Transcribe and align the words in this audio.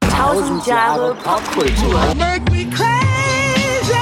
Tausend 0.00 0.66
Jahre 0.66 1.14
Popkultur. 1.22 2.14
Make 2.16 2.50
me 2.50 2.64
crazy. 2.70 3.94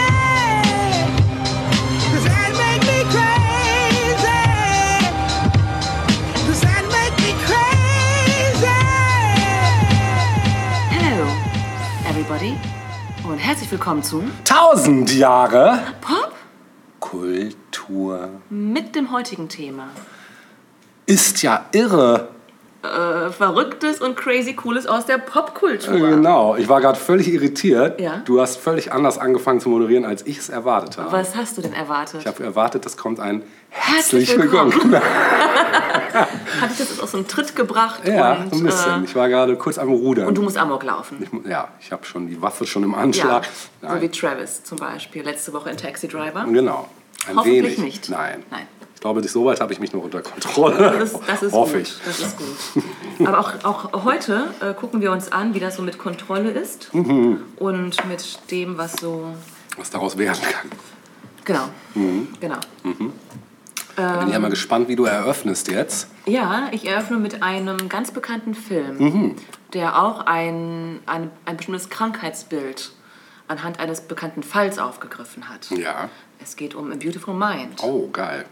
Does 2.10 2.24
that 2.24 2.52
make 2.56 2.82
me 2.88 3.04
crazy? 3.12 4.40
Does 6.46 6.60
that 6.62 6.84
make 6.96 7.14
me 7.20 7.32
crazy? 7.44 8.78
Hello, 10.90 11.26
everybody. 12.08 12.56
Und 13.28 13.36
herzlich 13.38 13.70
willkommen 13.70 14.02
zu 14.02 14.22
Tausend 14.44 15.12
Jahre 15.12 15.80
Pop 16.00 16.32
Kultur. 16.98 18.30
mit 18.48 18.94
dem 18.96 19.12
heutigen 19.12 19.50
Thema. 19.50 19.88
Ist 21.06 21.42
ja 21.42 21.64
irre. 21.72 22.28
Äh, 22.82 23.30
Verrücktes 23.30 24.00
und 24.00 24.16
crazy 24.16 24.54
Cooles 24.54 24.88
aus 24.88 25.06
der 25.06 25.18
Popkultur. 25.18 25.94
Äh, 25.94 26.00
Genau, 26.00 26.56
ich 26.56 26.68
war 26.68 26.80
gerade 26.80 26.98
völlig 26.98 27.28
irritiert. 27.28 28.00
Ja. 28.00 28.22
Du 28.24 28.40
hast 28.40 28.56
völlig 28.56 28.92
anders 28.92 29.18
angefangen 29.18 29.60
zu 29.60 29.68
moderieren, 29.68 30.04
als 30.04 30.26
ich 30.26 30.38
es 30.38 30.48
erwartet 30.48 30.98
habe. 30.98 31.12
Was 31.12 31.36
hast 31.36 31.56
du 31.56 31.62
denn 31.62 31.72
erwartet? 31.74 32.20
Ich 32.22 32.26
habe 32.26 32.42
erwartet, 32.42 32.84
es 32.84 32.96
kommt 32.96 33.20
ein 33.20 33.42
Herzlich 33.70 34.28
herzlich 34.30 34.42
willkommen. 34.50 34.72
Hatte 34.92 36.72
ich 36.72 36.78
das 36.78 36.90
jetzt 36.90 37.00
aus 37.02 37.12
so 37.12 37.18
einem 37.18 37.28
Tritt 37.28 37.54
gebracht? 37.54 38.00
ja, 38.06 38.32
und, 38.32 38.52
ein 38.52 38.62
bisschen. 38.64 39.02
Äh, 39.02 39.04
ich 39.04 39.14
war 39.14 39.28
gerade 39.28 39.56
kurz 39.56 39.78
am 39.78 39.88
Rudern. 39.88 40.26
und 40.26 40.34
du 40.36 40.42
musst 40.42 40.58
Amok 40.58 40.82
laufen. 40.82 41.18
ich, 41.44 41.48
ja, 41.50 41.68
ich 41.80 41.92
habe 41.92 42.04
schon 42.04 42.26
die 42.26 42.42
Waffe 42.42 42.66
schon 42.66 42.82
im 42.82 42.92
Ja, 42.92 42.96
Anschlag. 42.98 43.44
so 43.80 44.00
wie. 44.00 44.08
Travis 44.08 44.64
zum 44.64 44.78
Beispiel, 44.78 45.22
letzte 45.22 45.52
Woche 45.52 45.70
in 45.70 45.76
Taxi 45.76 46.08
Driver. 46.08 46.44
Genau. 46.50 46.88
Ein 47.28 47.36
Hoffentlich 47.36 47.62
wenig. 47.62 47.78
nicht. 47.78 48.08
Nein. 48.10 48.42
Nein. 48.50 48.66
Ich 49.02 49.04
glaube, 49.04 49.26
so 49.26 49.44
weit 49.46 49.60
habe 49.60 49.72
ich 49.72 49.80
mich 49.80 49.92
noch 49.92 50.04
unter 50.04 50.22
Kontrolle. 50.22 50.96
Das, 50.96 51.18
das 51.26 51.42
ist 51.42 51.52
Hoffe 51.52 51.78
gut. 51.78 51.82
ich. 51.88 51.94
Das 52.04 52.20
ist 52.20 52.36
gut. 52.38 53.26
Aber 53.26 53.40
auch, 53.40 53.64
auch 53.92 54.04
heute 54.04 54.44
äh, 54.60 54.74
gucken 54.74 55.00
wir 55.00 55.10
uns 55.10 55.32
an, 55.32 55.54
wie 55.54 55.58
das 55.58 55.74
so 55.74 55.82
mit 55.82 55.98
Kontrolle 55.98 56.52
ist 56.52 56.94
Mhm. 56.94 57.42
und 57.56 57.96
mit 58.06 58.38
dem, 58.52 58.78
was 58.78 58.92
so. 58.92 59.34
Was 59.76 59.90
daraus 59.90 60.16
werden 60.18 60.40
kann. 60.40 60.70
Genau. 61.44 61.64
Mhm. 61.96 62.28
Genau. 62.38 62.58
Da 63.96 64.18
bin 64.18 64.28
ich 64.28 64.34
ja 64.34 64.38
mal 64.38 64.50
gespannt, 64.50 64.86
wie 64.86 64.94
du 64.94 65.04
eröffnest 65.04 65.68
jetzt. 65.68 66.06
Ja, 66.26 66.68
ich 66.70 66.86
eröffne 66.86 67.16
mit 67.16 67.42
einem 67.42 67.88
ganz 67.88 68.12
bekannten 68.12 68.54
Film, 68.54 68.98
Mhm. 68.98 69.36
der 69.72 70.00
auch 70.00 70.26
ein, 70.26 71.00
ein, 71.06 71.28
ein 71.44 71.56
bestimmtes 71.56 71.88
Krankheitsbild 71.90 72.92
anhand 73.48 73.80
eines 73.80 74.02
bekannten 74.02 74.44
Falls 74.44 74.78
aufgegriffen 74.78 75.48
hat. 75.48 75.70
Ja. 75.72 76.08
Es 76.40 76.54
geht 76.54 76.76
um 76.76 76.92
A 76.92 76.94
Beautiful 76.94 77.34
Mind. 77.34 77.82
Oh, 77.82 78.08
geil. 78.12 78.44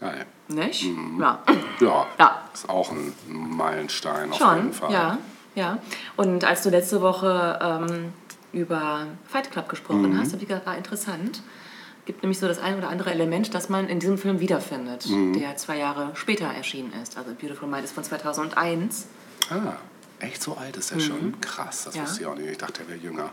Geil. 0.00 0.26
Nicht? 0.48 0.84
Mhm. 0.84 1.20
Ja. 1.20 1.38
Ja. 1.80 2.06
Ja. 2.18 2.42
Ist 2.52 2.68
auch 2.68 2.90
ein 2.90 3.12
Meilenstein 3.28 4.32
auf 4.32 4.38
jeden 4.40 4.50
Schon, 4.62 4.72
Fall. 4.72 4.92
ja, 4.92 5.18
ja. 5.54 5.78
Und 6.16 6.44
als 6.44 6.62
du 6.62 6.70
letzte 6.70 7.00
Woche 7.00 7.58
ähm, 7.62 8.12
über 8.52 9.06
Fight 9.28 9.50
Club 9.50 9.68
gesprochen 9.68 10.10
Mhm. 10.14 10.18
hast, 10.18 10.32
habe 10.32 10.42
ich 10.42 10.48
gedacht, 10.48 10.66
war 10.66 10.76
interessant. 10.76 11.42
Gibt 12.06 12.22
nämlich 12.22 12.38
so 12.38 12.48
das 12.48 12.58
ein 12.58 12.76
oder 12.78 12.88
andere 12.88 13.10
Element, 13.12 13.54
das 13.54 13.68
man 13.68 13.88
in 13.88 14.00
diesem 14.00 14.16
Film 14.18 14.40
wiederfindet, 14.40 15.06
Mhm. 15.08 15.34
der 15.38 15.56
zwei 15.56 15.76
Jahre 15.76 16.10
später 16.14 16.46
erschienen 16.46 16.92
ist. 17.02 17.16
Also 17.18 17.30
Beautiful 17.34 17.68
Mind 17.68 17.84
ist 17.84 17.92
von 17.92 18.02
2001. 18.02 19.06
Ah, 19.50 19.74
echt 20.18 20.42
so 20.42 20.56
alt 20.56 20.76
ist 20.76 20.90
er 20.92 21.00
schon? 21.00 21.38
Krass, 21.40 21.84
das 21.84 21.94
Mhm. 21.94 21.98
Ja. 22.00 22.06
wusste 22.06 22.20
ich 22.22 22.26
auch 22.26 22.34
nicht. 22.36 22.50
Ich 22.50 22.58
dachte, 22.58 22.82
er 22.82 22.88
wäre 22.88 22.98
jünger. 22.98 23.30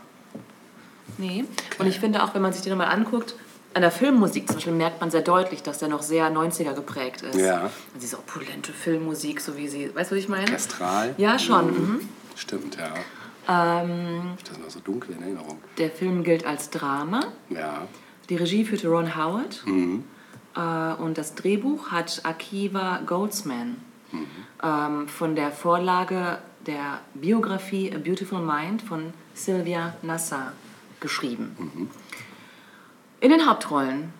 Nee. 1.16 1.44
Und 1.78 1.86
ich 1.86 1.98
finde 1.98 2.22
auch, 2.22 2.34
wenn 2.34 2.42
man 2.42 2.52
sich 2.52 2.62
den 2.62 2.70
nochmal 2.76 2.94
anguckt, 2.94 3.34
an 3.78 3.82
der 3.82 3.92
Filmmusik 3.92 4.48
zum 4.48 4.56
Beispiel 4.56 4.72
merkt 4.72 5.00
man 5.00 5.12
sehr 5.12 5.20
deutlich, 5.22 5.62
dass 5.62 5.78
der 5.78 5.86
noch 5.88 6.02
sehr 6.02 6.28
90er 6.32 6.74
geprägt 6.74 7.22
ist. 7.22 7.36
Ja. 7.38 7.60
Also 7.62 7.70
diese 8.02 8.18
opulente 8.18 8.72
Filmmusik, 8.72 9.40
so 9.40 9.56
wie 9.56 9.68
sie, 9.68 9.94
weißt 9.94 10.10
du, 10.10 10.16
was 10.16 10.22
ich 10.24 10.28
meine? 10.28 10.42
Orchestral? 10.46 11.14
Ja, 11.16 11.38
schon. 11.38 11.66
Mhm. 11.70 12.00
Stimmt, 12.34 12.76
ja. 12.76 12.92
Ähm, 13.82 14.32
Das 14.44 14.56
ist 14.56 14.60
noch 14.64 14.70
so 14.70 14.80
dunkel 14.80 15.14
in 15.16 15.22
Erinnerung. 15.22 15.58
der 15.78 15.90
Film 15.92 16.24
gilt 16.24 16.44
als 16.44 16.70
Drama. 16.70 17.20
Ja. 17.50 17.86
Die 18.28 18.34
Regie 18.34 18.64
führte 18.64 18.88
Ron 18.88 19.16
Howard 19.16 19.62
Mhm. 19.64 20.02
äh, 20.56 20.60
und 20.94 21.16
das 21.16 21.36
Drehbuch 21.36 21.92
hat 21.92 22.20
Akiva 22.24 23.00
Goldsman 23.06 23.76
Mhm. 24.10 24.26
ähm, 24.62 25.06
von 25.08 25.36
der 25.36 25.52
Vorlage 25.52 26.38
der 26.66 26.98
Biografie 27.14 27.92
A 27.94 27.98
Beautiful 27.98 28.40
Mind 28.40 28.82
von 28.82 29.12
Sylvia 29.34 29.94
Nassar 30.02 30.52
geschrieben. 30.98 31.54
Mhm. 31.58 31.90
In 33.20 33.30
den 33.30 33.48
Hauptrollen 33.48 34.12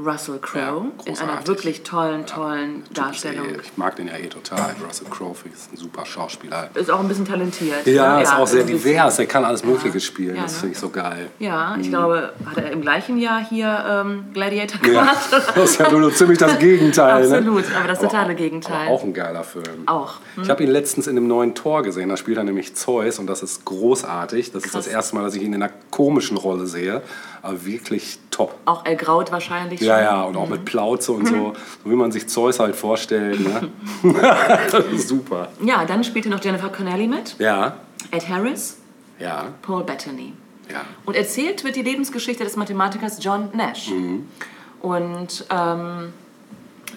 Russell 0.00 0.38
Crowe 0.38 0.92
Ja, 1.06 1.12
in 1.12 1.18
einer 1.18 1.44
wirklich 1.48 1.82
tollen, 1.82 2.24
tollen 2.24 2.84
ist 2.84 2.96
Darstellung. 2.96 3.46
Ich 3.60 3.76
mag 3.76 3.96
den 3.96 4.06
ja 4.06 4.16
eh 4.16 4.28
total. 4.28 4.76
Russell 4.86 5.08
Crowe 5.10 5.34
ist 5.52 5.72
ein 5.72 5.76
super 5.76 6.06
Schauspieler. 6.06 6.70
Ist 6.74 6.88
auch 6.88 7.00
ein 7.00 7.08
bisschen 7.08 7.24
talentiert. 7.24 7.84
Ja, 7.84 8.18
ne? 8.18 8.22
ist 8.22 8.32
auch 8.32 8.46
sehr 8.46 8.62
bisschen. 8.62 8.78
divers. 8.78 9.18
Er 9.18 9.26
kann 9.26 9.44
alles 9.44 9.64
Mögliche 9.64 9.98
spielen. 9.98 10.36
Ja, 10.36 10.42
das 10.42 10.52
ne? 10.52 10.58
finde 10.60 10.72
ich 10.74 10.78
so 10.78 10.90
geil. 10.90 11.30
Ja, 11.40 11.74
Mhm. 11.74 11.80
ich 11.80 11.88
glaube, 11.88 12.32
hat 12.46 12.58
er 12.58 12.70
im 12.70 12.80
gleichen 12.80 13.18
Jahr 13.18 13.44
hier 13.44 13.84
ähm, 13.88 14.26
Gladiator 14.32 14.78
Ja, 14.86 15.00
gemacht? 15.00 15.26
das 15.32 15.56
ist 15.72 15.80
ja 15.80 15.90
nur 15.90 16.14
ziemlich 16.14 16.38
das 16.38 16.56
Gegenteil. 16.60 17.24
Absolut, 17.24 17.68
ne? 17.68 17.76
aber 17.76 17.88
das 17.88 17.98
totale 17.98 18.36
Gegenteil. 18.36 18.86
Auch 18.90 19.02
ein 19.02 19.12
geiler 19.14 19.42
Film. 19.42 19.82
Auch. 19.86 20.20
Hm? 20.36 20.44
Ich 20.44 20.48
habe 20.50 20.62
ihn 20.62 20.70
letztens 20.70 21.08
in 21.08 21.16
dem 21.16 21.26
neuen 21.26 21.56
Tor 21.56 21.82
gesehen. 21.82 22.08
Da 22.08 22.16
spielt 22.16 22.36
er 22.36 22.44
nämlich 22.44 22.76
Zeus 22.76 23.18
und 23.18 23.26
das 23.26 23.42
ist 23.42 23.64
großartig. 23.64 24.52
Das 24.52 24.62
ist 24.64 24.70
Krass. 24.70 24.84
das 24.84 24.92
erste 24.92 25.16
Mal, 25.16 25.24
dass 25.24 25.34
ich 25.34 25.42
ihn 25.42 25.54
in 25.54 25.60
einer 25.60 25.72
komischen 25.90 26.36
Rolle 26.36 26.68
sehe. 26.68 27.02
Aber 27.42 27.64
wirklich 27.64 28.18
top. 28.30 28.54
Auch 28.64 28.84
ergraut 28.84 29.30
wahrscheinlich 29.32 29.80
Ja, 29.80 29.94
schon. 29.96 30.04
ja, 30.04 30.22
und 30.22 30.36
auch 30.36 30.48
mit 30.48 30.64
Plauze 30.64 31.12
und 31.12 31.26
so. 31.26 31.52
So 31.84 31.90
wie 31.90 31.94
man 31.96 32.10
sich 32.12 32.28
Zeus 32.28 32.58
halt 32.60 32.74
vorstellt. 32.76 33.40
Ne? 33.40 33.70
super. 34.96 35.48
Ja, 35.62 35.84
dann 35.84 36.02
spielte 36.04 36.28
noch 36.28 36.42
Jennifer 36.42 36.68
Connelly 36.68 37.06
mit, 37.06 37.36
Ja, 37.38 37.76
Ed 38.10 38.28
Harris, 38.28 38.78
ja, 39.18 39.46
Paul 39.62 39.84
Bettany. 39.84 40.32
ja. 40.70 40.82
Und 41.04 41.14
erzählt 41.16 41.64
wird 41.64 41.76
die 41.76 41.82
Lebensgeschichte 41.82 42.44
des 42.44 42.56
Mathematikers 42.56 43.18
John 43.22 43.48
Nash. 43.54 43.90
Und 44.80 45.44
ähm, 45.50 46.12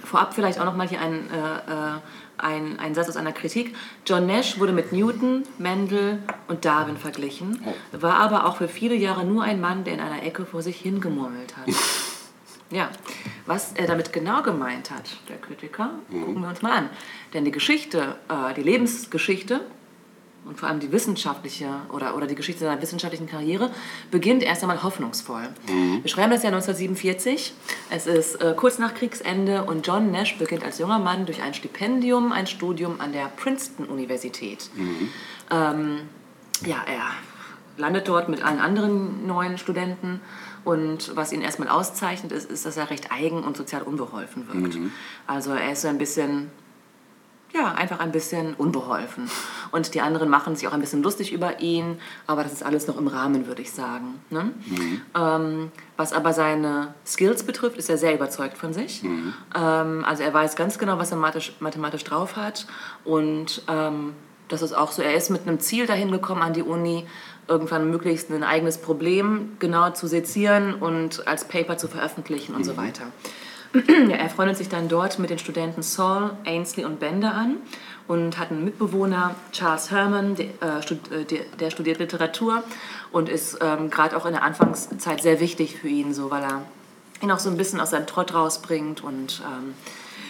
vorab 0.04 0.34
vielleicht 0.34 0.60
auch 0.60 0.66
noch 0.66 0.76
mal 0.76 0.88
hier 0.88 1.02
ein, 1.02 1.14
äh, 1.32 1.72
äh, 1.72 2.00
ein, 2.38 2.80
ein 2.80 2.94
Satz 2.96 3.10
aus 3.10 3.18
einer 3.18 3.32
Kritik. 3.32 3.76
John 4.06 4.26
Nash 4.28 4.60
wurde 4.60 4.72
mit 4.74 4.92
Newton, 4.92 5.44
Mendel 5.58 6.20
und 6.52 6.66
Darwin 6.66 6.98
verglichen, 6.98 7.64
war 7.92 8.16
aber 8.16 8.46
auch 8.46 8.58
für 8.58 8.68
viele 8.68 8.96
Jahre 8.96 9.26
nur 9.26 9.44
ein 9.44 9.60
Mann, 9.60 9.84
der 9.84 9.94
in 9.94 10.00
einer 10.02 10.22
Ecke 10.24 10.46
vor 10.46 10.62
sich 10.62 10.78
hingemurmelt 10.78 11.56
hat. 11.58 11.74
Ja, 12.72 12.90
was 13.46 13.74
er 13.74 13.86
damit 13.86 14.14
genau 14.14 14.42
gemeint 14.44 14.92
hat, 14.92 15.18
der 15.28 15.38
Kritiker, 15.38 15.92
gucken 16.10 16.42
wir 16.42 16.48
uns 16.48 16.62
mal 16.62 16.72
an. 16.72 16.90
Denn 17.34 17.44
die 17.44 17.52
Geschichte, 17.52 18.16
äh, 18.30 18.54
die 18.54 18.64
Lebensgeschichte 18.64 19.60
und 20.46 20.58
vor 20.58 20.70
allem 20.70 20.80
die 20.80 20.92
wissenschaftliche 20.92 21.68
oder, 21.92 22.16
oder 22.16 22.28
die 22.28 22.36
Geschichte 22.36 22.62
seiner 22.64 22.82
wissenschaftlichen 22.82 23.28
Karriere 23.28 23.72
beginnt 24.10 24.42
erst 24.42 24.62
einmal 24.62 24.82
hoffnungsvoll. 24.84 25.50
Wir 26.02 26.10
schreiben 26.10 26.32
das 26.32 26.44
Jahr 26.44 26.54
1947. 26.54 27.54
Es 27.90 28.08
ist 28.08 28.36
äh, 28.36 28.54
kurz 28.56 28.80
nach 28.80 28.94
Kriegsende 28.94 29.66
und 29.66 29.86
John 29.86 30.10
Nash 30.12 30.38
beginnt 30.38 30.64
als 30.64 30.80
junger 30.80 31.00
Mann 31.00 31.26
durch 31.26 31.42
ein 31.42 31.54
Stipendium 31.54 32.32
ein 32.32 32.48
Studium 32.48 33.02
an 33.02 33.12
der 33.12 33.26
Princeton-Universität. 33.36 34.70
Ähm, 35.52 36.10
ja, 36.66 36.78
er 36.88 37.12
landet 37.78 38.08
dort 38.08 38.30
mit 38.30 38.44
allen 38.44 38.60
anderen 38.60 39.26
neuen 39.26 39.58
Studenten 39.58 40.22
und 40.64 41.16
was 41.16 41.32
ihn 41.32 41.42
erstmal 41.42 41.70
auszeichnet, 41.70 42.32
ist, 42.32 42.52
ist, 42.52 42.66
dass 42.66 42.78
er 42.78 42.90
recht 42.90 43.12
eigen 43.12 43.44
und 43.44 43.58
sozial 43.58 43.82
unbeholfen 43.82 44.48
wirkt. 44.48 44.78
Also 45.28 45.52
er 45.52 45.72
ist 45.72 45.82
so 45.82 45.88
ein 45.88 45.98
bisschen 45.98 46.52
ja, 47.54 47.74
einfach 47.74 48.00
ein 48.00 48.12
bisschen 48.12 48.54
unbeholfen. 48.54 49.30
Und 49.72 49.94
die 49.94 50.02
anderen 50.02 50.30
machen 50.30 50.56
sich 50.56 50.68
auch 50.68 50.74
ein 50.74 50.80
bisschen 50.80 51.04
lustig 51.04 51.34
über 51.34 51.60
ihn, 51.60 51.98
aber 52.26 52.44
das 52.44 52.54
ist 52.54 52.64
alles 52.64 52.88
noch 52.88 52.98
im 52.98 53.08
Rahmen, 53.08 53.46
würde 53.48 53.62
ich 53.62 53.72
sagen. 53.72 54.22
Ne? 54.30 54.52
Ähm, 55.16 55.72
was 55.98 56.14
aber 56.14 56.34
seine 56.34 56.94
Skills 57.06 57.44
betrifft, 57.44 57.78
ist 57.78 57.90
er 57.90 57.98
sehr 57.98 58.14
überzeugt 58.14 58.58
von 58.58 58.74
sich. 58.74 59.04
Ähm, 59.04 60.06
also 60.06 60.24
er 60.24 60.34
weiß 60.34 60.56
ganz 60.56 60.78
genau, 60.78 60.98
was 60.98 61.12
er 61.12 61.18
mathematisch, 61.18 61.54
mathematisch 61.60 62.04
drauf 62.06 62.38
hat. 62.38 62.68
Und 63.04 63.64
ähm, 63.68 64.14
das 64.52 64.62
ist 64.62 64.74
auch 64.74 64.92
so, 64.92 65.02
er 65.02 65.16
ist 65.16 65.30
mit 65.30 65.48
einem 65.48 65.60
Ziel 65.60 65.86
dahin 65.86 66.12
gekommen 66.12 66.42
an 66.42 66.54
die 66.54 66.64
Uni, 66.64 67.06
irgendwann 67.48 67.90
möglichst 67.90 68.30
ein 68.30 68.44
eigenes 68.44 68.78
Problem 68.78 69.54
genau 69.60 69.90
zu 69.92 70.08
sezieren 70.08 70.76
und 70.76 71.28
als 71.28 71.46
Paper 71.46 71.78
zu 71.78 71.88
veröffentlichen 71.88 72.56
und 72.56 72.64
so 72.64 72.78
weiter. 72.78 73.04
Ja, 73.74 74.18
er 74.18 74.30
freundet 74.30 74.58
sich 74.58 74.68
dann 74.68 74.90
dort 74.90 75.18
mit 75.18 75.30
den 75.30 75.40
Studenten 75.40 75.82
Saul, 75.82 76.32
Ainsley 76.46 76.84
und 76.84 77.00
Bender 77.00 77.34
an 77.34 77.56
und 78.08 78.38
hat 78.38 78.52
einen 78.52 78.66
Mitbewohner, 78.66 79.36
Charles 79.54 79.92
Herman, 79.92 80.36
der, 80.36 80.48
äh, 80.62 80.82
stud 80.82 81.10
äh, 81.12 81.46
der 81.58 81.70
studiert 81.70 82.00
Literatur 82.00 82.64
und 83.14 83.30
ist 83.30 83.60
ähm, 83.62 83.90
gerade 83.90 84.18
auch 84.18 84.26
in 84.26 84.34
der 84.34 84.44
Anfangszeit 84.44 85.22
sehr 85.22 85.40
wichtig 85.40 85.78
für 85.78 85.88
ihn, 85.88 86.14
so, 86.14 86.30
weil 86.30 86.44
er 86.44 86.64
ihn 87.22 87.32
auch 87.32 87.40
so 87.40 87.50
ein 87.50 87.56
bisschen 87.56 87.80
aus 87.80 87.92
seinem 87.92 88.08
Trott 88.08 88.34
rausbringt. 88.34 89.04
Und 89.04 89.42
ähm, 89.46 89.74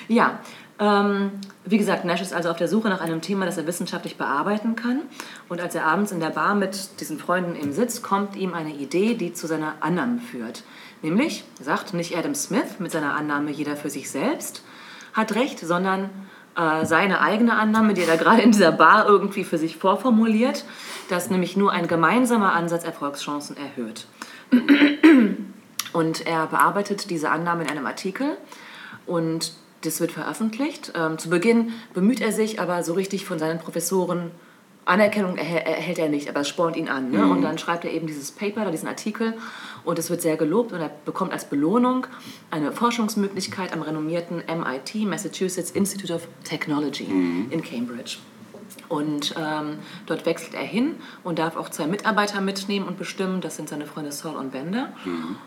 ja, 0.07 0.39
ähm, 0.81 1.31
wie 1.63 1.78
gesagt, 1.78 2.06
Nash 2.06 2.22
ist 2.22 2.33
also 2.33 2.50
auf 2.50 2.57
der 2.57 2.68
Suche 2.68 2.89
nach 2.89 3.01
einem 3.01 3.22
Thema, 3.22 3.45
das 3.45 3.56
er 3.56 3.68
wissenschaftlich 3.68 4.18
bearbeiten 4.18 4.75
kann. 4.75 5.04
Und 5.48 5.62
als 5.62 5.75
er 5.75 5.86
abends 5.86 6.12
in 6.12 6.19
der 6.19 6.31
Bar 6.31 6.56
mit 6.56 7.00
diesen 7.00 7.19
Freunden 7.19 7.56
eben 7.56 7.72
sitzt, 7.72 8.01
kommt 8.01 8.36
ihm 8.36 8.56
eine 8.56 8.74
Idee, 8.74 9.13
die 9.13 9.31
zu 9.31 9.45
seiner 9.45 9.75
Annahme 9.81 10.19
führt. 10.19 10.63
Nämlich, 11.04 11.44
sagt 11.62 11.94
nicht 11.94 12.18
Adam 12.18 12.33
Smith 12.33 12.80
mit 12.80 12.92
seiner 12.92 13.13
Annahme 13.13 13.51
jeder 13.51 13.75
für 13.75 13.92
sich 13.92 14.10
selbst 14.10 14.63
hat 15.13 15.36
recht, 15.36 15.60
sondern 15.60 16.10
äh, 16.56 16.86
seine 16.86 17.22
eigene 17.22 17.54
Annahme, 17.54 17.94
die 17.94 18.01
er 18.01 18.07
da 18.07 18.16
gerade 18.16 18.42
in 18.42 18.51
dieser 18.51 18.72
Bar 18.72 19.06
irgendwie 19.07 19.44
für 19.44 19.60
sich 19.60 19.77
vorformuliert, 19.77 20.66
dass 21.10 21.30
nämlich 21.30 21.56
nur 21.57 21.72
ein 21.72 21.88
gemeinsamer 21.88 22.54
Ansatz 22.54 22.84
Erfolgschancen 22.86 23.56
erhöht. 23.57 24.07
Und 25.94 26.25
er 26.25 26.48
bearbeitet 26.48 27.10
diese 27.10 27.30
Annahme 27.30 27.63
in 27.63 27.69
einem 27.69 27.86
Artikel 27.86 28.38
und 29.06 29.54
das 29.81 30.00
wird 30.00 30.12
veröffentlicht. 30.12 30.94
Ähm, 30.95 31.18
zu 31.18 31.30
Beginn 31.30 31.74
bemüht 31.94 32.22
er 32.22 32.31
sich, 32.31 32.60
aber 32.60 32.83
so 32.83 32.94
richtig 32.94 33.25
von 33.25 33.39
seinen 33.39 33.60
Professoren 33.60 34.31
Anerkennung 34.83 35.38
erhält, 35.38 35.68
erhält 35.68 36.00
er 36.00 36.10
nicht, 36.10 36.28
aber 36.28 36.42
es 36.42 36.48
spornt 36.48 36.75
ihn 36.75 36.89
an. 36.89 37.12
Ne? 37.12 37.25
Und 37.28 37.44
dann 37.44 37.57
schreibt 37.60 37.86
er 37.86 37.92
eben 37.92 38.07
dieses 38.07 38.31
Paper, 38.31 38.69
diesen 38.72 38.88
Artikel 38.88 39.36
und 39.83 40.00
es 40.00 40.10
wird 40.10 40.22
sehr 40.22 40.38
gelobt 40.38 40.74
und 40.74 40.81
er 40.81 40.89
bekommt 41.06 41.31
als 41.33 41.45
Belohnung 41.45 42.07
eine 42.50 42.72
Forschungsmöglichkeit 42.72 43.74
am 43.74 43.83
renommierten 43.83 44.38
MIT, 44.38 45.07
Massachusetts 45.07 45.72
Institute 45.72 46.12
of 46.12 46.27
Technology 46.44 47.04
in 47.51 47.63
Cambridge. 47.63 48.18
Und 48.89 49.36
ähm, 49.38 49.80
dort 50.07 50.25
wechselt 50.25 50.54
er 50.54 50.63
hin 50.63 50.95
und 51.24 51.39
darf 51.39 51.56
auch 51.56 51.69
zwei 51.69 51.88
Mitarbeiter 51.88 52.42
mitnehmen 52.42 52.88
und 52.88 52.98
bestimmen. 52.98 53.39
Das 53.39 53.56
sind 53.56 53.69
seine 53.69 53.86
Freunde 53.86 54.12
Saul 54.12 54.36
und 54.36 54.51
Bender. 54.51 54.92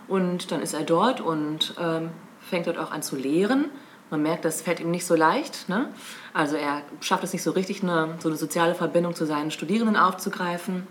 Und 0.09 0.51
dann 0.53 0.63
ist 0.63 0.75
er 0.75 0.83
dort 0.83 1.21
und 1.21 1.75
ähm, 1.79 2.11
fängt 2.41 2.67
dort 2.67 2.79
auch 2.79 2.91
an 2.91 3.03
zu 3.03 3.17
lehren. 3.17 3.67
Man 4.15 4.23
merkt, 4.23 4.45
das 4.45 4.63
fällt 4.63 4.79
ihm 4.79 4.93
nicht 4.93 5.07
so 5.07 5.17
leicht. 5.17 5.69
Ne? 5.69 5.89
Also 6.35 6.55
er 6.55 6.83
schafft 7.01 7.25
es 7.25 7.33
nicht 7.33 7.43
so 7.43 7.51
richtig, 7.51 7.83
eine, 7.83 8.15
so 8.21 8.29
eine 8.29 8.39
soziale 8.39 8.77
Verbindung 8.77 9.17
zu 9.17 9.27
seinen 9.27 9.51
Studierenden 9.51 9.97
aufzugreifen. 9.97 10.87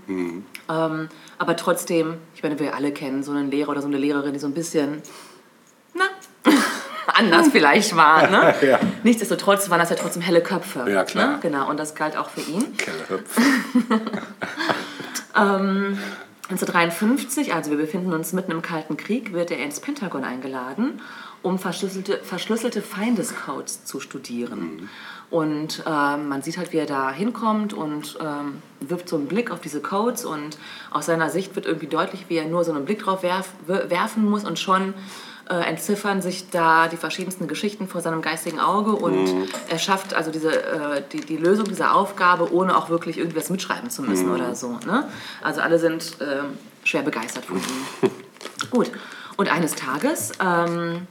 Ähm, 0.69 1.07
aber 1.37 1.55
trotzdem, 1.55 2.17
ich 2.35 2.43
meine, 2.43 2.59
wir 2.59 2.75
alle 2.75 2.91
kennen 2.91 3.23
so 3.23 3.31
einen 3.31 3.49
Lehrer 3.49 3.69
oder 3.69 3.81
so 3.81 3.87
eine 3.87 3.97
Lehrerin, 3.97 4.33
die 4.33 4.39
so 4.39 4.47
ein 4.47 4.53
bisschen, 4.53 5.01
na, 5.93 6.03
anders 7.13 7.47
vielleicht 7.49 7.95
war. 7.95 8.29
Ne? 8.29 8.55
Ja. 8.61 8.81
Nichtsdestotrotz 9.03 9.69
waren 9.69 9.79
das 9.79 9.89
ja 9.89 9.95
trotzdem 9.95 10.21
helle 10.21 10.41
Köpfe. 10.41 10.83
Ja, 10.91 11.05
klar. 11.05 11.35
Ne? 11.35 11.39
Genau, 11.43 11.69
und 11.69 11.79
das 11.79 11.95
galt 11.95 12.17
auch 12.17 12.29
für 12.29 12.41
ihn. 12.41 12.75
Kellerhüpf. 12.75 13.37
1953, 15.33 17.53
also 17.53 17.71
wir 17.71 17.77
befinden 17.77 18.11
uns 18.11 18.33
mitten 18.33 18.51
im 18.51 18.61
Kalten 18.61 18.97
Krieg, 18.97 19.31
wird 19.31 19.49
er 19.49 19.63
ins 19.63 19.79
Pentagon 19.79 20.25
eingeladen, 20.25 20.99
um 21.43 21.59
verschlüsselte, 21.59 22.17
verschlüsselte 22.23 22.81
Feindescodes 22.81 23.85
zu 23.85 23.99
studieren. 23.99 24.89
Und 25.29 25.83
ähm, 25.87 26.29
man 26.29 26.41
sieht 26.41 26.57
halt, 26.57 26.73
wie 26.73 26.77
er 26.77 26.85
da 26.85 27.11
hinkommt 27.11 27.73
und 27.73 28.17
ähm, 28.21 28.61
wirft 28.81 29.09
so 29.09 29.15
einen 29.15 29.27
Blick 29.27 29.49
auf 29.51 29.59
diese 29.61 29.81
Codes 29.81 30.25
und 30.25 30.57
aus 30.91 31.07
seiner 31.07 31.29
Sicht 31.29 31.55
wird 31.55 31.65
irgendwie 31.65 31.87
deutlich, 31.87 32.25
wie 32.29 32.35
er 32.37 32.45
nur 32.45 32.63
so 32.63 32.71
einen 32.71 32.85
Blick 32.85 32.99
drauf 33.03 33.23
werf, 33.23 33.49
wer- 33.65 33.89
werfen 33.89 34.29
muss 34.29 34.43
und 34.45 34.59
schon 34.59 34.93
äh, 35.49 35.55
entziffern 35.55 36.21
sich 36.21 36.51
da 36.51 36.87
die 36.87 36.97
verschiedensten 36.97 37.47
Geschichten 37.47 37.87
vor 37.87 37.99
seinem 38.01 38.21
geistigen 38.21 38.59
Auge 38.59 38.91
und 38.91 39.27
er 39.69 39.79
schafft 39.79 40.13
also 40.13 40.29
diese, 40.31 40.51
äh, 40.63 41.01
die, 41.11 41.21
die 41.21 41.37
Lösung 41.37 41.65
dieser 41.65 41.95
Aufgabe, 41.95 42.53
ohne 42.53 42.77
auch 42.77 42.89
wirklich 42.89 43.17
irgendwas 43.17 43.49
mitschreiben 43.49 43.89
zu 43.89 44.03
müssen 44.03 44.31
oder 44.31 44.53
so. 44.55 44.77
Ne? 44.85 45.09
Also 45.41 45.61
alle 45.61 45.79
sind 45.79 46.15
ähm, 46.21 46.57
schwer 46.83 47.01
begeistert 47.01 47.45
von 47.45 47.57
ihm. 47.57 48.11
Gut, 48.71 48.91
und 49.35 49.51
eines 49.51 49.73
Tages 49.75 50.31
ähm, 50.39 51.07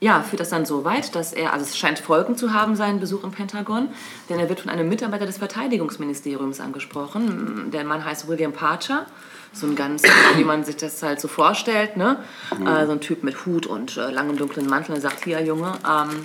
ja, 0.00 0.22
führt 0.22 0.40
das 0.40 0.50
dann 0.50 0.64
so 0.64 0.84
weit, 0.84 1.14
dass 1.14 1.32
er, 1.32 1.52
also 1.52 1.64
es 1.64 1.76
scheint 1.76 1.98
Folgen 1.98 2.36
zu 2.36 2.52
haben, 2.52 2.76
seinen 2.76 3.00
Besuch 3.00 3.24
im 3.24 3.32
Pentagon, 3.32 3.88
denn 4.28 4.38
er 4.38 4.48
wird 4.48 4.60
von 4.60 4.70
einem 4.70 4.88
Mitarbeiter 4.88 5.26
des 5.26 5.38
Verteidigungsministeriums 5.38 6.60
angesprochen. 6.60 7.70
Der 7.72 7.84
Mann 7.84 8.04
heißt 8.04 8.28
William 8.28 8.52
Parcher, 8.52 9.06
so 9.52 9.66
ein 9.66 9.74
ganz, 9.74 10.02
wie 10.36 10.44
man 10.44 10.64
sich 10.64 10.76
das 10.76 11.02
halt 11.02 11.20
so 11.20 11.26
vorstellt, 11.26 11.96
ne? 11.96 12.18
Äh, 12.64 12.86
so 12.86 12.92
ein 12.92 13.00
Typ 13.00 13.24
mit 13.24 13.44
Hut 13.44 13.66
und 13.66 13.96
äh, 13.96 14.10
langem 14.10 14.36
dunklen 14.36 14.66
Mantel. 14.66 14.94
Er 14.94 15.00
sagt, 15.00 15.24
hier 15.24 15.42
Junge, 15.42 15.72
ähm, 15.84 16.22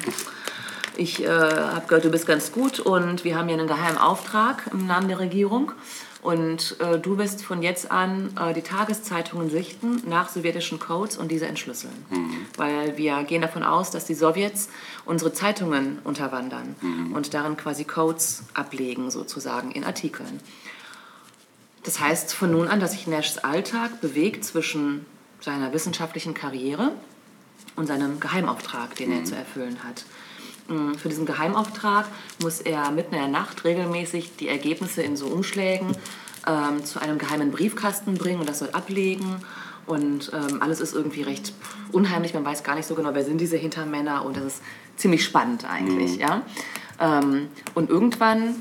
ich 0.95 1.23
äh, 1.23 1.27
habe 1.27 1.87
gehört, 1.87 2.05
du 2.05 2.11
bist 2.11 2.27
ganz 2.27 2.51
gut 2.51 2.79
und 2.79 3.23
wir 3.23 3.37
haben 3.37 3.47
hier 3.47 3.57
einen 3.57 3.67
geheimen 3.67 3.97
Auftrag 3.97 4.63
im 4.71 4.85
Namen 4.85 5.07
der 5.07 5.19
Regierung. 5.19 5.71
Und 6.23 6.77
äh, 6.79 6.99
du 6.99 7.17
wirst 7.17 7.43
von 7.43 7.61
jetzt 7.61 7.91
an 7.91 8.33
äh, 8.39 8.53
die 8.53 8.61
Tageszeitungen 8.61 9.49
sichten 9.49 10.01
nach 10.07 10.29
sowjetischen 10.29 10.79
Codes 10.79 11.17
und 11.17 11.29
diese 11.29 11.47
entschlüsseln. 11.47 11.93
Weil 12.55 12.97
wir 12.97 13.23
gehen 13.23 13.41
davon 13.41 13.63
aus, 13.63 13.91
dass 13.91 14.05
die 14.05 14.13
Sowjets 14.13 14.69
unsere 15.05 15.33
Zeitungen 15.33 15.99
unterwandern 16.05 16.75
und 17.13 17.33
darin 17.33 17.57
quasi 17.57 17.83
Codes 17.83 18.43
ablegen, 18.53 19.11
sozusagen 19.11 19.71
in 19.71 19.83
Artikeln. 19.83 20.39
Das 21.83 21.99
heißt 21.99 22.33
von 22.33 22.51
nun 22.51 22.69
an, 22.69 22.79
dass 22.79 22.93
sich 22.93 23.07
Nashs 23.07 23.39
Alltag 23.39 23.99
bewegt 23.99 24.45
zwischen 24.45 25.05
seiner 25.41 25.73
wissenschaftlichen 25.73 26.33
Karriere 26.33 26.93
und 27.75 27.87
seinem 27.87 28.19
Geheimauftrag, 28.19 28.95
den 28.95 29.11
er 29.11 29.25
zu 29.25 29.35
erfüllen 29.35 29.83
hat. 29.83 30.05
Mm, 30.68 30.94
Für 30.95 31.10
diesen 31.10 31.25
Geheimauftrag 31.25 32.06
muss 32.42 32.62
er 32.62 32.92
mitten 32.92 33.15
in 33.15 33.21
der 33.21 33.30
Nacht 33.30 33.63
regelmäßig 33.63 34.36
die 34.38 34.48
Ergebnisse 34.48 35.01
in 35.01 35.18
so 35.18 35.27
Umschlägen 35.27 35.95
ähm, 36.48 36.83
zu 36.83 37.00
einem 37.00 37.18
geheimen 37.18 37.51
Briefkasten 37.51 38.15
bringen 38.15 38.39
und 38.39 38.50
das 38.50 38.60
dort 38.60 38.75
ablegen. 38.75 39.44
Und 39.86 40.31
ähm, 40.33 40.62
alles 40.62 40.80
ist 40.80 40.94
irgendwie 40.94 41.24
recht 41.24 41.54
unheimlich. 41.92 42.33
Man 42.33 42.45
weiß 42.45 42.63
gar 42.63 42.75
nicht 42.75 42.88
so 42.88 42.95
genau, 42.95 43.13
wer 43.13 43.25
sind 43.25 43.39
diese 43.39 43.57
Hintermänner. 43.57 44.24
Und 44.24 44.38
das 44.38 44.45
ist 44.45 44.62
ziemlich 44.95 45.25
spannend 45.25 45.65
eigentlich. 45.69 46.18
Ja? 46.18 46.44
Ähm, 47.00 47.50
und 47.74 47.89
irgendwann 47.89 48.56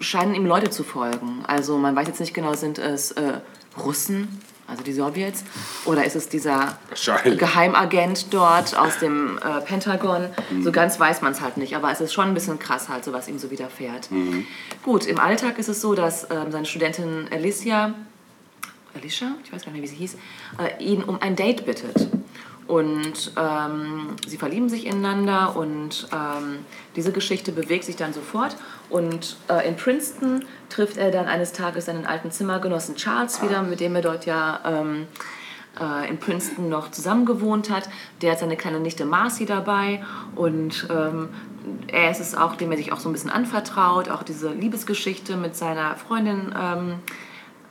scheinen 0.00 0.34
ihm 0.34 0.44
Leute 0.44 0.70
zu 0.70 0.84
folgen. 0.84 1.42
Also 1.46 1.78
man 1.78 1.96
weiß 1.96 2.06
jetzt 2.08 2.20
nicht 2.20 2.34
genau, 2.34 2.54
sind 2.54 2.78
es 2.78 3.12
äh, 3.12 3.40
Russen, 3.78 4.40
also 4.66 4.82
die 4.82 4.92
Sowjets, 4.92 5.44
oder 5.84 6.04
ist 6.04 6.16
es 6.16 6.28
dieser. 6.28 6.78
Geheimagent 7.38 8.32
dort 8.32 8.76
aus 8.76 8.98
dem 8.98 9.38
äh, 9.38 9.60
Pentagon? 9.60 10.28
So 10.62 10.72
ganz 10.72 10.98
weiß 10.98 11.20
man 11.22 11.32
es 11.32 11.40
halt 11.40 11.56
nicht, 11.56 11.76
aber 11.76 11.90
es 11.90 12.00
ist 12.00 12.12
schon 12.12 12.28
ein 12.28 12.34
bisschen 12.34 12.58
krass 12.58 12.88
halt, 12.88 13.04
so 13.04 13.12
was 13.12 13.28
ihm 13.28 13.38
so 13.38 13.50
widerfährt. 13.50 14.08
Gut, 14.82 15.06
im 15.06 15.20
Alltag 15.20 15.58
ist 15.58 15.68
es 15.68 15.80
so, 15.80 15.94
dass 15.94 16.24
ähm, 16.30 16.50
seine 16.50 16.64
Studentin 16.64 17.28
Alicia, 17.30 17.94
Alicia, 18.94 19.34
ich 19.44 19.52
weiß 19.52 19.64
gar 19.64 19.72
nicht, 19.72 19.82
wie 19.82 19.86
sie 19.86 19.96
hieß, 19.96 20.16
äh, 20.58 20.82
ihn 20.82 21.02
um 21.02 21.20
ein 21.20 21.36
Date 21.36 21.66
bittet. 21.66 22.08
Und 22.66 23.32
ähm, 23.36 24.16
sie 24.26 24.38
verlieben 24.38 24.70
sich 24.70 24.86
ineinander 24.86 25.54
und 25.54 26.08
ähm, 26.12 26.60
diese 26.96 27.12
Geschichte 27.12 27.52
bewegt 27.52 27.84
sich 27.84 27.96
dann 27.96 28.14
sofort. 28.14 28.56
Und 28.88 29.36
äh, 29.48 29.68
in 29.68 29.76
Princeton 29.76 30.46
trifft 30.74 30.96
er 30.96 31.10
dann 31.10 31.26
eines 31.26 31.52
Tages 31.52 31.86
seinen 31.86 32.04
alten 32.04 32.30
Zimmergenossen 32.30 32.96
Charles 32.96 33.42
wieder, 33.42 33.62
mit 33.62 33.80
dem 33.80 33.94
er 33.94 34.02
dort 34.02 34.26
ja 34.26 34.60
ähm, 34.64 35.06
äh, 35.80 36.08
in 36.08 36.18
Princeton 36.18 36.68
noch 36.68 36.90
zusammen 36.90 37.26
gewohnt 37.26 37.70
hat. 37.70 37.88
Der 38.22 38.32
hat 38.32 38.40
seine 38.40 38.56
kleine 38.56 38.80
Nichte 38.80 39.04
Marcy 39.04 39.46
dabei 39.46 40.02
und 40.34 40.88
ähm, 40.90 41.28
er 41.86 42.10
ist 42.10 42.20
es 42.20 42.34
auch, 42.34 42.56
dem 42.56 42.72
er 42.72 42.76
sich 42.76 42.92
auch 42.92 42.98
so 42.98 43.08
ein 43.08 43.12
bisschen 43.12 43.30
anvertraut, 43.30 44.08
auch 44.08 44.24
diese 44.24 44.52
Liebesgeschichte 44.52 45.36
mit 45.36 45.56
seiner 45.56 45.94
Freundin 45.96 46.52
ähm, 46.60 46.94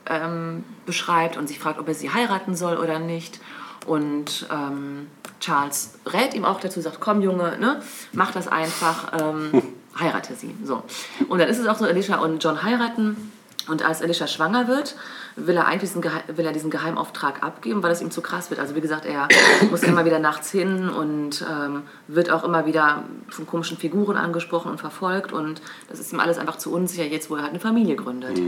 ähm, 0.06 0.64
beschreibt 0.86 1.36
und 1.36 1.46
sich 1.46 1.58
fragt, 1.58 1.78
ob 1.78 1.88
er 1.88 1.94
sie 1.94 2.10
heiraten 2.10 2.54
soll 2.54 2.78
oder 2.78 2.98
nicht. 2.98 3.38
Und 3.86 4.48
ähm, 4.50 5.08
Charles 5.40 5.98
rät 6.06 6.32
ihm 6.32 6.46
auch 6.46 6.58
dazu, 6.58 6.80
sagt, 6.80 7.00
komm 7.00 7.20
Junge, 7.20 7.58
ne, 7.58 7.82
mach 8.12 8.32
das 8.32 8.48
einfach, 8.48 9.12
ähm, 9.20 9.62
heirate 9.98 10.34
sie. 10.34 10.54
So. 10.64 10.82
Und 11.28 11.38
dann 11.38 11.48
ist 11.48 11.58
es 11.58 11.66
auch 11.66 11.76
so, 11.76 11.84
Alicia 11.84 12.18
und 12.18 12.42
John 12.42 12.62
heiraten. 12.62 13.32
Und 13.66 13.82
als 13.82 14.02
Alicia 14.02 14.26
schwanger 14.26 14.68
wird, 14.68 14.94
will 15.36 15.56
er 15.56 15.66
eigentlich 15.66 15.90
diesen, 15.90 16.02
Gehe- 16.02 16.36
will 16.36 16.44
er 16.44 16.52
diesen 16.52 16.68
Geheimauftrag 16.70 17.42
abgeben, 17.42 17.82
weil 17.82 17.92
es 17.92 18.02
ihm 18.02 18.10
zu 18.10 18.20
krass 18.20 18.50
wird. 18.50 18.60
Also 18.60 18.74
wie 18.74 18.82
gesagt, 18.82 19.06
er 19.06 19.26
muss 19.70 19.82
immer 19.82 20.04
wieder 20.04 20.18
nachts 20.18 20.50
hin 20.50 20.90
und 20.90 21.42
ähm, 21.50 21.84
wird 22.06 22.30
auch 22.30 22.44
immer 22.44 22.66
wieder 22.66 23.04
von 23.30 23.46
komischen 23.46 23.78
Figuren 23.78 24.18
angesprochen 24.18 24.70
und 24.70 24.78
verfolgt. 24.80 25.32
Und 25.32 25.62
das 25.88 25.98
ist 25.98 26.12
ihm 26.12 26.20
alles 26.20 26.36
einfach 26.36 26.56
zu 26.58 26.74
unsicher, 26.74 27.04
jetzt 27.04 27.30
wo 27.30 27.36
er 27.36 27.42
halt 27.42 27.52
eine 27.52 27.60
Familie 27.60 27.96
gründet. 27.96 28.38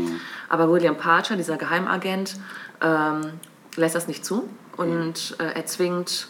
Aber 0.50 0.70
William 0.70 0.98
Parcher, 0.98 1.36
dieser 1.36 1.56
Geheimagent, 1.56 2.36
ähm, 2.82 3.22
lässt 3.76 3.94
das 3.94 4.06
nicht 4.08 4.22
zu 4.22 4.46
und 4.76 5.34
äh, 5.38 5.52
er 5.54 5.64
zwingt 5.64 6.28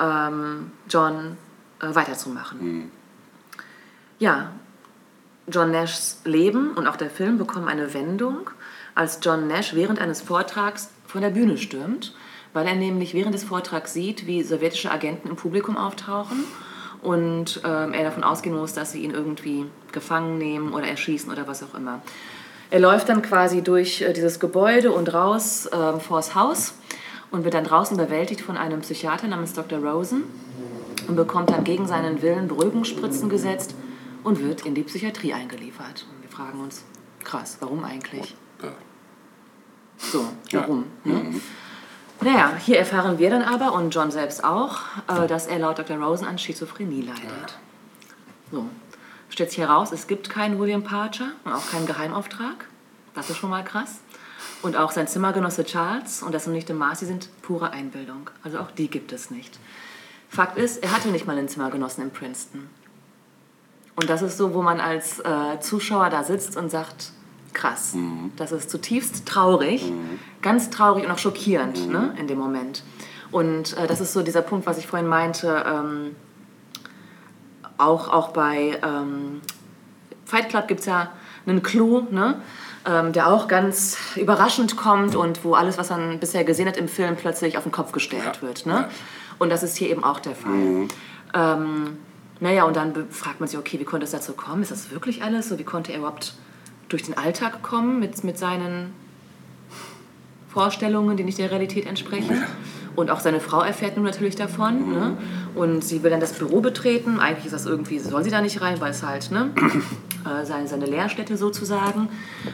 ähm, 0.00 0.72
John 0.88 1.36
äh, 1.80 1.94
weiterzumachen. 1.94 2.90
Ja, 4.18 4.50
John 5.46 5.70
Nashs 5.70 6.20
Leben 6.24 6.72
und 6.72 6.88
auch 6.88 6.96
der 6.96 7.08
Film 7.08 7.38
bekommen 7.38 7.68
eine 7.68 7.94
Wendung, 7.94 8.50
als 8.96 9.20
John 9.22 9.46
Nash 9.46 9.74
während 9.74 10.00
eines 10.00 10.20
Vortrags 10.20 10.90
von 11.06 11.20
der 11.20 11.30
Bühne 11.30 11.56
stürmt, 11.56 12.14
weil 12.52 12.66
er 12.66 12.74
nämlich 12.74 13.14
während 13.14 13.34
des 13.34 13.44
Vortrags 13.44 13.92
sieht, 13.92 14.26
wie 14.26 14.42
sowjetische 14.42 14.90
Agenten 14.90 15.28
im 15.28 15.36
Publikum 15.36 15.76
auftauchen 15.76 16.44
und 17.00 17.60
ähm, 17.64 17.94
er 17.94 18.02
davon 18.02 18.24
ausgehen 18.24 18.56
muss, 18.56 18.72
dass 18.72 18.90
sie 18.90 19.04
ihn 19.04 19.12
irgendwie 19.12 19.66
gefangen 19.92 20.36
nehmen 20.36 20.74
oder 20.74 20.88
erschießen 20.88 21.30
oder 21.30 21.46
was 21.46 21.62
auch 21.62 21.74
immer. 21.74 22.02
Er 22.70 22.80
läuft 22.80 23.08
dann 23.08 23.22
quasi 23.22 23.62
durch 23.62 24.02
äh, 24.02 24.12
dieses 24.12 24.40
Gebäude 24.40 24.90
und 24.90 25.14
raus 25.14 25.70
ähm, 25.72 26.00
vors 26.00 26.34
Haus 26.34 26.74
und 27.30 27.44
wird 27.44 27.54
dann 27.54 27.64
draußen 27.64 27.96
überwältigt 27.96 28.40
von 28.40 28.56
einem 28.56 28.80
Psychiater 28.80 29.28
namens 29.28 29.52
Dr. 29.52 29.78
Rosen 29.78 30.24
und 31.06 31.14
bekommt 31.14 31.50
dann 31.50 31.62
gegen 31.62 31.86
seinen 31.86 32.20
Willen 32.20 32.48
Beruhigungsspritzen 32.48 33.28
gesetzt 33.28 33.76
und 34.28 34.42
wird 34.42 34.66
in 34.66 34.74
die 34.74 34.82
Psychiatrie 34.82 35.32
eingeliefert. 35.32 36.06
Und 36.10 36.22
wir 36.22 36.28
fragen 36.28 36.60
uns, 36.60 36.84
krass, 37.24 37.56
warum 37.60 37.82
eigentlich? 37.82 38.36
Ja. 38.62 38.72
So, 39.96 40.28
warum? 40.52 40.84
Ne? 41.02 41.40
Naja, 42.20 42.54
hier 42.56 42.78
erfahren 42.78 43.18
wir 43.18 43.30
dann 43.30 43.42
aber 43.42 43.72
und 43.72 43.94
John 43.94 44.10
selbst 44.10 44.44
auch, 44.44 44.80
äh, 45.08 45.26
dass 45.26 45.46
er 45.46 45.60
laut 45.60 45.78
Dr. 45.78 45.96
Rosen 45.96 46.26
an 46.26 46.36
Schizophrenie 46.36 47.00
leidet. 47.00 47.58
So, 48.52 48.66
stellt 49.30 49.50
sich 49.50 49.60
heraus, 49.60 49.92
es 49.92 50.06
gibt 50.06 50.28
keinen 50.28 50.58
William 50.58 50.84
Parcher 50.84 51.30
und 51.44 51.52
auch 51.52 51.70
keinen 51.70 51.86
Geheimauftrag. 51.86 52.66
Das 53.14 53.30
ist 53.30 53.38
schon 53.38 53.50
mal 53.50 53.64
krass. 53.64 54.00
Und 54.60 54.76
auch 54.76 54.90
sein 54.90 55.08
Zimmergenosse 55.08 55.64
Charles 55.64 56.22
und 56.22 56.34
das 56.34 56.46
Nichte 56.46 56.74
Marcy 56.74 57.06
sind 57.06 57.30
pure 57.40 57.70
Einbildung. 57.70 58.28
Also 58.42 58.58
auch 58.58 58.70
die 58.72 58.88
gibt 58.88 59.12
es 59.12 59.30
nicht. 59.30 59.58
Fakt 60.28 60.58
ist, 60.58 60.82
er 60.82 60.92
hatte 60.92 61.08
nicht 61.08 61.26
mal 61.26 61.38
einen 61.38 61.48
Zimmergenossen 61.48 62.04
in 62.04 62.10
Princeton. 62.10 62.68
Und 63.98 64.08
das 64.08 64.22
ist 64.22 64.38
so, 64.38 64.54
wo 64.54 64.62
man 64.62 64.80
als 64.80 65.18
äh, 65.18 65.58
Zuschauer 65.58 66.08
da 66.08 66.22
sitzt 66.22 66.56
und 66.56 66.70
sagt, 66.70 67.10
krass, 67.52 67.96
das 68.36 68.52
ist 68.52 68.70
zutiefst 68.70 69.26
traurig, 69.26 69.92
ganz 70.40 70.70
traurig 70.70 71.04
und 71.04 71.10
auch 71.10 71.18
schockierend 71.18 71.88
ne, 71.88 72.14
in 72.16 72.28
dem 72.28 72.38
Moment. 72.38 72.84
Und 73.32 73.76
äh, 73.76 73.88
das 73.88 74.00
ist 74.00 74.12
so 74.12 74.22
dieser 74.22 74.42
Punkt, 74.42 74.66
was 74.66 74.78
ich 74.78 74.86
vorhin 74.86 75.08
meinte, 75.08 75.64
ähm, 75.66 76.14
auch, 77.76 78.08
auch 78.08 78.28
bei 78.28 78.78
ähm, 78.84 79.40
Fight 80.24 80.48
Club 80.48 80.68
gibt 80.68 80.80
es 80.80 80.86
ja 80.86 81.10
einen 81.44 81.64
Clou, 81.64 82.06
ne? 82.10 82.40
ähm, 82.86 83.12
der 83.12 83.26
auch 83.26 83.48
ganz 83.48 83.98
überraschend 84.14 84.76
kommt 84.76 85.16
und 85.16 85.44
wo 85.44 85.54
alles, 85.54 85.76
was 85.76 85.90
man 85.90 86.20
bisher 86.20 86.44
gesehen 86.44 86.68
hat 86.68 86.76
im 86.76 86.86
Film, 86.86 87.16
plötzlich 87.16 87.56
auf 87.58 87.64
den 87.64 87.72
Kopf 87.72 87.90
gestellt 87.90 88.36
Ja. 88.36 88.42
wird. 88.42 88.64
Ne? 88.64 88.88
Und 89.40 89.50
das 89.50 89.64
ist 89.64 89.76
hier 89.76 89.90
eben 89.90 90.04
auch 90.04 90.20
der 90.20 90.36
Fall. 90.36 90.86
Ähm, 91.34 91.98
naja, 92.40 92.64
und 92.64 92.76
dann 92.76 93.10
fragt 93.10 93.40
man 93.40 93.48
sich, 93.48 93.58
okay, 93.58 93.80
wie 93.80 93.84
konnte 93.84 94.04
es 94.04 94.12
dazu 94.12 94.32
kommen? 94.32 94.62
Ist 94.62 94.70
das 94.70 94.90
wirklich 94.90 95.22
alles 95.22 95.48
so? 95.48 95.58
Wie 95.58 95.64
konnte 95.64 95.92
er 95.92 95.98
überhaupt 95.98 96.34
durch 96.88 97.02
den 97.02 97.16
Alltag 97.16 97.62
kommen 97.62 97.98
mit, 97.98 98.22
mit 98.24 98.38
seinen 98.38 98.92
Vorstellungen, 100.48 101.16
die 101.16 101.24
nicht 101.24 101.38
der 101.38 101.50
Realität 101.50 101.86
entsprechen? 101.86 102.44
Und 102.98 103.12
auch 103.12 103.20
seine 103.20 103.38
Frau 103.38 103.60
erfährt 103.60 103.94
nun 103.94 104.04
natürlich 104.04 104.34
davon. 104.34 104.92
Ne? 104.92 105.16
Und 105.54 105.84
sie 105.84 106.02
will 106.02 106.10
dann 106.10 106.18
das 106.18 106.32
Büro 106.32 106.60
betreten. 106.60 107.20
Eigentlich 107.20 107.44
ist 107.44 107.52
das 107.52 107.64
irgendwie, 107.64 108.00
soll 108.00 108.24
sie 108.24 108.30
da 108.30 108.40
nicht 108.40 108.60
rein, 108.60 108.80
weil 108.80 108.90
es 108.90 109.04
halt 109.04 109.30
ne, 109.30 109.50
äh, 110.24 110.44
seine, 110.44 110.66
seine 110.66 110.84
Lehrstätte 110.84 111.36
sozusagen. 111.36 112.08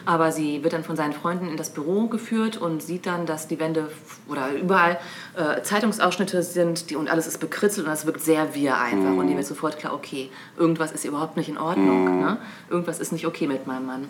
Aber 0.04 0.32
sie 0.32 0.62
wird 0.62 0.74
dann 0.74 0.84
von 0.84 0.96
seinen 0.96 1.14
Freunden 1.14 1.48
in 1.48 1.56
das 1.56 1.70
Büro 1.70 2.08
geführt 2.08 2.58
und 2.58 2.82
sieht 2.82 3.06
dann, 3.06 3.24
dass 3.24 3.48
die 3.48 3.58
Wände 3.58 3.88
oder 4.28 4.52
überall 4.52 4.98
äh, 5.34 5.62
Zeitungsausschnitte 5.62 6.42
sind 6.42 6.90
die, 6.90 6.96
und 6.96 7.08
alles 7.08 7.26
ist 7.26 7.40
bekritzelt 7.40 7.86
und 7.86 7.90
das 7.90 8.04
wirkt 8.04 8.20
sehr 8.20 8.54
wir 8.54 8.78
einfach. 8.78 9.16
Und 9.16 9.30
ihr 9.30 9.36
wird 9.36 9.46
sofort 9.46 9.78
klar, 9.78 9.94
okay, 9.94 10.28
irgendwas 10.58 10.92
ist 10.92 11.06
überhaupt 11.06 11.38
nicht 11.38 11.48
in 11.48 11.56
Ordnung. 11.56 12.20
Ne? 12.20 12.36
Irgendwas 12.68 13.00
ist 13.00 13.12
nicht 13.12 13.26
okay 13.26 13.46
mit 13.46 13.66
meinem 13.66 13.86
Mann. 13.86 14.08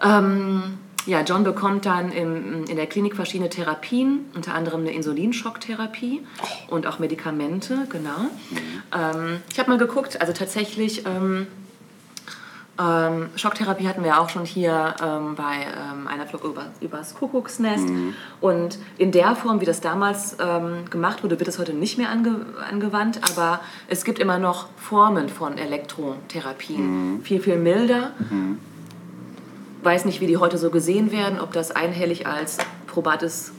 Ähm, 0.00 0.78
ja, 1.06 1.22
John 1.22 1.44
bekommt 1.44 1.86
dann 1.86 2.10
im, 2.10 2.64
in 2.64 2.76
der 2.76 2.86
Klinik 2.86 3.14
verschiedene 3.14 3.48
Therapien, 3.48 4.26
unter 4.34 4.54
anderem 4.54 4.80
eine 4.80 4.92
Insulinschocktherapie 4.92 6.20
und 6.68 6.86
auch 6.86 6.98
Medikamente, 6.98 7.86
genau. 7.88 8.26
Ähm, 8.94 9.40
ich 9.50 9.58
habe 9.58 9.70
mal 9.70 9.78
geguckt, 9.78 10.20
also 10.20 10.32
tatsächlich, 10.32 11.06
ähm, 11.06 11.46
ähm, 12.78 13.28
Schocktherapie 13.36 13.88
hatten 13.88 14.04
wir 14.04 14.20
auch 14.20 14.28
schon 14.28 14.44
hier 14.44 14.94
ähm, 15.02 15.34
bei 15.34 15.64
ähm, 15.64 16.08
einer 16.08 16.26
Flug 16.26 16.44
über, 16.44 16.66
übers 16.80 17.14
Kuckucksnest. 17.14 17.88
Und 18.42 18.78
in 18.98 19.12
der 19.12 19.34
Form, 19.34 19.62
wie 19.62 19.64
das 19.64 19.80
damals 19.80 20.36
ähm, 20.38 20.84
gemacht 20.90 21.22
wurde, 21.22 21.38
wird 21.38 21.48
es 21.48 21.58
heute 21.58 21.72
nicht 21.72 21.96
mehr 21.96 22.10
ange 22.10 22.44
angewandt. 22.68 23.20
Aber 23.30 23.60
es 23.88 24.04
gibt 24.04 24.18
immer 24.18 24.38
noch 24.38 24.68
Formen 24.76 25.30
von 25.30 25.56
Elektrotherapien. 25.56 27.22
Viel, 27.22 27.40
viel 27.40 27.56
milder 27.56 28.12
weiß 29.82 30.04
nicht, 30.04 30.20
wie 30.20 30.26
die 30.26 30.36
heute 30.36 30.58
so 30.58 30.70
gesehen 30.70 31.12
werden, 31.12 31.40
ob 31.40 31.52
das 31.52 31.70
einhellig 31.70 32.26
als 32.26 32.58
probates 32.86 33.52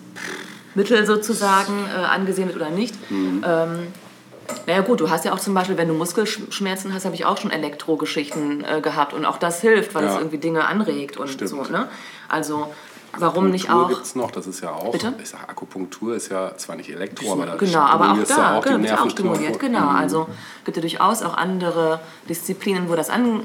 Mittel 0.75 1.05
sozusagen 1.05 1.73
äh, 1.95 2.05
angesehen 2.05 2.47
wird 2.47 2.57
oder 2.57 2.69
nicht. 2.69 2.95
Ähm, 3.11 3.41
naja 4.65 4.81
gut, 4.81 4.99
du 5.01 5.09
hast 5.09 5.25
ja 5.25 5.33
auch 5.33 5.39
zum 5.39 5.53
Beispiel, 5.53 5.77
wenn 5.77 5.87
du 5.87 5.93
Muskelschmerzen 5.93 6.93
hast, 6.93 7.05
habe 7.05 7.15
ich 7.15 7.25
auch 7.25 7.37
schon 7.37 7.51
Elektrogeschichten 7.51 8.63
äh, 8.63 8.81
gehabt 8.81 9.13
und 9.13 9.25
auch 9.25 9.37
das 9.37 9.61
hilft, 9.61 9.93
weil 9.95 10.05
es 10.05 10.13
Ja. 10.13 10.19
irgendwie 10.19 10.37
Dinge 10.37 10.65
anregt 10.65 11.17
und 11.17 11.27
Stimmt. 11.29 11.49
so. 11.49 11.63
Ne? 11.63 11.87
Also 12.29 12.73
warum 13.17 13.49
nicht 13.49 13.69
auch... 13.69 13.87
gibt 13.87 14.03
es 14.03 14.15
noch, 14.15 14.31
das 14.31 14.47
ist 14.47 14.61
ja 14.61 14.71
auch, 14.71 14.91
Bitte? 14.91 15.13
ich 15.21 15.29
sag, 15.29 15.49
Akupunktur 15.49 16.15
ist 16.15 16.29
ja 16.29 16.55
zwar 16.57 16.75
nicht 16.75 16.89
Elektro, 16.89 17.31
aber 17.33 17.45
da 17.45 17.55
Genau, 17.55 17.79
aber 17.79 18.11
auch 18.11 18.23
da, 18.23 18.57
auch 18.57 18.63
die 18.63 18.69
genau, 18.69 18.81
wird 18.81 18.89
ja 18.91 19.03
auch 19.03 19.09
stimuliert, 19.09 19.59
genau. 19.59 19.87
Also 19.89 20.27
gibt 20.65 20.77
es 20.77 20.81
durchaus 20.81 21.23
auch 21.23 21.35
andere 21.37 21.99
Disziplinen, 22.29 22.89
wo 22.89 22.95
das, 22.95 23.09
an, 23.09 23.39
äh, 23.39 23.43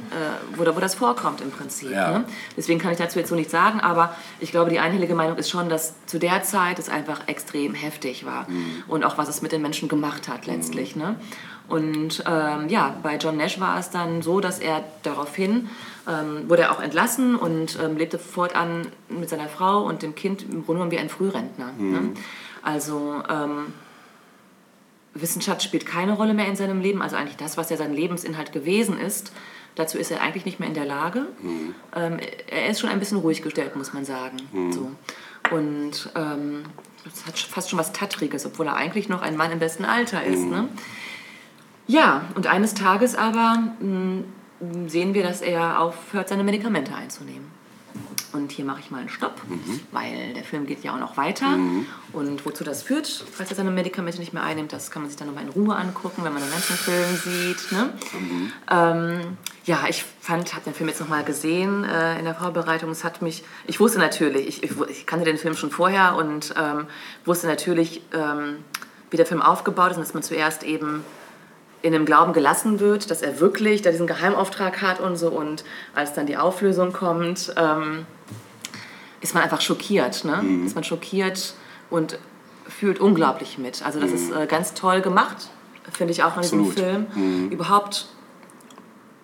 wo, 0.57 0.65
wo 0.65 0.81
das 0.81 0.95
vorkommt 0.95 1.41
im 1.41 1.51
Prinzip. 1.51 1.91
Ja. 1.91 2.19
Ne? 2.19 2.25
Deswegen 2.57 2.81
kann 2.81 2.93
ich 2.93 2.99
dazu 2.99 3.19
jetzt 3.19 3.29
so 3.29 3.35
nichts 3.35 3.53
sagen, 3.53 3.81
aber 3.81 4.15
ich 4.41 4.51
glaube, 4.51 4.71
die 4.71 4.79
einhellige 4.79 5.15
Meinung 5.15 5.37
ist 5.37 5.51
schon, 5.51 5.69
dass 5.69 5.95
zu 6.07 6.19
der 6.19 6.43
Zeit 6.43 6.79
es 6.79 6.89
einfach 6.89 7.23
extrem 7.27 7.75
heftig 7.75 8.25
war 8.27 8.49
Mhm. 8.49 8.85
und 8.89 9.05
auch 9.05 9.19
was 9.19 9.29
es 9.29 9.43
mit 9.43 9.53
den 9.53 9.63
Menschen 9.63 9.89
gemacht 9.89 10.29
hat 10.29 10.47
letztlich. 10.47 10.97
Ne? 10.97 11.17
Und 11.73 12.23
ähm, 12.27 12.69
ja, 12.69 12.95
bei 13.03 13.17
John 13.17 13.39
Nash 13.39 13.59
war 13.59 13.79
es 13.79 13.89
dann 13.89 14.21
so, 14.21 14.41
dass 14.41 14.59
er 14.59 14.85
daraufhin 15.05 15.71
ähm, 16.07 16.51
wurde 16.51 16.65
er 16.65 16.73
auch 16.73 16.83
entlassen 16.83 17.35
und 17.35 17.79
ähm, 17.83 17.97
lebte 17.97 18.19
fortan 18.19 18.89
mit 19.09 19.31
seiner 19.31 19.49
Frau 19.49 19.83
und 19.83 20.03
dem 20.03 20.15
Kind 20.15 20.43
im 20.43 20.67
Grunde 20.67 20.81
genommen 20.81 20.91
wie 20.91 20.99
ein 20.99 21.09
Frührentner. 21.09 21.73
Ne? 21.79 22.13
Also 22.63 23.23
ähm, 23.27 23.73
Wissenschaft 25.15 25.63
spielt 25.63 25.87
keine 25.87 26.13
Rolle 26.13 26.35
mehr 26.35 26.47
in 26.47 26.57
seinem 26.57 26.83
Leben, 26.83 27.01
also 27.01 27.17
eigentlich 27.17 27.39
das, 27.39 27.57
was 27.57 27.71
ja 27.71 27.79
sein 27.79 27.95
Lebensinhalt 27.95 28.53
gewesen 28.53 28.99
ist. 29.01 29.33
Dazu 29.75 29.97
ist 29.97 30.11
er 30.11 30.21
eigentlich 30.21 30.45
nicht 30.45 30.61
mehr 30.61 30.69
in 30.69 30.75
der 30.75 30.85
Lage. 30.85 31.27
Ähm, 31.97 32.19
er 32.51 32.69
ist 32.69 32.81
schon 32.81 32.91
ein 32.91 32.99
bisschen 32.99 33.17
ruhig 33.17 33.41
gestellt, 33.41 33.77
muss 33.77 33.95
man 33.95 34.05
sagen. 34.05 34.37
So. 34.73 34.91
Und 35.57 36.11
ähm, 36.17 36.65
das 37.05 37.27
hat 37.27 37.39
fast 37.39 37.71
schon 37.71 37.79
was 37.79 37.95
Tattriges, 37.95 38.45
obwohl 38.45 38.67
er 38.67 38.77
eigentlich 38.77 39.09
noch 39.09 39.23
ein 39.23 39.39
Mann 39.39 39.51
im 39.51 39.59
besten 39.59 39.87
Alter 39.87 40.23
ist. 40.23 40.43
Ne? 40.45 40.69
Ja, 41.87 42.23
und 42.35 42.47
eines 42.47 42.75
Tages 42.75 43.15
aber 43.15 43.59
mh, 43.81 44.23
sehen 44.87 45.15
wir, 45.15 45.23
dass 45.23 45.41
er 45.41 45.81
aufhört, 45.81 46.29
seine 46.29 46.45
Medikamente 46.45 46.95
einzunehmen. 46.95 47.51
Und 48.33 48.51
hier 48.51 48.65
mache 48.65 48.81
ich 48.81 48.91
mal 48.91 49.01
einen 49.01 49.11
Stopp, 49.11 49.43
weil 49.91 50.33
der 50.33 50.43
Film 50.43 50.67
geht 50.67 50.83
ja 50.83 50.95
auch 50.95 50.99
noch 50.99 51.19
weiter. 51.19 51.49
Und 52.15 52.47
wozu 52.47 52.65
das 52.65 52.83
führt, 52.83 53.07
falls 53.07 53.51
er 53.51 53.57
seine 53.57 53.71
Medikamente 53.71 54.19
nicht 54.21 54.33
mehr 54.33 54.43
einnimmt, 54.43 54.73
das 54.73 54.91
kann 54.91 55.03
man 55.03 55.11
sich 55.11 55.19
dann 55.19 55.29
nochmal 55.29 55.45
in 55.45 55.51
Ruhe 55.51 55.77
angucken, 55.77 56.25
wenn 56.25 56.33
man 56.33 56.43
den 56.43 56.51
ganzen 56.51 56.77
Film 56.77 57.17
sieht. 57.17 57.73
Ne? 57.73 57.93
Ähm, 58.71 59.37
ja, 59.65 59.81
ich 59.87 60.05
fand, 60.21 60.55
habe 60.55 60.65
den 60.65 60.73
Film 60.73 60.89
jetzt 60.89 61.01
nochmal 61.01 61.25
gesehen 61.25 61.85
äh, 61.85 62.19
in 62.19 62.25
der 62.25 62.35
Vorbereitung. 62.35 62.91
Es 62.91 63.05
hat 63.05 63.21
mich, 63.21 63.45
ich 63.67 63.81
wusste 63.81 63.99
natürlich, 63.99 64.49
ich, 64.49 64.63
ich, 64.63 64.81
ich 64.89 65.07
kannte 65.07 65.27
den 65.27 65.37
Film 65.37 65.55
schon 65.55 65.71
vorher 65.71 66.17
und 66.17 66.55
ähm, 66.59 66.87
wusste 67.27 67.47
natürlich, 67.47 68.01
ähm, 68.15 68.65
wie 69.11 69.19
der 69.19 69.27
Film 69.27 69.43
aufgebaut 69.43 69.91
ist 69.91 69.99
und 69.99 70.05
dass 70.05 70.15
man 70.15 70.23
zuerst 70.23 70.63
eben 70.63 71.05
in 71.83 71.93
dem 71.93 72.07
Glauben 72.07 72.33
gelassen 72.33 72.81
wird, 72.81 73.11
dass 73.11 73.23
er 73.23 73.41
wirklich 73.41 73.83
da 73.83 73.91
diesen 73.91 74.07
Geheimauftrag 74.07 74.81
hat 74.81 75.01
und 75.01 75.17
so. 75.17 75.29
Und 75.29 75.65
als 75.95 76.15
dann 76.15 76.27
die 76.27 76.37
Auflösung 76.37 76.93
kommt, 76.93 77.53
ähm, 77.57 78.07
ist 79.21 79.35
man 79.35 79.43
einfach 79.43 79.61
schockiert. 79.61 80.25
Ne? 80.25 80.65
Ist 80.65 80.75
man 80.75 80.85
schockiert 80.85 81.55
und 81.91 82.19
fühlt 82.69 83.01
unglaublich 83.01 83.59
mit. 83.59 83.85
Also 83.85 84.01
das 84.01 84.13
ist 84.13 84.31
äh, 84.33 84.47
ganz 84.47 84.75
toll 84.75 85.01
gemacht, 85.01 85.49
finde 85.93 86.13
ich 86.13 86.23
auch 86.23 86.37
an 86.37 86.43
diesem. 86.43 86.71
Film. 86.71 87.07
Überhaupt 87.51 88.07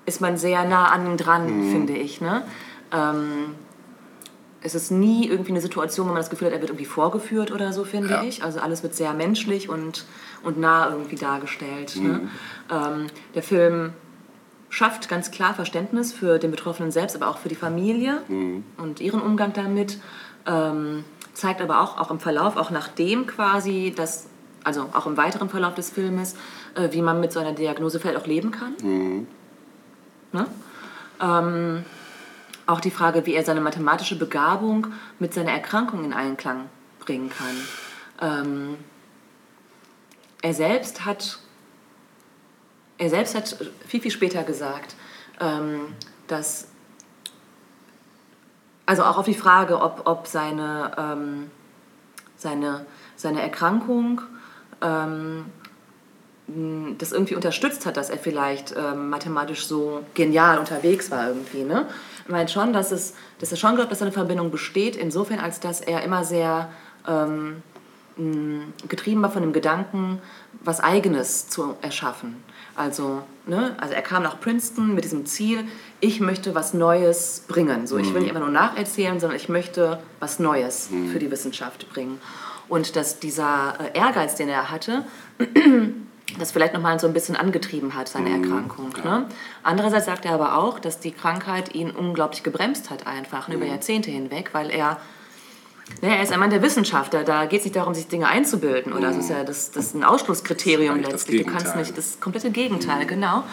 ist 0.07 0.21
man 0.21 0.37
sehr 0.37 0.65
nah 0.65 0.87
an 0.87 1.07
ihm 1.07 1.17
dran, 1.17 1.71
finde 1.71 1.95
ich. 1.95 2.21
Ne? 2.21 2.43
Ähm, 2.93 3.55
es 4.61 4.75
ist 4.75 4.91
nie 4.91 5.29
irgendwie 5.29 5.53
eine 5.53 5.61
Situation, 5.61 6.07
wo 6.07 6.12
man 6.12 6.19
das 6.21 6.31
Gefühl 6.31 6.47
hat, 6.49 6.55
er 6.55 6.61
wird 6.61 6.71
irgendwie 6.71 6.85
vorgeführt 6.85 7.53
oder 7.53 7.73
so, 7.73 7.85
finde 7.85 8.11
Ja. 8.11 8.23
ich. 8.23 8.43
Also 8.43 8.59
alles 8.61 8.83
wird 8.83 8.95
sehr 8.95 9.15
menschlich 9.15 9.69
und, 9.69 10.05
und 10.43 10.59
nah 10.59 10.91
irgendwie 10.91 11.17
dargestellt. 11.17 11.95
Ne? 11.97 12.29
Ähm, 12.71 13.07
der 13.35 13.43
Film 13.43 13.93
schafft 14.71 15.09
ganz 15.09 15.31
klar 15.31 15.55
Verständnis 15.55 16.12
für 16.12 16.38
den 16.38 16.50
Betroffenen 16.50 16.91
selbst, 16.91 17.15
aber 17.17 17.29
auch 17.29 17.38
für 17.38 17.49
die 17.49 17.55
Familie 17.55 18.21
und 18.77 19.00
ihren 19.00 19.21
Umgang 19.23 19.53
damit. 19.53 19.99
Ähm, 20.47 21.05
zeigt 21.35 21.61
aber 21.62 21.81
auch, 21.81 21.99
auch 21.99 22.11
im 22.11 22.19
Verlauf, 22.19 22.57
auch 22.57 22.71
nachdem 22.71 23.27
quasi 23.29 23.93
das, 23.97 24.27
also 24.65 24.87
auch 24.93 25.07
im 25.07 25.17
weiteren 25.17 25.49
Verlauf 25.49 25.75
des 25.75 25.88
Filmes, 25.91 26.35
äh, 26.75 26.88
wie 26.93 27.00
man 27.00 27.21
mit 27.21 27.33
so 27.33 27.38
einer 27.38 27.53
Diagnose 27.53 28.00
vielleicht 28.00 28.19
auch 28.19 28.27
leben 28.27 28.50
kann. 28.50 28.75
Ne? 30.33 30.47
Ähm, 31.21 31.85
auch 32.68 32.80
die 32.80 32.90
Frage, 32.90 33.26
wie 33.26 33.34
er 33.34 33.44
seine 33.44 33.60
mathematische 33.60 34.16
Begabung 34.16 34.88
mit 35.18 35.34
seiner 35.34 35.52
Erkrankung 35.52 36.04
in 36.04 36.12
Einklang 36.12 36.68
bringen 37.00 37.30
kann. 37.30 37.56
Ähm, 38.20 38.76
er 40.42 40.54
selbst 40.54 41.04
hat 41.04 41.40
er 42.98 43.10
selbst 43.10 43.34
hat 43.34 43.56
viel, 43.87 44.00
viel 44.00 44.10
später 44.10 44.42
gesagt, 44.42 44.96
ähm, 45.40 45.94
dass, 46.26 46.68
also 48.87 49.04
auch 49.04 49.18
auf 49.18 49.25
die 49.25 49.34
Frage, 49.34 49.80
ob, 49.80 50.02
ob 50.06 50.26
seine, 50.26 50.92
ähm, 50.98 51.50
seine, 52.37 52.87
seine 53.16 53.40
Erkrankung 53.40 54.20
ähm, 54.82 55.46
das 56.97 57.12
irgendwie 57.12 57.35
unterstützt 57.35 57.85
hat, 57.85 57.99
dass 57.99 58.09
er 58.09 58.17
vielleicht 58.17 58.75
ähm, 58.75 59.11
mathematisch 59.11 59.67
so 59.67 60.00
genial 60.14 60.59
unterwegs 60.59 61.11
war 61.11 61.28
irgendwie. 61.28 61.62
Ne? 61.62 61.87
Ich 62.25 62.31
meine 62.31 62.49
schon, 62.49 62.73
dass, 62.73 62.90
es, 62.90 63.14
dass 63.38 63.50
er 63.50 63.59
schon 63.59 63.75
glaubt, 63.76 63.93
dass 63.93 64.00
eine 64.00 64.12
Verbindung 64.12 64.50
besteht, 64.50 64.97
insofern 64.97 65.40
als 65.40 65.61
dass 65.61 65.83
er 65.83 66.02
immer 66.05 66.25
sehr 66.25 66.71
ähm, 67.07 67.62
getrieben 68.88 69.23
war 69.23 69.31
von 69.31 69.43
dem 69.43 69.52
Gedanken, 69.52 70.21
was 70.64 70.81
Eigenes 70.81 71.49
zu 71.49 71.76
erschaffen. 71.83 72.43
Also, 72.75 73.23
ne, 73.47 73.76
also 73.78 73.95
er 73.95 74.02
kam 74.02 74.23
nach 74.23 74.40
Princeton 74.40 74.95
mit 74.95 75.05
diesem 75.05 75.26
Ziel, 75.26 75.64
ich 76.00 76.19
möchte 76.19 76.55
was 76.55 76.75
Neues 76.75 77.45
bringen. 77.47 77.87
So, 77.87 77.99
ich 77.99 78.12
will 78.14 78.21
nicht 78.23 78.31
einfach 78.31 78.40
nur 78.40 78.50
nacherzählen, 78.50 79.21
sondern 79.21 79.37
ich 79.37 79.49
möchte 79.49 80.00
was 80.19 80.38
Neues 80.38 80.88
für 81.12 81.19
die 81.19 81.31
Wissenschaft 81.31 81.88
bringen. 81.90 82.21
Und 82.69 82.97
dass 82.97 83.21
dieser 83.21 83.75
äh, 83.81 83.99
Ehrgeiz, 83.99 84.35
den 84.35 84.49
er 84.49 84.71
hatte, 84.71 85.05
das 86.38 86.52
vielleicht 86.52 86.75
nochmal 86.75 87.00
so 87.00 87.06
ein 87.06 87.12
bisschen 87.14 87.37
angetrieben 87.37 87.94
hat, 87.94 88.08
seine 88.08 88.30
Erkrankung. 88.30 88.90
Ne? 89.02 89.26
Andererseits 89.62 90.06
sagt 90.06 90.25
er 90.26 90.32
aber 90.32 90.58
auch, 90.58 90.78
dass 90.78 91.00
die 91.00 91.12
Krankheit 91.12 91.75
ihn 91.75 91.90
unglaublich 91.90 92.42
gebremst 92.42 92.90
hat, 92.90 93.06
einfach 93.06 93.49
ne, 93.49 93.54
über 93.54 93.64
Jahrzehnte 93.64 94.11
hinweg, 94.11 94.50
weil 94.52 94.70
er, 94.70 94.99
ne, 96.02 96.16
er 96.16 96.23
ist 96.23 96.30
ein 96.32 96.38
Mann 96.38 96.50
der 96.50 96.61
Wissenschaft, 96.62 97.14
da- 97.14 97.47
geht 97.47 97.61
es 97.61 97.64
nicht 97.64 97.76
darum, 97.76 97.94
sich 97.94 98.08
Dinge 98.08 98.28
einzubilden. 98.28 98.92
Oder 98.92 99.08
das 99.08 99.16
ist 99.16 99.30
ja 99.30 99.42
das, 99.42 99.70
das 99.70 99.87
ist 99.87 99.94
ein 99.94 100.04
Ausschlusskriterium 100.04 101.00
Das 101.02 101.12
letztlich. 101.12 101.47
Du 101.47 101.50
kannst 101.52 101.76
nicht 101.76 101.97
das 101.97 102.20
komplette 102.20 102.50
Gegenteil, 102.50 103.06
genau. 103.06 103.44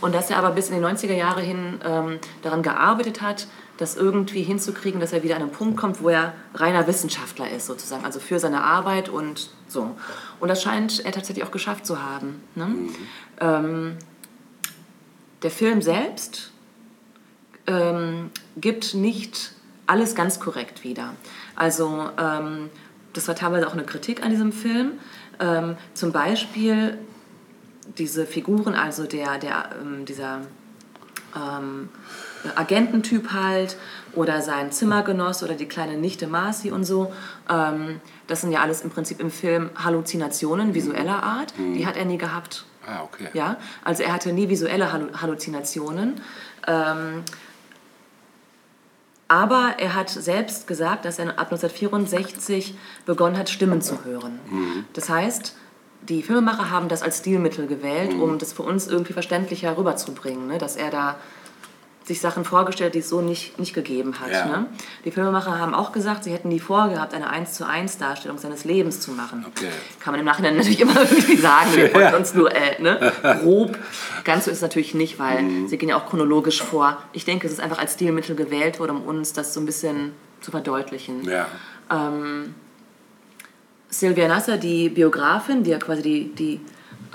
Und 0.00 0.14
dass 0.14 0.28
er 0.30 0.38
aber 0.38 0.50
bis 0.50 0.68
in 0.68 0.76
die 0.80 0.84
90er 0.84 1.14
Jahre 1.14 1.40
hin 1.40 1.80
ähm, 1.84 2.18
daran 2.42 2.62
gearbeitet 2.62 3.22
hat, 3.22 3.46
das 3.76 3.96
irgendwie 3.96 4.42
hinzukriegen, 4.42 5.00
dass 5.00 5.12
er 5.12 5.22
wieder 5.22 5.36
an 5.36 5.42
einen 5.42 5.50
Punkt 5.52 5.76
kommt, 5.76 6.02
wo 6.02 6.08
er 6.08 6.34
reiner 6.54 6.86
Wissenschaftler 6.86 7.50
ist, 7.50 7.66
sozusagen. 7.66 8.04
Also 8.04 8.20
für 8.20 8.38
seine 8.38 8.62
Arbeit 8.62 9.08
und 9.08 9.50
so. 9.68 9.96
Und 10.40 10.48
das 10.48 10.62
scheint 10.62 11.04
er 11.04 11.12
tatsächlich 11.12 11.44
auch 11.44 11.50
geschafft 11.50 11.86
zu 11.86 12.02
haben. 12.02 12.40
Ne? 12.54 12.74
Ähm, 13.40 13.96
der 15.42 15.50
Film 15.50 15.82
selbst 15.82 16.52
ähm, 17.66 18.30
gibt 18.56 18.94
nicht 18.94 19.52
alles 19.86 20.14
ganz 20.14 20.40
korrekt 20.40 20.82
wieder. 20.82 21.14
Also 21.54 22.08
ähm, 22.18 22.70
das 23.12 23.28
war 23.28 23.34
teilweise 23.34 23.68
auch 23.68 23.72
eine 23.72 23.84
Kritik 23.84 24.22
an 24.24 24.30
diesem 24.30 24.52
Film. 24.52 24.92
Ähm, 25.38 25.76
zum 25.94 26.12
Beispiel 26.12 26.98
diese 27.98 28.26
Figuren, 28.26 28.74
also 28.74 29.04
der, 29.04 29.38
der, 29.38 29.70
ähm, 29.80 30.04
dieser 30.04 30.40
ähm, 31.34 31.88
Agententyp 32.54 33.32
halt 33.32 33.76
oder 34.14 34.40
sein 34.42 34.72
Zimmergenoss 34.72 35.42
oder 35.42 35.54
die 35.54 35.66
kleine 35.66 35.96
Nichte 35.96 36.26
Marcy 36.26 36.70
und 36.70 36.84
so. 36.84 37.12
Ähm, 37.50 38.00
das 38.26 38.40
sind 38.42 38.52
ja 38.52 38.60
alles 38.60 38.80
im 38.82 38.90
Prinzip 38.90 39.20
im 39.20 39.30
Film 39.30 39.70
Halluzinationen 39.82 40.74
visueller 40.74 41.22
Art. 41.22 41.52
Die 41.58 41.86
hat 41.86 41.96
er 41.96 42.04
nie 42.04 42.18
gehabt. 42.18 42.64
Ah, 42.86 43.02
okay. 43.02 43.28
Ja, 43.34 43.56
also 43.84 44.02
er 44.02 44.12
hatte 44.12 44.32
nie 44.32 44.48
visuelle 44.48 44.92
Hallu- 44.92 45.12
Halluzinationen. 45.20 46.20
Ähm, 46.66 47.22
aber 49.28 49.74
er 49.78 49.94
hat 49.94 50.08
selbst 50.08 50.66
gesagt, 50.68 51.04
dass 51.04 51.18
er 51.18 51.30
ab 51.30 51.50
1964 51.50 52.76
begonnen 53.06 53.36
hat, 53.36 53.48
Stimmen 53.50 53.82
zu 53.82 54.04
hören. 54.04 54.38
Das 54.92 55.08
heißt, 55.08 55.56
die 56.08 56.22
Filmemacher 56.22 56.70
haben 56.70 56.88
das 56.88 57.02
als 57.02 57.18
Stilmittel 57.18 57.66
gewählt, 57.66 58.14
um 58.14 58.38
das 58.38 58.52
für 58.52 58.62
uns 58.62 58.86
irgendwie 58.86 59.12
verständlicher 59.12 59.76
rüberzubringen, 59.76 60.46
ne? 60.46 60.58
dass 60.58 60.76
er 60.76 60.90
da 60.90 61.16
sich 62.06 62.20
Sachen 62.20 62.44
vorgestellt, 62.44 62.94
die 62.94 63.00
es 63.00 63.08
so 63.08 63.20
nicht, 63.20 63.58
nicht 63.58 63.74
gegeben 63.74 64.20
hat. 64.20 64.30
Ja. 64.30 64.46
Ne? 64.46 64.66
Die 65.04 65.10
Filmemacher 65.10 65.58
haben 65.58 65.74
auch 65.74 65.90
gesagt, 65.90 66.22
sie 66.24 66.32
hätten 66.32 66.48
nie 66.48 66.60
vorgehabt, 66.60 67.12
eine 67.14 67.28
1 67.28 67.54
zu 67.54 67.66
1 67.66 67.98
Darstellung 67.98 68.38
seines 68.38 68.64
Lebens 68.64 69.00
zu 69.00 69.10
machen. 69.10 69.44
Okay. 69.48 69.68
Kann 69.98 70.12
man 70.12 70.20
im 70.20 70.26
Nachhinein 70.26 70.56
natürlich 70.56 70.80
immer 70.80 71.00
irgendwie 71.02 71.36
sagen, 71.36 71.74
wir 71.74 71.92
wollten 71.92 72.14
uns 72.14 72.32
nur 72.34 72.50
äh, 72.54 72.80
ne, 72.80 73.12
grob. 73.42 73.76
Ganz 74.24 74.44
so 74.44 74.50
ist 74.50 74.58
es 74.58 74.62
natürlich 74.62 74.94
nicht, 74.94 75.18
weil 75.18 75.42
Mhm. 75.42 75.68
sie 75.68 75.76
gehen 75.78 75.88
ja 75.88 75.96
auch 75.96 76.06
chronologisch 76.06 76.62
vor. 76.62 76.96
Ich 77.12 77.24
denke, 77.24 77.46
es 77.46 77.52
ist 77.52 77.60
einfach 77.60 77.78
als 77.78 77.94
Stilmittel 77.94 78.36
gewählt 78.36 78.78
worden, 78.78 78.98
um 78.98 79.02
uns 79.02 79.32
das 79.32 79.52
so 79.52 79.60
ein 79.60 79.66
bisschen 79.66 80.12
zu 80.40 80.50
verdeutlichen. 80.50 81.24
Ja. 81.24 81.46
Sylvia 83.88 84.28
Nasser, 84.28 84.56
die 84.56 84.88
Biografin, 84.88 85.62
die 85.62 85.70
ja 85.70 85.78
quasi 85.78 86.02
die, 86.02 86.34
die 86.34 86.60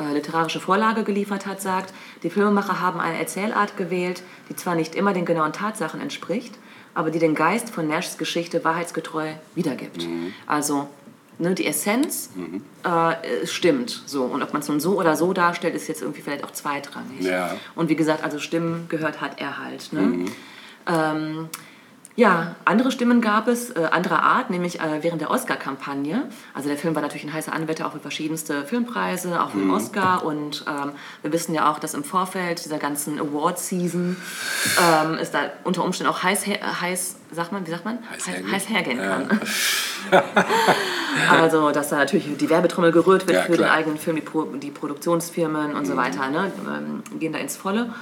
literarische 0.09 0.59
Vorlage 0.59 1.03
geliefert 1.03 1.45
hat, 1.45 1.61
sagt, 1.61 1.93
die 2.23 2.29
Filmemacher 2.29 2.79
haben 2.81 2.99
eine 2.99 3.19
Erzählart 3.19 3.77
gewählt, 3.77 4.23
die 4.49 4.55
zwar 4.55 4.75
nicht 4.75 4.95
immer 4.95 5.13
den 5.13 5.25
genauen 5.25 5.53
Tatsachen 5.53 6.01
entspricht, 6.01 6.55
aber 6.93 7.11
die 7.11 7.19
den 7.19 7.35
Geist 7.35 7.69
von 7.69 7.87
Nashs 7.87 8.17
Geschichte 8.17 8.63
wahrheitsgetreu 8.63 9.33
wiedergibt. 9.55 10.07
Also 10.47 10.89
ne, 11.39 11.53
die 11.55 11.65
Essenz 11.65 12.29
äh, 12.83 13.47
stimmt 13.47 14.03
so. 14.05 14.23
Und 14.23 14.43
ob 14.43 14.53
man 14.53 14.61
es 14.61 14.67
nun 14.67 14.79
so 14.79 14.97
oder 14.97 15.15
so 15.15 15.33
darstellt, 15.33 15.75
ist 15.75 15.87
jetzt 15.87 16.01
irgendwie 16.01 16.21
vielleicht 16.21 16.43
auch 16.43 16.51
zweitrangig. 16.51 17.21
Ja. 17.21 17.55
Und 17.75 17.89
wie 17.89 17.95
gesagt, 17.95 18.23
also 18.23 18.39
Stimmen 18.39 18.87
gehört 18.89 19.21
hat 19.21 19.39
er 19.39 19.57
halt. 19.57 19.93
Ne? 19.93 20.25
Ähm, 20.87 21.49
ja, 22.15 22.55
andere 22.65 22.91
Stimmen 22.91 23.21
gab 23.21 23.47
es, 23.47 23.69
äh, 23.71 23.87
anderer 23.89 24.21
Art, 24.21 24.49
nämlich 24.49 24.79
äh, 24.81 25.01
während 25.01 25.21
der 25.21 25.31
Oscar-Kampagne. 25.31 26.23
Also 26.53 26.67
der 26.67 26.77
Film 26.77 26.93
war 26.93 27.01
natürlich 27.01 27.23
ein 27.23 27.33
heißer 27.33 27.53
Anwärter 27.53 27.87
auch 27.87 27.93
für 27.93 27.99
verschiedenste 27.99 28.63
Filmpreise, 28.65 29.41
auch 29.41 29.51
für 29.51 29.59
den 29.59 29.71
Oscar. 29.71 30.25
Und 30.25 30.65
ähm, 30.67 30.91
wir 31.21 31.31
wissen 31.31 31.53
ja 31.53 31.71
auch, 31.71 31.79
dass 31.79 31.93
im 31.93 32.03
Vorfeld 32.03 32.63
dieser 32.65 32.79
ganzen 32.79 33.17
Award-Season 33.19 34.17
ähm, 34.81 35.17
es 35.21 35.31
da 35.31 35.39
unter 35.63 35.83
Umständen 35.83 36.11
auch 36.11 36.21
heiß, 36.21 36.45
her- 36.45 36.81
heiß 36.81 37.15
sagt 37.31 37.53
man, 37.53 37.65
wie 37.65 37.71
sagt 37.71 37.85
man? 37.85 37.99
Heiß 38.11 38.27
hergeht. 38.27 38.51
heiß 38.51 38.69
hergehen 38.69 38.97
Ja. 38.99 39.21
kann. 39.21 39.39
also, 41.29 41.71
dass 41.71 41.89
da 41.89 41.97
natürlich 41.97 42.27
die 42.37 42.49
Werbetrommel 42.49 42.91
gerührt 42.91 43.27
wird 43.27 43.37
Ja, 43.37 43.43
für 43.43 43.53
den 43.53 43.57
klar. 43.65 43.71
eigenen 43.71 43.97
Film, 43.97 44.17
die, 44.17 44.21
Pro 44.21 44.43
die 44.45 44.71
Produktionsfirmen 44.71 45.73
und 45.75 45.85
so 45.85 45.95
weiter, 45.95 46.27
ne, 46.29 46.51
ähm, 46.67 47.19
gehen 47.19 47.31
da 47.33 47.39
ins 47.39 47.55
Volle. 47.57 47.93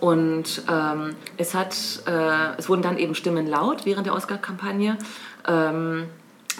Und 0.00 0.62
ähm, 0.68 1.14
es, 1.36 1.54
hat, 1.54 1.76
äh, 2.06 2.56
es 2.56 2.68
wurden 2.68 2.82
dann 2.82 2.96
eben 2.98 3.14
Stimmen 3.14 3.46
laut 3.46 3.84
während 3.84 4.06
der 4.06 4.14
Oscar-Kampagne, 4.14 4.96
ähm, 5.46 6.06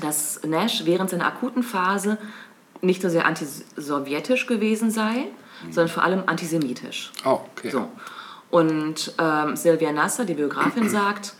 dass 0.00 0.42
Nash 0.44 0.84
während 0.84 1.10
seiner 1.10 1.26
akuten 1.26 1.62
Phase 1.62 2.18
nicht 2.82 3.02
so 3.02 3.08
sehr 3.08 3.26
antisowjetisch 3.26 4.46
gewesen 4.46 4.90
sei, 4.90 5.26
sondern 5.70 5.88
vor 5.88 6.04
allem 6.04 6.22
antisemitisch. 6.26 7.12
Oh, 7.24 7.40
okay. 7.52 7.70
So. 7.70 7.88
Und 8.50 9.12
ähm, 9.18 9.56
Sylvia 9.56 9.92
Nasser, 9.92 10.24
die 10.24 10.34
Biografin, 10.34 10.88
sagt, 10.88 11.34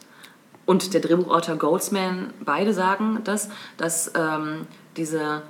und 0.66 0.94
der 0.94 1.00
Drehbuchautor 1.00 1.56
Goldsman, 1.56 2.32
beide 2.44 2.72
sagen 2.72 3.20
das, 3.24 3.48
dass 3.76 4.12
ähm, 4.14 4.66
diese 4.96 5.42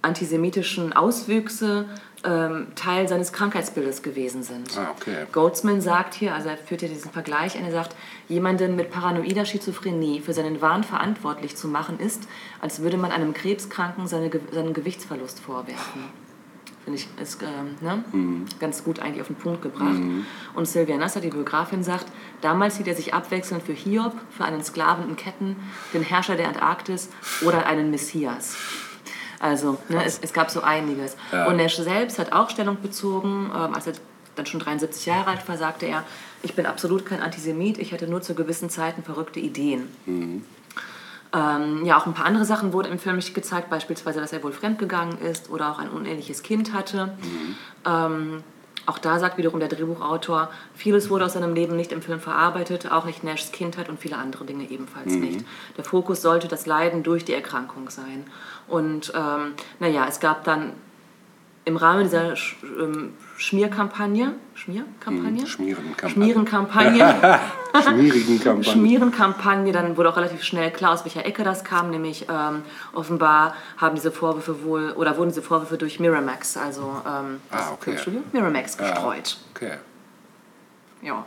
antisemitischen 0.00 0.92
Auswüchse 0.92 1.86
ähm, 2.24 2.68
Teil 2.74 3.08
seines 3.08 3.32
Krankheitsbildes 3.32 4.02
gewesen 4.02 4.42
sind. 4.42 4.76
Ah, 4.78 4.94
okay. 4.96 5.26
Goldsman 5.32 5.80
sagt 5.80 6.14
hier, 6.14 6.34
also 6.34 6.48
er 6.48 6.56
führt 6.56 6.80
hier 6.80 6.88
diesen 6.88 7.10
Vergleich 7.10 7.56
er 7.56 7.70
sagt, 7.70 7.96
jemanden 8.28 8.76
mit 8.76 8.90
paranoider 8.90 9.44
Schizophrenie 9.44 10.20
für 10.20 10.32
seinen 10.32 10.60
Wahn 10.60 10.84
verantwortlich 10.84 11.56
zu 11.56 11.68
machen, 11.68 11.98
ist, 11.98 12.28
als 12.60 12.82
würde 12.82 12.96
man 12.96 13.10
einem 13.10 13.34
Krebskranken 13.34 14.06
seine, 14.06 14.30
seinen 14.52 14.72
Gewichtsverlust 14.72 15.40
vorwerfen. 15.40 16.02
Finde 16.84 16.98
ich, 16.98 17.08
ist 17.20 17.40
ähm, 17.42 17.76
ne? 17.80 18.02
ganz 18.58 18.82
gut 18.82 18.98
eigentlich 18.98 19.20
auf 19.20 19.28
den 19.28 19.36
Punkt 19.36 19.62
gebracht. 19.62 20.00
Und 20.54 20.66
Sylvia 20.66 20.96
Nasser, 20.96 21.20
die 21.20 21.28
Biografin, 21.28 21.84
sagt, 21.84 22.06
damals 22.40 22.76
hielt 22.76 22.88
er 22.88 22.96
sich 22.96 23.14
abwechselnd 23.14 23.62
für 23.62 23.72
Hiob, 23.72 24.14
für 24.30 24.44
einen 24.44 24.64
Sklaven 24.64 25.08
in 25.08 25.16
Ketten, 25.16 25.56
den 25.94 26.02
Herrscher 26.02 26.34
der 26.34 26.48
Antarktis 26.48 27.08
oder 27.42 27.66
einen 27.66 27.92
Messias. 27.92 28.56
Also, 29.42 29.76
ne, 29.88 30.04
es, 30.04 30.20
es 30.22 30.32
gab 30.32 30.50
so 30.50 30.62
einiges. 30.62 31.16
Ja. 31.32 31.46
Und 31.46 31.56
Nash 31.56 31.76
selbst 31.76 32.18
hat 32.20 32.32
auch 32.32 32.48
Stellung 32.48 32.80
bezogen, 32.80 33.50
ähm, 33.52 33.74
als 33.74 33.88
er 33.88 33.94
dann 34.36 34.46
schon 34.46 34.60
73 34.60 35.04
Jahre 35.04 35.30
alt 35.30 35.46
war, 35.48 35.58
sagte 35.58 35.86
er, 35.86 36.04
ich 36.42 36.54
bin 36.54 36.64
absolut 36.64 37.04
kein 37.04 37.20
Antisemit, 37.20 37.78
ich 37.78 37.92
hatte 37.92 38.06
nur 38.06 38.22
zu 38.22 38.34
gewissen 38.34 38.70
Zeiten 38.70 39.02
verrückte 39.02 39.40
Ideen. 39.40 39.88
Ähm, 41.34 41.84
ja, 41.84 41.98
auch 41.98 42.06
ein 42.06 42.14
paar 42.14 42.24
andere 42.24 42.44
Sachen 42.44 42.72
wurden 42.72 42.92
im 42.92 42.98
Film 43.00 43.16
nicht 43.16 43.34
gezeigt, 43.34 43.68
beispielsweise, 43.68 44.20
dass 44.20 44.32
er 44.32 44.42
wohl 44.44 44.52
fremdgegangen 44.52 45.18
ist 45.18 45.50
oder 45.50 45.72
auch 45.72 45.78
ein 45.78 45.90
uneheliches 45.90 46.42
Kind 46.42 46.72
hatte. 46.72 47.12
Ähm, 47.84 48.44
auch 48.84 48.98
da 48.98 49.18
sagt 49.20 49.38
wiederum 49.38 49.60
der 49.60 49.68
Drehbuchautor, 49.68 50.50
vieles 50.74 51.08
wurde 51.08 51.24
aus 51.24 51.34
seinem 51.34 51.54
Leben 51.54 51.76
nicht 51.76 51.92
im 51.92 52.02
Film 52.02 52.20
verarbeitet, 52.20 52.90
auch 52.90 53.04
nicht 53.04 53.22
Nashs 53.22 53.52
Kindheit 53.52 53.88
und 53.88 54.00
viele 54.00 54.16
andere 54.18 54.44
Dinge 54.44 54.68
ebenfalls 54.68 55.12
nicht. 55.20 55.44
Der 55.76 55.84
Fokus 55.84 56.20
sollte 56.20 56.48
das 56.48 56.66
Leiden 56.66 57.02
durch 57.02 57.24
die 57.24 57.32
Erkrankung 57.32 57.90
sein. 57.90 58.24
Und 58.68 59.12
ähm, 59.14 59.54
naja, 59.80 60.06
es 60.08 60.20
gab 60.20 60.44
dann 60.44 60.72
im 61.64 61.76
Rahmen 61.76 62.04
dieser 62.04 62.34
Sch 62.34 62.56
ähm, 62.62 63.14
Schmierkampagne, 63.36 64.34
Schmierkampagne? 64.54 65.46
Schmierenkampagne. 65.46 66.10
Schmierenkampagne, 66.10 66.98
Schmierigen 67.82 68.40
Kampagne. 68.40 68.64
Schmierenkampagne, 68.64 69.72
dann 69.72 69.96
wurde 69.96 70.10
auch 70.10 70.16
relativ 70.16 70.42
schnell 70.44 70.70
klar, 70.70 70.92
aus 70.92 71.04
welcher 71.04 71.24
Ecke 71.24 71.42
das 71.42 71.64
kam, 71.64 71.90
nämlich 71.90 72.26
ähm, 72.28 72.62
offenbar 72.92 73.54
haben 73.78 73.94
diese 73.96 74.12
Vorwürfe 74.12 74.64
wohl, 74.64 74.92
oder 74.92 75.16
wurden 75.16 75.30
diese 75.30 75.42
Vorwürfe 75.42 75.76
durch 75.76 75.98
Miramax, 75.98 76.56
also 76.56 76.82
ähm, 77.06 77.40
Ah, 77.50 77.72
okay. 77.72 77.92
Filmstudio 77.92 78.22
Miramax 78.32 78.76
Ja, 78.78 78.90
gestreut. 78.90 79.36
Okay. 79.54 79.72
Ja. 81.02 81.24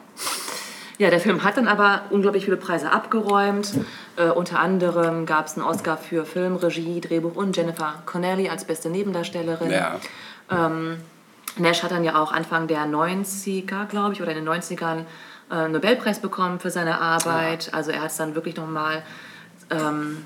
Ja, 0.97 1.09
der 1.09 1.19
Film 1.19 1.43
hat 1.43 1.57
dann 1.57 1.67
aber 1.67 2.03
unglaublich 2.09 2.45
viele 2.45 2.57
Preise 2.57 2.91
abgeräumt. 2.91 3.73
Äh, 4.15 4.29
unter 4.29 4.59
anderem 4.59 5.25
gab 5.25 5.47
es 5.47 5.57
einen 5.57 5.65
Oscar 5.65 5.97
für 5.97 6.25
Film, 6.25 6.55
Regie, 6.55 7.01
Drehbuch 7.01 7.35
und 7.35 7.57
Jennifer 7.57 8.01
Connelly 8.05 8.47
als 8.47 8.65
beste 8.65 8.89
Nebendarstellerin. 8.89 9.71
Ja. 9.71 9.99
Ähm, 10.49 10.97
Nash 11.57 11.83
hat 11.83 11.91
dann 11.91 12.03
ja 12.03 12.21
auch 12.21 12.31
Anfang 12.31 12.67
der 12.67 12.85
90er, 12.85 13.85
glaube 13.87 14.13
ich, 14.13 14.21
oder 14.21 14.31
in 14.31 14.45
den 14.45 14.47
90ern 14.47 15.01
äh, 15.49 15.55
einen 15.55 15.73
Nobelpreis 15.73 16.19
bekommen 16.19 16.59
für 16.59 16.69
seine 16.69 17.01
Arbeit. 17.01 17.73
Also 17.73 17.91
er 17.91 18.01
hat 18.01 18.11
es 18.11 18.17
dann 18.17 18.35
wirklich 18.35 18.55
nochmal 18.55 19.03
ähm, 19.69 20.25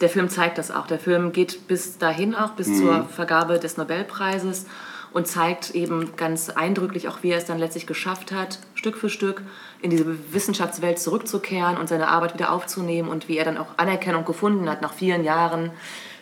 der 0.00 0.08
Film 0.08 0.28
zeigt 0.28 0.58
das 0.58 0.70
auch. 0.70 0.86
Der 0.86 0.98
Film 0.98 1.32
geht 1.32 1.66
bis 1.66 1.98
dahin 1.98 2.34
auch, 2.34 2.50
bis 2.50 2.78
zur 2.78 3.04
Vergabe 3.04 3.58
des 3.58 3.76
Nobelpreises 3.76 4.66
und 5.12 5.26
zeigt 5.26 5.74
eben 5.74 6.16
ganz 6.16 6.50
eindrücklich 6.50 7.08
auch, 7.08 7.18
wie 7.22 7.30
er 7.30 7.38
es 7.38 7.44
dann 7.46 7.58
letztlich 7.58 7.86
geschafft 7.86 8.32
hat, 8.32 8.58
Stück 8.74 8.96
für 8.96 9.08
Stück 9.08 9.42
in 9.80 9.90
diese 9.90 10.04
Wissenschaftswelt 10.32 10.98
zurückzukehren 10.98 11.76
und 11.76 11.88
seine 11.88 12.08
Arbeit 12.08 12.34
wieder 12.34 12.52
aufzunehmen 12.52 13.08
und 13.08 13.28
wie 13.28 13.38
er 13.38 13.44
dann 13.44 13.58
auch 13.58 13.66
Anerkennung 13.76 14.24
gefunden 14.24 14.68
hat 14.68 14.82
nach 14.82 14.92
vielen 14.92 15.24
Jahren 15.24 15.70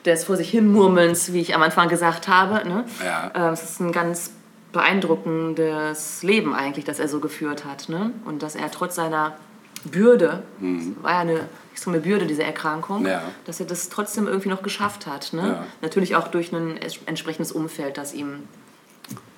des 0.05 0.25
vor 0.25 0.37
sich 0.37 0.51
hin 0.51 0.71
Murmelns, 0.71 1.33
wie 1.33 1.41
ich 1.41 1.55
am 1.55 1.63
Anfang 1.63 1.89
gesagt 1.89 2.29
habe. 2.29 2.67
Ne? 2.69 2.85
Ja. 3.05 3.31
Ähm, 3.35 3.53
Es 3.55 3.63
ist 3.65 3.81
ein 3.81 3.93
ganz 3.93 4.31
beeindruckendes 4.73 6.23
Leben 6.23 6.55
eigentlich, 6.55 6.85
das 6.85 6.99
er 6.99 7.09
so 7.09 7.21
geführt 7.21 7.65
hat. 7.65 7.89
Ne? 7.89 8.13
Und 8.25 8.43
dass 8.43 8.55
er 8.55 8.71
trotz 8.71 8.95
seiner 8.97 9.37
Bürde, 9.85 10.43
es 10.61 11.03
war 11.03 11.13
ja 11.13 11.19
eine 11.21 11.41
extreme 11.73 12.01
Bürde, 12.01 12.27
diese 12.27 12.43
Erkrankung, 12.43 13.01
Mhm. 13.03 13.07
Ja. 13.09 13.23
dass 13.45 13.61
er 13.61 13.67
das 13.67 13.89
trotzdem 13.89 14.27
irgendwie 14.27 14.49
noch 14.49 14.63
geschafft 14.63 15.07
hat. 15.07 15.33
Ne? 15.33 15.43
Ja. 15.49 15.65
Natürlich 15.83 16.17
auch 16.17 16.29
durch 16.29 16.53
ein 16.53 16.77
es- 16.79 16.99
entsprechendes 17.07 17.53
Umfeld, 17.53 17.97
das 17.99 18.15
ihm, 18.15 18.45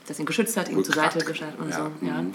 das 0.09 0.18
ihn 0.18 0.27
geschützt 0.27 0.57
hat, 0.57 0.68
ihm 0.68 0.83
zur. 0.85 0.94
Seite 0.94 1.25
gestellt 1.25 1.55
und 1.59 1.71
Ja, 1.71 1.77
so. 1.77 2.07
Ja. 2.07 2.23
mhm. 2.23 2.33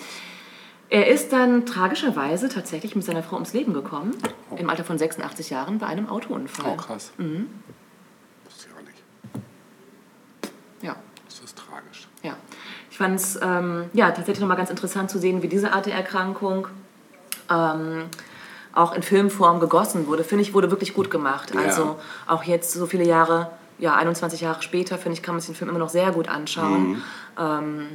Er 0.89 1.07
ist 1.07 1.33
dann 1.33 1.65
tragischerweise 1.65 2.49
tatsächlich 2.49 2.95
mit 2.95 3.03
seiner 3.03 3.23
Frau 3.23 3.35
ums 3.35 3.53
Leben 3.53 3.73
gekommen, 3.73 4.15
im 4.55 4.69
Alter 4.69 4.83
von 4.83 4.97
86 4.99 5.49
Jahren, 5.49 5.79
bei 5.79 5.87
einem 5.87 6.07
Autounfall. 6.07 6.73
Oh, 6.73 6.77
krass. 6.77 7.11
Mhm. 7.17 7.49
Wusste 8.45 8.67
ich 8.69 8.75
auch 8.75 8.85
nicht. 8.85 9.43
Ja. 10.83 10.95
Das 11.25 11.39
ist 11.39 11.57
tragisch. 11.57 12.07
Ja, 12.21 12.35
ich 12.91 12.97
fand 12.97 13.19
es 13.19 13.39
ähm, 13.41 13.85
ja, 13.93 14.07
tatsächlich 14.11 14.39
nochmal 14.39 14.57
ganz 14.57 14.69
interessant 14.69 15.09
zu 15.09 15.17
sehen, 15.17 15.41
wie 15.41 15.47
diese 15.47 15.73
Art 15.73 15.87
der 15.87 15.95
Erkrankung 15.95 16.67
ähm, 17.49 18.05
auch 18.73 18.93
in 18.93 19.01
Filmform 19.01 19.59
gegossen 19.59 20.05
wurde. 20.07 20.23
Finde 20.23 20.43
ich, 20.43 20.53
wurde 20.53 20.69
wirklich 20.69 20.93
gut 20.93 21.09
gemacht. 21.09 21.53
Ja. 21.55 21.61
Also 21.61 21.97
auch 22.27 22.43
jetzt 22.43 22.71
so 22.71 22.85
viele 22.85 23.05
Jahre, 23.05 23.49
ja, 23.79 23.95
21 23.95 24.41
Jahre 24.41 24.61
später, 24.61 24.97
finde 24.97 25.17
ich, 25.17 25.23
kann 25.23 25.35
man 25.35 25.41
sich 25.41 25.49
den 25.49 25.55
Film 25.55 25.69
immer 25.69 25.79
noch 25.79 25.89
sehr 25.89 26.11
gut 26.11 26.27
anschauen. 26.27 26.89
Mhm. 26.89 27.01
Ähm, 27.39 27.87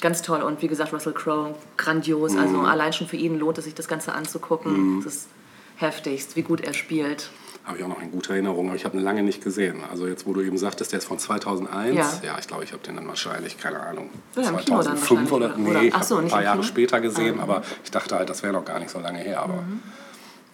ganz 0.00 0.22
toll. 0.22 0.42
Und 0.42 0.62
wie 0.62 0.68
gesagt, 0.68 0.92
Russell 0.92 1.12
Crowe, 1.12 1.54
grandios. 1.76 2.32
Mhm. 2.32 2.38
Also 2.38 2.60
allein 2.60 2.92
schon 2.92 3.06
für 3.06 3.16
ihn 3.16 3.38
lohnt 3.38 3.58
es 3.58 3.64
sich, 3.64 3.74
das 3.74 3.88
Ganze 3.88 4.12
anzugucken. 4.14 4.98
Es 5.00 5.06
ist 5.06 5.28
heftigst, 5.76 6.36
wie 6.36 6.42
gut 6.42 6.60
er 6.60 6.72
spielt. 6.74 7.30
Habe 7.64 7.76
ich 7.78 7.84
auch 7.84 7.88
noch 7.88 8.00
in 8.00 8.10
guter 8.10 8.32
Erinnerung, 8.32 8.68
aber 8.68 8.76
ich 8.76 8.86
habe 8.86 8.96
ihn 8.96 9.02
lange 9.04 9.22
nicht 9.22 9.44
gesehen. 9.44 9.82
Also 9.90 10.06
jetzt, 10.06 10.26
wo 10.26 10.32
du 10.32 10.40
eben 10.40 10.56
sagtest, 10.56 10.92
der 10.92 10.98
ist 11.00 11.04
von 11.06 11.18
2001. 11.18 12.22
Ja. 12.22 12.36
ich 12.38 12.46
glaube, 12.48 12.64
ich 12.64 12.72
habe 12.72 12.82
den 12.82 12.96
dann 12.96 13.06
wahrscheinlich, 13.06 13.58
keine 13.58 13.80
Ahnung, 13.80 14.08
Ja, 14.34 14.48
im 14.48 14.56
Kino 14.56 14.76
dann 14.82 14.96
2005 14.96 15.32
oder, 15.32 15.48
wahrscheinlich, 15.50 15.66
nee, 15.66 15.70
oder? 15.78 15.82
ich 15.88 15.94
Ach 15.94 16.02
so, 16.02 16.16
habe 16.16 16.26
ein 16.26 16.30
paar 16.30 16.42
Jahre 16.42 16.62
später 16.64 17.00
gesehen, 17.00 17.38
Ah. 17.38 17.42
aber 17.42 17.62
ich 17.84 17.90
dachte 17.90 18.16
halt, 18.16 18.30
das 18.30 18.42
wäre 18.42 18.54
noch 18.54 18.64
gar 18.64 18.78
nicht 18.78 18.90
so 18.90 18.98
lange 18.98 19.18
her, 19.18 19.42
aber 19.42 19.62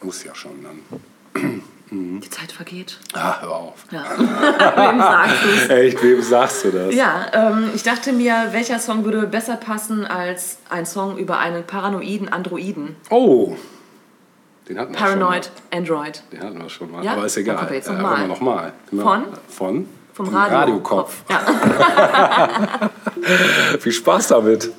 muss 0.03 0.25
ja 0.25 0.35
schon 0.35 0.53
dann. 0.64 1.62
Die 1.90 2.29
Zeit 2.31 2.51
vergeht. 2.51 2.99
Ah, 3.14 3.40
hör 3.42 3.53
auf. 3.55 3.85
Ja. 3.92 4.03
Wem 4.18 4.99
sagst 4.99 5.35
du's? 5.44 5.68
Echt, 5.70 6.03
wem 6.03 6.20
sagst 6.20 6.64
du 6.64 6.70
das? 6.72 6.92
Ja, 6.94 7.27
ähm, 7.33 7.70
ich 7.77 7.85
dachte 7.85 8.12
mir, 8.12 8.49
welcher 8.51 8.81
Song 8.81 9.05
würde 9.05 9.25
besser 9.29 9.55
passen 9.57 10.05
als 10.05 10.59
ein 10.68 10.85
Song 10.85 11.16
über 11.16 11.38
einen 11.38 11.62
paranoiden 11.64 12.29
Androiden? 12.33 12.96
Oh, 13.09 13.55
den 14.68 14.81
hatten 14.81 14.94
wir 14.94 14.99
Paranoid 14.99 15.44
schon 15.44 15.53
Android. 15.79 16.22
mal. 16.33 16.38
Den 16.38 16.44
hatten 16.49 16.61
wir 16.62 16.68
schon 16.68 16.90
mal, 16.90 17.05
Ja? 17.05 17.12
aber 17.12 17.27
ist 17.27 17.37
Dann 17.37 17.44
egal. 17.44 17.57
kommt 17.57 17.70
er 17.70 17.77
jetzt 17.77 17.88
Äh, 17.88 17.92
noch 18.27 18.40
mal. 18.40 18.72
wir. 18.90 19.03
Von? 19.03 19.25
Von? 19.49 19.88
Vom 20.12 20.25
Dem 20.27 20.35
Radio. 20.35 20.59
Radiokopf. 20.59 21.22
Ja. 21.31 21.40
Viel 23.79 23.92
Spaß 23.92 24.29
damit. 24.29 24.72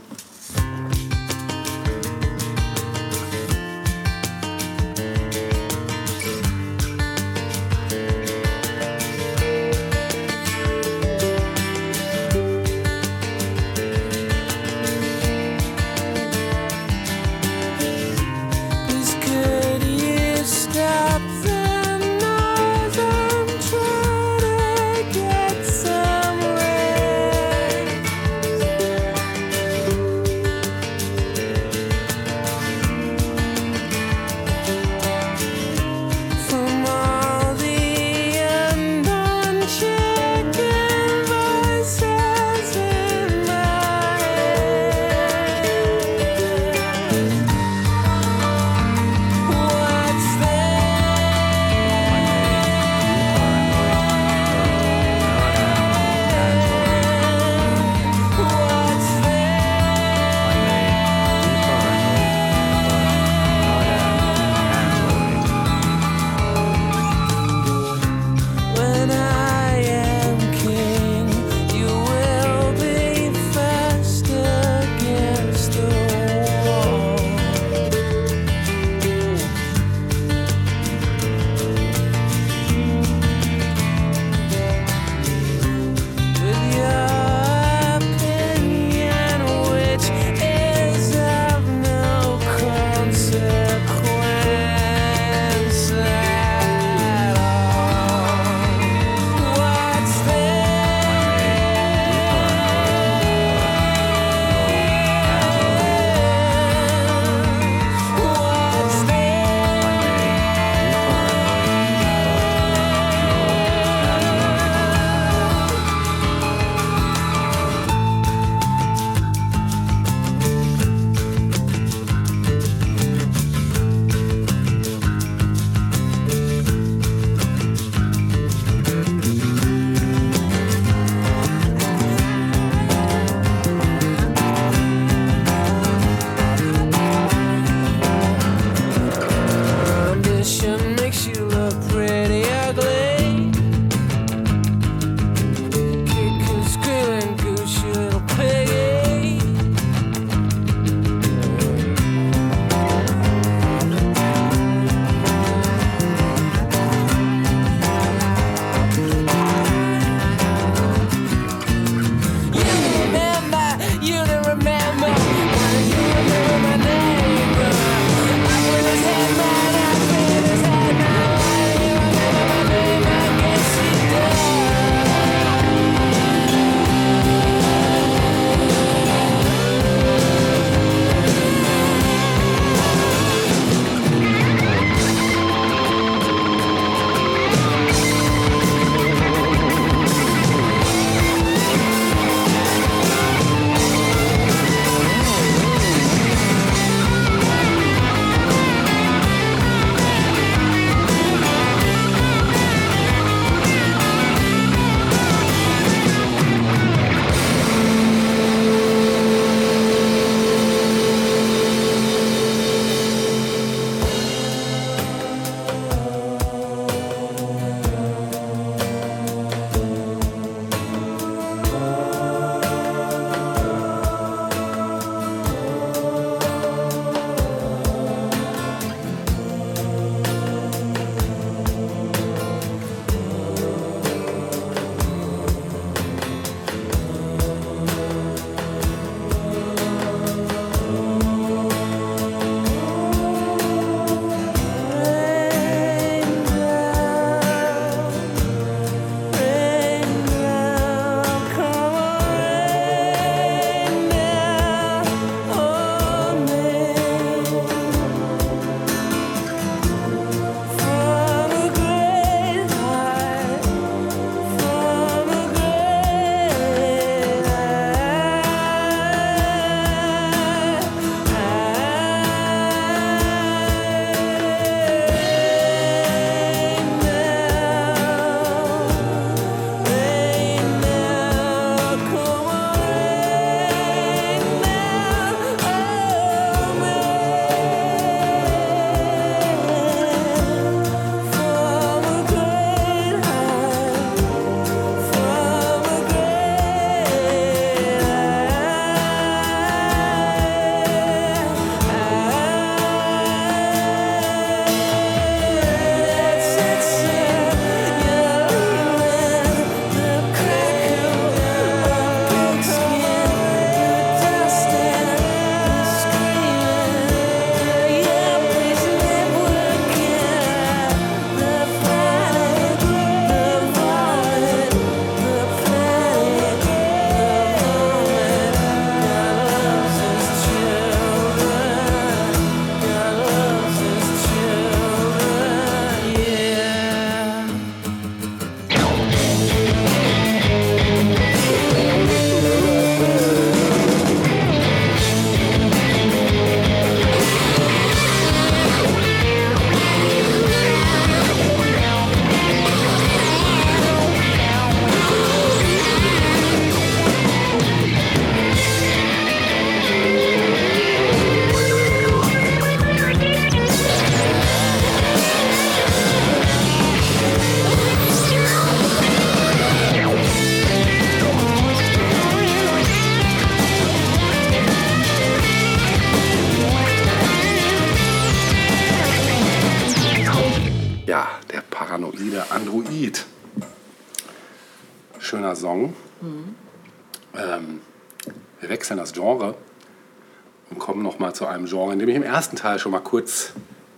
Ersten 392.58 392.68
Teil 392.68 392.80
schon 392.80 392.92
mal 392.92 393.00
kurz 393.00 393.54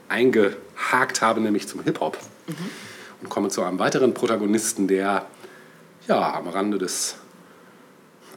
eingehakt 0.10 1.22
habe, 1.22 1.40
nämlich 1.40 1.68
zum 1.68 1.84
Hip-Hop. 1.84 2.18
Und 3.22 3.30
komme 3.30 3.50
zu 3.50 3.64
einem 3.64 3.80
weiteren 3.80 4.14
Protagonisten, 4.14 4.88
der 4.88 5.26
ja, 6.08 6.34
am 6.34 6.48
Rande 6.48 6.78
des 6.78 7.16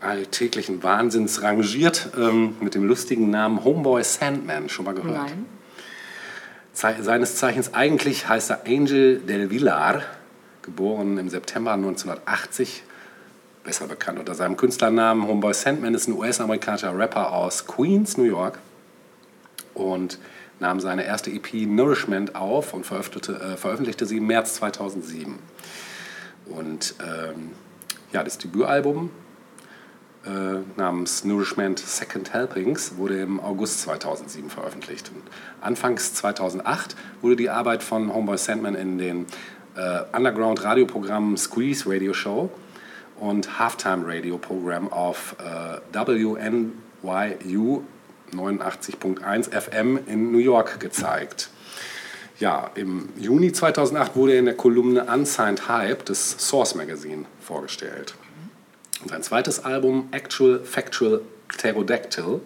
alltäglichen 0.01 0.83
Wahnsinns 0.83 1.43
rangiert, 1.43 2.11
ähm, 2.17 2.57
mit 2.61 2.75
dem 2.75 2.85
lustigen 2.85 3.31
Namen 3.31 3.65
Homeboy 3.65 4.03
Sandman. 4.03 4.69
Schon 4.69 4.85
mal 4.85 4.95
gehört? 4.95 5.15
Nein. 5.15 5.47
Ze 6.73 6.95
seines 7.01 7.37
Zeichens 7.37 7.75
eigentlich 7.75 8.29
heißt 8.29 8.51
er 8.51 8.67
Angel 8.67 9.19
del 9.21 9.51
Villar, 9.51 10.03
geboren 10.63 11.19
im 11.19 11.29
September 11.29 11.73
1980, 11.73 12.83
besser 13.65 13.87
bekannt 13.87 14.19
unter 14.19 14.35
seinem 14.35 14.57
Künstlernamen 14.57 15.27
Homeboy 15.27 15.55
Sandman, 15.55 15.95
ist 15.95 16.09
ein 16.09 16.15
US-amerikanischer 16.15 16.97
Rapper 16.97 17.33
aus 17.33 17.67
Queens, 17.67 18.17
New 18.17 18.25
York 18.25 18.59
und 19.75 20.19
nahm 20.61 20.81
seine 20.81 21.05
erste 21.05 21.31
EP 21.31 21.67
Nourishment 21.67 22.35
auf 22.35 22.73
und 22.73 22.87
veröffentlichte, 22.87 23.35
äh, 23.35 23.57
veröffentlichte 23.57 24.07
sie 24.07 24.19
im 24.19 24.27
März 24.27 24.55
2007. 24.55 25.39
Und 26.47 26.95
ähm, 27.01 27.51
ja, 28.13 28.23
das 28.23 28.39
Debütalbum 28.39 29.11
äh, 30.25 30.31
namens 30.77 31.25
Nourishment 31.25 31.79
Second 31.81 32.33
Helpings 32.33 32.97
wurde 32.97 33.21
im 33.21 33.41
August 33.41 33.83
2007 33.83 34.51
veröffentlicht. 34.51 35.11
Und 35.13 35.23
anfangs 35.61 36.15
2008 36.15 36.95
wurde 37.21 37.37
die 37.37 37.51
Arbeit 37.51 37.83
von 37.83 38.15
Homeboy 38.15 38.39
Sandman 38.39 38.75
in 38.75 38.99
den 38.99 39.27
äh, 39.77 40.03
Underground-Radioprogrammen 40.17 41.37
Squeeze 41.37 41.89
Radio 41.89 42.13
Show 42.13 42.51
und 43.19 43.59
Halftime 43.59 44.07
Radio 44.07 44.39
Programm 44.39 44.93
auf 44.93 45.37
äh, 45.41 45.81
WNYU 45.93 47.83
89.1 48.35 49.51
FM 49.53 49.99
in 50.07 50.33
New 50.33 50.39
York 50.39 50.81
gezeigt. 50.81 51.51
Ja, 52.39 52.71
im 52.75 53.11
Juni 53.17 53.53
2008 53.53 54.17
wurde 54.17 54.33
er 54.33 54.39
in 54.41 54.47
der 54.47 54.57
Kolumne 54.57 55.05
Unsigned 55.05 55.69
Hype 55.69 56.05
des 56.07 56.37
Source 56.39 56.75
Magazine 56.75 57.25
vorgestellt. 57.41 58.15
Und 59.03 59.11
sein 59.11 59.23
zweites 59.23 59.65
Album, 59.65 60.09
Actual 60.13 60.61
Factual 60.65 61.21
Pterodactyl, 61.49 62.41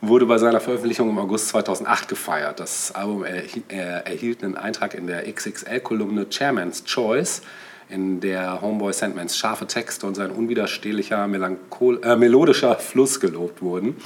wurde 0.00 0.26
bei 0.26 0.38
seiner 0.38 0.60
Veröffentlichung 0.60 1.10
im 1.10 1.18
August 1.18 1.48
2008 1.48 2.08
gefeiert. 2.08 2.60
Das 2.60 2.92
Album 2.94 3.24
er- 3.24 4.06
erhielt 4.06 4.42
einen 4.44 4.56
Eintrag 4.56 4.94
in 4.94 5.06
der 5.06 5.24
XXL-Kolumne 5.32 6.28
Chairman's 6.30 6.84
Choice, 6.84 7.42
in 7.88 8.20
der 8.20 8.60
Homeboy 8.60 8.92
Sandmans 8.92 9.36
scharfe 9.36 9.66
Texte 9.66 10.06
und 10.06 10.14
sein 10.14 10.30
unwiderstehlicher, 10.30 11.26
melanchol 11.26 12.00
äh, 12.02 12.16
melodischer 12.16 12.76
Fluss 12.76 13.20
gelobt 13.20 13.62
wurden, 13.62 13.96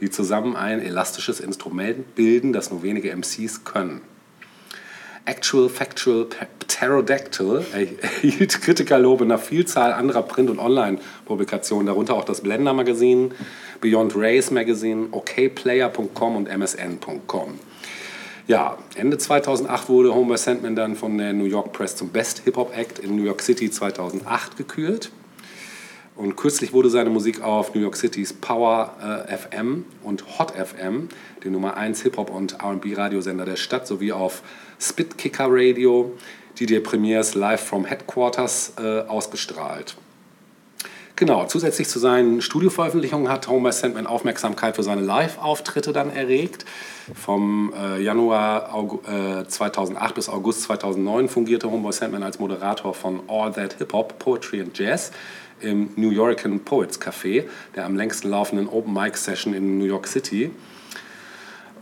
die 0.00 0.10
zusammen 0.10 0.56
ein 0.56 0.80
elastisches 0.80 1.40
Instrument 1.40 2.14
bilden, 2.14 2.52
das 2.52 2.70
nur 2.70 2.82
wenige 2.82 3.14
MCs 3.14 3.64
können. 3.64 4.02
Actual 5.26 5.68
Factual 5.68 6.26
Pterodactyl 6.66 7.64
erhielt 7.72 8.62
Kritikerlob 8.62 9.20
in 9.20 9.30
einer 9.30 9.38
Vielzahl 9.38 9.92
anderer 9.92 10.22
Print- 10.22 10.50
und 10.50 10.58
Online-Publikationen, 10.58 11.86
darunter 11.86 12.14
auch 12.14 12.24
das 12.24 12.40
Blender 12.40 12.72
Magazin, 12.72 13.32
Beyond 13.80 14.14
Race 14.16 14.50
Magazine, 14.50 15.08
okplayer.com 15.10 16.36
und 16.36 16.48
msn.com. 16.48 17.58
Ja, 18.46 18.78
Ende 18.96 19.18
2008 19.18 19.88
wurde 19.88 20.14
Homeboy 20.14 20.38
Sandman 20.38 20.74
dann 20.74 20.96
von 20.96 21.16
der 21.18 21.32
New 21.32 21.44
York 21.44 21.72
Press 21.72 21.96
zum 21.96 22.08
Best 22.08 22.40
Hip-Hop 22.40 22.76
Act 22.76 22.98
in 22.98 23.14
New 23.16 23.22
York 23.22 23.42
City 23.42 23.70
2008 23.70 24.56
gekürt. 24.56 25.10
Und 26.16 26.36
kürzlich 26.36 26.72
wurde 26.72 26.90
seine 26.90 27.08
Musik 27.08 27.42
auf 27.42 27.74
New 27.74 27.80
York 27.80 27.96
Citys 27.96 28.32
Power 28.32 29.26
äh, 29.28 29.36
FM 29.36 29.84
und 30.02 30.38
Hot 30.38 30.50
FM, 30.50 31.08
dem 31.44 31.52
Nummer 31.52 31.76
1 31.76 32.02
Hip-Hop- 32.02 32.30
und 32.30 32.62
RB-Radiosender 32.62 33.44
der 33.44 33.56
Stadt, 33.56 33.86
sowie 33.86 34.12
auf 34.12 34.42
Spitkicker 34.78 35.46
Radio, 35.48 36.12
DJ 36.58 36.80
Premiers 36.80 37.34
Live 37.34 37.62
from 37.62 37.84
Headquarters, 37.84 38.74
äh, 38.78 39.00
ausgestrahlt. 39.00 39.96
Genau, 41.20 41.44
zusätzlich 41.44 41.86
zu 41.86 41.98
seinen 41.98 42.40
Studioveröffentlichungen 42.40 43.28
hat 43.28 43.46
Homer 43.46 43.72
Sandman 43.72 44.06
Aufmerksamkeit 44.06 44.76
für 44.76 44.82
seine 44.82 45.02
Live-Auftritte 45.02 45.92
dann 45.92 46.08
erregt. 46.08 46.64
Vom 47.14 47.74
äh, 47.78 48.02
Januar 48.02 48.74
äh, 49.06 49.46
2008 49.46 50.14
bis 50.14 50.30
August 50.30 50.62
2009 50.62 51.28
fungierte 51.28 51.70
Homeboy 51.70 51.92
Sandman 51.92 52.22
als 52.22 52.38
Moderator 52.38 52.94
von 52.94 53.20
All 53.28 53.52
That 53.52 53.74
Hip 53.74 53.92
Hop, 53.92 54.18
Poetry 54.18 54.62
and 54.62 54.78
Jazz 54.78 55.12
im 55.60 55.90
New 55.96 56.08
Yorkan 56.08 56.60
Poets 56.60 56.98
Café, 56.98 57.44
der 57.76 57.84
am 57.84 57.96
längsten 57.96 58.30
laufenden 58.30 58.66
Open 58.66 58.94
Mic 58.94 59.18
Session 59.18 59.52
in 59.52 59.76
New 59.76 59.84
York 59.84 60.06
City. 60.06 60.50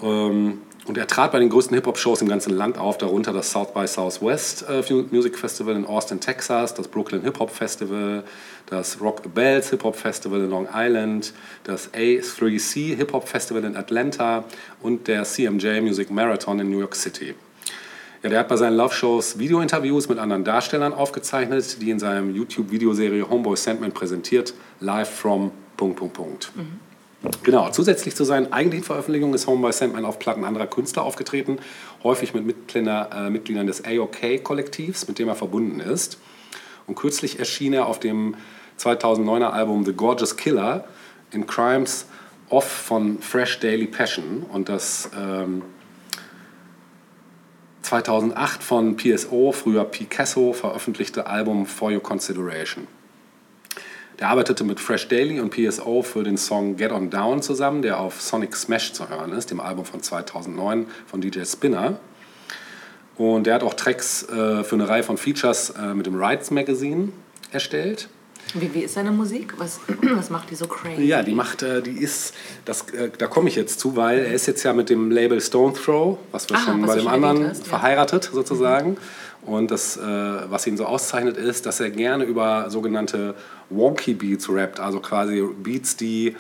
Ähm, 0.03 0.63
und 0.89 0.97
er 0.97 1.07
trat 1.07 1.33
bei 1.33 1.39
den 1.39 1.51
größten 1.51 1.75
Hip-Hop-Shows 1.75 2.23
im 2.23 2.29
ganzen 2.29 2.55
Land 2.57 2.79
auf, 2.79 2.97
darunter 2.97 3.33
das 3.33 3.51
South 3.51 3.75
by 3.75 3.87
Southwest 3.87 4.65
äh, 4.69 4.83
Music 5.11 5.39
Festival 5.39 5.77
in 5.77 5.85
Austin, 5.85 6.19
Texas, 6.19 6.73
das 6.73 6.89
Brooklyn 6.89 7.23
Hip-Hop 7.23 7.51
Festival, 7.51 8.25
das 8.67 9.01
Rock 9.01 9.35
Bells 9.35 9.69
Hip-Hop 9.71 9.95
Festival 9.95 10.41
in 10.41 10.51
Long 10.51 10.67
Island, 10.75 11.35
das 11.65 11.93
A3C 11.93 12.97
Hip-Hop 12.97 13.29
Festival 13.29 13.65
in 13.65 13.77
Atlanta 13.77 14.45
und 14.81 15.09
der 15.09 15.25
CMJ 15.25 15.81
Music 15.83 16.11
Marathon 16.11 16.59
in 16.61 16.71
New 16.71 16.81
York 16.81 16.95
City. 16.95 17.35
Ja, 18.23 18.31
der 18.31 18.41
hat 18.41 18.49
bei 18.49 18.57
seinen 18.57 18.77
Love-Shows 18.77 19.39
Video-Interviews 19.39 20.09
mit 20.09 20.19
anderen 20.19 20.43
Darstellern 20.43 20.95
aufgezeichnet, 20.95 21.81
die 21.83 21.91
in 21.91 21.99
seinem 21.99 22.35
YouTube-Videoserie 22.35 23.29
Homeboy 23.29 23.57
Sandman 23.57 23.93
präsentiert, 23.93 24.55
live 24.81 25.09
from... 25.09 25.53
Punkt, 25.77 25.97
Punkt, 25.97 26.15
Punkt. 26.15 26.53
Genau, 27.43 27.69
zusätzlich 27.71 28.15
zu 28.15 28.25
seinen 28.25 28.53
eigentlichen 28.53 28.85
Veröffentlichungen 28.85 29.35
ist 29.35 29.47
Homeboy 29.49 29.73
Sandman 29.73 30.05
auf 30.05 30.21
Platten 30.21 30.45
anderer 30.45 30.69
Künstler 30.69 31.03
aufgetreten, 31.03 31.59
häufig 32.05 32.33
mit 32.33 32.47
Mitglieder, 32.47 33.11
äh, 33.13 33.31
Mitgliedern 33.31 33.67
des 33.67 33.85
AOK-Kollektivs, 33.85 35.09
mit 35.09 35.19
dem 35.19 35.29
er 35.29 35.35
verbunden 35.35 35.81
ist. 35.81 36.19
Und 36.87 36.95
kürzlich 36.95 37.41
erschien 37.41 37.73
er 37.73 37.87
auf 37.87 37.99
dem 37.99 38.37
2009er 38.79 39.51
Album 39.51 39.85
The 39.85 39.93
Gorgeous 39.93 40.37
Killer 40.37 40.85
in 41.33 41.47
Crimes 41.47 42.07
Off 42.51 42.65
von 42.65 43.21
Fresh 43.21 43.61
Daily 43.61 43.87
Passion 43.87 44.47
und 44.53 44.69
das 44.69 45.11
ähm, 45.19 45.63
2008 47.83 48.63
von 48.63 48.97
PSO, 48.97 49.53
früher 49.53 49.85
Picasso, 49.85 50.53
veröffentlichte 50.53 51.27
Album 51.27 51.67
For 51.67 51.91
Your 51.91 52.03
Consideration. 52.03 52.87
Der 54.19 54.29
arbeitete 54.31 54.65
mit 54.65 54.81
Fresh 54.81 55.07
Daily 55.09 55.39
und 55.39 55.51
PSO 55.51 56.03
für 56.03 56.25
den 56.25 56.37
Song 56.37 56.77
Get 56.77 56.91
On 56.91 57.09
Down 57.09 57.41
zusammen, 57.41 57.83
der 57.83 58.01
auf 58.01 58.21
Sonic 58.21 58.57
Smash 58.57 58.93
zu 58.93 59.09
hören 59.09 59.33
ist, 59.33 59.51
dem 59.53 59.61
Album 59.61 59.85
von 59.85 60.03
2009 60.03 60.87
von 61.07 61.21
DJ 61.21 61.45
Spinner. 61.45 62.01
Und 63.17 63.47
der 63.47 63.55
hat 63.55 63.63
auch 63.63 63.75
Tracks 63.75 64.25
äh, 64.25 64.65
für 64.65 64.75
eine 64.75 64.89
Reihe 64.89 65.05
von 65.05 65.19
Features 65.19 65.71
äh, 65.71 65.95
mit 65.95 66.07
dem 66.07 66.17
Rights 66.17 66.51
Magazine 66.51 67.11
erstellt. 67.53 68.09
Wie, 68.55 68.73
wie 68.75 68.81
ist 68.81 68.95
seine 68.95 69.11
Musik? 69.13 69.55
Was, 69.59 69.81
was 70.03 70.31
macht 70.31 70.51
die 70.51 70.55
so 70.57 70.67
crazy? 70.67 71.03
Ja, 71.03 71.23
die 71.23 71.35
macht, 71.35 71.63
äh, 71.63 71.83
die 71.83 71.99
ist, 71.99 72.35
das, 72.65 72.91
äh, 72.91 73.11
da 73.17 73.27
komme 73.29 73.49
ich 73.49 73.57
jetzt 73.57 73.79
zu, 73.79 73.95
weil 73.95 74.19
er 74.21 74.33
ist 74.33 74.47
jetzt 74.47 74.65
ja 74.65 74.73
mit 74.73 74.89
dem 74.91 75.11
Label 75.13 75.41
Stone 75.41 75.75
Throw, 75.75 76.19
was 76.33 76.49
wir 76.49 76.57
Ah, 76.57 76.61
schon 76.61 76.83
was 76.83 76.89
bei 76.91 76.97
dem 76.97 77.09
anderen 77.09 77.49
hast, 77.51 77.65
ja. 77.65 77.69
verheiratet 77.69 78.31
sozusagen. 78.33 78.97
Und 79.49 79.71
das, 79.71 79.97
äh, 79.97 80.01
was 80.03 80.67
ihn 80.67 80.77
so 80.77 80.85
auszeichnet, 80.85 81.37
ist, 81.37 81.67
dass 81.67 81.81
er 81.81 81.91
gerne 81.91 82.25
über 82.25 82.71
sogenannte 82.71 83.35
Wonky 83.71 84.15
Beats 84.15 84.49
rappt, 84.51 84.81
also 84.81 85.01
quasi 85.01 85.43
Beats, 85.63 85.97
die 85.97 86.37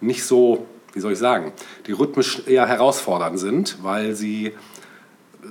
nicht 0.00 0.24
so, 0.24 0.66
wie 0.92 1.00
soll 1.00 1.12
ich 1.12 1.18
sagen, 1.18 1.52
die 1.86 1.92
rhythmisch 1.92 2.42
eher 2.46 2.66
herausfordernd 2.66 3.38
sind, 3.38 3.78
weil 3.82 4.14
sie 4.14 4.52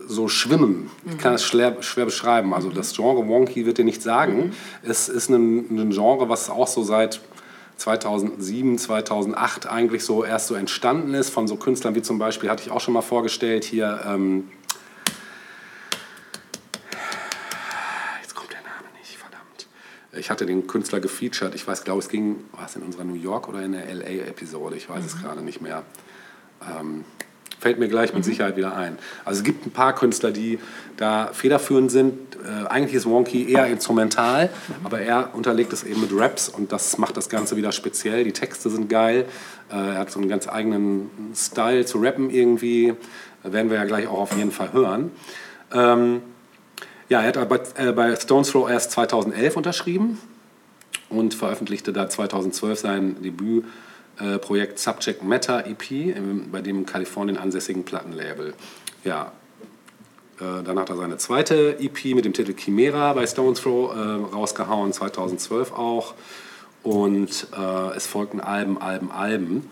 so 0.08 0.28
schwimmen. 0.28 0.90
Ich 1.06 1.18
kann 1.18 1.34
es 1.34 1.44
schwer, 1.44 1.82
schwer 1.82 2.06
beschreiben. 2.06 2.54
Also 2.54 2.70
das 2.70 2.96
Genre 2.96 3.28
Wonky 3.28 3.66
wird 3.66 3.78
dir 3.78 3.86
nicht 3.86 4.02
sagen. 4.02 4.54
Es 4.84 5.10
ist 5.10 5.30
ein, 5.30 5.68
ein 5.70 5.90
Genre, 5.92 6.30
was 6.30 6.50
auch 6.50 6.68
so 6.68 6.84
seit 6.84 7.22
2007, 7.78 8.78
2008 8.78 9.68
eigentlich 9.68 10.06
so 10.06 10.24
erst 10.24 10.48
so 10.48 10.56
entstanden 10.56 11.14
ist 11.14 11.30
von 11.30 11.48
so 11.48 11.56
Künstlern 11.56 11.96
wie 11.96 12.02
zum 12.02 12.20
Beispiel, 12.20 12.50
hatte 12.50 12.64
ich 12.64 12.72
auch 12.72 12.80
schon 12.80 12.94
mal 12.94 13.02
vorgestellt, 13.02 13.64
hier, 13.64 14.02
ähm, 14.06 14.50
jetzt 18.22 18.36
kommt 18.36 18.52
der 18.52 18.62
Name 18.62 18.88
nicht, 19.00 19.18
verdammt. 19.18 19.68
Ich 20.14 20.30
hatte 20.30 20.46
den 20.46 20.68
Künstler 20.68 21.00
gefeatured, 21.00 21.56
ich 21.56 21.66
weiß, 21.66 21.84
glaube 21.86 22.00
es 22.00 22.10
ging, 22.10 22.44
war 22.52 22.66
es 22.66 22.76
in 22.76 22.82
unserer 22.82 23.06
New 23.06 23.16
York 23.16 23.48
oder 23.48 23.62
in 23.62 23.72
der 23.72 23.86
LA-Episode, 23.94 24.76
ich 24.76 24.90
weiß 24.90 25.06
es 25.06 25.22
gerade 25.22 25.42
nicht 25.42 25.62
mehr. 25.62 25.84
Ähm, 26.62 27.06
fällt 27.62 27.80
mir 27.80 27.88
gleich 27.88 28.14
mit 28.14 28.26
Sicherheit 28.26 28.58
wieder 28.58 28.76
ein. 28.76 28.98
Also 29.24 29.40
es 29.40 29.44
gibt 29.44 29.68
ein 29.68 29.72
paar 29.72 29.94
Künstler, 29.94 30.32
die 30.32 30.60
da 30.98 31.30
federführend 31.32 31.92
sind. 31.92 32.36
Äh, 32.36 32.68
eigentlich 32.68 32.96
ist 32.96 33.06
Wonky 33.06 33.52
eher 33.52 33.68
instrumental, 33.68 34.50
aber 34.84 35.00
er 35.00 35.36
unterlegt 35.36 35.72
es 35.72 35.84
eben 35.84 36.02
mit 36.02 36.10
Raps 36.12 36.50
und 36.50 36.72
das 36.72 36.98
macht 36.98 37.16
das 37.16 37.30
Ganze 37.30 37.56
wieder 37.56 37.72
speziell. 37.72 38.24
Die 38.24 38.34
Texte 38.34 38.70
sind 38.72 38.90
geil. 38.90 39.26
Äh, 39.70 39.76
er 39.76 40.00
hat 40.00 40.12
so 40.12 40.20
einen 40.20 40.28
ganz 40.28 40.48
eigenen 40.48 41.12
Style 41.36 41.86
zu 41.86 42.00
rappen 42.00 42.32
irgendwie. 42.32 42.90
Äh, 42.90 42.96
werden 43.44 43.70
wir 43.70 43.78
ja 43.78 43.86
gleich 43.86 44.08
auch 44.08 44.20
auf 44.20 44.36
jeden 44.36 44.52
Fall 44.52 44.74
hören. 44.74 45.12
Ähm, 45.72 46.22
Ja, 47.12 47.20
er 47.20 47.28
hat 47.28 47.36
aber 47.36 47.60
äh, 47.76 47.92
bei 47.92 48.16
Stones 48.16 48.52
Throw 48.52 48.70
erst 48.70 48.92
2011 48.92 49.58
unterschrieben 49.58 50.18
und 51.10 51.34
veröffentlichte 51.34 51.92
da 51.92 52.08
2012 52.08 52.80
sein 52.80 53.22
Debütprojekt 53.22 54.80
Subject 54.80 55.22
Matter 55.22 55.68
EP 55.68 55.92
im, 55.92 56.52
bei 56.54 56.62
dem 56.62 56.86
Kalifornien 56.86 57.38
ansässigen 57.38 57.84
Plattenlabel. 57.84 58.54
Ja, 59.04 59.34
äh, 60.40 60.64
dann 60.64 60.80
hat 60.80 60.90
er 60.90 60.96
seine 60.96 61.18
zweite 61.18 61.80
EP 61.82 62.16
mit 62.16 62.24
dem 62.24 62.32
Titel 62.32 62.54
Chimera 62.54 63.12
bei 63.12 63.28
Stones 63.28 63.60
Throw 63.60 63.94
äh, 63.94 64.34
rausgehauen, 64.34 64.94
2012 64.94 65.74
auch. 65.74 66.14
Und 66.82 67.48
äh, 67.54 67.94
es 67.94 68.08
folgten 68.08 68.40
Alben, 68.40 68.82
Alben, 68.82 69.12
Alben. 69.12 69.70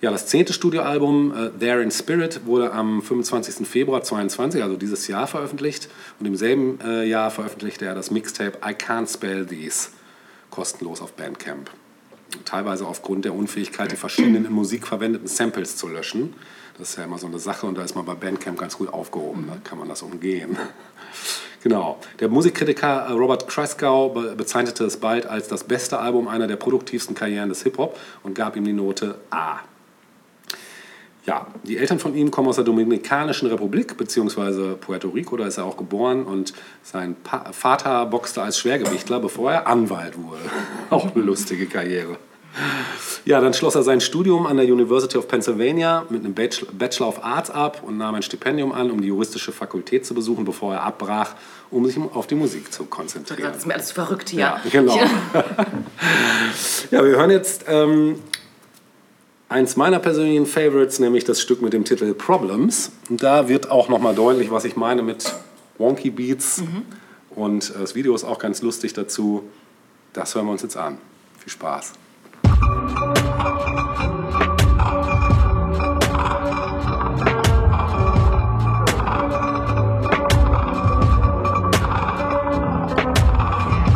Ja, 0.00 0.12
das 0.12 0.26
zehnte 0.26 0.52
Studioalbum 0.52 1.34
äh, 1.36 1.50
There 1.58 1.82
in 1.82 1.90
Spirit 1.90 2.46
wurde 2.46 2.72
am 2.72 3.02
25. 3.02 3.66
Februar 3.66 4.02
22, 4.02 4.62
also 4.62 4.76
dieses 4.76 5.08
Jahr 5.08 5.26
veröffentlicht. 5.26 5.88
Und 6.20 6.26
im 6.26 6.36
selben 6.36 6.78
äh, 6.80 7.04
Jahr 7.04 7.32
veröffentlichte 7.32 7.84
er 7.84 7.96
das 7.96 8.12
Mixtape 8.12 8.58
I 8.64 8.74
Can't 8.74 9.12
Spell 9.12 9.44
These 9.46 9.88
kostenlos 10.50 11.00
auf 11.02 11.14
Bandcamp. 11.14 11.70
Teilweise 12.44 12.86
aufgrund 12.86 13.24
der 13.24 13.34
Unfähigkeit, 13.34 13.90
die 13.90 13.96
verschiedenen 13.96 14.44
in 14.44 14.52
Musik 14.52 14.86
verwendeten 14.86 15.26
Samples 15.26 15.76
zu 15.76 15.88
löschen. 15.88 16.34
Das 16.78 16.90
ist 16.90 16.96
ja 16.98 17.04
immer 17.04 17.18
so 17.18 17.26
eine 17.26 17.40
Sache 17.40 17.66
und 17.66 17.76
da 17.76 17.82
ist 17.82 17.96
man 17.96 18.04
bei 18.04 18.14
Bandcamp 18.14 18.56
ganz 18.58 18.78
gut 18.78 18.92
aufgehoben. 18.92 19.46
Da 19.48 19.56
kann 19.68 19.78
man 19.78 19.88
das 19.88 20.02
umgehen. 20.02 20.56
Genau. 21.60 21.98
Der 22.20 22.28
Musikkritiker 22.28 23.06
äh, 23.08 23.12
Robert 23.12 23.48
be- 23.48 24.34
bezeichnete 24.36 24.84
es 24.84 24.96
bald 24.96 25.26
als 25.26 25.48
das 25.48 25.64
beste 25.64 25.98
Album 25.98 26.28
einer 26.28 26.46
der 26.46 26.54
produktivsten 26.54 27.16
Karrieren 27.16 27.48
des 27.48 27.64
Hip-Hop 27.64 27.98
und 28.22 28.34
gab 28.34 28.54
ihm 28.54 28.64
die 28.64 28.72
Note 28.72 29.16
A. 29.30 29.58
Ja, 31.28 31.46
die 31.62 31.76
Eltern 31.76 31.98
von 31.98 32.14
ihm 32.14 32.30
kommen 32.30 32.48
aus 32.48 32.54
der 32.54 32.64
Dominikanischen 32.64 33.50
Republik 33.50 33.98
bzw. 33.98 34.76
Puerto 34.80 35.08
Rico, 35.08 35.36
da 35.36 35.46
ist 35.46 35.58
er 35.58 35.66
auch 35.66 35.76
geboren 35.76 36.24
und 36.24 36.54
sein 36.82 37.16
pa 37.22 37.52
Vater 37.52 38.06
boxte 38.06 38.40
als 38.40 38.58
Schwergewichtler, 38.58 39.20
bevor 39.20 39.52
er 39.52 39.66
Anwalt 39.66 40.14
wurde. 40.16 40.40
auch 40.90 41.14
eine 41.14 41.22
lustige 41.22 41.66
Karriere. 41.66 42.16
Ja, 43.26 43.42
dann 43.42 43.52
schloss 43.52 43.74
er 43.74 43.82
sein 43.82 44.00
Studium 44.00 44.46
an 44.46 44.56
der 44.56 44.64
University 44.64 45.18
of 45.18 45.28
Pennsylvania 45.28 46.06
mit 46.08 46.24
einem 46.24 46.32
Bachelor 46.32 47.08
of 47.08 47.22
Arts 47.22 47.50
ab 47.50 47.82
und 47.86 47.98
nahm 47.98 48.14
ein 48.14 48.22
Stipendium 48.22 48.72
an, 48.72 48.90
um 48.90 49.02
die 49.02 49.08
juristische 49.08 49.52
Fakultät 49.52 50.06
zu 50.06 50.14
besuchen, 50.14 50.46
bevor 50.46 50.72
er 50.72 50.82
abbrach, 50.82 51.34
um 51.70 51.84
sich 51.84 51.98
auf 52.14 52.26
die 52.26 52.36
Musik 52.36 52.72
zu 52.72 52.86
konzentrieren. 52.86 53.50
Das 53.50 53.58
ist 53.58 53.66
mir 53.66 53.74
alles 53.74 53.92
verrückt 53.92 54.30
hier. 54.30 54.40
Ja, 54.40 54.62
genau. 54.72 54.98
Ja, 56.90 57.04
wir 57.04 57.16
hören 57.16 57.30
jetzt 57.30 57.66
ähm, 57.68 58.16
eins 59.48 59.76
meiner 59.76 59.98
persönlichen 59.98 60.46
Favorites, 60.46 60.98
nämlich 60.98 61.24
das 61.24 61.40
Stück 61.40 61.62
mit 61.62 61.72
dem 61.72 61.84
Titel 61.84 62.12
Problems. 62.14 62.92
Und 63.08 63.22
da 63.22 63.48
wird 63.48 63.70
auch 63.70 63.88
nochmal 63.88 64.14
deutlich, 64.14 64.50
was 64.50 64.64
ich 64.64 64.76
meine 64.76 65.02
mit 65.02 65.34
Wonky 65.78 66.10
Beats. 66.10 66.62
Und 67.30 67.70
äh, 67.70 67.80
das 67.80 67.94
Video 67.94 68.14
ist 68.14 68.24
auch 68.24 68.38
ganz 68.38 68.62
lustig 68.62 68.92
dazu. 68.92 69.44
Das 70.12 70.34
hören 70.34 70.46
wir 70.46 70.52
uns 70.52 70.62
jetzt 70.62 70.76
an. 70.76 70.98
Viel 71.38 71.52
Spaß. 71.52 71.92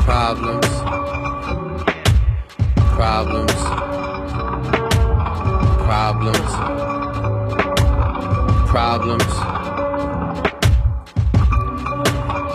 Problems. 0.07 0.83
Problems. 2.97 3.52
Problems. 8.83 9.23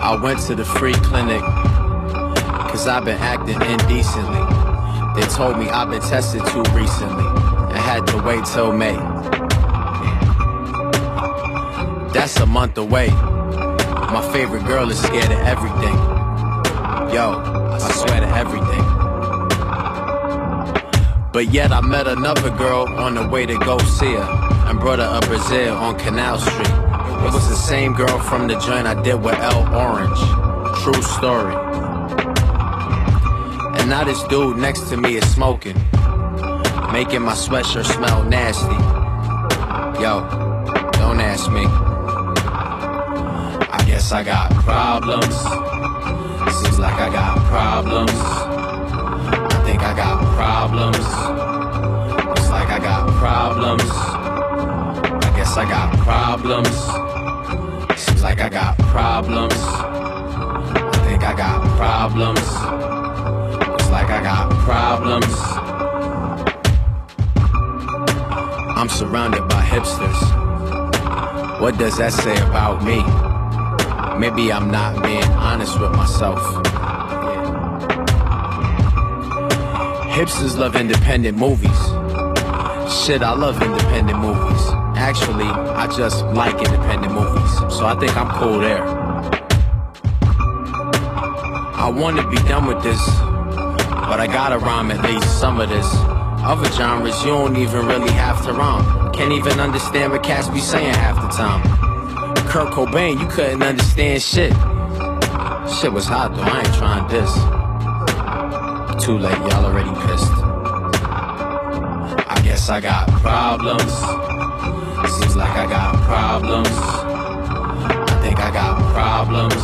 I 0.02 0.20
went 0.22 0.40
to 0.48 0.56
the 0.56 0.66
free 0.66 0.92
clinic 0.96 1.40
cause 1.40 2.86
I've 2.86 3.06
been 3.06 3.18
acting 3.18 3.62
indecently. 3.62 4.44
They 5.16 5.26
told 5.30 5.58
me 5.58 5.70
I've 5.70 5.90
been 5.90 6.02
tested 6.02 6.46
too 6.48 6.64
recently 6.76 7.24
and 7.72 7.78
had 7.78 8.06
to 8.08 8.22
wait 8.24 8.44
till 8.44 8.74
May. 8.74 8.98
That's 12.12 12.38
a 12.42 12.46
month 12.46 12.78
away. 12.78 13.08
My 13.08 14.30
favorite 14.34 14.66
girl 14.66 14.92
is 14.92 15.02
scared 15.02 15.32
of 15.32 15.40
everything. 15.48 15.96
Yo, 17.16 17.42
I 17.72 17.78
swear 17.80 18.20
to 18.20 18.28
everything. 18.36 18.84
But 21.32 21.54
yet 21.54 21.72
I 21.72 21.80
met 21.80 22.06
another 22.06 22.50
girl 22.50 22.86
on 23.00 23.16
the 23.16 23.26
way 23.30 23.46
to 23.46 23.58
go 23.60 23.78
see 23.78 24.12
her 24.12 24.47
and 24.68 24.80
brought 24.80 25.00
her 25.00 25.18
a 25.18 25.22
Brazil 25.28 25.76
on 25.76 25.98
Canal 25.98 26.40
Street. 26.40 26.68
It 26.68 27.34
was 27.34 27.48
the 27.50 27.56
same 27.56 27.94
girl 27.94 28.20
from 28.20 28.48
the 28.48 28.60
joint 28.60 28.86
I 28.86 29.02
did 29.02 29.16
with 29.16 29.36
El 29.36 29.74
Orange. 29.74 30.20
True 30.84 31.02
story. 31.02 31.56
And 33.80 33.90
now 33.90 34.04
this 34.04 34.22
dude 34.24 34.58
next 34.58 34.90
to 34.90 34.98
me 34.98 35.16
is 35.16 35.34
smoking, 35.34 35.76
making 36.92 37.22
my 37.22 37.34
sweatshirt 37.34 37.86
smell 37.86 38.24
nasty. 38.24 38.78
Yo, 40.02 40.28
don't 40.94 41.20
ask 41.22 41.50
me. 41.52 41.66
I 43.70 43.84
guess 43.86 44.12
I 44.12 44.24
got 44.24 44.52
problems. 44.64 45.36
Seems 46.62 46.80
like 46.80 47.00
I 47.00 47.10
got 47.10 47.38
problems. 47.48 48.12
I 48.12 49.64
think 49.66 49.82
I 49.82 49.96
got 49.96 50.24
problems. 50.36 50.98
Looks 52.28 52.50
like 52.50 52.70
I 52.70 52.80
got 52.80 53.08
problems. 53.18 54.17
I 55.58 55.68
got 55.68 55.98
problems. 55.98 56.70
Seems 58.00 58.22
like 58.22 58.40
I 58.42 58.48
got 58.48 58.78
problems. 58.78 59.56
I 59.56 61.04
think 61.04 61.24
I 61.24 61.36
got 61.36 61.64
problems. 61.76 62.40
Looks 63.68 63.90
like 63.90 64.08
I 64.08 64.22
got 64.22 64.52
problems. 64.52 65.26
I'm 68.78 68.88
surrounded 68.88 69.48
by 69.50 69.64
hipsters. 69.64 70.20
What 71.60 71.80
does 71.80 71.98
that 71.98 72.14
say 72.14 72.36
about 72.36 72.84
me? 72.84 73.02
Maybe 74.20 74.54
I'm 74.54 74.70
not 74.70 75.02
being 75.02 75.24
honest 75.24 75.80
with 75.80 75.92
myself. 75.94 76.38
Hipsters 80.14 80.56
love 80.56 80.76
independent 80.76 81.36
movies. 81.36 81.82
Shit, 83.04 83.24
I 83.24 83.34
love 83.36 83.60
independent 83.60 84.20
movies. 84.20 84.77
Actually, 84.98 85.46
I 85.46 85.88
just 85.96 86.26
like 86.34 86.58
independent 86.58 87.14
movies. 87.14 87.54
So 87.74 87.86
I 87.86 87.96
think 88.00 88.18
I'm 88.18 88.30
cool 88.32 88.60
there. 88.60 88.84
I 91.78 91.88
wanna 91.88 92.28
be 92.28 92.36
done 92.48 92.66
with 92.66 92.82
this, 92.84 93.00
but 94.10 94.20
I 94.20 94.28
gotta 94.28 94.58
rhyme 94.58 94.92
at 94.92 95.02
least 95.04 95.40
some 95.40 95.60
of 95.60 95.70
this. 95.70 95.88
Other 96.44 96.70
genres, 96.72 97.24
you 97.24 97.30
don't 97.30 97.56
even 97.58 97.86
really 97.86 98.12
have 98.12 98.44
to 98.46 98.54
rhyme. 98.54 99.14
Can't 99.14 99.32
even 99.32 99.60
understand 99.60 100.12
what 100.12 100.24
cats 100.24 100.50
be 100.50 100.60
saying 100.60 100.96
half 100.96 101.16
the 101.22 101.30
time. 101.30 101.62
Kurt 102.48 102.74
Cobain, 102.74 103.20
you 103.22 103.28
couldn't 103.28 103.62
understand 103.62 104.22
shit. 104.22 104.52
Shit 105.80 105.94
was 105.94 106.06
hot 106.08 106.36
though, 106.36 106.42
I 106.42 106.60
ain't 106.60 106.74
trying 106.74 107.08
this. 107.08 107.32
Too 109.06 109.18
late, 109.18 109.38
y'all 109.52 109.66
already 109.66 109.94
pissed. 110.08 110.32
I 112.28 112.42
guess 112.44 112.68
I 112.70 112.82
got 112.82 113.08
problems. 113.22 114.17
Seems 115.18 115.36
like 115.36 115.58
I 115.58 115.66
got 115.66 115.96
problems. 116.04 116.70
I 116.70 118.20
think 118.22 118.40
I 118.40 118.52
got 118.52 118.78
problems. 118.94 119.56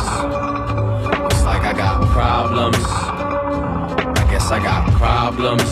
Looks 1.22 1.44
like 1.44 1.62
I 1.62 1.72
got 1.72 2.02
problems. 2.08 2.76
I 4.18 4.26
guess 4.28 4.50
I 4.50 4.58
got 4.60 4.90
problems. 4.98 5.62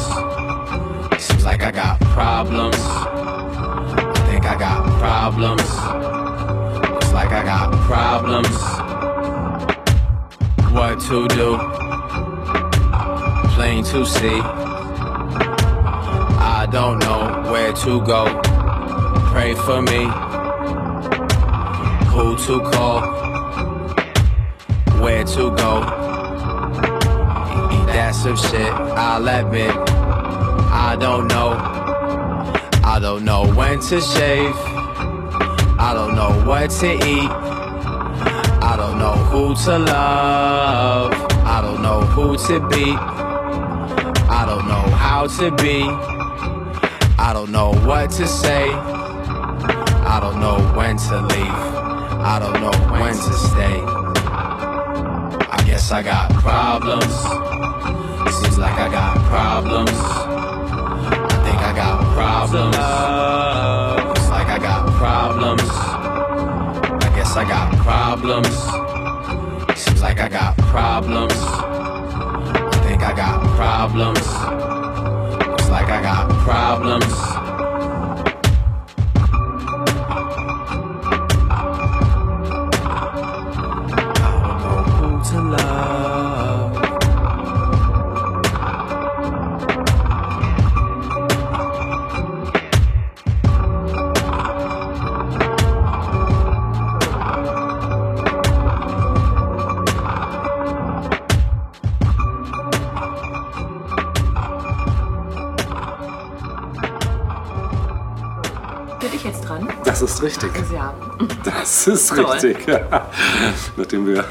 Seems 1.20 1.45
like 1.45 1.62
I 1.64 1.72
got 1.72 1.99
problems. 2.01 2.76
I 2.78 4.26
think 4.30 4.45
I 4.47 4.57
got 4.57 4.85
problems. 5.01 5.68
Looks 6.89 7.12
like 7.12 7.33
I 7.33 7.43
got 7.43 7.72
problems. 7.91 8.57
What 10.72 11.01
to 11.09 11.26
do? 11.26 11.59
Plain 13.55 13.83
to 13.87 14.07
see. 14.07 14.41
I 16.39 16.68
don't 16.70 17.01
know 17.01 17.51
where 17.51 17.72
to 17.72 18.01
go. 18.07 18.51
Pray 19.33 19.55
for 19.55 19.80
me. 19.80 20.05
Who 22.12 22.37
to 22.47 22.61
call? 22.70 23.01
Where 25.01 25.24
to 25.24 25.57
go? 25.57 25.80
That's 27.87 28.18
some 28.22 28.37
shit, 28.37 28.72
I'll 29.07 29.26
admit. 29.26 29.74
I 30.70 30.97
don't 31.01 31.28
know. 31.28 31.57
I 32.85 32.99
don't 33.01 33.24
know 33.24 33.51
when 33.55 33.80
to 33.80 34.03
shave. 34.03 34.55
I 35.78 35.93
don't 35.95 36.14
know 36.14 36.45
what 36.47 36.70
to 36.80 36.93
eat. 36.93 37.30
I 38.70 38.74
don't 38.76 38.99
know 38.99 39.14
who 39.30 39.55
to 39.64 39.78
love. 39.78 41.12
I 41.57 41.62
don't 41.62 41.80
know 41.80 42.03
who 42.03 42.37
to 42.37 42.61
be. 42.68 42.93
I 44.28 44.45
don't 44.47 44.68
know 44.68 44.95
how 44.95 45.26
to 45.26 45.51
be. 45.57 45.85
I 47.18 47.33
don't 47.33 47.51
know 47.51 47.72
what 47.87 48.11
to 48.11 48.26
say. 48.26 48.91
Know 50.43 50.59
when 50.76 50.97
to 50.97 51.20
leave. 51.20 51.62
I 52.32 52.38
don't 52.40 52.61
know 52.61 52.72
when 52.90 53.14
to 53.14 53.32
stay. 53.49 53.78
I 55.57 55.62
guess 55.64 55.93
I 55.93 56.03
got 56.03 56.32
problems. 56.32 57.14
Seems 58.34 58.59
like 58.59 58.76
I 58.76 58.88
got 58.90 59.16
problems. 59.30 59.90
I 59.93 61.38
think 61.45 61.61
I 61.62 61.72
got 61.76 62.03
problems. 62.18 62.76
Looks 64.09 64.28
like 64.30 64.49
I 64.49 64.59
got 64.59 64.90
problems. 64.99 65.70
I 67.05 67.12
guess 67.14 67.36
I 67.36 67.45
got 67.45 67.76
problems. 67.86 69.78
Seems 69.78 70.03
like 70.03 70.18
I 70.18 70.28
got 70.28 70.57
problems. 70.59 71.34
I 71.36 72.82
think 72.82 73.03
I 73.05 73.14
got 73.14 73.40
problems. 73.55 74.26
Looks 75.47 75.68
like 75.68 75.88
I 75.88 76.03
got 76.03 76.28
problems. 76.40 77.32
Ist 110.23 110.43
richtig. 110.43 110.51
Ja. 110.73 110.95
Das 111.45 111.87
ist 111.87 112.09
Toll. 112.09 112.25
richtig. 112.25 112.57
Nachdem 113.77 114.07
wir 114.07 114.25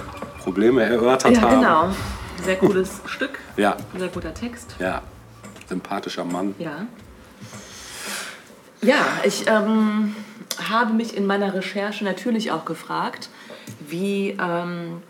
Probleme 0.44 0.84
erörtert 0.84 1.34
Ja, 1.36 1.42
haben. 1.42 1.60
genau. 1.62 1.90
Sehr 2.44 2.56
cooles 2.58 3.02
Stück. 3.06 3.38
Ja, 3.58 3.78
Sehr 3.98 4.08
guter 4.08 4.34
Text. 4.34 4.76
ja. 4.80 5.02
Sympathischer 5.70 6.26
Mann. 6.26 6.54
Ja. 6.60 6.86
Ja, 8.82 9.06
ich 9.24 9.48
ähm, 9.48 10.16
habe 10.70 10.94
mich 10.94 11.16
in 11.16 11.26
meiner 11.28 11.54
Recherche 11.54 12.04
natürlich 12.04 12.52
auch 12.52 12.66
gefragt, 12.66 13.30
wie 13.80 14.32
ähm, 14.42 15.02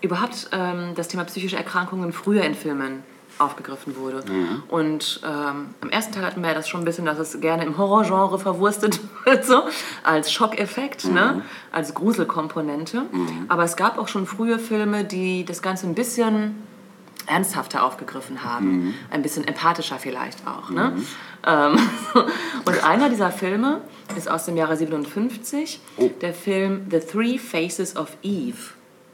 überhaupt 0.00 0.48
ähm, 0.52 0.92
das 0.96 1.08
Thema 1.08 1.24
psychische 1.24 1.56
Erkrankungen 1.56 2.12
früher 2.12 2.42
in 2.44 2.54
Filmen 2.54 3.02
aufgegriffen 3.40 3.96
wurde. 3.96 4.22
Und 4.68 5.20
ähm, 5.24 5.74
im 5.82 5.90
ersten 5.90 6.12
Teil 6.12 6.24
hatten 6.24 6.40
wir 6.42 6.48
ja 6.48 6.54
das 6.54 6.68
schon 6.68 6.80
ein 6.82 6.84
bisschen, 6.84 7.04
dass 7.06 7.18
es 7.18 7.40
gerne 7.40 7.64
im 7.64 7.78
Horrorgenre 7.78 8.38
verwurstet 8.38 9.00
wird, 9.24 9.44
so 9.44 9.62
als 10.02 10.32
Schockeffekt, 10.32 11.04
ne? 11.06 11.42
als 11.72 11.94
Gruselkomponente. 11.94 13.02
Aber 13.48 13.64
es 13.64 13.76
gab 13.76 13.98
auch 13.98 14.08
schon 14.08 14.26
frühe 14.26 14.58
Filme, 14.58 15.04
die 15.04 15.44
das 15.44 15.62
Ganze 15.62 15.86
ein 15.86 15.94
bisschen 15.94 16.56
ernsthafter 17.26 17.84
aufgegriffen 17.84 18.42
haben. 18.44 18.94
Ein 19.10 19.22
bisschen 19.22 19.46
empathischer 19.46 19.98
vielleicht 19.98 20.46
auch. 20.46 20.70
Ne? 20.70 20.96
Ähm, 21.46 21.76
und 22.64 22.84
einer 22.84 23.08
dieser 23.08 23.30
Filme 23.30 23.80
ist 24.16 24.28
aus 24.30 24.46
dem 24.46 24.56
Jahre 24.56 24.76
57, 24.76 25.80
Oh. 25.96 26.10
der 26.20 26.34
Film 26.34 26.86
The 26.90 26.98
Three 27.00 27.38
Faces 27.38 27.96
of 27.96 28.16
Eve. 28.22 28.56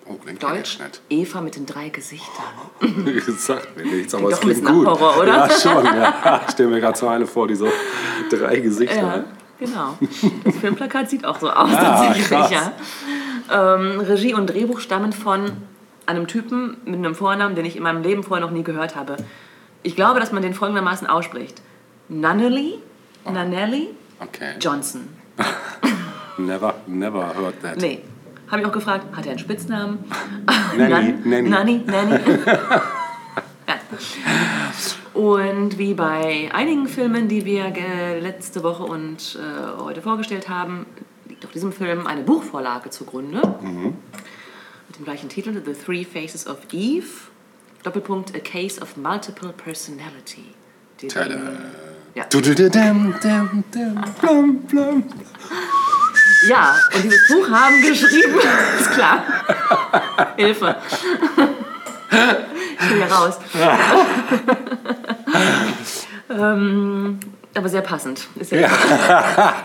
Oh, 0.09 0.14
kenn 0.24 0.38
Deutsch, 0.38 0.74
ich 0.76 0.82
nicht. 0.82 1.00
Eva 1.11 1.40
mit 1.40 1.57
den 1.57 1.66
drei 1.66 1.88
Gesichtern. 1.88 2.44
Sagt 3.38 3.76
mir 3.76 3.84
nichts, 3.84 4.14
aber 4.14 4.30
Klingt 4.30 4.57
es 4.57 4.62
doch 4.62 4.68
ein 4.68 4.74
klingt 4.74 4.86
gut. 4.86 4.86
Horror, 4.86 5.18
oder? 5.18 5.26
Ja, 5.36 5.50
schon. 5.50 5.84
Ja. 5.84 6.42
Ich 6.46 6.52
stelle 6.52 6.68
mir 6.70 6.80
gerade 6.80 6.96
so 6.98 7.09
eine 7.09 7.26
vor, 7.26 7.48
die 7.48 7.57
so 7.57 7.68
drei 8.30 8.57
Gesichter 8.61 8.96
Ja, 8.96 9.24
genau. 9.59 9.98
Das 10.44 10.57
Filmplakat 10.57 11.11
sieht 11.11 11.24
auch 11.24 11.40
so 11.40 11.50
aus, 11.50 11.70
Ah, 11.72 11.82
tatsächlich. 12.04 12.28
krass. 12.28 12.50
Ja. 12.52 12.72
Ähm, 13.74 14.00
Regie 14.00 14.34
und 14.34 14.46
Drehbuch 14.46 14.78
stammen 14.80 15.12
von 15.12 15.50
einem 16.07 16.28
Typen 16.28 16.76
mit 16.84 16.94
einem 16.96 17.14
Vornamen, 17.16 17.57
den 17.57 17.64
ich 17.64 17.76
in 17.76 17.82
meinem 17.82 18.02
Leben 18.02 18.22
vorher 18.22 18.44
noch 18.46 18.52
nie 18.52 18.62
gehört 18.62 18.94
habe. 18.94 19.16
Ich 19.82 19.96
glaube, 19.96 20.20
dass 20.20 20.30
man 20.30 20.42
den 20.42 20.54
folgendermaßen 20.54 21.07
ausspricht. 21.09 21.62
Nunnally, 22.09 22.78
Nunelli 23.24 23.88
Okay. 24.20 24.54
Johnson. 24.61 25.09
Never, 26.38 26.74
never 26.86 27.34
heard 27.34 27.61
that. 27.62 27.76
Nee. 27.78 28.00
Habe 28.49 28.61
ich 28.61 28.66
auch 28.66 28.72
gefragt, 28.72 29.16
hat 29.16 29.26
er 29.26 29.32
einen 29.32 29.38
Spitznamen? 29.38 29.99
Nanny, 30.76 31.14
Nanny. 31.24 31.49
Nanny, 31.49 31.82
Nanny. 31.84 32.20
ja. 33.66 33.76
Und 35.14 35.78
wie 35.78 35.94
bei 35.94 36.51
einigen 36.53 36.86
Filmen, 36.88 37.28
die 37.28 37.44
wir 37.44 37.70
letzte 38.20 38.62
Woche 38.62 38.84
und 38.84 39.38
äh, 39.40 39.80
heute 39.82 40.03
vorgestellt 40.03 40.49
haben, 40.49 40.86
liegt 41.28 41.44
auf 41.44 41.53
diesem 41.53 41.72
Film 41.72 42.07
eine 42.07 42.22
Buchvorlage 42.22 42.90
zugrunde. 42.90 43.40
Mit 44.88 44.99
dem 44.99 45.05
gleichen 45.05 45.28
Titel, 45.28 45.61
The 45.64 45.72
Three 45.72 46.05
Faces 46.05 46.47
of 46.47 46.59
Eve. 46.72 47.07
Doppelpunkt, 47.82 48.34
A 48.34 48.40
Case 48.40 48.80
of 48.80 48.97
Multiple 48.97 49.53
Personality. 49.53 50.55
Die 51.01 51.09
Tada. 51.09 51.38
Ja. 52.14 52.24
Du, 52.30 52.40
du, 52.40 52.55
du, 52.55 52.68
dum, 52.68 53.14
dum, 53.22 53.64
dum, 53.72 54.05
blum, 54.20 54.57
blum. 54.62 55.05
Ja, 56.49 56.76
und 56.95 57.03
dieses 57.03 57.28
Buch 57.28 57.49
haben 57.51 57.80
geschrieben, 57.82 58.39
ist 58.80 58.91
klar. 58.93 59.22
Hilfe. 60.37 60.76
Ich 62.78 62.91
will 62.91 62.97
hier 62.97 63.12
raus. 63.12 63.39
ähm, 66.30 67.18
aber 67.55 67.68
sehr 67.68 67.82
passend. 67.82 68.26
Ist 68.37 68.53
ja 68.53 68.59
Ex. 68.59 68.70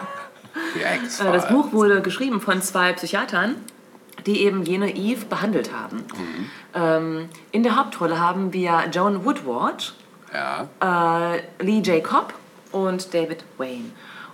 Äh, 1.19 1.31
Das 1.31 1.47
Buch 1.47 1.71
wurde 1.73 2.01
geschrieben 2.01 2.39
von 2.41 2.61
zwei 2.61 2.93
Psychiatern, 2.93 3.55
die 4.25 4.43
eben 4.45 4.63
jene 4.63 4.95
Eve 4.95 5.25
behandelt 5.25 5.71
haben. 5.73 6.03
Ähm, 6.73 7.29
in 7.51 7.63
der 7.63 7.75
Hauptrolle 7.77 8.19
haben 8.19 8.53
wir 8.53 8.83
Joan 8.91 9.25
Woodward, 9.25 9.93
Ja. 10.33 10.67
äh, 11.35 11.41
Lee 11.63 11.81
Jacob 11.83 12.33
und 12.71 13.13
David 13.13 13.43
Wayne. 13.57 13.91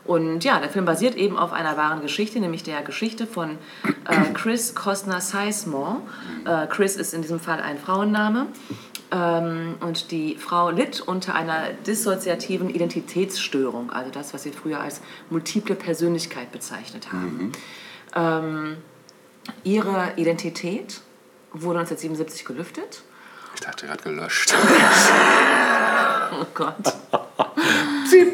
Und 0.07 0.43
ja, 0.45 0.59
der 0.59 0.69
Film 0.69 0.85
basiert 0.85 1.15
eben 1.15 1.37
auf 1.37 1.51
einer 1.51 1.75
wahren 1.75 2.01
Geschichte, 2.01 2.39
nämlich 2.39 2.63
der 2.63 2.81
Geschichte 2.81 3.27
von 3.27 3.57
äh, 4.05 4.33
Chris 4.33 4.73
Costner 4.73 5.19
Sizemore. 5.19 5.97
Äh, 6.45 6.67
Chris 6.67 6.95
ist 6.95 7.13
in 7.13 7.21
diesem 7.21 7.41
Fall 7.41 7.59
ein 7.59 7.77
Frauenname. 7.77 8.47
Ähm, 9.11 9.75
und 9.81 10.11
die 10.11 10.35
Frau 10.35 10.69
litt 10.69 11.01
unter 11.01 11.35
einer 11.35 11.73
dissoziativen 11.85 12.69
Identitätsstörung, 12.69 13.91
also 13.91 14.09
das, 14.11 14.33
was 14.33 14.43
sie 14.43 14.51
früher 14.51 14.79
als 14.79 15.01
multiple 15.29 15.75
Persönlichkeit 15.75 16.51
bezeichnet 16.51 17.11
haben. 17.11 17.51
Ähm, 18.15 18.77
ihre 19.63 20.13
Identität 20.15 21.01
wurde 21.51 21.79
1977 21.79 22.45
gelüftet. 22.45 23.03
Ich 23.55 23.61
dachte 23.61 23.87
gerade 23.87 24.03
gelöscht. 24.03 24.53
Oh 26.29 26.45
Gott. 26.53 26.75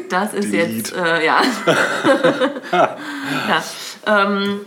Das 0.08 0.32
ist 0.34 0.52
jetzt, 0.52 0.94
äh, 0.94 1.26
ja. 1.26 1.42
ja, 2.72 3.64
ähm, 4.06 4.60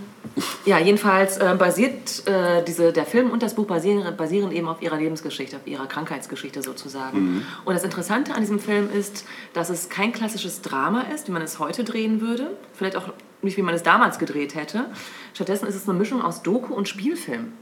ja, 0.66 0.78
jedenfalls 0.80 1.38
äh, 1.38 1.56
basiert 1.58 2.28
äh, 2.28 2.64
diese, 2.64 2.92
der 2.92 3.06
Film 3.06 3.32
und 3.32 3.42
das 3.42 3.56
Buch 3.56 3.66
basieren, 3.66 4.16
basieren 4.16 4.52
eben 4.52 4.68
auf 4.68 4.82
ihrer 4.82 4.98
Lebensgeschichte, 4.98 5.56
auf 5.56 5.66
ihrer 5.66 5.88
Krankheitsgeschichte 5.88 6.62
sozusagen. 6.62 7.46
Und 7.66 7.74
das 7.74 7.84
Interessante 7.84 8.34
an 8.34 8.42
diesem 8.42 8.60
Film 8.60 8.90
ist, 8.92 9.26
dass 9.54 9.70
es 9.70 9.90
kein 9.90 10.12
klassisches 10.12 10.62
Drama 10.62 11.06
ist, 11.14 11.28
wie 11.28 11.32
man 11.32 11.42
es 11.42 11.60
heute 11.60 11.84
drehen 11.84 12.22
würde. 12.22 12.52
Vielleicht 12.74 12.96
auch 12.96 13.10
nicht, 13.42 13.58
wie 13.58 13.62
man 13.62 13.74
es 13.74 13.84
damals 13.84 14.20
gedreht 14.20 14.56
hätte. 14.56 14.86
Stattdessen 15.34 15.68
ist 15.68 15.76
es 15.76 15.88
eine 15.88 15.98
Mischung 15.98 16.22
aus 16.22 16.44
Doku 16.44 16.74
und 16.74 16.88
Spielfilm 16.88 17.54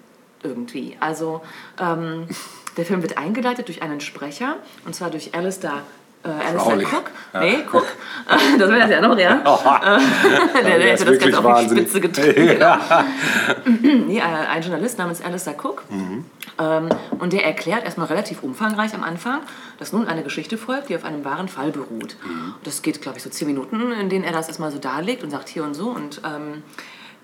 irgendwie. 0.44 0.98
Also 1.00 1.42
ähm, 1.80 2.28
der 2.78 2.86
Film 2.86 3.02
wird 3.02 3.18
eingeleitet 3.18 3.68
durch 3.68 3.82
einen 3.82 4.02
Sprecher, 4.02 4.58
und 4.86 4.96
zwar 4.96 5.10
durch 5.10 5.34
Alistair, 5.34 5.84
äh, 6.26 6.58
Alistair. 6.58 6.88
Cook. 6.88 7.12
Nee, 7.40 7.66
Cook. 7.72 7.86
Das 8.58 8.70
wäre 8.70 8.80
das 8.80 8.90
ja 8.90 9.02
noch, 9.02 9.18
ja. 9.18 9.36
Der, 10.56 10.80
der 10.80 10.92
hätte 10.92 11.06
das 11.06 11.20
Ganze 11.20 11.46
auf 11.46 11.60
die. 11.62 11.70
Spitze 11.70 12.02
getrieben. 12.02 12.48
Genau. 12.48 12.78
nee, 14.08 14.18
äh, 14.18 14.22
ein 14.22 14.62
Journalist 14.64 14.98
namens 14.98 15.22
Alistair 15.22 15.56
Cook. 15.62 15.84
Ähm, 16.58 16.90
und 17.20 17.34
der 17.34 17.46
erklärt 17.46 17.84
erstmal 17.84 18.08
relativ 18.08 18.42
umfangreich 18.42 18.96
am 18.96 19.04
Anfang, 19.04 19.42
dass 19.78 19.94
nun 19.94 20.08
eine 20.08 20.24
Geschichte 20.24 20.58
folgt, 20.58 20.90
die 20.90 20.96
auf 20.96 21.04
einem 21.04 21.24
wahren 21.24 21.50
Fall 21.50 21.72
beruht. 21.72 22.16
Das 22.64 22.82
geht, 22.82 23.02
glaube 23.02 23.18
ich, 23.18 23.24
so 23.24 23.30
zehn 23.30 23.48
Minuten, 23.48 23.92
in 23.92 24.10
denen 24.10 24.24
er 24.24 24.32
das 24.32 24.48
erstmal 24.48 24.72
so 24.72 24.80
darlegt 24.80 25.24
und 25.24 25.30
sagt 25.30 25.50
hier 25.50 25.64
und 25.64 25.74
so. 25.74 25.90
Und 25.90 26.22
ähm, 26.26 26.64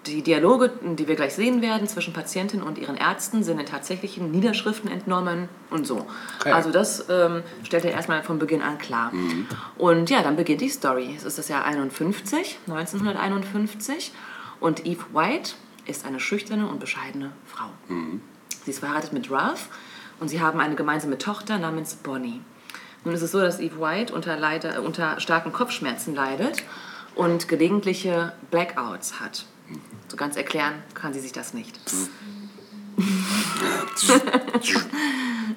die 0.08 0.24
Dialoge, 0.24 0.72
die 0.82 1.08
wir 1.08 1.16
gleich 1.16 1.34
sehen 1.34 1.62
werden, 1.62 1.88
zwischen 1.88 2.14
Patientin 2.14 2.64
und 2.64 2.78
ihren 2.78 2.98
Ärzten, 2.98 3.44
sind 3.44 3.60
in 3.60 3.66
tatsächlichen 3.66 4.32
Niederschriften 4.32 4.90
entnommen 4.90 5.48
und 5.70 5.86
so. 5.86 6.06
Okay. 6.40 6.52
Also 6.52 6.72
das 6.72 7.06
ähm, 7.10 7.44
stellt 7.64 7.86
er 7.86 7.92
erstmal 7.92 8.24
von 8.24 8.40
Beginn 8.40 8.62
an 8.62 8.78
klar. 8.78 9.12
Und 9.78 10.10
ja, 10.10 10.24
dann 10.24 10.36
beginnt 10.36 10.62
die 10.62 10.70
Story. 10.70 11.14
Es 11.16 11.24
ist 11.24 11.38
das 11.38 11.50
Jahr 11.50 11.66
51, 11.66 12.60
1951 12.68 14.12
und 14.60 14.86
Eve 14.86 15.04
White 15.14 15.54
ist 15.86 16.06
eine 16.06 16.20
schüchterne 16.20 16.68
und 16.68 16.80
bescheidene 16.80 17.32
Frau. 17.46 17.70
Sie 18.64 18.72
ist 18.72 18.80
verheiratet 18.80 19.14
mit 19.14 19.30
Ralph 19.32 19.70
und 20.20 20.30
sie 20.30 20.42
haben 20.42 20.60
eine 20.60 20.76
gemeinsame 20.76 21.18
Tochter 21.18 21.58
namens 21.58 21.96
Bonnie. 21.96 22.42
Nun 23.04 23.16
ist 23.16 23.24
es 23.24 23.32
so, 23.32 23.40
dass 23.40 23.60
Eve 23.60 23.80
White 23.80 24.14
unter, 24.14 24.38
Leide, 24.38 24.76
äh, 24.76 24.78
unter 24.78 25.20
starken 25.20 25.52
Kopfschmerzen 25.52 26.14
leidet 26.14 26.64
und 27.16 27.48
gelegentliche 27.48 28.34
Blackouts 28.52 29.20
hat. 29.20 29.46
So 30.12 30.18
ganz 30.18 30.36
erklären 30.36 30.74
kann 30.94 31.14
sie 31.14 31.22
sich 31.22 31.32
das 31.32 31.54
nicht. 31.54 31.80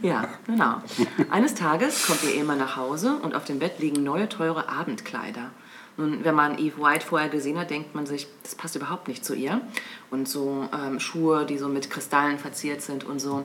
Ja, 0.02 0.28
genau. 0.46 0.82
Eines 1.30 1.54
Tages 1.54 2.06
kommt 2.06 2.22
ihr 2.24 2.34
Ehemann 2.34 2.58
nach 2.58 2.76
Hause 2.76 3.16
und 3.22 3.34
auf 3.34 3.44
dem 3.44 3.58
Bett 3.58 3.78
liegen 3.78 4.02
neue, 4.02 4.28
teure 4.28 4.68
Abendkleider. 4.68 5.50
Nun, 5.96 6.24
wenn 6.24 6.34
man 6.34 6.58
Eve 6.58 6.78
White 6.82 7.06
vorher 7.06 7.30
gesehen 7.30 7.58
hat, 7.58 7.70
denkt 7.70 7.94
man 7.94 8.04
sich, 8.04 8.26
das 8.42 8.54
passt 8.54 8.76
überhaupt 8.76 9.08
nicht 9.08 9.24
zu 9.24 9.34
ihr. 9.34 9.62
Und 10.10 10.28
so 10.28 10.68
ähm, 10.74 11.00
Schuhe, 11.00 11.46
die 11.46 11.56
so 11.56 11.68
mit 11.68 11.88
Kristallen 11.90 12.38
verziert 12.38 12.82
sind 12.82 13.04
und 13.04 13.18
so. 13.18 13.44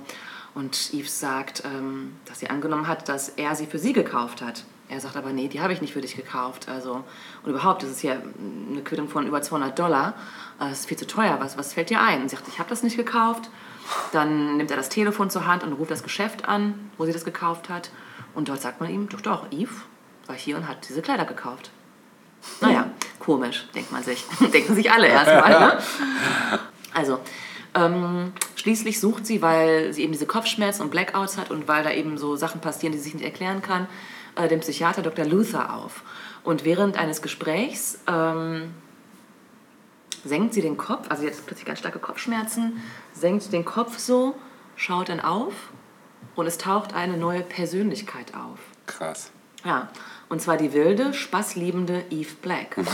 Und 0.53 0.93
Eve 0.93 1.07
sagt, 1.07 1.63
ähm, 1.65 2.15
dass 2.25 2.39
sie 2.41 2.49
angenommen 2.49 2.87
hat, 2.87 3.07
dass 3.07 3.29
er 3.29 3.55
sie 3.55 3.65
für 3.65 3.79
sie 3.79 3.93
gekauft 3.93 4.41
hat. 4.41 4.65
Er 4.89 4.99
sagt 4.99 5.15
aber, 5.15 5.31
nee, 5.31 5.47
die 5.47 5.61
habe 5.61 5.71
ich 5.71 5.81
nicht 5.81 5.93
für 5.93 6.01
dich 6.01 6.15
gekauft. 6.15 6.67
Also, 6.67 7.03
und 7.43 7.49
überhaupt, 7.49 7.83
das 7.83 7.91
ist 7.91 7.99
hier 7.99 8.21
eine 8.71 8.81
Quittung 8.81 9.07
von 9.07 9.27
über 9.27 9.41
200 9.41 9.77
Dollar. 9.77 10.15
Das 10.57 10.79
ist 10.79 10.87
viel 10.87 10.97
zu 10.97 11.05
teuer. 11.05 11.37
Was, 11.39 11.57
was 11.57 11.73
fällt 11.73 11.91
dir 11.91 12.01
ein? 12.01 12.23
Und 12.23 12.29
sie 12.29 12.35
sagt, 12.35 12.47
ich 12.47 12.57
habe 12.57 12.69
das 12.69 12.81
nicht 12.81 12.97
gekauft. 12.97 13.49
Dann 14.11 14.57
nimmt 14.57 14.71
er 14.71 14.77
das 14.77 14.89
Telefon 14.89 15.29
zur 15.29 15.45
Hand 15.45 15.63
und 15.63 15.73
ruft 15.73 15.91
das 15.91 16.01
Geschäft 16.01 16.49
an, 16.49 16.89
wo 16.97 17.05
sie 17.05 17.13
das 17.13 17.23
gekauft 17.23 17.69
hat. 17.69 17.91
Und 18.33 18.49
dort 18.49 18.61
sagt 18.61 18.81
man 18.81 18.89
ihm, 18.89 19.09
doch, 19.09 19.21
doch, 19.21 19.51
Eve 19.51 19.73
war 20.25 20.35
hier 20.35 20.57
und 20.57 20.67
hat 20.67 20.87
diese 20.89 21.01
Kleider 21.01 21.25
gekauft. 21.25 21.69
Naja, 22.61 22.89
komisch, 23.19 23.67
denkt 23.75 23.91
man 23.91 24.03
sich. 24.03 24.25
Denken 24.53 24.73
sich 24.73 24.91
alle 24.91 25.07
erstmal. 25.07 25.51
Ne? 25.51 25.79
Also, 26.93 27.19
ähm, 27.75 28.33
schließlich 28.55 28.99
sucht 28.99 29.25
sie, 29.25 29.41
weil 29.41 29.93
sie 29.93 30.03
eben 30.03 30.13
diese 30.13 30.25
Kopfschmerzen 30.25 30.81
und 30.81 30.89
Blackouts 30.89 31.37
hat 31.37 31.51
und 31.51 31.67
weil 31.67 31.83
da 31.83 31.91
eben 31.91 32.17
so 32.17 32.35
Sachen 32.35 32.61
passieren, 32.61 32.91
die 32.91 32.97
sie 32.97 33.05
sich 33.05 33.13
nicht 33.13 33.25
erklären 33.25 33.61
kann, 33.61 33.87
äh, 34.39 34.47
den 34.47 34.61
Psychiater 34.61 35.01
Dr. 35.01 35.25
Luther 35.25 35.73
auf. 35.75 36.03
Und 36.43 36.63
während 36.63 36.97
eines 36.97 37.21
Gesprächs 37.21 37.99
ähm, 38.07 38.73
senkt 40.23 40.53
sie 40.53 40.61
den 40.61 40.77
Kopf, 40.77 41.09
also 41.09 41.25
hat 41.25 41.33
plötzlich 41.45 41.65
ganz 41.65 41.79
starke 41.79 41.99
Kopfschmerzen, 41.99 42.81
senkt 43.13 43.51
den 43.51 43.65
Kopf 43.65 43.99
so, 43.99 44.35
schaut 44.75 45.09
dann 45.09 45.19
auf 45.19 45.53
und 46.35 46.47
es 46.47 46.57
taucht 46.57 46.93
eine 46.93 47.17
neue 47.17 47.41
Persönlichkeit 47.41 48.33
auf. 48.35 48.59
Krass. 48.85 49.31
Ja, 49.65 49.89
und 50.29 50.41
zwar 50.41 50.55
die 50.57 50.73
wilde, 50.73 51.13
spaßliebende 51.13 52.05
Eve 52.09 52.35
Black. 52.41 52.77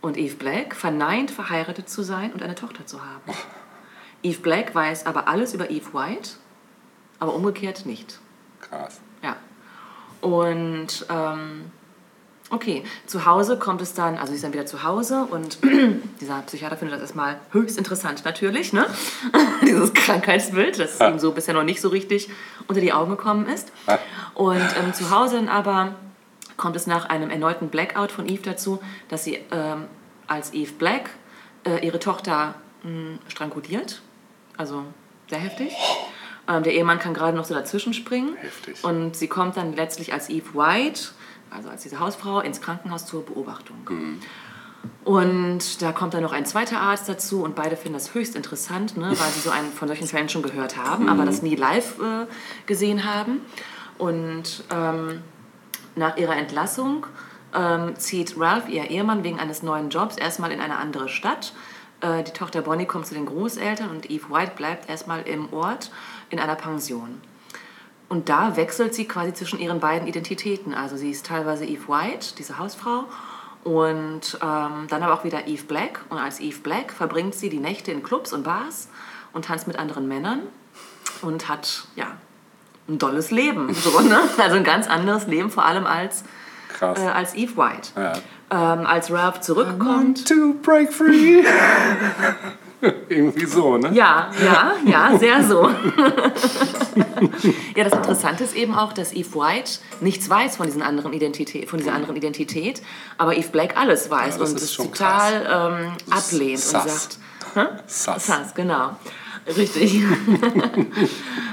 Und 0.00 0.16
Eve 0.16 0.34
Black 0.34 0.74
verneint, 0.74 1.30
verheiratet 1.30 1.88
zu 1.88 2.02
sein 2.02 2.32
und 2.32 2.42
eine 2.42 2.56
Tochter 2.56 2.84
zu 2.84 3.04
haben. 3.04 3.22
Eve 4.24 4.40
Black 4.40 4.74
weiß 4.74 5.06
aber 5.06 5.28
alles 5.28 5.54
über 5.54 5.70
Eve 5.70 5.94
White, 5.94 6.30
aber 7.20 7.34
umgekehrt 7.34 7.86
nicht. 7.86 8.18
Krass. 8.60 9.00
Ja. 10.22 10.28
Und 10.28 11.06
ähm, 11.10 11.70
okay, 12.50 12.84
zu 13.06 13.24
Hause 13.26 13.58
kommt 13.58 13.80
es 13.80 13.94
dann, 13.94 14.16
also 14.18 14.28
sie 14.28 14.36
ist 14.36 14.44
dann 14.44 14.52
wieder 14.52 14.66
zu 14.66 14.82
Hause 14.82 15.26
und 15.30 15.58
dieser 16.20 16.40
Psychiater 16.42 16.76
findet 16.76 16.94
das 16.94 17.02
erstmal 17.02 17.40
höchst 17.50 17.78
interessant 17.78 18.24
natürlich, 18.24 18.72
ne? 18.72 18.86
Dieses 19.62 19.94
Krankheitsbild, 19.94 20.78
das 20.78 21.00
ihm 21.00 21.18
so 21.18 21.32
bisher 21.32 21.54
noch 21.54 21.64
nicht 21.64 21.80
so 21.80 21.88
richtig 21.88 22.28
unter 22.68 22.80
die 22.80 22.92
Augen 22.92 23.10
gekommen 23.10 23.46
ist. 23.48 23.72
Und 24.34 24.60
ähm, 24.60 24.92
zu 24.92 25.10
Hause 25.10 25.36
dann 25.36 25.48
aber 25.48 25.94
kommt 26.56 26.76
es 26.76 26.86
nach 26.86 27.06
einem 27.08 27.30
erneuten 27.30 27.68
Blackout 27.68 28.12
von 28.12 28.28
Eve 28.28 28.42
dazu, 28.42 28.80
dass 29.08 29.24
sie 29.24 29.40
ähm, 29.50 29.86
als 30.26 30.52
Eve 30.52 30.72
Black 30.74 31.10
äh, 31.64 31.84
ihre 31.84 31.98
Tochter 31.98 32.54
mh, 32.82 33.18
stranguliert. 33.28 34.02
Also 34.56 34.84
sehr 35.28 35.40
heftig. 35.40 35.72
Ähm, 36.52 36.62
der 36.62 36.74
Ehemann 36.74 36.98
kann 36.98 37.14
gerade 37.14 37.36
noch 37.36 37.44
so 37.44 37.54
dazwischen 37.54 37.94
springen. 37.94 38.36
Heftig. 38.36 38.84
Und 38.84 39.16
sie 39.16 39.28
kommt 39.28 39.56
dann 39.56 39.72
letztlich 39.72 40.12
als 40.12 40.28
Eve 40.28 40.54
White, 40.54 41.08
also 41.50 41.68
als 41.68 41.82
diese 41.82 42.00
Hausfrau, 42.00 42.40
ins 42.40 42.60
Krankenhaus 42.60 43.06
zur 43.06 43.24
Beobachtung. 43.24 43.78
Und 45.04 45.80
da 45.80 45.92
kommt 45.92 46.14
dann 46.14 46.22
noch 46.22 46.32
ein 46.32 46.44
zweiter 46.44 46.80
Arzt 46.80 47.08
dazu 47.08 47.42
und 47.42 47.54
beide 47.54 47.76
finden 47.76 47.94
das 47.94 48.14
höchst 48.14 48.34
interessant, 48.34 48.96
ne, 48.96 49.06
weil 49.06 49.30
sie 49.30 49.40
so 49.40 49.50
einen 49.50 49.70
von 49.72 49.86
solchen 49.88 50.06
Fällen 50.06 50.28
schon 50.28 50.42
gehört 50.42 50.76
haben, 50.76 51.08
aber 51.08 51.24
das 51.24 51.42
nie 51.42 51.54
live 51.54 52.00
äh, 52.00 52.26
gesehen 52.66 53.04
haben. 53.04 53.40
Und 53.98 54.64
ähm, 54.70 55.22
nach 55.94 56.16
ihrer 56.16 56.36
Entlassung 56.36 57.06
ähm, 57.54 57.94
zieht 57.96 58.38
Ralph, 58.38 58.68
ihr 58.68 58.90
Ehemann, 58.90 59.22
wegen 59.22 59.38
eines 59.38 59.62
neuen 59.62 59.90
Jobs 59.90 60.16
erstmal 60.16 60.50
in 60.50 60.60
eine 60.60 60.76
andere 60.78 61.08
Stadt. 61.08 61.52
Äh, 62.00 62.24
die 62.24 62.32
Tochter 62.32 62.62
Bonnie 62.62 62.86
kommt 62.86 63.06
zu 63.06 63.14
den 63.14 63.26
Großeltern 63.26 63.90
und 63.90 64.10
Eve 64.10 64.30
White 64.30 64.52
bleibt 64.56 64.88
erstmal 64.88 65.22
im 65.22 65.52
Ort 65.52 65.90
in 66.32 66.38
einer 66.38 66.56
Pension. 66.56 67.20
Und 68.08 68.28
da 68.28 68.56
wechselt 68.56 68.94
sie 68.94 69.06
quasi 69.06 69.32
zwischen 69.32 69.58
ihren 69.58 69.80
beiden 69.80 70.06
Identitäten. 70.06 70.74
Also 70.74 70.96
sie 70.96 71.10
ist 71.10 71.24
teilweise 71.24 71.64
Eve 71.64 71.88
White, 71.88 72.34
diese 72.36 72.58
Hausfrau, 72.58 73.04
und 73.64 74.38
ähm, 74.42 74.86
dann 74.88 75.02
aber 75.02 75.14
auch 75.14 75.24
wieder 75.24 75.46
Eve 75.46 75.64
Black. 75.64 76.00
Und 76.10 76.18
als 76.18 76.40
Eve 76.40 76.58
Black 76.60 76.92
verbringt 76.92 77.34
sie 77.34 77.48
die 77.48 77.58
Nächte 77.58 77.92
in 77.92 78.02
Clubs 78.02 78.32
und 78.32 78.42
Bars 78.42 78.88
und 79.32 79.46
tanzt 79.46 79.66
mit 79.66 79.78
anderen 79.78 80.08
Männern 80.08 80.40
und 81.22 81.48
hat 81.48 81.84
ja 81.94 82.06
ein 82.88 82.98
dolles 82.98 83.30
Leben. 83.30 83.72
So, 83.72 84.00
ne? 84.00 84.20
Also 84.38 84.56
ein 84.56 84.64
ganz 84.64 84.88
anderes 84.88 85.26
Leben, 85.26 85.50
vor 85.50 85.64
allem 85.64 85.86
als, 85.86 86.24
äh, 86.80 86.84
als 86.84 87.34
Eve 87.34 87.56
White. 87.56 87.90
Ja. 87.96 88.12
Ähm, 88.50 88.86
als 88.86 89.10
Ralph 89.10 89.40
zurückkommt. 89.40 90.28
To 90.28 90.54
break 90.62 90.92
free. 90.92 91.44
Irgendwie 93.08 93.46
so, 93.46 93.78
ne? 93.78 93.90
Ja, 93.94 94.30
ja, 94.44 94.72
ja, 94.84 95.16
sehr 95.18 95.42
so. 95.44 95.68
ja, 97.76 97.84
das 97.84 97.92
Interessante 97.92 98.42
ist 98.44 98.56
eben 98.56 98.74
auch, 98.74 98.92
dass 98.92 99.12
Eve 99.12 99.34
White 99.34 99.78
nichts 100.00 100.28
weiß 100.28 100.56
von, 100.56 100.66
diesen 100.66 100.82
anderen 100.82 101.12
Identität, 101.12 101.68
von 101.70 101.78
dieser 101.78 101.92
anderen 101.92 102.16
Identität, 102.16 102.82
aber 103.18 103.36
Eve 103.36 103.48
Black 103.50 103.76
alles 103.76 104.10
weiß 104.10 104.34
Ja, 104.34 104.40
das 104.40 104.50
und 104.50 104.56
es 104.60 104.72
total 104.74 105.80
ähm, 105.80 105.92
ablehnt 106.10 106.58
Sass. 106.58 106.84
und 106.84 106.90
sagt, 106.90 107.18
Hä? 107.54 107.66
Sass. 107.86 108.26
Sass, 108.26 108.54
genau. 108.54 108.96
Richtig. 109.56 109.94
ähm, 110.02 110.88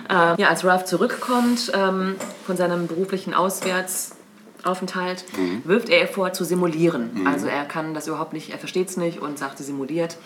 ja, 0.09 0.47
als 0.49 0.63
Ralph 0.63 0.85
zurückkommt 0.85 1.71
ähm, 1.75 2.15
von 2.45 2.55
seinem 2.57 2.87
beruflichen 2.87 3.33
Auswärtsaufenthalt, 3.33 5.25
Mhm. 5.37 5.61
wirft 5.65 5.89
er 5.89 6.01
ihr 6.01 6.07
vor, 6.07 6.33
zu 6.33 6.43
simulieren. 6.43 7.25
Also 7.27 7.47
er 7.47 7.65
kann 7.65 7.93
das 7.93 8.07
überhaupt 8.07 8.33
nicht, 8.33 8.49
er 8.51 8.59
versteht 8.59 8.89
es 8.89 8.97
nicht 8.97 9.19
und 9.21 9.37
sagt, 9.39 9.57
sie 9.57 9.63
simuliert. 9.63 10.17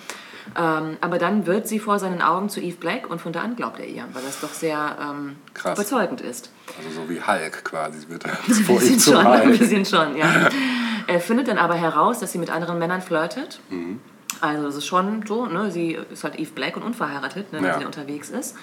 Ähm, 0.57 0.97
aber 1.01 1.17
dann 1.19 1.45
wird 1.45 1.67
sie 1.67 1.79
vor 1.79 1.99
seinen 1.99 2.21
Augen 2.21 2.49
zu 2.49 2.59
Eve 2.59 2.77
Black 2.77 3.09
und 3.09 3.21
von 3.21 3.31
da 3.33 3.41
an 3.41 3.55
glaubt 3.55 3.79
er 3.79 3.85
ihr, 3.87 4.03
weil 4.13 4.23
das 4.23 4.39
doch 4.41 4.51
sehr 4.53 4.97
ähm, 5.01 5.35
überzeugend 5.59 6.21
ist. 6.21 6.51
Also 6.77 7.01
so 7.01 7.09
wie 7.09 7.21
Hulk 7.21 7.63
quasi 7.63 8.07
wird 8.09 8.25
er 8.25 8.31
Ein 8.31 8.53
vor 8.65 8.81
ihm 8.81 8.99
zu 8.99 9.11
schon, 9.13 9.25
ein 9.25 9.43
Hulk. 9.47 9.59
bisschen 9.59 9.85
schon, 9.85 10.17
ja. 10.17 10.49
Er 11.07 11.19
findet 11.19 11.49
dann 11.49 11.57
aber 11.57 11.75
heraus, 11.75 12.19
dass 12.19 12.31
sie 12.31 12.37
mit 12.37 12.49
anderen 12.49 12.79
Männern 12.79 13.01
flirtet. 13.01 13.59
Mhm. 13.69 13.99
Also 14.39 14.63
das 14.65 14.75
ist 14.77 14.85
schon 14.85 15.25
so, 15.27 15.45
ne? 15.47 15.69
sie 15.71 15.97
ist 16.11 16.23
halt 16.23 16.39
Eve 16.39 16.51
Black 16.55 16.75
und 16.77 16.83
unverheiratet, 16.83 17.51
ne, 17.51 17.59
wenn 17.59 17.65
Ja. 17.65 17.79
sie 17.79 17.85
unterwegs 17.85 18.29
ist. 18.29 18.55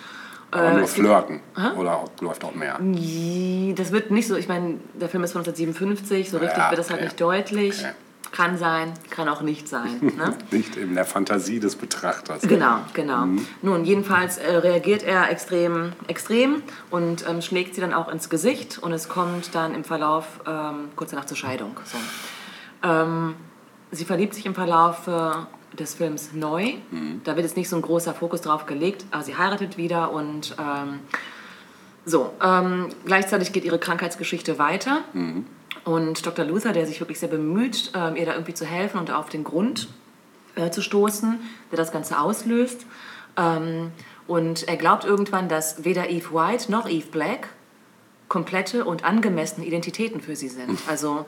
Aber 0.51 0.64
Äh, 0.64 0.72
nur 0.72 0.83
es 0.83 0.95
gibt- 0.95 1.07
flirten. 1.07 1.41
Oder 1.76 1.97
auch, 1.97 2.11
läuft 2.20 2.43
auch 2.45 2.55
mehr. 2.55 2.78
Das 3.76 3.93
wird 3.93 4.11
nicht 4.11 4.26
so, 4.26 4.37
ich 4.37 4.49
meine, 4.49 4.76
der 4.95 5.09
Film 5.09 5.22
ist 5.22 5.33
von 5.33 5.41
1957, 5.41 6.31
so 6.31 6.39
richtig 6.39 6.59
Ja, 6.59 6.70
wird 6.70 6.78
das 6.78 6.89
halt 6.91 7.01
okay. 7.01 7.07
nicht 7.09 7.20
deutlich. 7.20 7.78
Okay. 7.81 7.93
Kann 8.33 8.57
sein, 8.59 8.93
kann 9.11 9.28
auch 9.28 9.43
nicht 9.43 9.68
sein. 9.68 9.99
Ne? 10.16 10.37
Nicht 10.51 10.76
in 10.76 10.95
der 10.95 11.05
Fantasie 11.05 11.59
des 11.59 11.74
Betrachters. 11.74 12.43
Genau, 12.43 12.78
genau. 12.93 13.26
Nun, 13.61 13.85
jedenfalls 13.85 14.39
äh, 14.39 14.57
reagiert 14.57 15.03
er 15.03 15.31
extrem, 15.31 15.93
extrem 16.07 16.62
und 16.91 17.24
ähm, 17.28 17.43
schlägt 17.43 17.74
sie 17.74 17.81
dann 17.81 17.93
auch 17.93 18.09
ins 18.09 18.31
Gesicht 18.31 18.78
und 18.78 18.93
es 18.93 19.09
kommt 19.09 19.55
dann 19.55 19.74
im 19.74 19.83
Verlauf 19.83 20.41
ähm, 20.47 20.91
kurz 20.95 21.11
danach 21.11 21.26
zur 21.26 21.37
Scheidung. 21.37 21.76
So. 21.85 21.99
Ähm, 22.89 23.35
sie 23.91 24.05
verliebt 24.05 24.35
sich 24.35 24.47
im 24.47 24.55
Verlauf 24.55 25.09
äh, 25.09 25.76
des 25.76 25.95
Films 25.95 26.33
neu. 26.33 26.74
Da 27.24 27.37
wird 27.37 27.47
jetzt 27.47 27.57
nicht 27.57 27.68
so 27.68 27.76
ein 27.76 27.83
großer 27.83 28.14
Fokus 28.14 28.41
drauf 28.41 28.66
gelegt, 28.66 29.05
aber 29.11 29.22
sie 29.22 29.37
heiratet 29.37 29.76
wieder 29.76 30.12
und 30.12 30.57
ähm, 30.59 31.01
so. 32.05 32.33
Ähm, 32.43 32.89
gleichzeitig 33.05 33.53
geht 33.53 33.64
ihre 33.64 33.78
Krankheitsgeschichte 33.78 34.59
weiter. 34.59 35.03
Und 35.85 36.24
Dr. 36.26 36.45
Luther, 36.45 36.72
der 36.72 36.87
sich 36.87 37.01
wirklich 37.01 37.18
sehr 37.18 37.28
bemüht, 37.28 37.93
ähm, 37.95 38.16
ihr 38.16 38.26
da 38.26 38.33
irgendwie 38.35 38.55
zu 38.55 38.66
helfen 38.66 38.99
und 38.99 39.11
auf 39.11 39.28
den 39.31 39.45
Grund 39.45 39.89
äh, 40.57 40.70
zu 40.70 40.83
stoßen, 40.83 41.41
der 41.70 41.76
das 41.78 41.91
Ganze 41.93 42.18
auslöst. 42.18 42.85
Ähm, 43.37 43.93
und 44.26 44.68
er 44.68 44.76
glaubt 44.76 45.05
irgendwann, 45.05 45.49
dass 45.49 45.85
weder 45.85 46.11
Eve 46.11 46.33
White 46.35 46.70
noch 46.70 46.89
Eve 46.89 47.07
Black 47.11 47.49
komplette 48.28 48.85
und 48.85 49.05
angemessene 49.05 49.66
Identitäten 49.66 50.20
für 50.20 50.37
sie 50.37 50.49
sind. 50.49 50.78
Also 50.89 51.26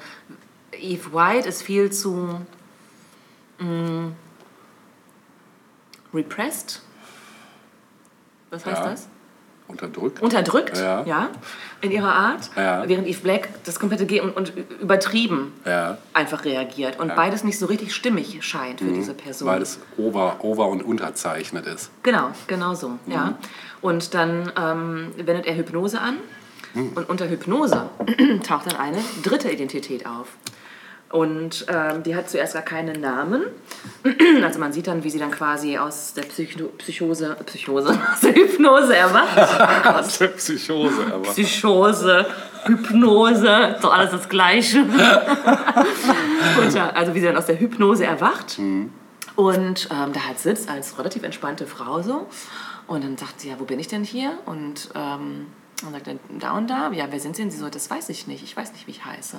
Eve 0.73 1.13
White 1.13 1.49
ist 1.49 1.63
viel 1.63 1.91
zu 1.91 2.41
mh, 3.59 4.13
repressed. 6.15 6.83
Was 8.51 8.67
heißt 8.67 8.83
Ja. 8.83 8.91
das? 8.91 9.09
Unterdrückt. 9.73 10.23
Unterdrückt, 10.23 10.79
Ja. 10.79 11.03
ja. 11.05 11.29
in 11.81 11.91
ihrer 11.91 12.15
Art, 12.15 12.51
Ja. 12.57 12.85
während 12.87 13.09
Eve 13.09 13.21
Black 13.23 13.49
das 13.65 13.81
komplette 13.81 14.07
Ge 14.07 14.21
und, 14.21 14.37
und 14.37 14.53
übertrieben 14.81 15.53
Ja. 15.65 15.99
einfach 16.13 16.45
reagiert 16.45 17.01
und 17.01 17.15
beides 17.17 17.43
nicht 17.43 17.59
so 17.59 17.67
richtig 17.67 17.93
stimmig 17.95 18.39
scheint 18.45 18.81
für 18.81 18.93
diese 18.93 19.15
Person. 19.15 19.49
Mhm. 19.49 19.53
Weil 19.53 19.63
es 19.63 19.81
over, 19.99 20.37
over 20.41 20.69
und 20.69 20.83
unterzeichnet 20.83 21.67
ist. 21.67 21.91
Genau, 22.05 22.29
genau 22.47 22.75
so, 22.75 22.91
Mhm. 22.91 22.99
ja. 23.09 23.39
Und 23.81 24.15
dann 24.15 24.53
ähm, 24.57 25.13
wendet 25.17 25.47
er 25.47 25.57
Hypnose 25.57 26.01
an 26.01 26.19
Mhm. 26.75 26.93
und 26.95 27.09
unter 27.11 27.29
Hypnose 27.29 27.89
taucht 28.47 28.67
dann 28.71 28.77
eine 28.79 28.99
dritte 29.23 29.51
Identität 29.51 30.07
auf. 30.07 30.29
Und 31.13 31.67
ähm, 31.69 32.03
die 32.03 32.17
hat 32.17 32.29
zuerst 32.29 32.55
gar 32.55 32.63
keinen 32.63 33.01
Namen. 33.01 33.43
Also 34.43 34.59
man 34.59 34.73
sieht 34.73 34.89
dann, 34.89 35.05
wie 35.05 35.11
sie 35.11 35.19
dann 35.19 35.31
quasi 35.31 35.79
aus 35.79 36.15
der 36.15 36.23
Psycho 36.23 36.67
Psychose, 36.79 37.37
Psychose, 37.47 37.91
aus 38.13 38.21
der 38.21 38.35
Hypnose 38.35 38.97
erwacht. 38.97 39.87
Aus 39.87 40.19
der 40.19 40.29
Psychose, 40.29 41.07
aber. 41.13 41.31
Psychose, 41.31 42.27
Hypnose, 42.65 43.77
so 43.81 43.91
alles 43.91 44.11
das 44.11 44.29
Gleiche. 44.29 44.81
und 46.61 46.75
ja, 46.75 46.91
also 46.91 47.15
wie 47.15 47.21
sie 47.21 47.27
dann 47.27 47.37
aus 47.37 47.47
der 47.47 47.61
Hypnose 47.61 48.05
erwacht 48.05 48.59
und 49.37 49.89
ähm, 49.91 50.13
da 50.13 50.27
halt 50.27 50.39
sitzt 50.39 50.69
als 50.69 50.99
relativ 50.99 51.23
entspannte 51.23 51.67
Frau 51.67 52.03
so. 52.03 52.27
Und 52.87 53.05
dann 53.05 53.17
sagt 53.17 53.41
sie, 53.41 53.49
ja, 53.49 53.55
wo 53.59 53.65
bin 53.65 53.79
ich 53.79 53.89
denn 53.89 54.05
hier? 54.05 54.39
Und 54.47 54.91
ähm, 54.95 55.47
dann 55.83 55.93
sagt 55.93 56.09
er, 56.09 56.17
da 56.39 56.53
und 56.53 56.69
da. 56.69 56.91
Ja, 56.93 57.07
wer 57.11 57.21
sind 57.21 57.37
Sie 57.37 57.43
denn? 57.43 57.51
Sie 57.51 57.59
so, 57.59 57.69
das 57.69 57.91
weiß 57.91 58.09
ich 58.11 58.27
nicht. 58.27 58.43
Ich 58.43 58.57
weiß 58.57 58.73
nicht, 58.73 58.87
wie 58.87 58.91
ich 58.91 59.05
heiße. 59.05 59.39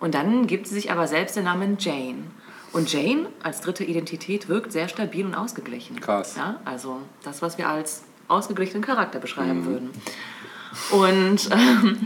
Und 0.00 0.14
dann 0.14 0.46
gibt 0.46 0.66
sie 0.66 0.74
sich 0.74 0.90
aber 0.90 1.06
selbst 1.06 1.36
den 1.36 1.44
Namen 1.44 1.76
Jane. 1.78 2.24
Und 2.72 2.92
Jane 2.92 3.26
als 3.42 3.60
dritte 3.60 3.84
Identität 3.84 4.48
wirkt 4.48 4.72
sehr 4.72 4.88
stabil 4.88 5.24
und 5.24 5.34
ausgeglichen. 5.34 6.00
Krass. 6.00 6.36
Ja, 6.36 6.60
also 6.64 6.98
das, 7.22 7.42
was 7.42 7.58
wir 7.58 7.68
als 7.68 8.04
ausgeglichenen 8.28 8.82
Charakter 8.82 9.18
beschreiben 9.18 9.64
würden. 9.64 9.90
Und 10.90 11.50
ähm, 11.50 11.98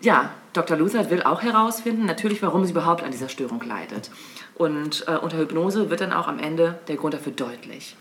ja, 0.00 0.30
Dr. 0.52 0.76
Luther 0.76 1.10
will 1.10 1.22
auch 1.22 1.42
herausfinden, 1.42 2.06
natürlich, 2.06 2.42
warum 2.42 2.64
sie 2.64 2.72
überhaupt 2.72 3.02
an 3.02 3.12
dieser 3.12 3.28
Störung 3.28 3.62
leidet. 3.62 4.10
Und 4.56 5.04
äh, 5.06 5.16
unter 5.16 5.38
Hypnose 5.38 5.90
wird 5.90 6.00
dann 6.00 6.12
auch 6.12 6.26
am 6.26 6.40
Ende 6.40 6.78
der 6.88 6.96
Grund 6.96 7.14
dafür 7.14 7.32
deutlich. 7.32 7.96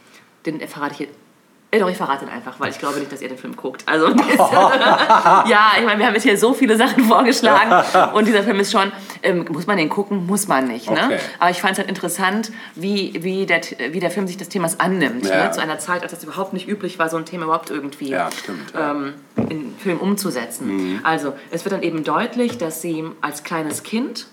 Den 0.46 0.60
verrate 0.68 0.94
ich 0.94 1.00
jetzt. 1.02 1.27
Äh, 1.70 1.80
doch, 1.80 1.90
ich 1.90 1.98
verrate 1.98 2.24
ihn 2.24 2.32
einfach, 2.32 2.60
weil 2.62 2.70
ich 2.70 2.80
glaube 2.80 3.00
nicht, 3.00 3.12
dass 3.12 3.22
ihr 3.22 3.28
den 3.28 3.38
Film 3.38 3.56
guckt. 3.56 3.84
Also, 3.86 4.08
ja, 4.10 5.72
ich 5.78 5.86
meine, 5.86 6.00
wir 6.00 6.08
haben 6.08 6.14
jetzt 6.14 6.24
hier 6.24 6.38
so 6.38 6.54
viele 6.54 6.78
Sachen 6.78 7.04
vorgeschlagen 7.04 8.14
und 8.14 8.26
dieser 8.26 8.44
Film 8.44 8.60
ist 8.62 8.72
schon, 8.72 8.92
ähm, 9.22 9.46
muss 9.50 9.68
man 9.68 9.78
den 9.78 9.90
gucken? 9.90 10.26
Muss 10.26 10.48
man 10.48 10.68
nicht. 10.68 10.90
Ne? 10.90 10.98
Okay. 11.04 11.20
Aber 11.40 11.50
ich 11.50 11.60
fand 11.60 11.74
es 11.74 11.80
halt 11.80 11.90
interessant, 11.90 12.52
wie, 12.76 13.22
wie, 13.22 13.46
der, 13.46 13.62
wie 13.92 14.00
der 14.00 14.12
Film 14.12 14.28
sich 14.28 14.38
des 14.38 14.48
Themas 14.48 14.80
annimmt. 14.80 15.26
Ja. 15.26 15.46
Ne? 15.46 15.52
Zu 15.52 15.62
einer 15.62 15.78
Zeit, 15.78 16.04
als 16.04 16.14
es 16.14 16.24
überhaupt 16.24 16.54
nicht 16.54 16.70
üblich 16.70 17.00
war, 17.00 17.10
so 17.10 17.18
ein 17.18 17.26
Thema 17.26 17.46
überhaupt 17.46 17.70
irgendwie 17.70 18.10
Ja, 18.12 18.30
stimmt, 18.32 18.74
ja. 18.74 18.92
ähm, 18.92 19.16
in 19.50 19.76
Film 19.78 20.00
umzusetzen. 20.00 21.02
Also, 21.04 21.34
es 21.52 21.66
wird 21.66 21.74
dann 21.74 21.84
eben 21.84 22.06
deutlich, 22.06 22.58
dass 22.58 22.82
sie 22.82 23.04
als 23.20 23.44
kleines 23.44 23.84
Kind 23.84 24.28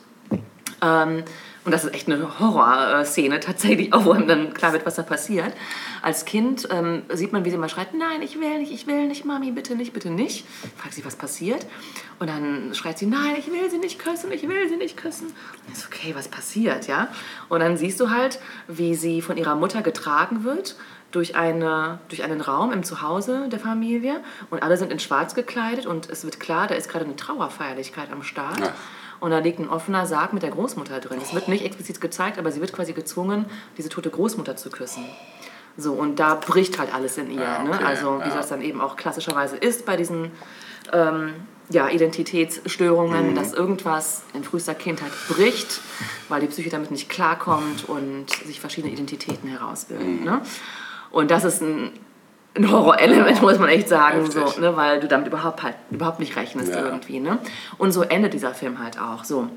ähm, 0.82 1.24
und 1.64 1.72
das 1.72 1.84
ist 1.84 1.94
echt 1.94 2.08
eine 2.08 2.38
Horrorszene 2.38 3.40
tatsächlich, 3.40 3.92
auch 3.92 4.04
wo 4.04 4.12
einem 4.12 4.28
dann 4.28 4.54
klar 4.54 4.72
wird, 4.72 4.84
was 4.84 4.96
da 4.96 5.02
passiert. 5.02 5.52
Als 6.02 6.24
Kind 6.24 6.68
ähm, 6.70 7.02
sieht 7.12 7.32
man, 7.32 7.44
wie 7.44 7.50
sie 7.50 7.56
mal 7.56 7.68
schreit, 7.68 7.94
nein, 7.94 8.20
ich 8.22 8.38
will 8.38 8.58
nicht, 8.58 8.72
ich 8.72 8.86
will 8.86 9.06
nicht, 9.06 9.24
Mami, 9.24 9.50
bitte 9.50 9.74
nicht, 9.74 9.92
bitte 9.92 10.10
nicht. 10.10 10.46
Fragt 10.76 10.94
sie, 10.94 11.04
was 11.04 11.16
passiert. 11.16 11.66
Und 12.18 12.28
dann 12.28 12.74
schreit 12.74 12.98
sie, 12.98 13.06
nein, 13.06 13.36
ich 13.38 13.50
will 13.50 13.70
sie 13.70 13.78
nicht 13.78 13.98
küssen, 13.98 14.30
ich 14.30 14.46
will 14.46 14.68
sie 14.68 14.76
nicht 14.76 14.96
küssen. 14.96 15.28
Und 15.28 15.72
ist 15.72 15.86
okay, 15.86 16.14
was 16.14 16.28
passiert, 16.28 16.86
ja? 16.86 17.08
Und 17.48 17.60
dann 17.60 17.76
siehst 17.76 17.98
du 17.98 18.10
halt, 18.10 18.40
wie 18.68 18.94
sie 18.94 19.22
von 19.22 19.36
ihrer 19.36 19.54
Mutter 19.54 19.80
getragen 19.80 20.44
wird 20.44 20.76
durch, 21.12 21.36
eine, 21.36 22.00
durch 22.08 22.24
einen 22.24 22.40
Raum 22.40 22.72
im 22.72 22.82
Zuhause 22.82 23.48
der 23.48 23.60
Familie 23.60 24.20
und 24.50 24.62
alle 24.62 24.76
sind 24.76 24.92
in 24.92 24.98
schwarz 24.98 25.34
gekleidet 25.34 25.86
und 25.86 26.10
es 26.10 26.24
wird 26.24 26.40
klar, 26.40 26.66
da 26.66 26.74
ist 26.74 26.88
gerade 26.88 27.04
eine 27.04 27.16
Trauerfeierlichkeit 27.16 28.10
am 28.12 28.22
Start. 28.22 28.60
Ach. 28.62 28.72
Und 29.20 29.30
da 29.30 29.38
liegt 29.38 29.58
ein 29.58 29.68
offener 29.68 30.06
Sarg 30.06 30.32
mit 30.32 30.42
der 30.42 30.50
Großmutter 30.50 31.00
drin. 31.00 31.18
Es 31.22 31.34
wird 31.34 31.48
nicht 31.48 31.64
explizit 31.64 32.00
gezeigt, 32.00 32.38
aber 32.38 32.52
sie 32.52 32.60
wird 32.60 32.72
quasi 32.72 32.92
gezwungen, 32.92 33.46
diese 33.78 33.88
tote 33.88 34.10
Großmutter 34.10 34.56
zu 34.56 34.70
küssen. 34.70 35.04
So, 35.76 35.92
und 35.92 36.20
da 36.20 36.34
bricht 36.36 36.78
halt 36.78 36.94
alles 36.94 37.18
in 37.18 37.30
ihr. 37.30 37.42
Ja, 37.42 37.62
ne? 37.62 37.70
okay, 37.70 37.84
Also, 37.84 38.20
wie 38.22 38.28
ja. 38.28 38.34
das 38.36 38.48
dann 38.48 38.62
eben 38.62 38.80
auch 38.80 38.96
klassischerweise 38.96 39.56
ist 39.56 39.84
bei 39.86 39.96
diesen 39.96 40.30
ähm, 40.92 41.34
ja, 41.70 41.88
Identitätsstörungen, 41.88 43.30
Mhm. 43.30 43.34
dass 43.34 43.52
irgendwas 43.54 44.22
in 44.34 44.44
frühester 44.44 44.74
Kindheit 44.74 45.10
bricht, 45.28 45.80
weil 46.28 46.40
die 46.40 46.46
Psyche 46.46 46.70
damit 46.70 46.90
nicht 46.90 47.08
klarkommt 47.08 47.88
und 47.88 48.30
sich 48.44 48.60
verschiedene 48.60 48.92
Identitäten 48.92 49.48
herausbilden. 49.48 50.20
Mhm. 50.20 50.24
Ne? 50.24 50.40
Und 51.10 51.30
das 51.30 51.44
ist 51.44 51.62
ein, 51.62 51.90
ein 52.57 52.70
Horrorelement, 52.70 53.42
muss 53.42 53.59
man 53.59 53.68
echt 53.68 53.88
sagen, 53.88 54.30
so, 54.30 54.61
ne? 54.61 54.76
weil 54.76 55.00
du 55.00 55.09
damit 55.09 55.26
überhaupt, 55.26 55.62
halt, 55.62 55.74
überhaupt 55.90 56.20
nicht 56.20 56.36
rechnest 56.36 56.72
Ja. 56.72 56.84
irgendwie. 56.84 57.18
Ne? 57.20 57.38
Und 57.78 57.92
so 57.92 58.02
endet 58.02 58.32
dieser 58.34 58.55
Film 58.55 58.82
halt 58.82 58.98
auch. 59.00 59.24
So. 59.24 59.48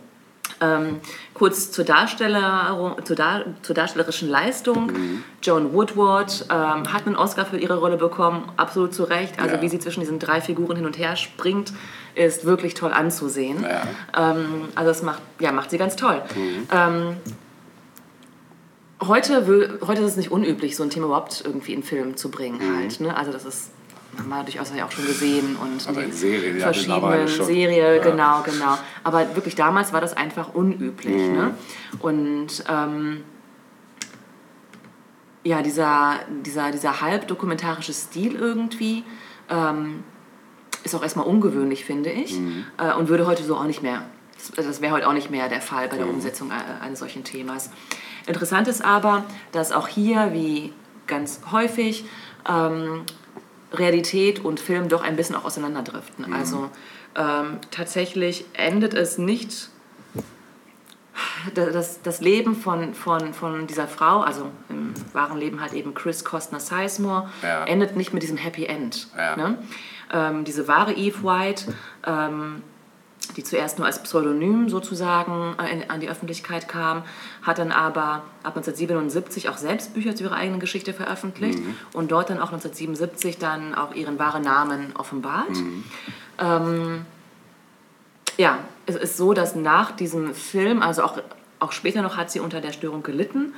Ähm, 0.59 1.01
kurz 1.35 1.71
zur, 1.71 1.85
Darsteller, 1.85 2.95
zur, 3.03 3.15
Dar 3.15 3.43
zur 3.61 3.75
darstellerischen 3.75 4.27
Leistung. 4.29 4.87
Mhm. 4.87 5.23
Joan 5.43 5.73
Woodward 5.73 6.45
ähm, 6.49 6.91
hat 6.91 7.05
einen 7.05 7.15
Oscar 7.15 7.45
für 7.45 7.57
ihre 7.57 7.77
Rolle 7.77 7.97
bekommen, 7.97 8.49
absolut 8.57 8.93
zu 8.93 9.03
Recht. 9.03 9.39
Also 9.39 9.55
Ja. 9.57 9.61
wie 9.61 9.69
sie 9.69 9.77
zwischen 9.77 9.99
diesen 9.99 10.17
drei 10.17 10.41
Figuren 10.41 10.77
hin 10.77 10.85
und 10.87 10.97
her 10.97 11.15
springt, 11.15 11.73
ist 12.15 12.45
wirklich 12.45 12.73
toll 12.73 12.91
anzusehen. 12.91 13.63
Ja. 13.63 14.31
Ähm, 14.31 14.69
also 14.73 14.89
das 14.89 15.03
macht, 15.03 15.21
ja, 15.39 15.51
macht 15.51 15.69
sie 15.69 15.77
ganz 15.77 15.95
toll. 15.95 16.21
Mhm. 16.35 17.17
Heute, 18.99 19.79
heute 19.85 20.01
ist 20.01 20.11
es 20.11 20.17
nicht 20.17 20.31
unüblich, 20.31 20.75
so 20.75 20.83
ein 20.83 20.89
Thema 20.89 21.05
überhaupt 21.05 21.43
irgendwie 21.45 21.73
in 21.73 21.83
Film 21.83 22.17
zu 22.17 22.31
bringen 22.31 22.57
Mhm. 22.57 22.77
halt. 22.77 22.99
Ne? 22.99 23.15
Also 23.15 23.31
das 23.31 23.45
ist 23.45 23.71
haben 24.17 24.29
wir 24.29 24.41
durchaus 24.43 24.71
ja 24.75 24.83
auch 24.87 24.91
schon 24.91 25.05
gesehen 25.05 25.55
und 25.57 25.87
Aber 25.87 25.99
die 25.99 26.07
in 26.07 26.11
Serien 26.11 26.57
ja 26.57 26.63
verschiedenen 26.63 27.27
schon. 27.27 27.45
Serien, 27.45 27.97
Ja. 27.97 28.01
genau, 28.01 28.41
genau. 28.41 28.75
Aber 29.03 29.35
wirklich 29.35 29.53
damals 29.53 29.93
war 29.93 30.01
das 30.01 30.17
einfach 30.17 30.55
unüblich. 30.55 31.15
Mhm. 31.29 31.33
Ne? 31.35 31.53
Und 31.99 32.63
ähm, 32.67 33.23
ja, 35.43 35.61
dieser, 35.61 36.15
dieser, 36.43 36.71
dieser 36.71 36.99
halb 37.01 37.27
dokumentarische 37.27 37.93
Stil 37.93 38.33
irgendwie 38.35 39.03
ähm, 39.51 40.03
ist 40.83 40.95
auch 40.95 41.03
erstmal 41.03 41.27
ungewöhnlich, 41.27 41.85
finde 41.85 42.09
ich. 42.09 42.39
Mhm. 42.39 42.65
Äh, 42.79 42.93
und 42.95 43.09
würde 43.09 43.27
heute 43.27 43.43
so 43.43 43.55
auch 43.55 43.65
nicht 43.65 43.83
mehr. 43.83 44.01
Das, 44.55 44.65
das 44.65 44.81
wäre 44.81 44.93
heute 44.95 45.07
auch 45.07 45.13
nicht 45.13 45.29
mehr 45.29 45.47
der 45.47 45.61
Fall 45.61 45.89
bei 45.89 45.97
der 45.97 46.07
Mhm. 46.07 46.15
Umsetzung 46.15 46.49
äh, 46.49 46.83
eines 46.83 46.97
solchen 46.99 47.23
Themas. 47.23 47.69
Interessant 48.28 48.67
ist 48.67 48.84
aber, 48.86 49.23
dass 49.51 49.71
auch 49.71 49.88
hier, 49.88 50.34
wie 50.34 50.73
ganz 51.07 51.41
häufig, 51.51 52.05
ähm, 52.47 53.03
Realität 53.73 54.43
und 54.43 54.59
Film 54.59 54.88
doch 54.89 55.01
ein 55.03 55.15
bisschen 55.15 55.36
auch 55.36 55.45
auseinanderdriften. 55.45 56.34
Also 56.34 56.69
ähm, 57.15 57.59
tatsächlich 57.71 58.45
endet 58.53 58.93
es 58.93 59.17
nicht 59.17 59.69
das, 61.53 62.01
das 62.01 62.21
Leben 62.21 62.55
von, 62.55 62.93
von, 62.93 63.34
von 63.34 63.67
dieser 63.67 63.88
Frau, 63.88 64.21
also 64.21 64.51
im 64.69 64.93
wahren 65.13 65.38
Leben 65.38 65.61
halt 65.61 65.73
eben 65.73 65.93
Chris 65.93 66.23
Costner 66.23 66.59
Sizemore, 66.59 67.30
Ja. 67.41 67.63
endet 67.65 67.95
nicht 67.95 68.13
mit 68.13 68.23
diesem 68.23 68.38
Happy 68.38 68.65
End. 68.65 69.07
Ja. 69.17 69.36
Ne? 69.36 69.57
Ähm, 70.13 70.43
diese 70.43 70.67
wahre 70.67 70.93
Eve 70.93 71.23
White, 71.23 71.73
ähm, 72.05 72.61
die 73.36 73.43
zuerst 73.43 73.78
nur 73.78 73.88
als 73.88 74.01
Pseudonym 74.03 74.69
sozusagen 74.69 75.55
äh, 75.57 75.86
an 75.88 75.99
die 75.99 76.09
Öffentlichkeit 76.09 76.67
kam, 76.67 77.03
hat 77.41 77.57
dann 77.57 77.71
aber 77.71 78.23
ab 78.43 78.55
1977 78.55 79.49
auch 79.49 79.57
selbst 79.57 79.93
Bücher 79.93 80.15
zu 80.15 80.23
ihrer 80.23 80.36
eigenen 80.36 80.59
Geschichte 80.59 80.93
veröffentlicht 80.93 81.59
und 81.93 82.11
dort 82.11 82.30
dann 82.30 82.38
auch 82.38 82.51
1977 82.51 83.38
dann 83.38 83.75
auch 83.75 83.93
ihren 83.93 84.19
wahren 84.19 84.43
Namen 84.43 84.93
offenbart. 84.95 85.57
Ähm, 86.39 87.05
ja, 88.38 88.59
es 88.86 88.95
ist 88.95 89.17
so, 89.17 89.34
dass 89.34 89.55
nach 89.55 89.91
diesem 89.91 90.34
Film, 90.34 90.82
also 90.82 91.03
auch, 91.03 91.17
auch 91.59 91.71
später 91.71 92.01
noch 92.01 92.17
hat 92.17 92.30
sie 92.30 92.39
unter 92.39 92.61
der 92.61 92.71
Störung 92.71 93.01
gelitten 93.03 93.53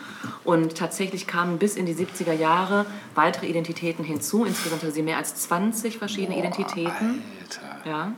und 0.45 0.78
tatsächlich 0.78 1.28
kamen 1.28 1.57
bis 1.57 1.76
in 1.76 1.86
die 1.86 1.93
70er 1.93 2.34
Jahre 2.34 2.86
weitere 3.15 3.47
Identitäten 3.47 4.05
hinzu. 4.05 4.45
Insgesamt 4.45 4.84
hatte 4.84 4.93
sie 4.93 5.03
mehr 5.03 5.17
als 5.17 5.36
20 5.36 5.97
verschiedene 5.97 6.38
Identitäten. 6.38 7.22
Alter. 7.41 7.89
Ja, 7.89 8.13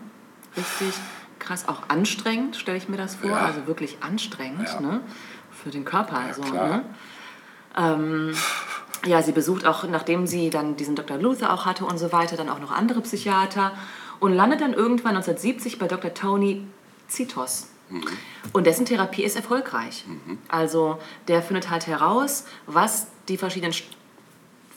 richtig 0.56 0.94
krass, 1.42 1.68
auch 1.68 1.82
anstrengend, 1.90 2.56
stelle 2.56 2.78
ich 2.78 2.88
mir 2.88 2.98
das 2.98 3.16
vor. 3.16 3.32
Ja. 3.32 3.46
Also 3.46 3.68
wirklich 3.68 3.98
anstrengend 4.02 4.70
Ja. 4.74 4.80
ne? 4.80 5.02
für 5.52 5.70
den 5.70 5.84
Körper. 5.84 6.18
Also, 6.18 6.42
klar. 6.42 6.68
ne? 6.68 6.84
ähm, 7.78 8.34
ja, 9.06 9.22
sie 9.22 9.32
besucht 9.32 9.66
auch, 9.66 9.84
nachdem 9.84 10.28
sie 10.28 10.50
dann 10.50 10.78
diesen 10.78 10.96
Dr. 10.96 11.18
Luther 11.18 11.54
auch 11.54 11.66
hatte 11.66 11.86
und 11.86 11.98
so 11.98 12.12
weiter, 12.12 12.38
dann 12.38 12.50
auch 12.50 12.60
noch 12.60 12.72
andere 12.72 13.02
Psychiater 13.02 13.74
und 14.20 14.34
landet 14.34 14.62
dann 14.62 14.74
irgendwann 14.74 15.16
1970 15.16 15.80
bei 15.80 15.88
Dr. 15.88 16.14
Tony 16.14 16.66
Zitos. 17.08 17.68
Und 18.54 18.66
dessen 18.68 18.86
Therapie 18.86 19.24
ist 19.24 19.36
erfolgreich. 19.36 20.06
Also 20.48 20.98
der 21.28 21.42
findet 21.42 21.70
halt 21.70 21.88
heraus, 21.88 22.46
was 22.66 23.08
die 23.28 23.38
verschiedenen 23.38 23.74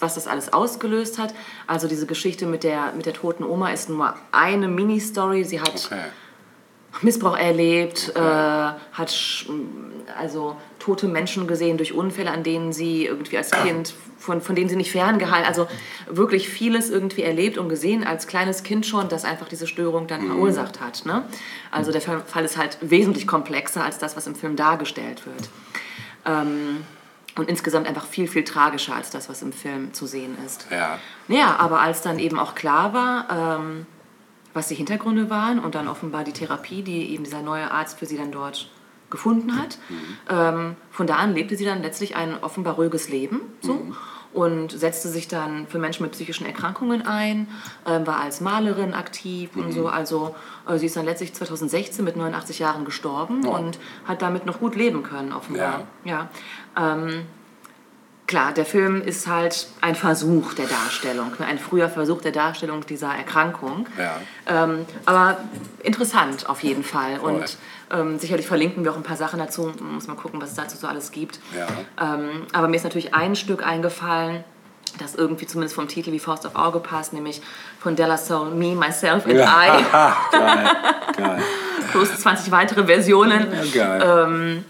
was 0.01 0.17
das 0.17 0.27
alles 0.27 0.53
ausgelöst 0.53 1.19
hat. 1.19 1.33
Also 1.69 1.87
diese 1.87 2.07
Geschichte 2.07 2.47
mit 2.47 2.65
der, 2.65 2.93
mit 2.93 3.07
der 3.07 3.12
toten 3.15 3.45
Oma 3.45 3.71
ist 3.71 3.89
nur 3.89 4.15
eine 4.33 4.67
Mini-Story. 4.69 5.45
Sie 5.45 5.61
hat 5.61 5.87
Okay. 5.87 6.03
Missbrauch 7.03 7.36
erlebt, 7.36 8.12
äh, 8.14 8.20
hat 8.20 9.47
also 10.18 10.57
tote 10.78 11.09
Menschen 11.09 11.47
gesehen 11.47 11.76
durch 11.76 11.92
Unfälle, 11.92 12.30
an 12.30 12.42
denen 12.42 12.72
sie 12.72 13.07
irgendwie 13.07 13.38
als 13.38 13.51
Kind, 13.51 13.95
von, 14.18 14.40
von 14.40 14.55
denen 14.55 14.68
sie 14.68 14.76
nicht 14.76 14.92
ferngehalten, 14.92 15.47
also 15.47 15.66
wirklich 16.09 16.49
vieles 16.49 16.90
irgendwie 16.90 17.22
erlebt 17.22 17.59
und 17.59 17.68
gesehen 17.68 18.05
als 18.05 18.26
kleines 18.26 18.62
Kind 18.62 18.86
schon, 18.86 19.09
das 19.09 19.24
einfach 19.24 19.49
diese 19.49 19.66
Störung 19.66 20.07
dann 20.07 20.26
verursacht 20.26 20.80
hat. 20.80 21.05
Ne? 21.07 21.24
Also 21.70 21.92
der 21.92 22.01
Fall 22.01 22.45
ist 22.45 22.57
halt 22.57 22.78
wesentlich 22.80 23.26
komplexer 23.26 23.84
als 23.84 23.99
das, 23.99 24.16
was 24.16 24.26
im 24.26 24.34
Film 24.34 24.57
dargestellt 24.57 25.26
wird. 25.26 25.49
Ähm, 26.26 26.84
und 27.36 27.49
insgesamt 27.49 27.88
einfach 27.88 28.07
viel, 28.07 28.28
viel 28.28 28.45
tragischer 28.45 28.95
als 28.95 29.11
das, 29.11 29.28
was 29.28 29.42
im 29.42 29.53
Film 29.53 29.92
zu 29.92 30.07
sehen 30.07 30.36
ist. 30.47 30.66
Ja. 30.70 30.99
Naja, 31.26 31.57
aber 31.59 31.80
als 31.80 32.01
dann 32.01 32.18
eben 32.18 32.38
auch 32.38 32.55
klar 32.55 32.95
war, 32.95 33.59
ähm, 33.59 33.86
was 34.55 34.68
die 34.68 34.76
Hintergründe 34.76 35.28
waren 35.28 35.59
und 35.59 35.74
dann 35.74 35.88
offenbar 35.88 36.24
die 36.24 36.32
Therapie, 36.32 36.82
die 36.82 37.11
eben 37.12 37.24
dieser 37.24 37.42
neue 37.42 37.70
Arzt 37.70 37.98
für 37.98 38.07
sie 38.07 38.16
dann 38.16 38.32
dort 38.32 38.70
gefunden 39.11 39.57
hat. 39.61 39.78
Ähm, 40.28 40.76
von 40.90 41.07
da 41.07 41.16
an 41.16 41.34
lebte 41.34 41.57
sie 41.57 41.64
dann 41.64 41.82
letztlich 41.82 42.16
ein 42.16 42.42
offenbar 42.42 42.74
ruhiges 42.74 43.09
Leben. 43.09 43.40
So. 43.61 43.74
Und 44.32 44.72
setzte 44.72 45.09
sich 45.09 45.28
dann 45.28 45.68
für 45.68 45.78
Menschen 45.78 46.02
mit 46.02 46.11
psychischen 46.11 46.44
Erkrankungen 46.44 47.07
ein, 47.07 47.46
ähm, 47.86 48.05
war 48.05 48.18
als 48.18 48.40
Malerin 48.40 48.92
aktiv 48.92 49.50
und 49.55 49.70
so. 49.70 49.86
Also 49.86 50.34
äh, 50.68 50.76
sie 50.76 50.86
ist 50.86 50.96
dann 50.96 51.05
letztlich 51.05 51.32
2016 51.32 52.05
mit 52.05 52.16
89 52.16 52.59
Jahren 52.59 52.84
gestorben 52.84 53.46
und 53.46 53.78
hat 54.07 54.22
damit 54.22 54.44
noch 54.44 54.59
gut 54.59 54.74
leben 54.74 55.05
können, 55.05 55.32
offenbar. 55.32 55.82
Ja. 56.05 56.28
Ähm, 56.76 57.26
Klar, 58.27 58.53
der 58.53 58.64
Film 58.64 59.03
ist 59.03 59.27
halt 59.27 59.66
ein 59.83 59.95
Versuch 59.95 60.55
der 60.55 60.66
Darstellung, 60.66 61.33
ne, 61.39 61.47
ein 61.47 61.59
früher 61.59 61.91
Versuch 61.91 62.22
der 62.22 62.33
Darstellung 62.33 62.87
dieser 62.87 63.14
Erkrankung. 63.14 63.87
Ja. 63.99 64.16
Ähm, 64.47 64.87
aber 65.05 65.39
interessant 65.83 66.49
auf 66.49 66.62
jeden 66.62 66.85
Fall. 66.85 67.18
Und 67.18 67.59
ähm, 67.91 68.18
sicherlich 68.18 68.47
verlinken 68.47 68.83
wir 68.83 68.93
auch 68.93 68.97
ein 68.97 69.03
paar 69.03 69.18
Sachen 69.18 69.39
dazu. 69.39 69.70
Muss 69.79 70.07
mal 70.07 70.16
gucken, 70.16 70.41
was 70.41 70.51
es 70.51 70.57
dazu 70.57 70.79
so 70.79 70.87
alles 70.87 71.11
gibt. 71.11 71.39
Ja. 71.55 72.14
Ähm, 72.14 72.47
aber 72.55 72.68
mir 72.68 72.77
ist 72.77 72.85
natürlich 72.85 73.12
ein 73.12 73.37
Stück 73.37 73.64
eingefallen, 73.64 74.43
das 74.99 75.14
irgendwie 75.14 75.47
zumindest 75.47 75.75
vom 75.75 75.89
Titel 75.89 76.11
wie 76.12 76.18
Faust 76.18 76.47
auf 76.47 76.57
Auge 76.57 76.79
passt, 76.79 77.12
nämlich 77.12 77.43
von 77.79 77.95
Della 77.95 78.16
Soul, 78.16 78.53
Me, 78.53 78.75
Myself 78.75 79.27
and 79.27 79.35
I. 79.35 79.85
geil, 80.33 80.70
geil. 81.16 81.43
Plus 81.91 82.20
20 82.20 82.51
weitere 82.51 82.87
Versionen. 82.87 83.49
Ja, 83.53 83.87
geil. 83.99 84.64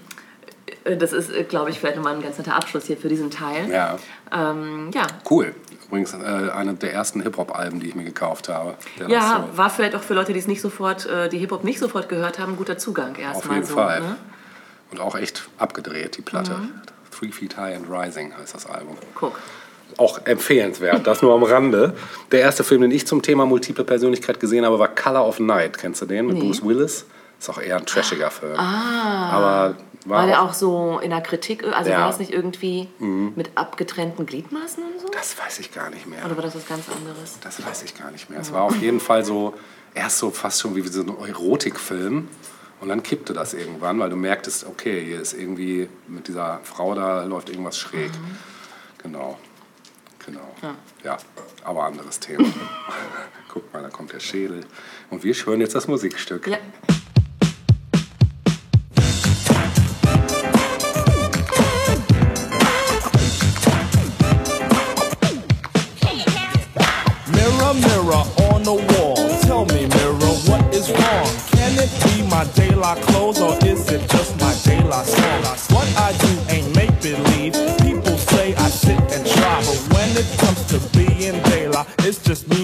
Äh, 0.85 0.97
Das 0.97 1.13
ist, 1.13 1.31
äh, 1.33 1.45
glaube 1.45 1.71
ich, 1.71 1.79
vielleicht 1.81 1.97
nochmal 1.97 2.15
ein 2.15 2.23
ganz 2.23 2.39
netter 2.39 2.55
Abschluss 2.57 2.85
hier 2.85 2.97
für 2.97 3.09
diesen 3.09 3.31
Teil. 3.31 3.71
ja, 3.71 3.97
Ähm, 4.33 4.91
ja. 4.95 5.07
cool. 5.31 5.55
Übrigens 5.89 6.15
äh, 6.15 6.51
eine 6.51 6.75
der 6.75 6.93
ersten 6.93 7.21
Hip-Hop-Alben, 7.23 7.79
die 7.81 7.89
ich 7.89 7.95
mir 7.95 8.05
gekauft 8.05 8.49
habe. 8.49 8.75
Ja, 9.07 9.37
Soul. 9.37 9.57
war 9.59 9.71
vielleicht 9.71 9.95
auch 9.95 10.03
für 10.03 10.15
Leute, 10.15 10.33
die 10.33 10.39
es 10.39 10.47
nicht 10.49 10.61
sofort, 10.61 11.07
äh, 11.07 11.29
die 11.29 11.39
Hip-Hop 11.39 11.63
nicht 11.65 11.79
sofort 11.79 12.09
gehört 12.09 12.39
haben, 12.39 12.53
ein 12.53 12.57
guter 12.57 12.79
Zugang 12.79 13.13
Auf 13.13 13.19
erstmal 13.19 13.57
jeden 13.57 13.69
so. 13.69 13.75
Fall. 13.75 14.01
Ne? 14.01 14.17
Und 14.91 15.01
auch 15.01 15.15
echt 15.17 15.45
abgedreht, 15.59 16.17
die 16.17 16.23
Platte. 16.23 16.53
Mhm. 16.53 16.71
Three 17.17 17.31
Feet 17.31 17.57
High 17.57 17.77
and 17.77 17.87
Rising 17.89 18.33
heißt 18.37 18.55
das 18.55 18.67
Album. 18.67 18.97
Guck. 19.15 19.39
Auch 19.99 20.21
empfehlenswert, 20.27 21.07
das 21.07 21.23
nur 21.23 21.35
am 21.35 21.45
Rande. 21.45 21.95
Der 22.33 22.41
erste 22.41 22.65
Film, 22.65 22.81
den 22.83 22.91
ich 22.91 23.07
zum 23.07 23.23
Thema 23.23 23.47
multiple 23.47 23.85
Persönlichkeit 23.85 24.41
gesehen 24.41 24.65
habe, 24.65 24.79
war 24.81 24.89
Color 24.89 25.29
of 25.29 25.39
Night. 25.39 25.79
Kennst 25.79 26.03
du 26.03 26.07
den? 26.07 26.27
Mit 26.27 26.37
Nee. 26.37 26.41
Bruce 26.43 26.65
Willis. 26.65 27.07
Ist 27.39 27.51
auch 27.51 27.61
eher 27.61 27.77
ein 27.77 27.87
trashiger 27.87 28.31
Film. 28.31 28.59
Aber 28.59 29.75
war, 30.05 30.19
War 30.21 30.27
der 30.27 30.43
auch, 30.43 30.51
auch 30.51 30.55
so 30.55 30.99
in 31.03 31.11
der 31.11 31.21
Kritik, 31.21 31.65
also 31.65 31.91
Ja. 31.91 31.97
Mhm. 31.97 32.01
war 32.03 32.09
das 32.09 32.19
nicht 32.19 32.33
irgendwie 32.33 32.89
mit 33.01 33.57
abgetrennten 33.57 34.27
Gliedmaßen 34.27 34.83
und 34.83 35.01
so? 35.01 35.09
Das 35.09 35.39
weiß 35.39 35.61
ich 35.61 35.73
gar 35.73 35.91
nicht 35.91 36.07
mehr. 36.07 36.25
Oder 36.25 36.37
war 36.37 36.43
das 36.43 36.55
was 36.55 36.67
ganz 36.67 36.89
anderes? 36.89 37.39
Das 37.43 37.65
weiß 37.65 37.83
ich 37.85 37.97
gar 37.97 38.11
nicht 38.11 38.29
mehr. 38.31 38.41
Es 38.41 38.53
war 38.53 38.63
auf 38.63 38.77
jeden 38.77 39.01
Fall 39.01 39.25
so, 39.25 39.55
erst 39.95 40.19
so 40.19 40.31
fast 40.31 40.61
schon 40.61 40.75
wie 40.77 40.87
so 40.87 41.03
ein 41.03 41.09
Erotikfilm. 41.29 42.29
Und 42.81 42.89
dann 42.89 43.03
kippte 43.03 43.33
das 43.33 43.55
irgendwann, 43.55 43.99
weil 43.99 44.11
du 44.11 44.17
merktest, 44.17 44.67
okay, 44.67 45.03
hier 45.03 45.21
ist 45.21 45.33
irgendwie 45.33 45.89
mit 46.07 46.29
dieser 46.29 46.61
Frau 46.65 46.95
da 46.95 47.25
läuft 47.25 47.49
irgendwas 47.49 47.79
schräg. 47.79 48.11
Genau. 49.03 49.39
Genau. 50.27 50.55
Ja. 51.03 51.17
aber 51.65 51.85
anderes 51.85 52.19
Thema. 52.21 52.45
Guck 53.49 53.73
mal, 53.73 53.83
da 53.83 53.89
kommt 53.89 54.13
der 54.13 54.21
Schädel. 54.21 54.65
Und 55.11 55.23
wir 55.23 55.33
hören 55.35 55.61
jetzt 55.61 55.75
das 55.75 55.87
Musikstück. 55.89 56.47
Ja. 56.47 56.59
My 72.85 72.95
daylight 72.95 73.07
clothes 73.07 73.41
or 73.41 73.57
is 73.67 73.91
it 73.91 74.11
just 74.11 74.39
my 74.41 74.55
daylight 74.63 75.07
song? 75.07 75.43
What 75.75 75.89
I 75.97 76.13
do 76.25 76.33
ain't 76.55 76.77
make 76.77 76.95
believe. 77.01 77.55
People 77.81 78.19
say 78.19 78.55
I 78.57 78.69
sit 78.69 79.01
and 79.15 79.27
try, 79.27 79.59
but 79.69 79.81
when 79.95 80.11
it 80.23 80.29
comes 80.39 80.61
to 80.73 80.79
being 80.99 81.43
daylight, 81.45 81.87
it's 82.01 82.23
just 82.23 82.47
me, 82.49 82.64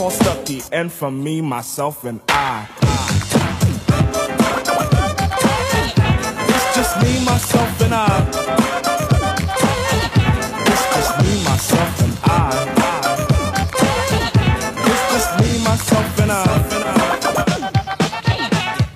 the 0.00 0.08
Dan 0.08 0.08
called 0.08 0.12
Stucky, 0.12 0.62
and 0.72 0.90
from 0.92 1.22
me, 1.22 1.40
myself, 1.40 2.04
and 2.04 2.20
I. 2.28 2.66
It's 6.48 6.74
just 6.74 6.96
me, 7.02 7.24
myself, 7.24 7.80
and 7.82 7.94
I. 7.94 8.06
It's 10.66 10.86
just 10.94 11.12
me, 11.22 11.32
myself, 11.44 12.02
and 12.02 12.18
I. 12.24 12.34
It's 14.86 15.04
just 15.12 15.30
me, 15.40 15.50
myself, 15.64 16.18
and 16.20 16.32
I. 16.32 16.44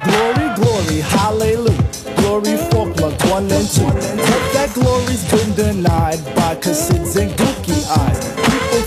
Glory, 0.05 0.49
glory, 0.57 1.01
hallelujah. 1.01 1.85
Glory 2.17 2.57
for 2.71 2.87
plug 2.95 3.23
one 3.31 3.51
and 3.53 3.69
two. 3.69 3.85
But 3.85 4.43
that 4.55 4.71
glory's 4.75 5.25
been 5.31 5.55
denied 5.55 6.21
by 6.35 6.55
cassids 6.57 7.04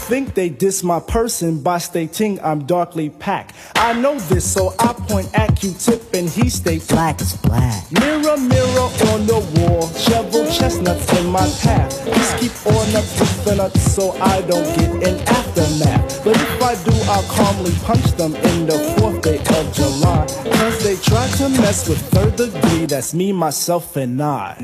think 0.07 0.35
they 0.35 0.47
diss 0.47 0.83
my 0.83 1.01
person 1.01 1.61
by 1.61 1.77
stating 1.77 2.39
I'm 2.39 2.65
darkly 2.65 3.09
packed. 3.09 3.53
I 3.75 3.91
know 3.91 4.17
this, 4.31 4.49
so 4.49 4.73
I 4.79 4.93
point 4.93 5.27
at 5.37 5.59
Q-tip 5.59 6.13
and 6.13 6.29
he 6.29 6.49
states 6.49 6.87
black 6.87 7.19
is 7.19 7.35
black. 7.35 7.91
Mirror, 7.91 8.37
mirror 8.37 8.87
on 9.11 9.27
the 9.27 9.43
wall, 9.57 9.85
shovel 9.89 10.45
chestnuts 10.49 11.11
in 11.19 11.27
my 11.27 11.45
path. 11.61 11.91
Just 12.05 12.37
keep 12.39 12.55
on 12.67 12.87
up 12.95 13.03
with 13.19 13.43
the 13.43 13.55
nuts 13.55 13.81
so 13.81 14.11
I 14.21 14.41
don't 14.43 14.63
get 14.77 14.91
an 15.09 15.19
aftermath. 15.27 16.23
But 16.23 16.37
if 16.37 16.63
I 16.63 16.75
do, 16.85 16.95
I'll 17.11 17.23
calmly 17.23 17.73
punch 17.83 18.09
them 18.13 18.33
in 18.33 18.65
the 18.65 18.79
fourth 18.95 19.21
day 19.21 19.39
of 19.39 19.73
July. 19.73 20.25
Cause 20.57 20.83
they 20.83 20.95
try 20.95 21.27
to 21.39 21.49
mess 21.49 21.89
with 21.89 21.99
third 22.11 22.37
degree, 22.37 22.85
that's 22.85 23.13
me, 23.13 23.33
myself, 23.33 23.97
and 23.97 24.23
I. 24.23 24.55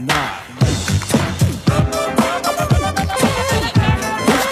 It's 0.61 0.82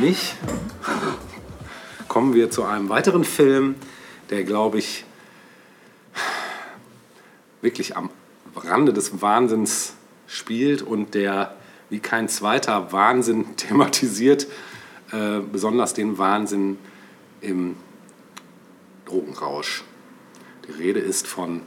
mich, 0.00 0.34
kommen 2.06 2.34
wir 2.34 2.50
zu 2.50 2.64
einem 2.64 2.88
weiteren 2.88 3.24
Film, 3.24 3.74
der, 4.30 4.44
glaube 4.44 4.78
ich, 4.78 5.04
wirklich 7.60 7.96
am 7.96 8.10
Rande 8.56 8.92
des 8.92 9.20
Wahnsinns 9.20 9.94
spielt 10.26 10.82
und 10.82 11.14
der 11.14 11.54
wie 11.90 12.00
kein 12.00 12.28
zweiter 12.28 12.92
Wahnsinn 12.92 13.44
thematisiert, 13.56 14.46
äh, 15.10 15.40
besonders 15.40 15.94
den 15.94 16.18
Wahnsinn 16.18 16.78
im 17.40 17.76
Drogenrausch. 19.06 19.84
Die 20.66 20.72
Rede 20.72 21.00
ist 21.00 21.26
von 21.26 21.62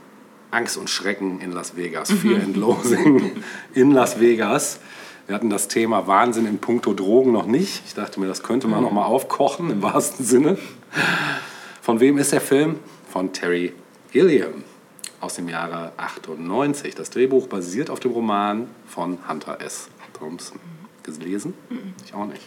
Angst 0.50 0.76
und 0.76 0.88
Schrecken 0.88 1.40
in 1.40 1.50
Las 1.52 1.76
Vegas, 1.76 2.12
Fear 2.12 2.42
and 2.42 2.56
Loathing 2.56 3.42
in 3.74 3.90
Las 3.90 4.20
Vegas. 4.20 4.78
Wir 5.26 5.34
hatten 5.36 5.50
das 5.50 5.68
Thema 5.68 6.06
Wahnsinn 6.06 6.46
in 6.46 6.58
puncto 6.58 6.94
Drogen 6.94 7.32
noch 7.32 7.46
nicht. 7.46 7.82
Ich 7.86 7.94
dachte 7.94 8.18
mir, 8.18 8.26
das 8.26 8.42
könnte 8.42 8.66
man 8.66 8.82
noch 8.82 8.92
mal 8.92 9.04
aufkochen 9.04 9.70
im 9.70 9.82
wahrsten 9.82 10.26
Sinne. 10.26 10.58
Von 11.80 12.00
wem 12.00 12.18
ist 12.18 12.32
der 12.32 12.40
Film? 12.40 12.76
Von 13.10 13.32
Terry 13.32 13.72
Gilliam 14.10 14.64
aus 15.20 15.34
dem 15.34 15.48
Jahre 15.48 15.92
98. 15.96 16.94
Das 16.96 17.10
Drehbuch 17.10 17.46
basiert 17.46 17.88
auf 17.88 18.00
dem 18.00 18.10
Roman 18.10 18.66
von 18.86 19.18
Hunter 19.28 19.60
S. 19.60 19.88
Thompson. 20.18 20.58
Gelesen? 21.04 21.54
Ich 22.04 22.14
auch 22.14 22.26
nicht. 22.26 22.42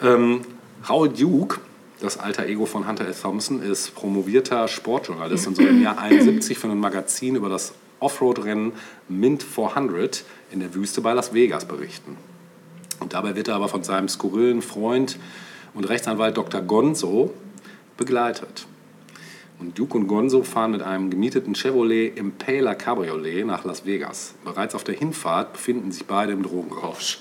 Ähm, 0.00 0.42
Raoul 0.84 1.08
Duke, 1.08 1.60
das 2.00 2.18
alter 2.18 2.46
Ego 2.46 2.66
von 2.66 2.86
Hunter 2.86 3.08
S. 3.08 3.22
Thompson, 3.22 3.62
ist 3.62 3.94
promovierter 3.94 4.68
Sportjournalist 4.68 5.46
und 5.48 5.56
soll 5.56 5.66
im 5.66 5.82
Jahr 5.82 5.98
71 6.00 6.58
für 6.58 6.68
ein 6.68 6.78
Magazin 6.78 7.36
über 7.36 7.48
das 7.48 7.72
Offroad-Rennen 8.00 8.72
Mint 9.08 9.42
400 9.42 10.24
in 10.50 10.60
der 10.60 10.74
Wüste 10.74 11.00
bei 11.00 11.12
Las 11.12 11.34
Vegas 11.34 11.66
berichten. 11.66 12.16
Und 13.00 13.12
dabei 13.12 13.36
wird 13.36 13.48
er 13.48 13.54
aber 13.54 13.68
von 13.68 13.84
seinem 13.84 14.08
skurrilen 14.08 14.62
Freund 14.62 15.18
und 15.74 15.88
Rechtsanwalt 15.88 16.36
Dr. 16.36 16.60
Gonzo 16.60 17.32
begleitet. 17.96 18.66
Und 19.58 19.78
Duke 19.78 19.98
und 19.98 20.06
Gonzo 20.06 20.44
fahren 20.44 20.70
mit 20.70 20.82
einem 20.82 21.10
gemieteten 21.10 21.54
Chevrolet 21.54 22.16
Impala 22.16 22.74
Cabriolet 22.74 23.44
nach 23.44 23.64
Las 23.64 23.84
Vegas. 23.84 24.34
Bereits 24.44 24.74
auf 24.74 24.84
der 24.84 24.94
Hinfahrt 24.94 25.52
befinden 25.52 25.90
sich 25.90 26.06
beide 26.06 26.32
im 26.32 26.44
Drogenrausch. 26.44 27.18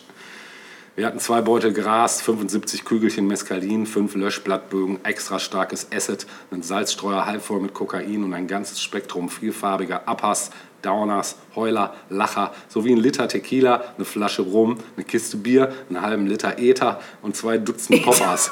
Wir 0.97 1.05
hatten 1.05 1.19
zwei 1.19 1.41
Beutel 1.41 1.73
Gras, 1.73 2.21
75 2.23 2.84
Kügelchen 2.84 3.28
Mescalin, 3.28 3.86
fünf 3.86 4.15
Löschblattbögen, 4.15 5.05
extra 5.05 5.38
starkes 5.38 5.91
Acid, 5.91 6.25
einen 6.49 6.63
Salzstreuer 6.63 7.28
halb 7.28 7.43
voll 7.43 7.59
mit 7.59 7.75
Kokain 7.75 8.23
und 8.23 8.34
ein 8.34 8.47
ganzes 8.47 8.82
Spektrum 8.82 9.30
vielfarbiger 9.30 10.03
Uppers, 10.07 10.49
Downers, 10.88 11.35
Heuler, 11.55 11.93
Lacher 12.09 12.53
sowie 12.69 12.93
ein 12.93 12.97
Liter 12.97 13.27
Tequila, 13.27 13.83
eine 13.95 14.05
Flasche 14.05 14.41
Rum, 14.41 14.77
eine 14.95 15.03
Kiste 15.03 15.38
Bier, 15.38 15.73
einen 15.89 16.01
halben 16.01 16.27
Liter 16.27 16.57
Ether 16.57 16.99
und 17.21 17.35
zwei 17.35 17.57
Dutzend 17.57 18.03
Poppers. 18.03 18.51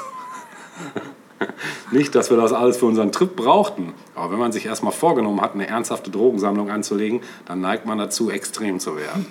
Nicht, 1.90 2.14
dass 2.14 2.30
wir 2.30 2.36
das 2.36 2.52
alles 2.52 2.76
für 2.76 2.86
unseren 2.86 3.12
Trip 3.12 3.34
brauchten, 3.34 3.94
aber 4.14 4.32
wenn 4.32 4.38
man 4.38 4.52
sich 4.52 4.66
erstmal 4.66 4.92
vorgenommen 4.92 5.40
hat, 5.40 5.54
eine 5.54 5.66
ernsthafte 5.66 6.10
Drogensammlung 6.10 6.70
anzulegen, 6.70 7.20
dann 7.46 7.60
neigt 7.60 7.86
man 7.86 7.98
dazu, 7.98 8.30
extrem 8.30 8.80
zu 8.80 8.96
werden. 8.96 9.26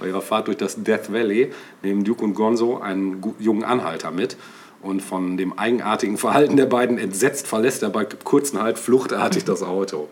Bei 0.00 0.08
ihrer 0.08 0.22
Fahrt 0.22 0.48
durch 0.48 0.56
das 0.56 0.82
Death 0.82 1.12
Valley 1.12 1.52
nehmen 1.82 2.02
Duke 2.02 2.24
und 2.24 2.34
Gonzo 2.34 2.78
einen 2.78 3.22
jungen 3.38 3.62
Anhalter 3.64 4.10
mit. 4.10 4.36
Und 4.82 5.02
von 5.02 5.36
dem 5.36 5.58
eigenartigen 5.58 6.16
Verhalten 6.16 6.56
der 6.56 6.66
beiden 6.66 6.98
entsetzt 6.98 7.46
verlässt 7.46 7.82
er 7.82 7.90
bei 7.90 8.04
kurzen 8.04 8.60
Halt 8.60 8.78
fluchtartig 8.78 9.44
das 9.44 9.62
Auto. 9.62 10.08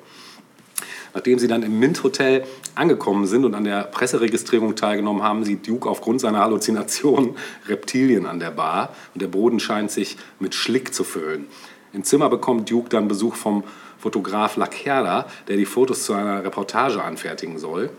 Nachdem 1.15 1.39
sie 1.39 1.49
dann 1.49 1.63
im 1.63 1.79
Mint 1.79 2.03
Hotel 2.03 2.45
angekommen 2.75 3.27
sind 3.27 3.45
und 3.45 3.55
an 3.55 3.65
der 3.65 3.85
Presseregistrierung 3.85 4.77
teilgenommen 4.77 5.23
haben, 5.23 5.45
sieht 5.45 5.67
Duke 5.67 5.89
aufgrund 5.89 6.21
seiner 6.21 6.41
Halluzinationen 6.41 7.37
Reptilien 7.69 8.27
an 8.27 8.41
der 8.41 8.51
Bar 8.51 8.95
und 9.15 9.23
der 9.23 9.29
Boden 9.29 9.61
scheint 9.61 9.91
sich 9.91 10.17
mit 10.39 10.55
Schlick 10.55 10.95
zu 10.95 11.05
füllen. 11.05 11.47
Im 11.93 12.05
Zimmer 12.05 12.29
bekommt 12.29 12.71
Duke 12.71 12.89
dann 12.91 13.09
Besuch 13.09 13.35
vom 13.35 13.65
Fotograf 13.99 14.57
Lacerda, 14.57 15.27
der 15.49 15.57
die 15.57 15.65
Fotos 15.65 16.05
zu 16.05 16.13
einer 16.13 16.45
Reportage 16.45 17.03
anfertigen 17.03 17.59
soll. 17.59 17.91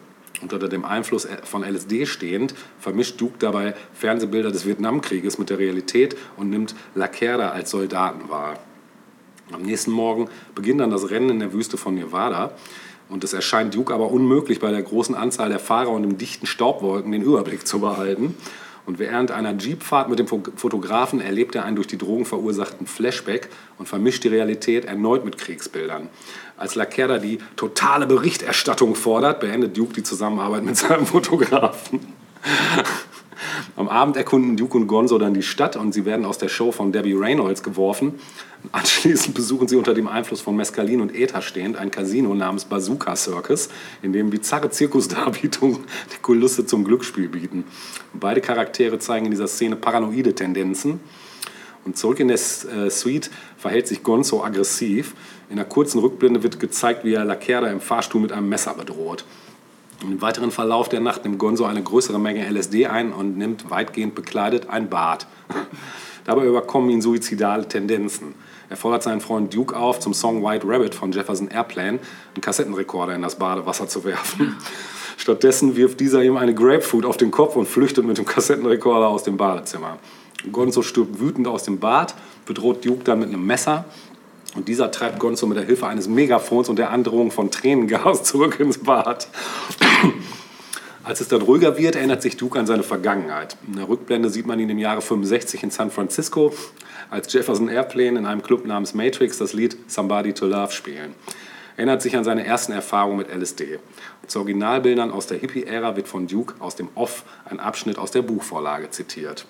Und 0.42 0.54
unter 0.54 0.70
dem 0.70 0.86
Einfluss 0.86 1.28
von 1.44 1.64
LSD 1.64 2.06
stehend 2.06 2.54
vermischt 2.80 3.20
Duke 3.20 3.36
dabei 3.40 3.74
Fernsehbilder 3.94 4.52
des 4.52 4.66
Vietnamkrieges 4.66 5.38
mit 5.38 5.50
der 5.50 5.60
Realität 5.60 6.16
und 6.38 6.50
nimmt 6.50 6.76
Lacerda 6.96 7.50
als 7.50 7.72
Soldaten 7.72 8.30
wahr. 8.30 8.58
Am 9.52 9.64
nächsten 9.64 9.92
Morgen 9.92 10.30
beginnt 10.56 10.80
dann 10.80 10.92
das 10.92 11.10
Rennen 11.10 11.30
in 11.30 11.40
der 11.40 11.54
Wüste 11.54 11.78
von 11.78 11.96
Nevada. 11.96 12.54
Und 13.10 13.24
es 13.24 13.34
erscheint 13.34 13.74
Duke 13.74 13.94
aber 13.94 14.12
unmöglich, 14.12 14.60
bei 14.60 14.72
der 14.72 14.84
großen 14.84 15.16
Anzahl 15.16 15.50
der 15.50 15.60
Fahrer 15.60 15.90
und 15.90 16.04
dem 16.04 16.18
dichten 16.18 16.46
Staubwolken 16.46 17.12
den 17.12 17.24
Überblick 17.24 17.68
zu 17.68 17.80
behalten. 17.80 18.38
Und 18.86 18.98
während 18.98 19.32
einer 19.32 19.56
Jeepfahrt 19.58 20.10
mit 20.10 20.20
dem 20.20 20.28
Fo- 20.28 20.42
Fotografen 20.56 21.22
erlebt 21.22 21.56
er 21.56 21.66
einen 21.66 21.76
durch 21.76 21.88
die 21.88 21.98
Drogen 21.98 22.26
verursachten 22.26 22.88
Flashback 22.88 23.50
und 23.78 23.88
vermischt 23.88 24.24
die 24.24 24.30
Realität 24.30 24.86
erneut 24.86 25.26
mit 25.26 25.38
Kriegsbildern. 25.38 26.10
Als 26.58 26.76
Lacerda 26.76 27.20
die 27.20 27.40
totale 27.56 28.08
Berichterstattung 28.08 28.96
fordert, 28.96 29.42
beendet 29.42 29.78
Duke 29.78 29.94
die 29.94 30.04
Zusammenarbeit 30.04 30.64
mit 30.64 30.78
seinem 30.78 31.06
Fotografen. 31.06 32.00
Am 33.76 33.88
Abend 33.88 34.18
erkunden 34.18 34.58
Duke 34.58 34.78
und 34.78 34.88
Gonzo 34.88 35.18
dann 35.18 35.34
die 35.34 35.44
Stadt 35.44 35.76
und 35.76 35.94
sie 35.94 36.06
werden 36.06 36.26
aus 36.26 36.38
der 36.38 36.50
Show 36.50 36.72
von 36.72 36.92
Debbie 36.92 37.14
Reynolds 37.14 37.64
geworfen. 37.64 38.20
Anschließend 38.72 39.34
besuchen 39.36 39.68
sie 39.68 39.78
unter 39.78 39.94
dem 39.94 40.08
Einfluss 40.08 40.42
von 40.42 40.56
Mescalin 40.56 41.02
und 41.02 41.16
Ether 41.16 41.42
stehend 41.42 41.78
ein 41.78 41.92
Casino 41.92 42.34
namens 42.36 42.66
Bazooka 42.66 43.16
Circus, 43.16 43.70
in 44.02 44.12
dem 44.12 44.30
bizarre 44.30 44.70
Zirkusdarbietungen 44.70 45.80
die 46.14 46.22
Kulisse 46.22 46.66
zum 46.66 46.84
Glücksspiel 46.84 47.30
bieten. 47.30 47.64
Beide 48.14 48.42
Charaktere 48.42 49.00
zeigen 49.00 49.26
in 49.26 49.32
dieser 49.32 49.48
Szene 49.48 49.76
paranoide 49.76 50.36
Tendenzen. 50.36 51.00
Und 51.86 51.98
zurück 51.98 52.20
in 52.20 52.28
der 52.28 52.36
äh, 52.38 52.90
Suite 52.90 53.32
verhält 53.58 53.88
sich 53.88 54.04
Gonzo 54.04 54.44
aggressiv. 54.44 55.16
In 55.50 55.58
einer 55.58 55.68
kurzen 55.68 56.00
Rückblende 56.00 56.44
wird 56.44 56.60
gezeigt, 56.60 57.06
wie 57.06 57.14
er 57.14 57.24
Lacerda 57.24 57.68
im 57.68 57.80
Fahrstuhl 57.80 58.22
mit 58.22 58.32
einem 58.32 58.50
Messer 58.50 58.74
bedroht. 58.74 59.24
Im 60.02 60.22
weiteren 60.22 60.52
Verlauf 60.52 60.88
der 60.88 61.02
Nacht 61.02 61.26
nimmt 61.26 61.40
Gonzo 61.40 61.66
eine 61.66 61.84
größere 61.84 62.20
Menge 62.20 62.50
LSD 62.50 62.88
ein 62.88 63.12
und 63.12 63.38
nimmt 63.38 63.70
weitgehend 63.70 64.16
bekleidet 64.16 64.70
ein 64.70 64.90
Bad. 64.90 65.28
Dabei 66.26 66.46
überkommen 66.46 66.90
ihn 66.90 67.02
suizidale 67.02 67.68
Tendenzen. 67.68 68.36
Er 68.70 68.78
fordert 68.78 69.04
seinen 69.04 69.20
Freund 69.20 69.54
Duke 69.54 69.76
auf, 69.76 70.00
zum 70.00 70.14
Song 70.14 70.44
White 70.44 70.66
Rabbit 70.68 70.96
von 70.96 71.12
Jefferson 71.12 71.50
Airplane 71.50 72.00
einen 72.34 72.42
Kassettenrekorder 72.42 73.16
in 73.16 73.24
das 73.24 73.36
Badewasser 73.36 73.88
zu 73.88 74.04
werfen. 74.06 74.56
Stattdessen 75.18 75.76
wirft 75.76 76.00
dieser 76.00 76.24
ihm 76.24 76.38
eine 76.38 76.54
Grapefruit 76.54 77.06
auf 77.06 77.18
den 77.18 77.32
Kopf 77.32 77.58
und 77.58 77.68
flüchtet 77.68 78.06
mit 78.06 78.18
dem 78.18 78.26
Kassettenrekorder 78.26 79.08
aus 79.08 79.24
dem 79.24 79.36
Badezimmer. 79.36 79.98
Gonzo 80.52 80.82
stirbt 80.82 81.20
wütend 81.20 81.48
aus 81.48 81.64
dem 81.64 81.80
Bad, 81.80 82.16
bedroht 82.46 82.86
Duke 82.86 83.04
dann 83.04 83.20
mit 83.20 83.28
einem 83.28 83.46
Messer 83.46 83.86
und 84.56 84.68
dieser 84.68 84.92
treibt 84.92 85.20
Gonzo 85.20 85.46
mit 85.46 85.58
der 85.58 85.66
Hilfe 85.66 85.88
eines 85.88 86.08
Megafons 86.08 86.70
und 86.70 86.78
der 86.78 86.92
Androhung 86.92 87.32
von 87.32 87.52
Tränengas 87.52 88.24
zurück 88.24 88.60
ins 88.60 88.80
Bad. 88.80 89.28
Als 91.04 91.22
es 91.22 91.28
dann 91.28 91.42
ruhiger 91.42 91.78
wird, 91.78 91.96
erinnert 91.96 92.22
sich 92.22 92.38
Duke 92.38 92.60
an 92.60 92.68
seine 92.68 92.84
Vergangenheit. 92.84 93.58
In 93.68 93.78
der 93.78 93.88
Rückblende 93.88 94.30
sieht 94.30 94.46
man 94.46 94.60
ihn 94.60 94.70
im 94.70 94.78
Jahre 94.78 95.02
65 95.02 95.64
in 95.64 95.72
San 95.72 95.92
Francisco 95.92 96.54
als 97.10 97.32
Jefferson 97.34 97.70
Airplane 97.70 98.20
in 98.20 98.26
einem 98.26 98.44
Club 98.44 98.66
namens 98.66 98.94
Matrix 98.94 99.38
das 99.38 99.54
Lied 99.54 99.78
Somebody 99.88 100.34
to 100.34 100.46
Love 100.46 100.72
spielen. 100.72 101.16
Er 101.76 101.84
erinnert 101.84 102.02
sich 102.02 102.16
an 102.16 102.24
seine 102.24 102.46
ersten 102.46 102.74
Erfahrungen 102.74 103.18
mit 103.18 103.30
LSD. 103.34 103.80
Zu 104.28 104.40
Originalbildern 104.40 105.12
aus 105.12 105.28
der 105.28 105.40
Hippie-Ära 105.40 105.96
wird 105.96 106.08
von 106.08 106.28
Duke 106.28 106.56
aus 106.60 106.76
dem 106.76 106.90
Off 106.94 107.24
ein 107.46 107.60
Abschnitt 107.60 107.98
aus 107.98 108.12
der 108.12 108.22
Buchvorlage 108.22 108.90
zitiert, 108.90 109.46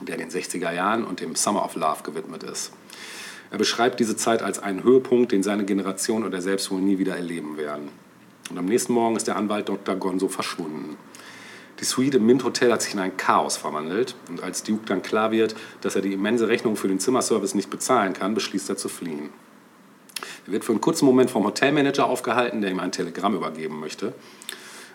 der 0.00 0.16
den 0.16 0.30
60er 0.30 0.72
Jahren 0.72 1.04
und 1.04 1.20
dem 1.20 1.36
Summer 1.36 1.64
of 1.64 1.76
Love 1.76 2.02
gewidmet 2.02 2.42
ist. 2.42 2.72
Er 3.50 3.58
beschreibt 3.58 4.00
diese 4.00 4.16
Zeit 4.16 4.42
als 4.42 4.58
einen 4.58 4.82
Höhepunkt, 4.82 5.32
den 5.32 5.42
seine 5.42 5.64
Generation 5.64 6.24
und 6.24 6.34
er 6.34 6.42
selbst 6.42 6.70
wohl 6.70 6.80
nie 6.80 6.98
wieder 6.98 7.16
erleben 7.16 7.56
werden. 7.56 7.88
Und 8.50 8.58
am 8.58 8.66
nächsten 8.66 8.92
Morgen 8.92 9.16
ist 9.16 9.26
der 9.26 9.36
Anwalt 9.36 9.68
Dr. 9.68 9.96
Gonzo 9.96 10.28
verschwunden. 10.28 10.96
Die 11.80 11.84
Suite 11.84 12.14
im 12.14 12.26
Mint 12.26 12.44
Hotel 12.44 12.72
hat 12.72 12.82
sich 12.82 12.94
in 12.94 13.00
ein 13.00 13.16
Chaos 13.16 13.56
verwandelt 13.56 14.14
und 14.28 14.42
als 14.42 14.62
Duke 14.62 14.86
dann 14.86 15.02
klar 15.02 15.32
wird, 15.32 15.56
dass 15.80 15.96
er 15.96 16.02
die 16.02 16.12
immense 16.12 16.48
Rechnung 16.48 16.76
für 16.76 16.88
den 16.88 17.00
Zimmerservice 17.00 17.54
nicht 17.54 17.70
bezahlen 17.70 18.12
kann, 18.12 18.34
beschließt 18.34 18.70
er 18.70 18.76
zu 18.76 18.88
fliehen. 18.88 19.30
Er 20.46 20.52
wird 20.52 20.64
für 20.64 20.72
einen 20.72 20.80
kurzen 20.80 21.06
Moment 21.06 21.30
vom 21.30 21.44
Hotelmanager 21.44 22.06
aufgehalten, 22.06 22.60
der 22.60 22.70
ihm 22.70 22.80
ein 22.80 22.92
Telegramm 22.92 23.34
übergeben 23.34 23.80
möchte. 23.80 24.14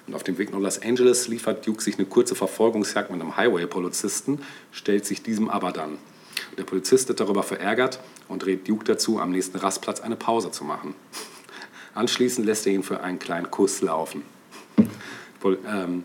Und 0.07 0.15
auf 0.15 0.23
dem 0.23 0.37
Weg 0.37 0.51
nach 0.51 0.59
Los 0.59 0.81
Angeles 0.81 1.27
liefert 1.27 1.67
Duke 1.67 1.83
sich 1.83 1.97
eine 1.97 2.07
kurze 2.07 2.33
Verfolgungsjagd 2.33 3.11
mit 3.11 3.21
einem 3.21 3.35
Highway-Polizisten, 3.35 4.39
stellt 4.71 5.05
sich 5.05 5.21
diesem 5.21 5.49
aber 5.49 5.71
dann. 5.71 5.97
Der 6.57 6.63
Polizist 6.63 7.09
ist 7.09 7.19
darüber 7.19 7.43
verärgert 7.43 7.99
und 8.27 8.45
rät 8.45 8.67
Duke 8.67 8.85
dazu, 8.85 9.19
am 9.19 9.31
nächsten 9.31 9.57
Rastplatz 9.57 10.01
eine 10.01 10.15
Pause 10.15 10.51
zu 10.51 10.63
machen. 10.63 10.95
Anschließend 11.95 12.45
lässt 12.45 12.67
er 12.67 12.73
ihn 12.73 12.83
für 12.83 13.01
einen 13.01 13.19
kleinen 13.19 13.49
Kuss 13.51 13.81
laufen. 13.81 14.23
Ähm, 15.43 16.03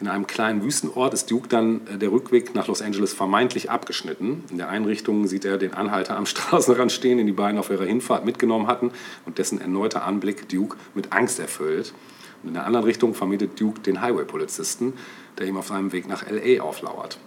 in 0.00 0.06
einem 0.06 0.28
kleinen 0.28 0.62
Wüstenort 0.62 1.12
ist 1.12 1.28
Duke 1.30 1.48
dann 1.48 1.86
äh, 1.88 1.98
der 1.98 2.12
Rückweg 2.12 2.54
nach 2.54 2.68
Los 2.68 2.82
Angeles 2.82 3.12
vermeintlich 3.12 3.70
abgeschnitten. 3.70 4.44
In 4.50 4.58
der 4.58 4.68
Einrichtung 4.68 5.26
sieht 5.26 5.44
er 5.44 5.58
den 5.58 5.74
Anhalter 5.74 6.16
am 6.16 6.26
Straßenrand 6.26 6.92
stehen, 6.92 7.18
den 7.18 7.26
die 7.26 7.32
beiden 7.32 7.58
auf 7.58 7.70
ihrer 7.70 7.84
Hinfahrt 7.84 8.24
mitgenommen 8.24 8.68
hatten 8.68 8.92
und 9.26 9.38
dessen 9.38 9.60
erneuter 9.60 10.04
Anblick 10.04 10.48
Duke 10.48 10.76
mit 10.94 11.12
Angst 11.12 11.40
erfüllt. 11.40 11.94
Und 12.42 12.50
in 12.50 12.54
der 12.54 12.66
anderen 12.66 12.84
Richtung 12.84 13.14
vermietet 13.14 13.60
Duke 13.60 13.80
den 13.80 14.00
Highway-Polizisten, 14.00 14.92
der 15.38 15.48
ihm 15.48 15.56
auf 15.56 15.66
seinem 15.66 15.90
Weg 15.90 16.06
nach 16.06 16.24
L.A. 16.24 16.62
auflauert. 16.62 17.18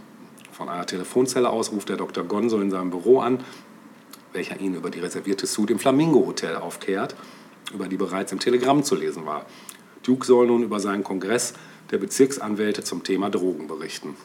Von 0.61 0.69
einer 0.69 0.85
Telefonzelle 0.85 1.49
aus 1.49 1.71
ruft 1.71 1.89
der 1.89 1.97
Dr. 1.97 2.23
Gonzo 2.23 2.61
in 2.61 2.69
seinem 2.69 2.91
Büro 2.91 3.19
an, 3.19 3.39
welcher 4.31 4.59
ihn 4.59 4.75
über 4.75 4.91
die 4.91 4.99
reservierte 4.99 5.47
Suite 5.47 5.71
im 5.71 5.79
Flamingo 5.79 6.23
Hotel 6.27 6.55
aufklärt, 6.55 7.15
über 7.73 7.87
die 7.87 7.97
bereits 7.97 8.31
im 8.31 8.37
Telegramm 8.37 8.83
zu 8.83 8.93
lesen 8.93 9.25
war. 9.25 9.47
Duke 10.03 10.23
soll 10.23 10.45
nun 10.45 10.61
über 10.61 10.79
seinen 10.79 11.03
Kongress 11.03 11.53
der 11.89 11.97
Bezirksanwälte 11.97 12.83
zum 12.83 13.01
Thema 13.03 13.31
Drogen 13.31 13.65
berichten. 13.65 14.15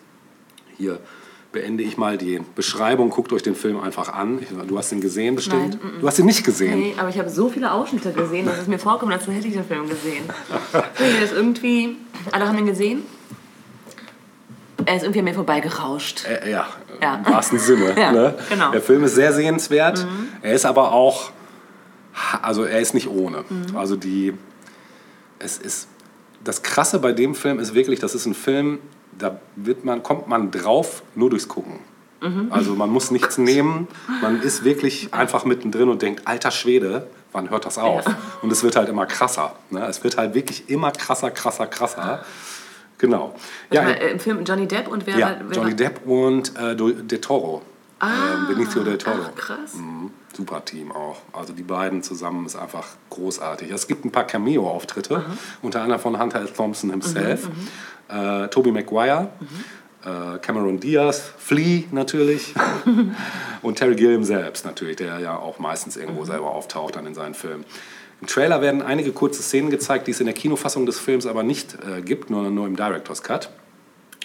Hier 0.77 1.01
beende 1.53 1.83
ich 1.83 1.97
mal 1.97 2.19
die 2.19 2.43
Beschreibung. 2.55 3.09
Guckt 3.09 3.33
euch 3.33 3.43
den 3.43 3.55
Film 3.55 3.81
einfach 3.81 4.13
an. 4.13 4.41
Du 4.69 4.77
hast 4.77 4.93
ihn 4.93 5.01
gesehen 5.01 5.37
bestimmt? 5.37 5.79
Nein. 5.83 6.01
Du 6.03 6.07
hast 6.07 6.19
ihn 6.19 6.27
nicht 6.27 6.45
gesehen. 6.45 6.79
Nee, 6.79 6.95
aber 6.99 7.09
ich 7.09 7.19
habe 7.19 7.31
so 7.31 7.49
viele 7.49 7.73
Ausschnitte 7.73 8.13
gesehen, 8.13 8.45
dass 8.45 8.59
es 8.59 8.67
mir 8.67 8.79
vorkommt, 8.79 9.11
als 9.11 9.27
hätte 9.27 9.49
ich 9.49 9.55
den 9.55 9.65
Film 9.65 9.89
gesehen. 9.89 10.25
Ist 11.25 11.33
irgendwie, 11.33 11.97
alle 12.31 12.47
haben 12.47 12.59
ihn 12.59 12.67
gesehen. 12.67 13.05
Er 14.87 14.97
ist 14.97 15.03
irgendwie 15.03 15.19
an 15.21 15.25
mir 15.25 15.35
vorbeigerauscht. 15.35 16.25
Äh, 16.27 16.51
ja, 16.51 16.67
Ja. 17.03 17.17
im 17.17 17.27
wahrsten 17.33 17.59
Sinne. 17.59 17.95
Ja, 17.99 18.13
ne? 18.13 18.35
genau. 18.49 18.71
Der 18.71 18.81
Film 18.81 19.05
ist 19.05 19.15
sehr 19.15 19.33
sehenswert. 19.33 20.07
Er 20.43 20.53
ist 20.55 20.65
aber 20.65 20.93
auch, 20.93 21.31
also 22.43 22.65
er 22.65 22.81
ist 22.81 22.95
nicht 22.95 23.09
ohne. 23.09 23.45
Mhm. 23.49 23.77
Also 23.77 23.97
die, 23.97 24.33
es 25.39 25.59
ist, 25.59 25.89
das 26.43 26.63
Krasse 26.63 26.99
bei 27.01 27.13
dem 27.13 27.35
Film 27.35 27.59
ist 27.59 27.75
wirklich, 27.75 28.01
das 28.01 28.15
ist 28.15 28.27
ein 28.27 28.35
Film, 28.35 28.79
da 29.19 29.41
wird 29.57 29.85
man, 29.85 30.03
kommt 30.03 30.29
man 30.29 30.51
drauf 30.51 31.03
nur 31.15 31.31
durchs 31.31 31.49
Gucken. 31.49 31.81
Mhm. 32.23 32.49
Also 32.51 32.75
man 32.75 32.89
muss 32.91 33.11
nichts 33.11 33.39
nehmen, 33.39 33.89
man 34.23 34.41
ist 34.41 34.65
wirklich 34.65 35.13
einfach 35.13 35.45
mittendrin 35.45 35.89
und 35.89 36.01
denkt, 36.03 36.23
alter 36.27 36.51
Schwede, 36.51 37.09
wann 37.33 37.51
hört 37.51 37.67
das 37.67 37.77
auf? 37.77 38.07
Ja. 38.07 38.17
Und 38.43 38.51
es 38.53 38.63
wird 38.63 38.77
halt 38.77 38.89
immer 38.89 39.05
krasser. 39.07 39.55
Ne? 39.71 39.85
Es 39.87 40.03
wird 40.05 40.17
halt 40.17 40.35
wirklich 40.35 40.71
immer 40.71 40.93
krasser, 40.93 41.31
krasser, 41.31 41.67
krasser. 41.67 42.25
Genau. 42.99 43.35
Ja, 43.71 43.83
Ja, 43.83 43.91
Im 43.95 44.19
Film 44.19 44.45
Johnny 44.45 44.67
Depp 44.67 44.89
und 44.89 45.07
wer 45.07 45.19
ja, 45.19 45.27
war, 45.29 45.37
wer 45.49 45.57
Johnny 45.57 45.71
war? 45.71 45.77
Depp 45.77 46.07
und 46.07 46.57
äh, 46.57 46.75
De 46.77 47.19
Toro. 47.19 47.63
ähm, 48.03 48.47
Benicio 48.49 48.83
del 48.83 48.99
Toro. 48.99 49.17
Ach, 49.27 49.35
krass. 49.35 49.75
Mhm, 49.75 50.11
super 50.35 50.65
Team 50.65 50.93
auch. 50.93 51.19
Also 51.33 51.53
die 51.53 51.63
beiden 51.63 52.03
zusammen 52.03 52.47
ist 52.47 52.57
einfach 52.57 52.87
großartig. 53.11 53.71
Es 53.71 53.87
gibt 53.87 54.05
ein 54.05 54.13
paar 54.13 54.25
Cameo-Auftritte, 54.25 55.25
unter 55.63 55.83
anderem 55.83 56.01
von 56.01 56.19
Hunter 56.21 56.43
S. 56.43 56.53
Thompson 56.53 56.91
himself, 56.91 57.49
äh, 58.09 58.49
Tobey 58.49 58.71
Maguire, 58.73 59.29
äh, 60.05 60.39
Cameron 60.39 60.79
Diaz, 60.79 61.33
Flea 61.39 61.85
natürlich 61.91 62.55
und 63.63 63.77
Terry 63.77 63.97
Gilliam 63.97 64.25
selbst 64.25 64.65
natürlich, 64.65 64.97
der 64.97 65.19
ja 65.19 65.37
auch 65.37 65.59
meistens 65.59 65.97
irgendwo 65.97 66.25
selber 66.25 66.51
auftaucht 66.53 66.97
dann 66.97 67.07
in 67.07 67.15
seinen 67.15 67.35
Filmen. 67.35 67.65
Im 68.27 68.31
Trailer 68.31 68.61
werden 68.61 68.83
einige 68.83 69.13
kurze 69.13 69.41
Szenen 69.41 69.71
gezeigt, 69.71 70.09
die 70.09 70.11
es 70.11 70.19
in 70.19 70.27
der 70.27 70.35
Kinofassung 70.35 70.85
des 70.85 70.99
Films 70.99 71.27
aber 71.27 71.45
nicht 71.45 71.75
äh, 71.75 72.03
gibt, 72.03 72.29
nur, 72.29 72.51
nur 72.51 72.67
im 72.67 72.75
Director's 72.75 73.23
Cut. 73.23 73.51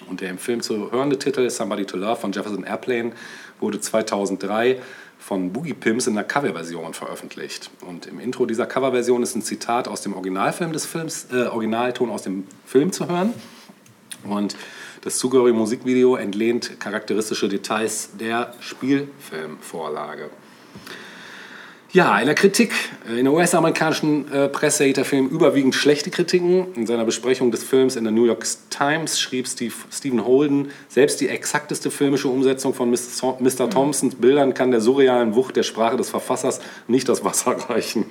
Und 0.10 0.22
der 0.22 0.32
im 0.32 0.40
Film 0.40 0.62
zu 0.62 0.92
hörende 0.92 1.20
Titel 1.20 1.48
Somebody 1.52 1.86
to 1.86 1.98
Love 1.98 2.16
von 2.16 2.32
Jefferson 2.32 2.64
Airplane 2.64 3.12
wurde 3.60 3.80
2003 3.80 4.82
von 5.20 5.54
Boogie 5.54 5.76
Pimps 5.76 6.08
in 6.08 6.16
der 6.16 6.24
Coverversion 6.24 6.96
veröffentlicht. 6.96 7.70
Und 7.82 8.08
im 8.08 8.20
Intro 8.20 8.48
dieser 8.48 8.66
Coverversion 8.66 9.22
ist 9.22 9.36
ein 9.36 9.44
Zitat 9.44 9.88
aus 9.88 10.02
dem 10.02 10.16
Originalfilm 10.16 10.74
des 10.74 10.88
Films, 10.88 11.28
äh, 11.32 11.44
Originalton 11.44 12.10
aus 12.10 12.24
dem 12.24 12.48
Film 12.66 12.92
zu 12.92 13.08
hören. 13.08 13.36
Und 14.24 14.56
das 15.02 15.20
zugehörige 15.20 15.56
Musikvideo 15.56 16.16
entlehnt 16.16 16.80
charakteristische 16.80 17.48
Details 17.48 18.18
der 18.20 18.56
Spielfilmvorlage. 18.62 20.32
Ja, 21.94 22.18
in 22.20 22.26
der 22.26 22.36
Kritik, 22.36 22.72
äh, 23.10 23.20
in 23.20 23.26
der 23.26 23.34
US-amerikanischen 23.34 24.32
äh, 24.32 24.48
Presse 24.48 24.84
erhielt 24.84 24.96
der 24.96 25.04
Film 25.04 25.28
überwiegend 25.28 25.76
schlechte 25.76 26.10
Kritiken. 26.10 26.74
In 26.76 26.88
seiner 26.88 27.04
Besprechung 27.04 27.52
des 27.52 27.66
Films 27.66 27.98
in 27.98 28.06
der 28.06 28.14
New 28.14 28.24
York 28.24 28.46
Times 28.70 29.20
schrieb 29.20 29.46
Steve, 29.46 29.74
Stephen 29.92 30.24
Holden, 30.26 30.72
selbst 30.88 31.20
die 31.20 31.28
exakteste 31.28 31.92
filmische 31.92 32.30
Umsetzung 32.30 32.74
von 32.74 32.90
Mr. 32.90 33.38
Mr. 33.40 33.70
Thompsons 33.70 34.16
Bildern 34.16 34.54
kann 34.54 34.72
der 34.72 34.80
surrealen 34.80 35.36
Wucht 35.36 35.58
der 35.58 35.64
Sprache 35.64 35.98
des 35.98 36.10
Verfassers 36.10 36.62
nicht 36.88 37.10
das 37.10 37.26
Wasser 37.26 37.58
reichen. 37.70 38.06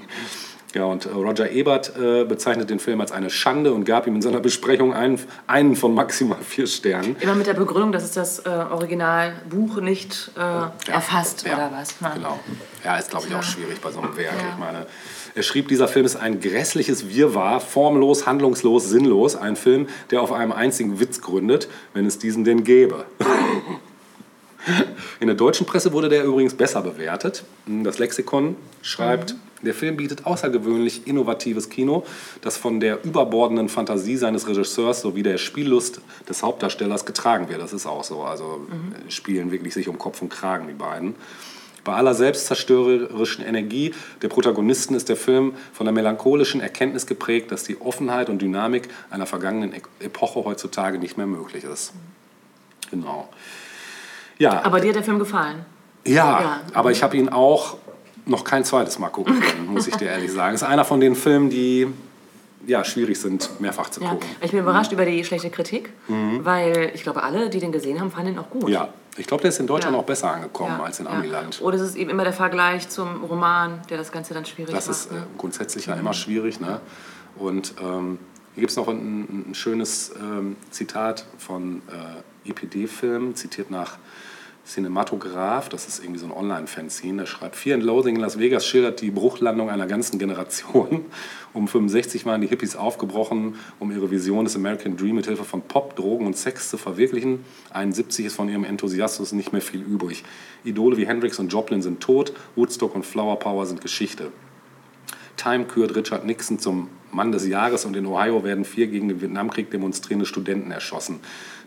Ja, 0.74 0.84
und 0.84 1.06
äh, 1.06 1.10
Roger 1.10 1.50
Ebert 1.50 1.96
äh, 1.96 2.24
bezeichnet 2.24 2.70
den 2.70 2.78
Film 2.78 3.00
als 3.00 3.10
eine 3.10 3.28
Schande 3.28 3.72
und 3.72 3.84
gab 3.84 4.06
ihm 4.06 4.14
in 4.14 4.22
seiner 4.22 4.40
Besprechung 4.40 4.94
einen, 4.94 5.18
einen 5.46 5.74
von 5.74 5.94
maximal 5.94 6.38
vier 6.42 6.68
Sternen. 6.68 7.16
Immer 7.20 7.34
mit 7.34 7.48
der 7.48 7.54
Begründung, 7.54 7.90
dass 7.90 8.04
es 8.04 8.12
das 8.12 8.38
äh, 8.40 8.48
Originalbuch 8.48 9.80
nicht 9.80 10.30
äh, 10.36 10.90
erfasst 10.90 11.44
Ja, 11.44 11.54
oder 11.54 11.70
was. 11.76 11.96
Na. 12.00 12.14
Genau. 12.14 12.38
Ja, 12.84 12.96
ist, 12.96 13.10
glaube 13.10 13.26
ich, 13.28 13.34
auch 13.34 13.42
schwierig 13.42 13.80
bei 13.80 13.90
so 13.90 14.00
einem 14.00 14.16
Werk. 14.16 14.32
Ja. 14.32 14.48
Ich 14.52 14.58
meine, 14.58 14.86
er 15.34 15.42
schrieb, 15.42 15.68
dieser 15.68 15.88
Film 15.88 16.06
ist 16.06 16.16
ein 16.16 16.40
grässliches 16.40 17.08
Wirrwarr, 17.08 17.60
formlos, 17.60 18.26
handlungslos, 18.26 18.88
sinnlos. 18.88 19.36
Ein 19.36 19.56
Film, 19.56 19.88
der 20.10 20.22
auf 20.22 20.32
einem 20.32 20.52
einzigen 20.52 21.00
Witz 21.00 21.20
gründet, 21.20 21.68
wenn 21.94 22.06
es 22.06 22.18
diesen 22.18 22.44
denn 22.44 22.64
gäbe. 22.64 23.04
In 25.20 25.26
der 25.26 25.36
deutschen 25.36 25.66
Presse 25.66 25.92
wurde 25.92 26.08
der 26.08 26.24
übrigens 26.24 26.54
besser 26.54 26.82
bewertet. 26.82 27.44
Das 27.66 27.98
Lexikon 27.98 28.56
schreibt, 28.82 29.34
der 29.62 29.74
Film 29.74 29.96
bietet 29.96 30.26
außergewöhnlich 30.26 31.06
innovatives 31.06 31.68
Kino, 31.68 32.04
das 32.40 32.56
von 32.56 32.80
der 32.80 33.04
überbordenden 33.04 33.68
Fantasie 33.68 34.16
seines 34.16 34.48
Regisseurs 34.48 35.00
sowie 35.02 35.22
der 35.22 35.38
Spiellust 35.38 36.00
des 36.28 36.42
Hauptdarstellers 36.42 37.04
getragen 37.04 37.48
wird. 37.48 37.60
Das 37.60 37.72
ist 37.72 37.86
auch 37.86 38.04
so. 38.04 38.22
Also 38.22 38.66
äh, 39.06 39.10
spielen 39.10 39.50
wirklich 39.52 39.74
sich 39.74 39.88
um 39.88 39.98
Kopf 39.98 40.22
und 40.22 40.28
Kragen, 40.30 40.66
die 40.68 40.74
beiden. 40.74 41.14
Bei 41.84 41.94
aller 41.94 42.12
selbstzerstörerischen 42.14 43.44
Energie 43.44 43.94
der 44.20 44.28
Protagonisten 44.28 44.94
ist 44.94 45.08
der 45.08 45.16
Film 45.16 45.54
von 45.72 45.86
der 45.86 45.92
melancholischen 45.94 46.60
Erkenntnis 46.60 47.06
geprägt, 47.06 47.50
dass 47.52 47.64
die 47.64 47.80
Offenheit 47.80 48.28
und 48.28 48.40
Dynamik 48.42 48.88
einer 49.08 49.24
vergangenen 49.26 49.72
Epoche 49.98 50.44
heutzutage 50.44 50.98
nicht 50.98 51.16
mehr 51.16 51.26
möglich 51.26 51.64
ist. 51.64 51.92
Genau. 52.90 53.28
Ja, 54.38 54.62
Aber 54.64 54.80
dir 54.80 54.88
hat 54.88 54.96
der 54.96 55.04
Film 55.04 55.18
gefallen. 55.18 55.64
ja, 56.06 56.12
Ja. 56.40 56.60
aber 56.74 56.90
ich 56.90 57.02
habe 57.02 57.16
ihn 57.16 57.28
auch 57.30 57.76
noch 58.30 58.44
kein 58.44 58.64
zweites 58.64 58.98
Mal 58.98 59.08
gucken 59.08 59.40
können, 59.40 59.66
muss 59.66 59.86
ich 59.88 59.96
dir 59.96 60.08
ehrlich 60.08 60.32
sagen. 60.32 60.54
Es 60.54 60.62
ist 60.62 60.68
einer 60.68 60.84
von 60.84 61.00
den 61.00 61.14
Filmen, 61.14 61.50
die 61.50 61.88
ja, 62.66 62.84
schwierig 62.84 63.18
sind, 63.18 63.48
mehrfach 63.60 63.88
zu 63.90 64.00
Ja. 64.02 64.10
gucken. 64.10 64.28
Ich 64.42 64.50
bin 64.50 64.60
überrascht 64.60 64.92
über 64.92 65.04
die 65.04 65.24
schlechte 65.24 65.50
Kritik, 65.50 65.90
weil 66.08 66.92
ich 66.94 67.02
glaube, 67.02 67.22
alle, 67.22 67.48
die 67.50 67.58
den 67.58 67.72
gesehen 67.72 68.00
haben, 68.00 68.10
fanden 68.10 68.32
ihn 68.34 68.38
auch 68.38 68.50
gut. 68.50 68.64
Mhm. 68.64 68.68
Ja, 68.68 68.88
ich 69.16 69.26
glaube, 69.26 69.40
der 69.42 69.48
ist 69.48 69.58
in 69.60 69.66
Deutschland 69.66 69.94
Ja. 69.94 70.00
auch 70.00 70.04
besser 70.06 70.30
angekommen 70.32 70.76
Ja, 70.78 70.84
als 70.84 71.00
in. 71.00 71.06
Amiland. 71.06 71.60
Oder 71.62 71.76
es 71.76 71.82
ist 71.82 71.96
eben 71.96 72.10
immer 72.10 72.22
der 72.24 72.32
Vergleich 72.34 72.88
zum 72.88 73.24
Roman, 73.24 73.80
der 73.88 73.96
das 73.98 74.12
Ganze 74.12 74.34
dann 74.34 74.44
schwierig 74.44 74.74
Das 74.74 74.86
macht. 74.88 74.96
ist 74.96 75.10
äh, 75.10 75.14
ne? 75.14 75.26
grundsätzlich 75.38 75.86
ja 75.86 75.94
immer 75.94 76.12
schwierig. 76.12 76.60
Ne? 76.60 76.80
Und 77.36 77.74
ähm, 77.80 78.18
hier 78.54 78.60
gibt 78.60 78.70
es 78.70 78.76
noch 78.76 78.88
ein, 78.88 79.48
ein 79.50 79.54
schönes 79.54 80.12
ähm, 80.20 80.56
Zitat 80.70 81.24
von 81.38 81.80
äh, 82.44 82.50
EPD-Film, 82.50 83.34
zitiert 83.36 83.70
nach 83.70 83.96
Cinematograph, 84.66 85.68
das 85.68 85.88
ist 85.88 86.00
irgendwie 86.00 86.20
so 86.20 86.26
ein 86.26 86.32
Online-Fanzine, 86.32 87.22
der 87.22 87.26
schreibt, 87.26 87.56
Fear 87.56 87.76
and 87.76 87.84
Loathing 87.84 88.16
in 88.16 88.20
Las 88.20 88.38
Vegas 88.38 88.66
schildert 88.66 89.00
die 89.00 89.10
Bruchlandung 89.10 89.70
einer 89.70 89.86
ganzen 89.86 90.18
Generation. 90.18 91.06
Um 91.52 91.66
65 91.66 92.26
waren 92.26 92.40
die 92.40 92.46
Hippies 92.46 92.76
aufgebrochen, 92.76 93.56
um 93.80 93.90
ihre 93.90 94.12
Vision 94.12 94.44
des 94.44 94.54
American 94.54 94.96
Dream 94.96 95.16
mit 95.16 95.26
Hilfe 95.26 95.42
von 95.42 95.62
Pop, 95.62 95.96
Drogen 95.96 96.24
und 96.24 96.36
Sex 96.36 96.70
zu 96.70 96.78
verwirklichen. 96.78 97.44
71 97.72 98.26
ist 98.26 98.36
von 98.36 98.48
ihrem 98.48 98.62
Enthusiasmus 98.62 99.32
nicht 99.32 99.52
mehr 99.52 99.60
viel 99.60 99.82
übrig. 99.82 100.22
Idole 100.62 100.96
wie 100.96 101.08
Hendrix 101.08 101.40
und 101.40 101.52
Joplin 101.52 101.82
sind 101.82 102.00
tot, 102.00 102.34
Woodstock 102.54 102.94
und 102.94 103.04
Flower 103.04 103.36
Power 103.40 103.66
sind 103.66 103.80
Geschichte. 103.80 104.30
Time 105.36 105.64
kürt 105.64 105.96
Richard 105.96 106.24
Nixon 106.24 106.60
zum 106.60 106.88
Mann 107.12 107.32
des 107.32 107.46
Jahres 107.46 107.84
und 107.84 107.96
in 107.96 108.06
Ohio 108.06 108.44
werden 108.44 108.64
vier 108.64 108.86
gegen 108.86 109.08
den 109.08 109.20
Vietnamkrieg 109.20 109.70
demonstrierende 109.70 110.26
Studenten 110.26 110.70
erschossen. 110.70 111.20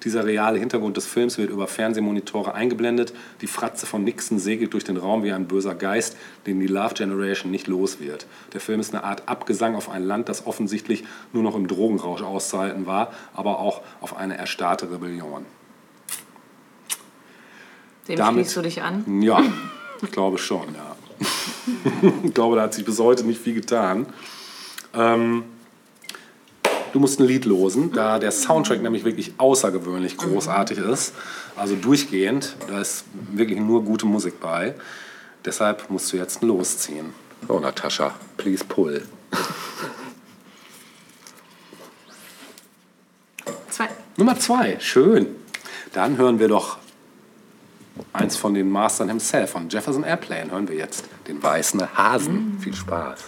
Dieser 0.04 0.26
reale 0.26 0.60
Hintergrund 0.60 0.98
des 0.98 1.06
Films 1.06 1.38
wird 1.38 1.50
über 1.50 1.68
Fernsehmonitore 1.68 2.54
eingeblendet. 2.54 3.14
Die 3.42 3.48
Fratze 3.48 3.86
von 3.86 4.04
Nixon 4.04 4.40
segelt 4.40 4.74
durch 4.74 4.84
den 4.84 4.98
Raum 4.98 5.24
wie 5.24 5.32
ein 5.32 5.48
böser 5.48 5.76
Geist, 5.76 6.18
den 6.46 6.60
die 6.60 6.68
Love 6.68 6.94
Generation 6.94 7.52
nicht 7.52 7.68
los 7.68 8.00
wird. 8.00 8.26
Der 8.54 8.60
Film 8.60 8.80
ist 8.80 8.94
eine 8.94 9.04
Art 9.04 9.24
Abgesang 9.28 9.76
auf 9.76 9.90
ein 9.90 10.04
Land, 10.04 10.30
das 10.30 10.46
offensichtlich 10.46 11.04
nur 11.32 11.44
noch 11.44 11.56
im 11.56 11.68
Drogenrausch 11.68 12.22
auszuhalten 12.22 12.86
war, 12.86 13.14
aber 13.34 13.60
auch 13.60 13.82
auf 14.02 14.18
eine 14.18 14.38
erstarrte 14.38 14.92
Rebellion. 14.92 15.46
Dem 18.08 18.18
damit- 18.18 18.46
schließt 18.46 18.58
du 18.58 18.62
dich 18.62 18.82
an. 18.82 19.22
Ja, 19.22 19.42
ich 20.02 20.12
glaube 20.12 20.38
schon, 20.38 20.68
ja. 20.76 20.96
ich 22.24 22.34
glaube, 22.34 22.58
da 22.58 22.64
hat 22.64 22.74
sich 22.74 22.84
bis 22.84 23.00
heute 23.00 23.24
nicht 23.24 23.42
viel 23.42 23.54
getan. 23.54 24.08
Ähm, 24.94 25.44
du 26.92 27.00
musst 27.00 27.20
ein 27.20 27.26
Lied 27.26 27.46
losen, 27.46 27.92
da 27.92 28.20
der 28.20 28.32
Soundtrack 28.32 28.82
nämlich 28.82 29.04
wirklich 29.04 29.34
außergewöhnlich 29.38 30.18
großartig 30.18 30.78
ist. 30.78 31.14
Also 31.56 31.76
durchgehend, 31.76 32.56
da 32.68 32.82
ist 32.82 33.06
wirklich 33.32 33.60
nur 33.60 33.84
gute 33.84 34.06
Musik 34.06 34.40
bei. 34.40 34.76
Deshalb 35.46 35.90
musst 35.90 36.12
du 36.14 36.18
jetzt 36.18 36.42
losziehen. 36.42 37.14
Oh, 37.48 37.60
Natascha, 37.60 38.16
please 38.38 38.64
pull. 38.64 39.04
Zwei. 43.70 43.90
Nummer 44.18 44.40
zwei, 44.40 44.80
schön. 44.80 45.36
Dann 45.94 46.18
hören 46.18 46.40
wir 46.40 46.48
doch 46.48 46.78
eins 48.14 48.38
von 48.38 48.54
den 48.54 48.70
Mastern 48.70 49.10
himself, 49.10 49.52
von 49.52 49.70
Jefferson 49.70 50.04
Airplane. 50.04 50.52
Hören 50.52 50.68
wir 50.68 50.76
jetzt 50.76 51.06
den 51.28 51.42
weißen 51.42 51.98
Hasen. 51.98 52.58
Viel 52.62 52.74
Spaß. 52.74 53.26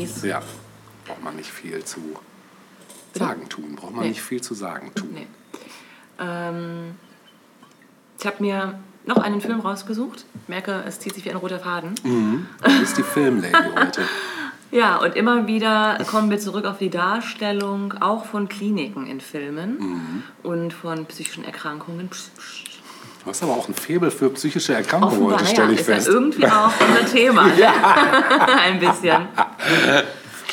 Masterpiece. 0.00 0.22
Ja, 0.28 0.42
braucht 1.06 1.22
man 1.22 1.36
nicht 1.36 1.50
viel 1.50 1.84
zu 1.84 2.00
sagen 3.14 3.48
tun. 3.48 3.76
Braucht 3.76 3.92
man 3.92 4.02
Nee. 4.02 4.08
nicht 4.10 4.22
viel 4.22 4.40
zu 4.42 4.54
sagen 4.54 4.92
tun. 4.94 5.10
Nee. 5.14 5.26
Ähm, 6.18 6.94
ich 8.18 8.26
habe 8.26 8.42
mir 8.42 8.78
noch 9.04 9.18
einen 9.18 9.40
Film 9.40 9.60
rausgesucht. 9.60 10.24
Ich 10.42 10.48
merke, 10.48 10.82
es 10.86 10.98
zieht 11.00 11.14
sich 11.14 11.24
wie 11.24 11.30
ein 11.30 11.36
roter 11.36 11.60
Faden. 11.60 11.94
Du 12.02 12.78
bist 12.80 12.98
die 12.98 13.02
Filmlady 13.02 13.52
heute. 13.78 14.02
Ja, 14.72 14.96
und 14.96 15.14
immer 15.14 15.46
wieder 15.46 15.96
kommen 16.10 16.28
wir 16.28 16.40
zurück 16.40 16.64
auf 16.64 16.78
die 16.78 16.90
Darstellung 16.90 17.94
auch 18.00 18.24
von 18.24 18.48
Kliniken 18.48 19.06
in 19.06 19.20
Filmen 19.20 20.24
und 20.42 20.72
von 20.72 21.06
psychischen 21.06 21.44
Erkrankungen. 21.44 22.08
Psch, 22.08 22.30
psch. 22.36 22.64
Du 23.26 23.30
hast 23.30 23.42
aber 23.42 23.54
auch 23.54 23.66
ein 23.66 23.74
Faible 23.74 24.12
für 24.12 24.30
psychische 24.30 24.72
Erkrankungen 24.72 25.14
Offenbar, 25.16 25.40
heute, 25.40 25.44
ja, 25.46 25.50
stelle 25.50 25.72
ich 25.72 25.80
ist 25.80 25.88
ja 25.88 25.94
fest. 25.96 26.06
irgendwie 26.06 26.46
auch 26.46 26.70
unser 26.88 27.12
Thema. 27.12 27.42
Ein 28.62 28.78
bisschen. 28.78 29.26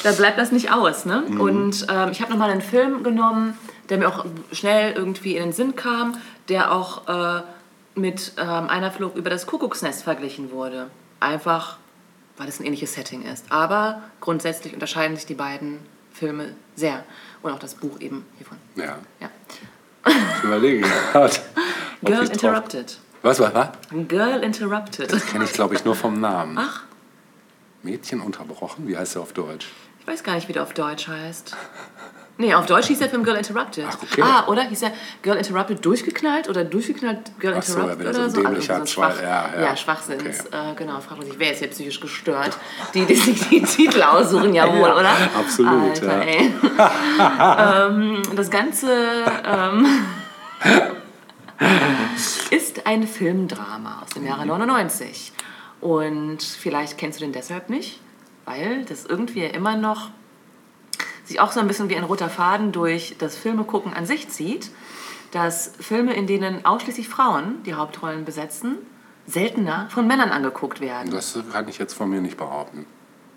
Da 0.02 0.12
bleibt 0.14 0.40
das 0.40 0.52
nicht 0.52 0.72
aus. 0.74 1.06
Ne? 1.06 1.24
Mhm. 1.28 1.40
Und 1.40 1.86
ähm, 1.88 2.10
ich 2.10 2.20
habe 2.20 2.32
nochmal 2.32 2.50
einen 2.50 2.64
Film 2.64 3.04
genommen, 3.04 3.60
der 3.90 4.00
mir 4.00 4.08
auch 4.08 4.26
schnell 4.52 4.94
irgendwie 4.94 5.38
in 5.38 5.44
den 5.44 5.54
Sinn 5.54 5.76
kam, 5.76 6.18
der 6.50 6.72
auch 6.72 7.08
äh, 7.08 7.44
mit 7.94 8.32
ähm, 8.40 8.68
einer 8.70 8.90
Flug 8.90 9.18
über 9.18 9.30
das 9.30 9.46
Kuckucksnest 9.46 10.04
verglichen 10.04 10.50
wurde. 10.50 10.90
Einfach, 11.20 11.78
weil 12.38 12.48
es 12.50 12.60
ein 12.60 12.66
ähnliches 12.66 12.96
Setting 12.96 13.22
ist. 13.22 13.52
Aber 13.52 14.02
grundsätzlich 14.20 14.74
unterscheiden 14.74 15.16
sich 15.16 15.28
die 15.28 15.36
beiden 15.36 15.78
Filme 16.12 16.56
sehr. 16.76 17.04
Und 17.44 17.52
auch 17.52 17.60
das 17.60 17.76
Buch 17.76 18.00
eben 18.00 18.26
hiervon. 18.40 18.58
Ja, 18.76 18.98
Ja. 19.20 19.30
Ich 20.06 20.44
überlege 20.44 20.88
gerade. 21.12 21.36
Girl 22.04 22.26
Interrupted. 22.30 22.98
Was, 23.22 23.40
was, 23.40 23.54
was? 23.54 23.70
Girl 24.08 24.44
Interrupted. 24.44 25.10
Kenne 25.28 25.46
ich, 25.46 25.54
glaube 25.54 25.76
ich, 25.76 25.86
nur 25.86 25.96
vom 25.96 26.20
Namen. 26.20 26.58
Ach. 26.58 26.84
Mädchen 27.82 28.22
unterbrochen? 28.22 28.88
Wie 28.88 28.98
heißt 28.98 29.16
der 29.16 29.22
auf 29.22 29.34
Deutsch? 29.34 29.68
Ich 30.00 30.08
weiß 30.08 30.24
gar 30.24 30.36
nicht, 30.36 30.48
wie 30.48 30.54
der 30.54 30.64
auf 30.64 30.74
Deutsch 30.74 31.08
heißt. 31.08 31.56
Nee, 32.38 32.54
auf 32.56 32.66
Deutsch 32.66 32.88
hieß 32.88 32.98
der 32.98 33.10
Film 33.10 33.24
Girl 33.24 33.38
Interrupted. 33.38 33.86
Ach, 33.88 33.98
okay. 34.02 34.22
Ah, 34.24 34.48
oder 34.48 34.64
hieß 34.64 34.80
der 34.80 34.94
Girl 35.22 35.38
Interrupted 35.38 35.86
durchgeknallt 35.86 36.50
oder 36.50 36.64
durchgeknallt 36.64 37.40
Girl 37.40 37.56
Ach 37.58 37.62
so, 37.62 37.78
ja, 37.78 37.84
Interrupted 37.84 38.00
wieder 38.00 38.14
so 38.14 38.40
oder 38.40 38.50
ein 38.50 38.62
so? 38.62 38.74
Also 38.74 38.86
so 38.86 38.86
Schwach, 38.88 39.22
ja, 39.22 39.50
ja, 39.56 39.62
ja. 39.62 39.78
Schwachsinns. 39.78 40.48
Okay. 40.48 40.72
Äh, 40.72 40.76
genau, 40.76 41.00
fragt 41.00 41.20
man 41.20 41.28
sich, 41.28 41.38
wer 41.38 41.52
ist 41.52 41.60
hier 41.60 41.68
psychisch 41.68 42.00
gestört? 42.00 42.58
Die, 42.96 43.06
die 43.06 43.16
sich 43.16 43.50
die 43.50 43.62
Titel 43.62 44.02
aussuchen, 44.02 44.54
ja 44.56 44.68
wohl, 44.74 44.90
oder? 44.90 45.12
absolut, 45.38 46.02
Alter, 46.02 46.26
ja. 46.28 47.88
ähm, 47.90 48.24
das 48.36 48.50
Ganze 48.50 48.90
ähm, 49.46 49.86
ist 52.50 52.88
ein 52.88 53.08
Filmdrama 53.08 54.02
aus 54.02 54.10
dem 54.16 54.26
Jahre 54.26 54.48
99. 54.48 55.34
Und 55.82 56.42
vielleicht 56.42 56.98
kennst 56.98 57.20
du 57.20 57.26
den 57.26 57.34
deshalb 57.34 57.70
nicht, 57.70 58.00
weil 58.46 58.86
das 58.86 59.06
irgendwie 59.06 59.44
immer 59.44 59.76
noch 59.76 60.10
sich 61.24 61.40
auch 61.40 61.52
so 61.52 61.60
ein 61.60 61.68
bisschen 61.68 61.90
wie 61.90 61.96
ein 61.96 62.04
roter 62.04 62.30
Faden 62.30 62.72
durch 62.72 63.16
das 63.18 63.36
Filmegucken 63.38 63.94
an 63.94 64.06
sich 64.06 64.30
zieht, 64.30 64.72
dass 65.32 65.74
Filme, 65.80 66.14
in 66.14 66.28
denen 66.28 66.66
ausschließlich 66.66 67.10
Frauen 67.10 67.64
die 67.64 67.74
Hauptrollen 67.74 68.26
besetzen, 68.26 68.78
seltener 69.26 69.88
von 69.90 70.06
Männern 70.06 70.30
angeguckt 70.30 70.82
werden. 70.82 71.12
Das 71.12 71.38
kann 71.52 71.68
ich 71.68 71.78
jetzt 71.78 71.94
von 71.94 72.10
mir 72.10 72.22
nicht 72.22 72.38
behaupten. 72.38 72.86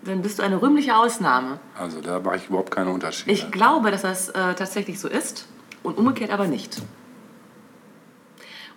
Dann 0.03 0.21
bist 0.21 0.37
du 0.37 0.43
eine 0.43 0.61
rühmliche 0.61 0.95
Ausnahme. 0.95 1.59
Also 1.77 2.01
da 2.01 2.19
mache 2.19 2.37
ich 2.37 2.47
überhaupt 2.49 2.71
keine 2.71 2.91
Unterschiede. 2.91 3.31
Ich 3.31 3.51
glaube, 3.51 3.89
dass 3.89 4.03
das 4.03 4.29
äh, 4.29 4.53
tatsächlich 4.53 4.99
so 4.99 5.07
ist 5.07 5.47
und 5.81 5.97
umgekehrt 5.97 6.31
aber 6.31 6.47
nicht. 6.47 6.81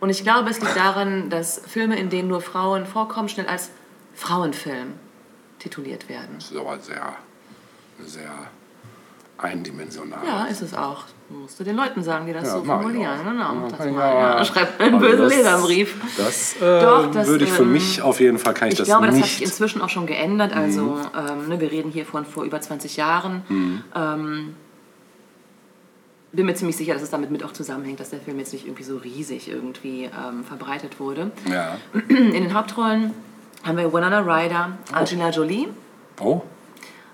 Und 0.00 0.08
ich 0.08 0.22
glaube, 0.22 0.48
es 0.48 0.60
liegt 0.60 0.76
daran, 0.76 1.28
dass 1.28 1.60
Filme, 1.66 1.98
in 1.98 2.08
denen 2.08 2.28
nur 2.28 2.40
Frauen 2.40 2.86
vorkommen, 2.86 3.28
schnell 3.28 3.46
als 3.46 3.70
Frauenfilm 4.14 4.94
tituliert 5.58 6.08
werden. 6.08 6.36
das 6.36 6.50
ist 6.50 6.56
aber 6.56 6.78
sehr, 6.78 7.16
sehr 8.00 8.32
eindimensional. 9.42 10.20
Ja, 10.26 10.44
ist 10.44 10.60
es 10.62 10.74
auch. 10.74 11.04
Musst 11.28 11.58
du 11.60 11.64
den 11.64 11.76
Leuten 11.76 12.02
sagen, 12.02 12.26
die 12.26 12.32
das 12.32 12.44
Ja, 12.44 12.50
so 12.54 12.60
ich 12.60 12.66
formulieren. 12.66 13.18
Genau, 13.24 13.54
Ja, 13.54 13.68
das 13.70 13.86
ich 13.86 13.92
mal, 13.92 14.08
ja- 14.14 14.36
ja. 14.38 14.44
Schreib 14.44 14.80
einen 14.80 14.94
Also 14.96 15.06
bösen 15.06 15.24
das- 15.24 15.36
Leserbrief. 15.36 15.96
Das, 16.16 16.56
äh, 16.60 16.80
Doch, 16.82 17.10
das, 17.10 17.26
würde 17.28 17.44
ich 17.44 17.52
für 17.52 17.62
ähm, 17.62 17.72
mich 17.72 18.02
auf 18.02 18.20
jeden 18.20 18.38
Fall, 18.38 18.52
kann 18.54 18.68
ich, 18.68 18.72
Ich 18.72 18.78
das 18.78 18.86
glaube, 18.88 19.06
das 19.06 19.14
hat 19.16 19.22
nicht. 19.22 19.32
sich 19.38 19.42
inzwischen 19.44 19.80
auch 19.80 19.88
schon 19.88 20.06
geändert. 20.06 20.54
Also, 20.54 20.82
Mhm. 20.82 21.00
ähm, 21.16 21.48
ne, 21.48 21.60
wir 21.60 21.70
reden 21.70 21.90
hier 21.90 22.04
von 22.04 22.24
vor 22.24 22.44
über 22.44 22.60
20 22.60 22.96
Jahren. 22.96 23.42
Mhm. 23.48 23.84
Ähm, 23.94 24.54
bin 26.32 26.46
mir 26.46 26.54
ziemlich 26.54 26.76
sicher, 26.76 26.94
dass 26.94 27.02
es 27.02 27.10
damit 27.10 27.30
mit 27.30 27.42
auch 27.44 27.52
zusammenhängt, 27.52 27.98
dass 28.00 28.10
der 28.10 28.20
Film 28.20 28.38
jetzt 28.38 28.52
nicht 28.52 28.64
irgendwie 28.66 28.84
so 28.84 28.96
riesig 28.98 29.48
irgendwie 29.50 30.04
ähm, 30.04 30.44
verbreitet 30.44 31.00
wurde. 31.00 31.30
ja. 31.50 31.76
In 32.08 32.32
den 32.32 32.54
Hauptrollen 32.54 33.12
haben 33.64 33.76
wir 33.76 33.92
Winona 33.92 34.20
Ryder, 34.20 34.72
Angelina 34.92 35.30
Jolie, 35.30 35.68
Oh, 36.20 36.42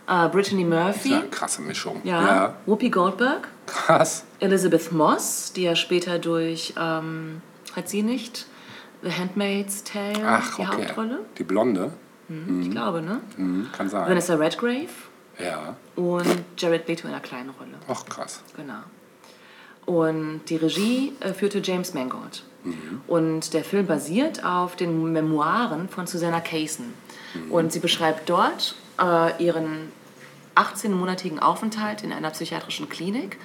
äh, 0.09 0.29
Brittany 0.29 0.63
ja, 0.63 0.69
Murphy, 0.69 1.15
krasse 1.31 1.63
Mischung. 1.63 2.01
ja, 2.05 2.55
Whoopi 2.67 2.91
Goldberg, 2.91 3.49
Krass. 3.67 4.25
Elizabeth 4.41 4.93
Moss, 4.93 5.53
die 5.55 5.63
ja 5.65 5.75
später 5.75 6.19
durch, 6.19 6.75
ähm, 6.81 7.41
hat 7.75 7.89
sie 7.89 8.03
nicht, 8.03 8.47
The 9.03 9.11
Handmaid's 9.13 9.85
Tale 9.85 10.23
Ach, 10.25 10.57
die 10.57 10.63
okay. 10.63 10.71
Hauptrolle? 10.87 11.19
Die 11.39 11.45
Blonde? 11.45 11.93
Ich 12.61 12.71
glaube, 12.71 13.03
ne? 13.03 13.21
Mhm, 13.37 13.69
kann 13.73 13.89
sein. 13.89 14.09
Vanessa 14.09 14.35
Redgrave 14.35 14.89
Ja. 15.39 15.77
und 15.95 16.27
Jared 16.59 16.89
Leto 16.89 17.07
in 17.07 17.13
einer 17.15 17.23
kleinen 17.23 17.51
Rolle. 17.51 17.75
Ach, 17.89 18.05
krass. 18.05 18.43
Genau. 18.57 18.81
Und 19.85 20.41
die 20.49 20.57
Regie 20.57 21.13
äh, 21.21 21.33
führte 21.33 21.61
James 21.63 21.95
Mangold. 21.95 22.43
Und 23.07 23.55
der 23.55 23.63
Film 23.63 23.87
basiert 23.87 24.45
auf 24.45 24.75
den 24.75 25.13
Memoiren 25.13 25.89
von 25.89 26.09
Susanna 26.09 26.41
Kaysen. 26.41 26.93
Und 27.49 27.71
sie 27.71 27.79
beschreibt 27.79 28.29
dort 28.29 28.75
äh, 29.01 29.43
ihren 29.43 29.93
18-monatigen 30.55 31.39
Aufenthalt 31.39 32.03
in 32.03 32.13
einer 32.13 32.31
psychiatrischen 32.31 32.89
Klinik 32.89 33.39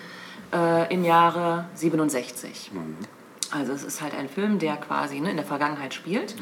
äh, 0.54 0.94
im 0.94 1.04
Jahre 1.04 1.66
67. 1.76 2.72
Also 3.54 3.74
es 3.74 3.84
ist 3.84 4.00
halt 4.02 4.14
ein 4.16 4.30
Film, 4.30 4.60
der 4.60 4.78
quasi 4.78 5.20
ne, 5.20 5.30
in 5.32 5.36
der 5.36 5.46
Vergangenheit 5.46 5.94
spielt. 5.94 6.36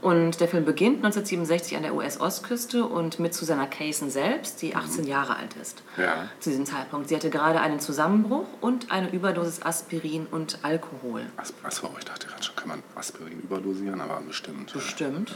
Und 0.00 0.38
der 0.38 0.46
Film 0.46 0.64
beginnt 0.64 0.98
1967 0.98 1.76
an 1.76 1.82
der 1.82 1.94
US-Ostküste 1.96 2.84
und 2.84 3.18
mit 3.18 3.34
Susanna 3.34 3.66
Kaysen 3.66 4.08
selbst, 4.08 4.62
die 4.62 4.76
18 4.76 5.04
Jahre 5.04 5.34
alt 5.36 5.56
ist. 5.60 5.82
Ja. 5.96 6.28
Zu 6.38 6.50
diesem 6.50 6.64
Zeitpunkt. 6.64 7.08
Sie 7.08 7.16
hatte 7.16 7.28
gerade 7.30 7.60
einen 7.60 7.80
Zusammenbruch 7.80 8.46
und 8.60 8.92
eine 8.92 9.10
Überdosis 9.10 9.62
Aspirin 9.62 10.26
und 10.30 10.58
Alkohol. 10.62 11.26
As- 11.36 11.54
Achso, 11.64 11.90
ich 11.98 12.04
dachte 12.04 12.28
gerade 12.28 12.42
schon, 12.44 12.54
kann 12.54 12.68
man 12.68 12.82
Aspirin 12.94 13.40
überdosieren, 13.40 14.00
aber 14.00 14.20
bestimmt. 14.20 14.72
Bestimmt. 14.72 15.34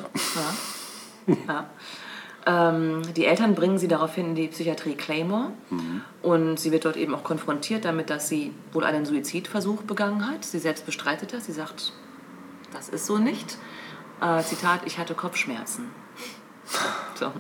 Ja. 1.26 1.34
ja. 1.48 1.70
Ähm, 2.48 3.02
die 3.14 3.26
Eltern 3.26 3.54
bringen 3.54 3.78
sie 3.78 3.88
daraufhin 3.88 4.28
in 4.28 4.34
die 4.34 4.48
Psychiatrie 4.48 4.94
Claymore 4.94 5.52
und 6.22 6.58
sie 6.58 6.72
wird 6.72 6.86
dort 6.86 6.96
eben 6.96 7.14
auch 7.14 7.22
konfrontiert 7.22 7.84
damit, 7.84 8.08
dass 8.08 8.30
sie 8.30 8.54
wohl 8.72 8.84
einen 8.84 9.04
Suizidversuch 9.04 9.82
begangen 9.82 10.26
hat. 10.26 10.46
Sie 10.46 10.58
selbst 10.58 10.86
bestreitet 10.86 11.34
das. 11.34 11.44
Sie 11.44 11.52
sagt, 11.52 11.92
das 12.72 12.88
ist 12.88 13.04
so 13.04 13.18
nicht. 13.18 13.58
Äh, 14.22 14.42
Zitat, 14.42 14.80
ich 14.86 14.98
hatte 14.98 15.14
Kopfschmerzen. 15.14 15.90
So. 17.14 17.32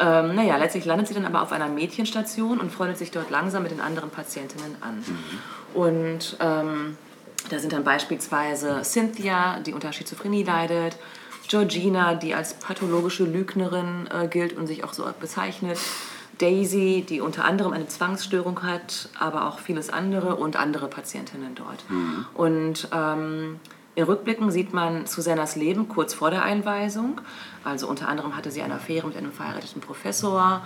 Ähm, 0.00 0.34
naja, 0.34 0.56
letztlich 0.56 0.84
landet 0.84 1.06
sie 1.06 1.14
dann 1.14 1.26
aber 1.26 1.42
auf 1.42 1.52
einer 1.52 1.68
Mädchenstation 1.68 2.58
und 2.58 2.72
freundet 2.72 2.98
sich 2.98 3.12
dort 3.12 3.30
langsam 3.30 3.62
mit 3.62 3.70
den 3.70 3.80
anderen 3.80 4.10
Patientinnen 4.10 4.74
an. 4.80 5.04
Und 5.74 6.36
ähm, 6.40 6.96
da 7.50 7.58
sind 7.60 7.72
dann 7.72 7.84
beispielsweise 7.84 8.80
Cynthia, 8.82 9.60
die 9.60 9.74
unter 9.74 9.92
Schizophrenie 9.92 10.42
leidet, 10.42 10.96
Georgina, 11.50 12.14
die 12.14 12.32
als 12.32 12.54
pathologische 12.54 13.24
Lügnerin 13.24 14.08
äh, 14.08 14.28
gilt 14.28 14.56
und 14.56 14.68
sich 14.68 14.84
auch 14.84 14.92
so 14.92 15.04
bezeichnet, 15.18 15.78
Daisy, 16.38 17.04
die 17.06 17.20
unter 17.20 17.44
anderem 17.44 17.72
eine 17.72 17.88
Zwangsstörung 17.88 18.62
hat, 18.62 19.08
aber 19.18 19.48
auch 19.48 19.58
vieles 19.58 19.90
andere 19.90 20.36
und 20.36 20.56
andere 20.56 20.86
Patientinnen 20.86 21.56
dort. 21.56 21.84
Und 22.34 22.88
ähm, 22.94 23.58
in 23.96 24.04
Rückblicken 24.04 24.52
sieht 24.52 24.72
man 24.72 25.06
Susannas 25.06 25.56
Leben 25.56 25.88
kurz 25.88 26.14
vor 26.14 26.30
der 26.30 26.44
Einweisung. 26.44 27.20
Also 27.64 27.88
unter 27.88 28.08
anderem 28.08 28.36
hatte 28.36 28.52
sie 28.52 28.62
eine 28.62 28.74
Affäre 28.74 29.08
mit 29.08 29.16
einem 29.16 29.32
verheirateten 29.32 29.82
Professor. 29.82 30.62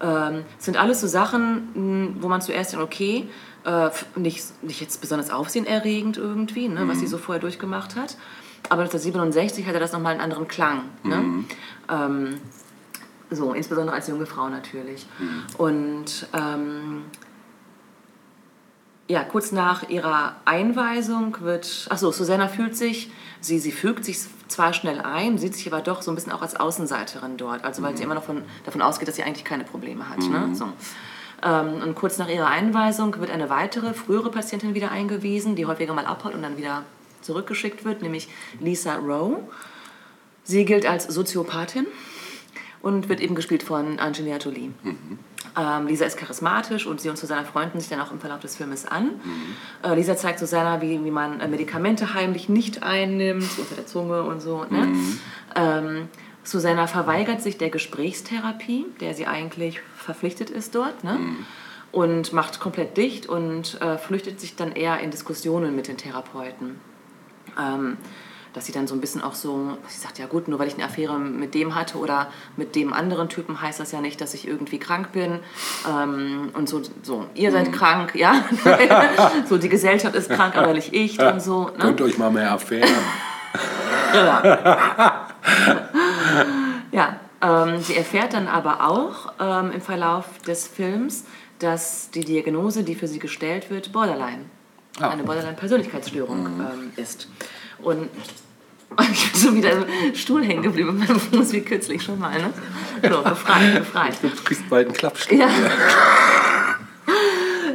Ähm, 0.00 0.44
sind 0.58 0.78
alles 0.78 1.02
so 1.02 1.06
Sachen, 1.06 1.68
mh, 1.74 2.22
wo 2.22 2.28
man 2.28 2.40
zuerst 2.40 2.72
denkt, 2.72 2.84
okay, 2.84 3.28
äh, 3.64 3.90
nicht, 4.16 4.64
nicht 4.64 4.80
jetzt 4.80 5.02
besonders 5.02 5.30
aufsehenerregend 5.30 6.16
irgendwie, 6.16 6.68
ne, 6.68 6.88
was 6.88 7.00
sie 7.00 7.06
so 7.06 7.18
vorher 7.18 7.40
durchgemacht 7.40 7.94
hat. 7.96 8.16
Aber 8.72 8.84
1967 8.84 9.66
hatte 9.66 9.78
das 9.78 9.92
nochmal 9.92 10.12
einen 10.12 10.22
anderen 10.22 10.48
Klang. 10.48 10.84
Ne? 11.02 11.44
Ähm, 11.90 12.40
so, 13.30 13.52
insbesondere 13.52 13.94
als 13.94 14.08
junge 14.08 14.24
Frau 14.24 14.48
natürlich. 14.48 15.06
Und 15.58 16.26
ähm, 16.32 17.04
ja, 19.08 19.24
kurz 19.24 19.52
nach 19.52 19.90
ihrer 19.90 20.36
Einweisung 20.46 21.36
wird, 21.40 21.86
achso, 21.90 22.12
Susanna 22.12 22.48
fühlt 22.48 22.74
sich, 22.74 23.10
sie, 23.42 23.58
sie 23.58 23.72
fügt 23.72 24.06
sich 24.06 24.20
zwar 24.48 24.72
schnell 24.72 25.02
ein, 25.02 25.36
sieht 25.36 25.54
sich 25.54 25.70
aber 25.70 25.82
doch 25.82 26.00
so 26.00 26.10
ein 26.10 26.14
bisschen 26.14 26.32
auch 26.32 26.40
als 26.40 26.56
Außenseiterin 26.56 27.36
dort, 27.36 27.66
also 27.66 27.82
weil 27.82 27.94
sie 27.94 28.04
immer 28.04 28.14
noch 28.14 28.24
von, 28.24 28.42
davon 28.64 28.80
ausgeht, 28.80 29.06
dass 29.06 29.16
sie 29.16 29.22
eigentlich 29.22 29.44
keine 29.44 29.64
Probleme 29.64 30.08
hat. 30.08 30.20
Ne? 30.20 30.54
So. 30.54 30.64
Ähm, 31.42 31.82
und 31.82 31.94
kurz 31.94 32.16
nach 32.16 32.28
ihrer 32.30 32.46
Einweisung 32.46 33.20
wird 33.20 33.30
eine 33.30 33.50
weitere, 33.50 33.92
frühere 33.92 34.30
Patientin 34.30 34.72
wieder 34.72 34.90
eingewiesen, 34.90 35.56
die 35.56 35.66
häufiger 35.66 35.92
mal 35.92 36.06
abhaut 36.06 36.34
und 36.34 36.40
dann 36.40 36.56
wieder 36.56 36.84
zurückgeschickt 37.22 37.84
wird, 37.84 38.02
nämlich 38.02 38.28
Lisa 38.60 38.96
Rowe. 38.96 39.38
Sie 40.44 40.64
gilt 40.64 40.86
als 40.86 41.04
Soziopathin 41.04 41.86
und 42.82 43.08
wird 43.08 43.20
eben 43.20 43.34
gespielt 43.34 43.62
von 43.62 43.98
Angelina 43.98 44.38
Jolie. 44.38 44.72
Ähm, 45.56 45.86
Lisa 45.86 46.04
ist 46.04 46.16
charismatisch 46.16 46.86
und 46.86 47.00
sie 47.00 47.08
und 47.08 47.16
Susanna 47.16 47.44
freunden 47.44 47.78
sich 47.78 47.88
dann 47.88 48.00
auch 48.00 48.10
im 48.10 48.20
Verlauf 48.20 48.40
des 48.40 48.56
Filmes 48.56 48.86
an. 48.86 49.20
Äh, 49.82 49.94
Lisa 49.94 50.16
zeigt 50.16 50.38
Susanna, 50.38 50.80
wie, 50.82 51.02
wie 51.04 51.10
man 51.10 51.40
äh, 51.40 51.48
Medikamente 51.48 52.14
heimlich 52.14 52.48
nicht 52.48 52.82
einnimmt, 52.82 53.48
unter 53.58 53.74
der 53.76 53.86
Zunge 53.86 54.22
und 54.24 54.40
so. 54.40 54.64
Ne? 54.68 54.92
Ähm, 55.54 56.08
Susanna 56.42 56.88
verweigert 56.88 57.40
sich 57.40 57.56
der 57.56 57.70
Gesprächstherapie, 57.70 58.86
der 59.00 59.14
sie 59.14 59.26
eigentlich 59.26 59.80
verpflichtet 59.96 60.50
ist 60.50 60.74
dort. 60.74 61.04
Ne? 61.04 61.18
Und 61.92 62.32
macht 62.32 62.58
komplett 62.58 62.96
dicht 62.96 63.26
und 63.26 63.80
äh, 63.80 63.98
flüchtet 63.98 64.40
sich 64.40 64.56
dann 64.56 64.72
eher 64.72 64.98
in 65.00 65.10
Diskussionen 65.10 65.76
mit 65.76 65.86
den 65.88 65.98
Therapeuten 65.98 66.80
ähm, 67.58 67.96
dass 68.52 68.66
sie 68.66 68.72
dann 68.72 68.86
so 68.86 68.94
ein 68.94 69.00
bisschen 69.00 69.22
auch 69.22 69.34
so, 69.34 69.78
sie 69.88 69.98
sagt, 69.98 70.18
ja 70.18 70.26
gut, 70.26 70.46
nur 70.46 70.58
weil 70.58 70.68
ich 70.68 70.74
eine 70.74 70.84
Affäre 70.84 71.18
mit 71.18 71.54
dem 71.54 71.74
hatte 71.74 71.96
oder 71.96 72.30
mit 72.56 72.76
dem 72.76 72.92
anderen 72.92 73.30
Typen, 73.30 73.62
heißt 73.62 73.80
das 73.80 73.92
ja 73.92 74.00
nicht, 74.02 74.20
dass 74.20 74.34
ich 74.34 74.46
irgendwie 74.46 74.78
krank 74.78 75.12
bin. 75.12 75.38
Ähm, 75.90 76.50
und 76.52 76.68
so, 76.68 76.82
so, 77.02 77.26
ihr 77.34 77.50
seid 77.50 77.72
krank, 77.72 78.14
ja. 78.14 78.44
so, 79.48 79.56
die 79.56 79.70
Gesellschaft 79.70 80.14
ist 80.14 80.28
krank, 80.28 80.54
aber 80.56 80.74
nicht 80.74 80.92
ich 80.92 81.18
und 81.18 81.40
so. 81.40 81.70
Ne? 81.70 81.78
Gönnt 81.78 82.02
euch 82.02 82.18
mal 82.18 82.30
mehr 82.30 82.52
Affären. 82.52 82.90
Ja, 86.92 87.16
ähm, 87.40 87.80
sie 87.80 87.96
erfährt 87.96 88.34
dann 88.34 88.46
aber 88.46 88.86
auch 88.86 89.32
ähm, 89.40 89.72
im 89.72 89.80
Verlauf 89.80 90.38
des 90.46 90.68
Films, 90.68 91.24
dass 91.58 92.10
die 92.10 92.20
Diagnose, 92.20 92.84
die 92.84 92.94
für 92.94 93.08
sie 93.08 93.18
gestellt 93.18 93.70
wird, 93.70 93.92
Borderline, 93.92 94.44
Ah. 95.00 95.10
eine 95.10 95.22
Borderline-Persönlichkeitsstörung 95.22 96.46
ähm, 96.46 96.92
ist. 96.96 97.28
Und 97.82 98.10
ich 99.12 99.32
bin 99.32 99.40
schon 99.40 99.54
wieder 99.56 99.72
im 99.72 100.14
Stuhl 100.14 100.44
hängen 100.44 100.62
geblieben, 100.62 100.98
mein 100.98 101.18
Fuß 101.18 101.52
wie 101.52 101.62
kürzlich 101.62 102.02
schon 102.02 102.18
mal, 102.18 102.38
ne? 102.38 102.52
So, 103.02 103.22
befreit, 103.22 103.74
befreit. 103.78 104.14
Du 104.22 104.28
kriegst 104.44 104.68
bald 104.68 104.88
einen 104.88 104.96
Klappstuhl. 104.96 105.38
Ja. 105.38 105.48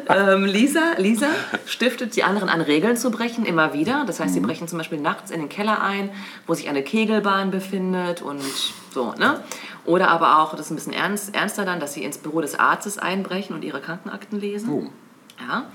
ähm, 0.10 0.46
Lisa, 0.46 0.94
Lisa 0.98 1.28
stiftet 1.66 2.16
die 2.16 2.24
anderen 2.24 2.50
an, 2.50 2.62
Regeln 2.62 2.98
zu 2.98 3.10
brechen, 3.10 3.46
immer 3.46 3.74
wieder. 3.74 4.04
Das 4.06 4.20
heißt, 4.20 4.34
sie 4.34 4.40
brechen 4.40 4.68
zum 4.68 4.78
Beispiel 4.78 5.00
nachts 5.00 5.32
in 5.32 5.40
den 5.40 5.50
Keller 5.50 5.82
ein, 5.82 6.12
wo 6.46 6.54
sich 6.54 6.70
eine 6.70 6.84
Kegelbahn 6.84 7.52
befindet 7.52 8.22
und 8.22 8.44
so, 8.94 9.14
ne? 9.18 9.44
Oder 9.86 10.10
aber 10.10 10.40
auch, 10.40 10.52
das 10.52 10.68
ist 10.68 10.72
ein 10.72 10.76
bisschen 10.76 10.94
ernst, 10.94 11.34
ernster 11.34 11.66
dann, 11.66 11.80
dass 11.80 11.94
sie 11.94 12.04
ins 12.04 12.18
Büro 12.18 12.42
des 12.42 12.60
Arztes 12.60 12.98
einbrechen 12.98 13.56
und 13.56 13.64
ihre 13.64 13.82
Krankenakten 13.82 14.40
lesen. 14.40 14.70
Oh. 14.70 14.90
Ja. 15.40 15.66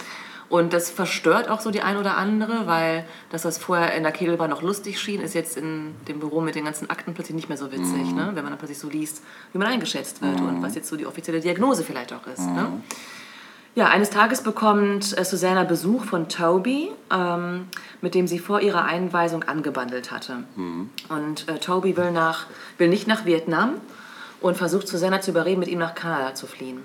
Und 0.53 0.74
das 0.74 0.91
verstört 0.91 1.49
auch 1.49 1.61
so 1.61 1.70
die 1.70 1.81
ein 1.81 1.97
oder 1.97 2.19
andere, 2.19 2.66
weil 2.66 3.07
das, 3.31 3.47
was 3.47 3.57
vorher 3.57 3.95
in 3.95 4.03
der 4.03 4.12
Kegelbahn 4.12 4.51
noch 4.51 4.61
lustig 4.61 5.01
schien, 5.01 5.23
ist 5.23 5.33
jetzt 5.33 5.57
in 5.57 5.95
dem 6.09 6.20
Büro 6.20 6.43
mit 6.43 6.57
den 6.57 6.66
ganzen 6.66 6.91
Akten 6.91 7.15
plötzlich 7.15 7.35
nicht 7.35 7.49
mehr 7.49 7.57
so 7.57 7.73
witzig, 7.73 8.12
ne? 8.12 8.33
wenn 8.35 8.45
man 8.45 8.53
dann 8.53 8.59
plötzlich 8.59 8.79
so 8.79 8.91
liest, 8.91 9.23
wie 9.53 9.59
man 9.59 9.66
eingeschätzt 9.69 10.20
wird 10.20 10.39
und 10.43 10.62
was 10.62 10.74
jetzt 10.74 10.91
so 10.91 10.97
die 10.97 11.07
offizielle 11.07 11.41
Diagnose 11.41 11.85
vielleicht 11.85 12.12
auch 12.12 12.27
ist. 12.27 12.41
Ne? 12.41 12.83
Ja, 13.74 13.89
eines 13.89 14.11
Tages 14.11 14.43
bekommt 14.43 15.16
äh, 15.16 15.24
Susanna 15.24 15.65
Besuch 15.65 16.05
von 16.05 16.29
Toby, 16.29 16.91
ähm, 17.11 17.69
mit 18.03 18.15
dem 18.15 18.27
sie 18.27 18.39
vor 18.39 18.61
ihrer 18.61 18.85
Einweisung 18.85 19.45
angebandelt 19.45 20.11
hatte. 20.11 20.45
Und 21.09 21.49
äh, 21.49 21.61
Toby 21.61 21.97
will, 21.97 22.12
nach, 22.12 22.45
will 22.77 22.91
nicht 22.91 23.07
nach 23.07 23.24
Vietnam 23.24 23.77
und 24.43 24.56
versucht 24.56 24.89
Susanna 24.89 25.20
zu 25.20 25.31
überreden, 25.31 25.60
mit 25.60 25.69
ihm 25.69 25.78
nach 25.78 25.94
Kanada 25.94 26.35
zu 26.35 26.47
fliehen. 26.47 26.82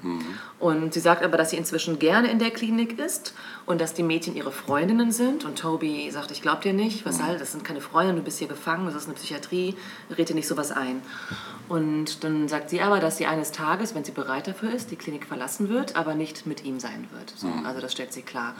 Und 0.60 0.94
sie 0.94 1.00
sagt 1.00 1.24
aber, 1.24 1.38
dass 1.38 1.50
sie 1.50 1.58
inzwischen 1.58 2.00
gerne 2.00 2.30
in 2.32 2.40
der 2.40 2.52
Klinik 2.52 3.00
ist 3.00 3.34
und 3.66 3.82
dass 3.82 3.94
die 3.94 4.04
Mädchen 4.04 4.36
ihre 4.36 4.52
Freundinnen 4.52 5.12
sind. 5.12 5.44
Und 5.44 5.58
Toby 5.60 6.10
sagt, 6.12 6.32
ich 6.32 6.42
glaub 6.42 6.62
dir 6.62 6.74
nicht, 6.74 7.06
was 7.06 7.18
soll, 7.18 7.38
das 7.38 7.52
sind 7.52 7.64
keine 7.64 7.82
Freundinnen, 7.82 8.18
du 8.18 8.24
bist 8.24 8.40
hier 8.40 8.48
gefangen, 8.48 8.86
das 8.86 8.96
ist 8.96 9.06
eine 9.06 9.16
Psychiatrie, 9.16 9.76
red 10.18 10.30
dir 10.30 10.36
nicht 10.36 10.48
sowas 10.48 10.72
ein. 10.72 11.02
Und 11.68 12.24
dann 12.24 12.48
sagt 12.48 12.70
sie 12.70 12.82
aber, 12.82 13.00
dass 13.00 13.18
sie 13.18 13.26
eines 13.26 13.52
Tages, 13.52 13.94
wenn 13.94 14.04
sie 14.04 14.12
bereit 14.12 14.48
dafür 14.48 14.72
ist, 14.72 14.92
die 14.92 14.96
Klinik 14.96 15.26
verlassen 15.26 15.70
wird, 15.70 15.96
aber 15.96 16.16
nicht 16.16 16.46
mit 16.46 16.64
ihm 16.64 16.80
sein 16.80 17.08
wird. 17.12 17.34
So, 17.36 17.48
Also 17.66 17.82
das 17.82 17.92
stellt 17.92 18.14
sie 18.14 18.22
klar. 18.22 18.54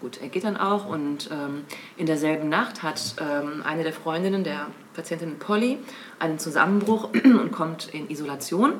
Gut, 0.00 0.20
er 0.22 0.28
geht 0.28 0.44
dann 0.44 0.56
auch 0.56 0.86
und 0.86 1.28
ähm, 1.30 1.64
in 1.96 2.06
derselben 2.06 2.48
Nacht 2.48 2.82
hat 2.82 3.14
ähm, 3.20 3.62
eine 3.64 3.82
der 3.82 3.92
Freundinnen 3.92 4.42
der 4.44 4.68
Patientin 4.96 5.38
Polly 5.38 5.78
einen 6.18 6.38
Zusammenbruch 6.38 7.10
und 7.24 7.52
kommt 7.52 7.88
in 7.94 8.10
Isolation. 8.10 8.72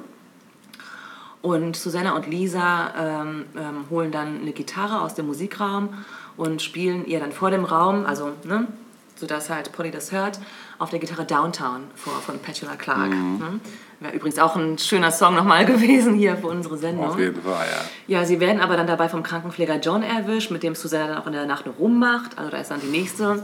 Und 1.43 1.77
Susanna 1.77 2.17
und 2.17 2.27
Lisa 2.27 2.93
ähm, 2.99 3.45
ähm, 3.57 3.85
holen 3.91 4.11
dann 4.11 4.41
eine 4.41 4.53
Gitarre 4.53 5.01
aus 5.03 5.15
dem 5.15 5.27
Musikraum 5.27 5.91
und 6.37 6.61
spielen 6.61 7.07
ihr 7.07 7.21
dann 7.21 7.31
vor 7.31 7.51
dem 7.51 7.65
Raum, 7.65 8.05
also 8.05 8.33
ne, 8.43 8.67
sodass 9.15 9.49
halt 9.49 9.73
Polly 9.73 9.91
das 9.91 10.13
hört, 10.13 10.41
auf 10.79 10.91
der 10.91 10.99
Gitarre 10.99 11.25
Downtown 11.25 11.85
vor 11.95 12.15
von 12.15 12.39
Petula 12.39 12.77
Clark. 12.77 13.11
Ne? 13.11 13.61
Wäre 14.01 14.15
übrigens 14.15 14.39
auch 14.39 14.57
ein 14.57 14.77
schöner 14.79 15.11
Song 15.11 15.35
nochmal 15.35 15.65
gewesen 15.67 16.15
hier 16.15 16.37
für 16.37 16.49
unsere 16.49 16.77
Sendung. 16.77 17.07
Auf 17.07 17.19
jeden 17.19 17.41
Fall, 17.41 17.67
ja. 17.67 18.19
Ja, 18.19 18.27
sie 18.27 18.41
werden 18.41 18.61
aber 18.61 18.77
dann 18.77 18.87
dabei 18.87 19.09
vom 19.09 19.23
Krankenpfleger 19.23 19.77
John 19.77 20.03
erwischt, 20.03 20.51
mit 20.51 20.63
dem 20.63 20.75
Susanna 20.75 21.07
dann 21.07 21.19
auch 21.19 21.27
in 21.27 21.33
der 21.33 21.47
Nacht 21.47 21.65
rummacht. 21.79 22.39
Also 22.39 22.51
da 22.51 22.59
ist 22.59 22.71
dann 22.71 22.81
die 22.81 22.89
nächste 22.89 23.43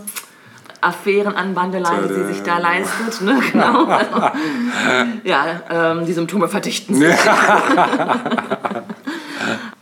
Affärenanbandelei, 0.82 2.02
die 2.08 2.14
sie 2.14 2.34
sich 2.34 2.42
da 2.42 2.58
leistet. 2.58 3.20
Ne? 3.22 3.40
Genau. 3.52 3.86
Also, 3.86 4.30
ja, 5.24 5.62
ähm, 5.70 6.04
die 6.06 6.12
Symptome 6.12 6.48
verdichten 6.48 6.94
sich. 6.94 7.24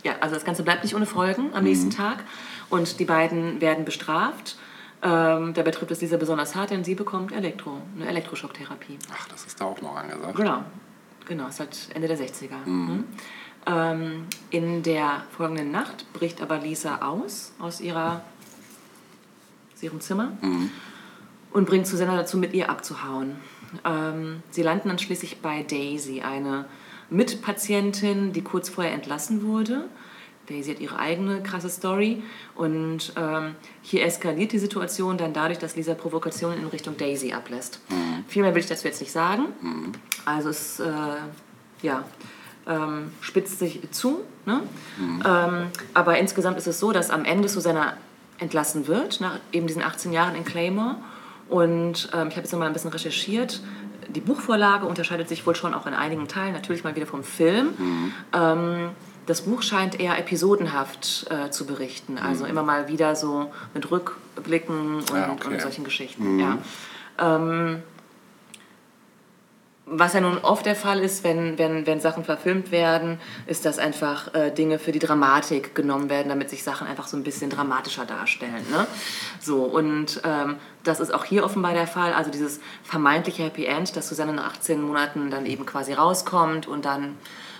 ja, 0.03 0.13
also 0.19 0.35
das 0.35 0.45
Ganze 0.45 0.63
bleibt 0.63 0.83
nicht 0.83 0.95
ohne 0.95 1.05
Folgen 1.05 1.53
am 1.53 1.63
nächsten 1.63 1.89
Tag. 1.89 2.23
Und 2.69 2.99
die 2.99 3.05
beiden 3.05 3.59
werden 3.61 3.85
bestraft. 3.85 4.57
Ähm, 5.03 5.53
dabei 5.53 5.71
trifft 5.71 5.91
es 5.91 6.01
Lisa 6.01 6.17
besonders 6.17 6.55
hart, 6.55 6.69
denn 6.69 6.83
sie 6.83 6.93
bekommt 6.95 7.31
Elektro, 7.31 7.81
eine 7.95 8.07
Elektroschocktherapie. 8.07 8.99
Ach, 9.11 9.27
das 9.29 9.45
ist 9.45 9.59
da 9.59 9.65
auch 9.65 9.81
noch 9.81 9.95
angesagt. 9.95 10.35
Genau, 10.35 10.63
genau, 11.27 11.47
ist 11.47 11.59
halt 11.59 11.89
Ende 11.95 12.07
der 12.07 12.19
60er. 12.19 12.65
Mhm. 12.65 13.05
Ähm, 13.65 14.27
in 14.51 14.83
der 14.83 15.23
folgenden 15.35 15.71
Nacht 15.71 16.11
bricht 16.13 16.41
aber 16.41 16.59
Lisa 16.59 16.97
aus, 17.01 17.53
aus 17.59 17.81
ihrer 17.81 18.21
aus 19.73 19.83
ihrem 19.83 20.01
Zimmer 20.01 20.33
und 21.51 21.65
bringt 21.65 21.87
Susanna 21.87 22.15
dazu, 22.15 22.37
mit 22.37 22.53
ihr 22.53 22.69
abzuhauen. 22.69 23.37
Ähm, 23.85 24.43
sie 24.51 24.63
landen 24.63 24.89
dann 24.89 24.99
schließlich 24.99 25.41
bei 25.41 25.63
Daisy, 25.63 26.21
eine 26.21 26.65
Mitpatientin, 27.09 28.33
die 28.33 28.41
kurz 28.41 28.69
vorher 28.69 28.93
entlassen 28.93 29.43
wurde. 29.43 29.85
Daisy 30.47 30.73
hat 30.73 30.81
ihre 30.81 30.97
eigene 30.97 31.43
krasse 31.43 31.69
Story 31.69 32.23
und 32.55 33.13
ähm, 33.15 33.55
hier 33.81 34.03
eskaliert 34.05 34.51
die 34.51 34.59
Situation 34.59 35.17
dann 35.17 35.33
dadurch, 35.33 35.59
dass 35.59 35.75
Lisa 35.75 35.93
Provokationen 35.93 36.59
in 36.59 36.67
Richtung 36.67 36.97
Daisy 36.97 37.31
ablässt. 37.31 37.79
Viel 38.27 38.41
mehr 38.41 38.53
will 38.53 38.61
ich 38.61 38.67
dazu 38.67 38.87
jetzt 38.87 38.99
nicht 38.99 39.11
sagen. 39.11 39.45
Also 40.25 40.49
es 40.49 40.79
äh, 40.79 40.91
ja, 41.81 42.03
ähm, 42.67 43.11
spitzt 43.21 43.59
sich 43.59 43.79
zu. 43.91 44.21
Ne? 44.45 44.61
Ähm, 45.25 45.67
aber 45.93 46.17
insgesamt 46.17 46.57
ist 46.57 46.67
es 46.67 46.79
so, 46.79 46.91
dass 46.91 47.09
am 47.09 47.25
Ende 47.25 47.47
Susanna 47.47 47.97
entlassen 48.37 48.87
wird, 48.87 49.21
nach 49.21 49.39
eben 49.51 49.67
diesen 49.67 49.83
18 49.83 50.11
Jahren 50.11 50.35
in 50.35 50.43
Claymore. 50.43 50.95
Und 51.51 52.09
ähm, 52.13 52.29
ich 52.29 52.35
habe 52.35 52.43
jetzt 52.43 52.51
noch 52.53 52.59
mal 52.59 52.65
ein 52.65 52.73
bisschen 52.73 52.91
recherchiert. 52.91 53.59
Die 54.07 54.21
Buchvorlage 54.21 54.85
unterscheidet 54.85 55.27
sich 55.27 55.45
wohl 55.45 55.55
schon 55.55 55.73
auch 55.73 55.85
in 55.85 55.93
einigen 55.93 56.27
Teilen, 56.27 56.53
natürlich 56.53 56.83
mal 56.83 56.95
wieder 56.95 57.05
vom 57.05 57.23
Film. 57.23 58.13
Ähm, 58.33 58.89
das 59.25 59.41
Buch 59.41 59.61
scheint 59.61 59.99
eher 59.99 60.17
episodenhaft 60.17 61.27
äh, 61.29 61.51
zu 61.51 61.65
berichten, 61.65 62.17
also 62.17 62.45
immer 62.45 62.63
mal 62.63 62.87
wieder 62.87 63.15
so 63.15 63.51
mit 63.73 63.91
Rückblicken 63.91 64.95
und, 64.95 65.09
Ja, 65.11 65.31
okay. 65.31 65.53
und 65.53 65.61
solchen 65.61 65.83
Geschichten. 65.83 66.39
Ja. 66.39 66.57
Ähm, 67.19 67.83
was 69.93 70.13
ja 70.13 70.21
nun 70.21 70.37
oft 70.37 70.65
der 70.65 70.75
Fall 70.75 70.99
ist, 70.99 71.23
wenn, 71.25 71.57
wenn, 71.57 71.85
wenn 71.85 71.99
Sachen 71.99 72.23
verfilmt 72.23 72.71
werden, 72.71 73.19
ist, 73.45 73.65
dass 73.65 73.77
einfach 73.77 74.33
äh, 74.33 74.49
Dinge 74.49 74.79
für 74.79 74.93
die 74.93 74.99
Dramatik 74.99 75.75
genommen 75.75 76.09
werden, 76.09 76.29
damit 76.29 76.49
sich 76.49 76.63
Sachen 76.63 76.87
einfach 76.87 77.07
so 77.07 77.17
ein 77.17 77.23
bisschen 77.23 77.49
dramatischer 77.49 78.05
darstellen. 78.05 78.65
Ne? 78.71 78.87
So, 79.41 79.63
und 79.63 80.21
ähm, 80.23 80.55
das 80.83 81.01
ist 81.01 81.13
auch 81.13 81.25
hier 81.25 81.43
offenbar 81.43 81.73
der 81.73 81.87
Fall. 81.87 82.13
Also 82.13 82.31
dieses 82.31 82.61
vermeintliche 82.83 83.43
Happy 83.43 83.65
End, 83.65 83.95
dass 83.97 84.07
Susanne 84.07 84.31
nach 84.31 84.53
18 84.53 84.81
Monaten 84.81 85.29
dann 85.29 85.45
eben 85.45 85.65
quasi 85.65 85.91
rauskommt 85.91 86.67
und 86.67 86.85
dann 86.85 87.17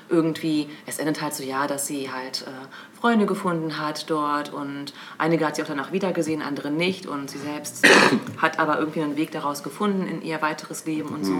irgendwie, 0.09 0.69
es 0.85 0.99
endet 0.99 1.21
halt 1.21 1.33
so, 1.33 1.43
ja, 1.43 1.67
dass 1.67 1.87
sie 1.87 2.11
halt 2.11 2.45
äh, 2.47 2.99
Freunde 2.99 3.25
gefunden 3.25 3.77
hat 3.77 4.09
dort 4.09 4.53
und 4.53 4.93
einige 5.17 5.45
hat 5.45 5.55
sie 5.57 5.63
auch 5.63 5.67
danach 5.67 5.91
wiedergesehen, 5.91 6.41
andere 6.41 6.71
nicht 6.71 7.07
und 7.07 7.29
sie 7.29 7.39
selbst 7.39 7.85
hat 8.37 8.59
aber 8.59 8.79
irgendwie 8.79 9.01
einen 9.01 9.17
Weg 9.17 9.31
daraus 9.31 9.63
gefunden 9.63 10.07
in 10.07 10.21
ihr 10.21 10.41
weiteres 10.41 10.85
Leben 10.85 11.09
und 11.09 11.25
so. 11.25 11.33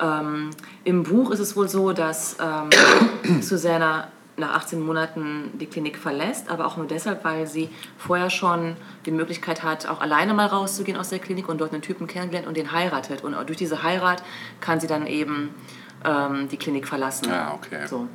Ähm, 0.00 0.50
Im 0.84 1.02
Buch 1.02 1.30
ist 1.30 1.40
es 1.40 1.56
wohl 1.56 1.68
so, 1.68 1.92
dass 1.92 2.36
ähm, 2.40 3.40
Susanna 3.42 4.08
nach 4.38 4.54
18 4.54 4.80
Monaten 4.80 5.50
die 5.58 5.66
Klinik 5.66 5.98
verlässt, 5.98 6.48
aber 6.48 6.66
auch 6.66 6.76
nur 6.76 6.86
deshalb, 6.86 7.24
weil 7.24 7.46
sie 7.46 7.68
vorher 7.96 8.30
schon 8.30 8.76
die 9.04 9.10
Möglichkeit 9.10 9.62
hat, 9.62 9.86
auch 9.88 10.00
alleine 10.00 10.32
mal 10.32 10.46
rauszugehen 10.46 10.96
aus 10.96 11.08
der 11.08 11.18
Klinik 11.18 11.48
und 11.48 11.60
dort 11.60 11.72
einen 11.72 11.82
Typen 11.82 12.06
kennenlernt 12.06 12.46
und 12.46 12.56
den 12.56 12.72
heiratet. 12.72 13.24
Und 13.24 13.34
durch 13.48 13.58
diese 13.58 13.82
Heirat 13.82 14.22
kann 14.60 14.78
sie 14.80 14.86
dann 14.86 15.06
eben 15.06 15.50
ähm, 16.04 16.48
die 16.48 16.56
Klinik 16.56 16.86
verlassen. 16.86 17.28
Ja, 17.28 17.52
okay. 17.54 17.86
So. 17.86 18.06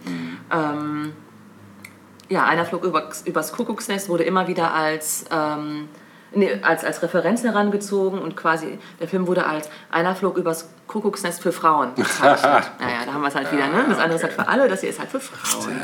Ähm, 0.52 1.14
ja, 2.30 2.46
einer 2.46 2.66
flog 2.66 2.84
über, 2.84 3.10
übers 3.26 3.52
Kuckucksnest 3.52 4.10
wurde 4.10 4.24
immer 4.24 4.48
wieder 4.48 4.74
als, 4.74 5.26
ähm, 5.30 5.90
nee, 6.36 6.60
als, 6.62 6.84
als 6.84 7.02
Referenz 7.02 7.44
herangezogen 7.44 8.20
und 8.20 8.36
quasi 8.36 8.78
der 9.00 9.08
Film 9.08 9.28
wurde 9.28 9.46
als 9.46 9.70
einer 9.92 10.16
flog 10.16 10.38
übers 10.38 10.70
Kuckucksnest 10.88 11.42
für 11.42 11.52
Frauen 11.52 11.96
bezeichnet. 11.96 12.72
naja, 12.80 13.00
da 13.06 13.14
haben 13.14 13.22
wir 13.22 13.30
es 13.30 13.36
halt 13.36 13.52
wieder, 13.52 13.68
ne? 13.68 13.86
Das 13.88 13.98
andere 13.98 14.16
ist 14.16 14.24
halt 14.24 14.34
für 14.34 14.48
alle, 14.48 14.68
das 14.68 14.82
hier 14.82 14.90
ist 14.90 15.00
halt 15.00 15.10
für 15.10 15.20
Frauen. 15.20 15.82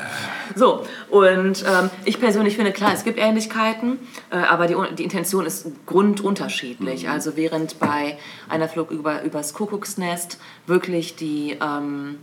So, 0.56 0.86
und 1.10 1.64
ähm, 1.64 1.90
ich 2.06 2.20
persönlich 2.20 2.56
finde, 2.56 2.72
klar, 2.72 2.92
es 2.94 3.04
gibt 3.04 3.20
Ähnlichkeiten, 3.20 4.00
äh, 4.30 4.38
aber 4.38 4.68
die, 4.68 4.76
die 4.96 5.04
Intention 5.04 5.46
ist 5.46 5.68
grundunterschiedlich. 5.86 7.10
Also 7.10 7.36
während 7.36 7.80
bei 7.80 8.18
einer 8.50 8.68
flog 8.68 8.92
über, 8.92 9.24
übers 9.24 9.54
Kuckucksnest 9.54 10.40
wirklich 10.68 11.16
die... 11.16 11.58
Ähm, 11.62 12.20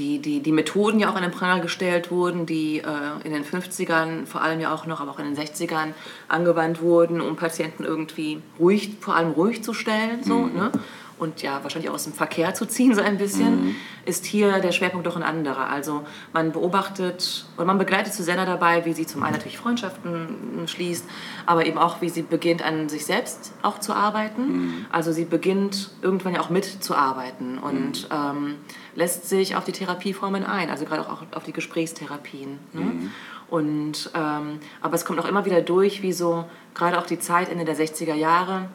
die, 0.00 0.18
die, 0.18 0.40
die 0.40 0.52
Methoden 0.52 0.98
ja 0.98 1.10
auch 1.10 1.14
an 1.14 1.22
den 1.22 1.30
Pranger 1.30 1.60
gestellt 1.60 2.10
wurden, 2.10 2.46
die 2.46 2.78
äh, 2.78 2.84
in 3.24 3.32
den 3.32 3.44
50ern 3.44 4.24
vor 4.24 4.40
allem 4.40 4.58
ja 4.58 4.72
auch 4.72 4.86
noch, 4.86 5.00
aber 5.00 5.10
auch 5.10 5.18
in 5.18 5.34
den 5.34 5.36
60ern 5.36 5.92
angewandt 6.26 6.80
wurden, 6.80 7.20
um 7.20 7.36
Patienten 7.36 7.84
irgendwie 7.84 8.40
ruhig, 8.58 8.96
vor 9.00 9.14
allem 9.14 9.32
ruhig 9.32 9.62
zu 9.62 9.74
stellen. 9.74 10.24
So, 10.24 10.46
ne? 10.46 10.72
Und 11.18 11.42
ja, 11.42 11.62
wahrscheinlich 11.62 11.90
auch 11.90 11.96
aus 11.96 12.04
dem 12.04 12.14
Verkehr 12.14 12.54
zu 12.54 12.64
ziehen, 12.64 12.94
so 12.94 13.02
ein 13.02 13.18
bisschen, 13.18 13.76
ist 14.06 14.24
hier 14.24 14.58
der 14.60 14.72
Schwerpunkt 14.72 15.06
doch 15.06 15.16
ein 15.16 15.22
anderer. 15.22 15.68
Also 15.68 16.02
man 16.32 16.50
beobachtet 16.50 17.44
und 17.58 17.66
man 17.66 17.76
begleitet 17.76 18.14
Susanna 18.14 18.46
dabei, 18.46 18.86
wie 18.86 18.94
sie 18.94 19.06
zum 19.06 19.22
einen 19.22 19.34
natürlich 19.34 19.58
Freundschaften 19.58 20.64
schließt, 20.66 21.04
aber 21.44 21.66
eben 21.66 21.76
auch, 21.76 22.00
wie 22.00 22.08
sie 22.08 22.22
beginnt, 22.22 22.64
an 22.64 22.88
sich 22.88 23.04
selbst 23.04 23.52
auch 23.60 23.78
zu 23.80 23.92
arbeiten. 23.92 24.86
Also 24.90 25.12
sie 25.12 25.26
beginnt 25.26 25.90
irgendwann 26.00 26.36
ja 26.36 26.40
auch 26.40 26.48
mitzuarbeiten 26.48 27.58
und 27.58 28.08
ähm, 28.10 28.54
lässt 28.94 29.28
sich 29.28 29.56
auf 29.56 29.64
die 29.64 29.72
Therapieformen 29.72 30.44
ein, 30.44 30.70
also 30.70 30.84
gerade 30.84 31.02
auch 31.10 31.22
auf 31.32 31.44
die 31.44 31.52
Gesprächstherapien. 31.52 32.58
Ne? 32.72 33.10
Und, 33.48 34.10
ähm, 34.14 34.60
aber 34.80 34.94
es 34.94 35.04
kommt 35.04 35.18
auch 35.18 35.24
immer 35.24 35.44
wieder 35.44 35.60
durch, 35.60 36.02
wie 36.02 36.12
so 36.12 36.44
gerade 36.74 36.98
auch 36.98 37.06
die 37.06 37.18
Zeit 37.18 37.48
Ende 37.48 37.64
der 37.64 37.76
60er 37.76 38.14
Jahre, 38.14 38.68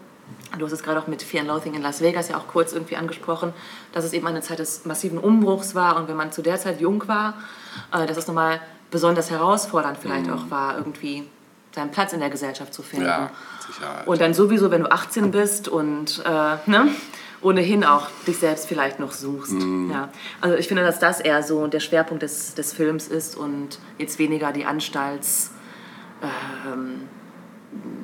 du 0.58 0.66
hast 0.66 0.74
es 0.74 0.84
gerade 0.84 1.00
auch 1.00 1.08
mit 1.08 1.22
Fear 1.22 1.42
and 1.42 1.50
Loathing 1.50 1.74
in 1.76 1.82
Las 1.82 2.02
Vegas 2.02 2.30
ja 2.30 2.38
auch 2.38 2.48
kurz 2.48 2.74
irgendwie 2.74 2.96
angesprochen, 2.96 3.54
dass 3.94 4.04
es 4.04 4.14
eben 4.14 4.28
eine 4.28 4.42
Zeit 4.42 4.60
des 4.60 4.86
massiven 4.86 5.18
Umbruchs 5.18 5.76
war 5.76 5.98
und 5.98 6.08
wenn 6.08 6.16
man 6.16 6.32
zu 6.32 6.42
der 6.42 6.60
Zeit 6.60 6.82
jung 6.82 7.08
war, 7.08 7.36
äh, 7.94 8.06
dass 8.06 8.18
es 8.18 8.28
nochmal 8.28 8.60
besonders 8.92 9.32
herausfordernd 9.32 9.98
vielleicht 9.98 10.30
auch 10.30 10.50
war, 10.50 10.78
irgendwie 10.78 11.28
seinen 11.74 11.92
Platz 11.92 12.14
in 12.14 12.22
der 12.22 12.30
Gesellschaft 12.30 12.74
zu 12.74 12.82
finden. 12.82 13.06
Ja, 13.06 13.32
Sicherheit. 13.68 14.08
Und 14.08 14.22
dann 14.22 14.34
sowieso, 14.34 14.72
wenn 14.72 14.84
du 14.84 14.92
18 14.92 15.32
bist 15.32 15.68
und 15.68 16.24
äh, 16.26 16.30
ne, 16.66 16.88
ohnehin 17.42 17.84
auch 17.84 18.08
dich 18.28 18.38
selbst 18.38 18.68
vielleicht 18.68 19.00
noch 19.00 19.12
suchst. 19.12 19.56
Ja. 19.92 20.10
Also 20.42 20.58
ich 20.58 20.68
finde, 20.68 20.84
dass 20.84 21.00
das 21.00 21.20
eher 21.20 21.44
so 21.44 21.68
der 21.68 21.80
Schwerpunkt 21.80 22.24
des, 22.24 22.56
des 22.56 22.74
Films 22.74 23.08
ist 23.08 23.36
und 23.36 23.80
jetzt 23.98 24.20
weniger 24.20 24.52
die 24.52 24.66
Anstalts... 24.66 25.52
Ähm, 26.24 27.02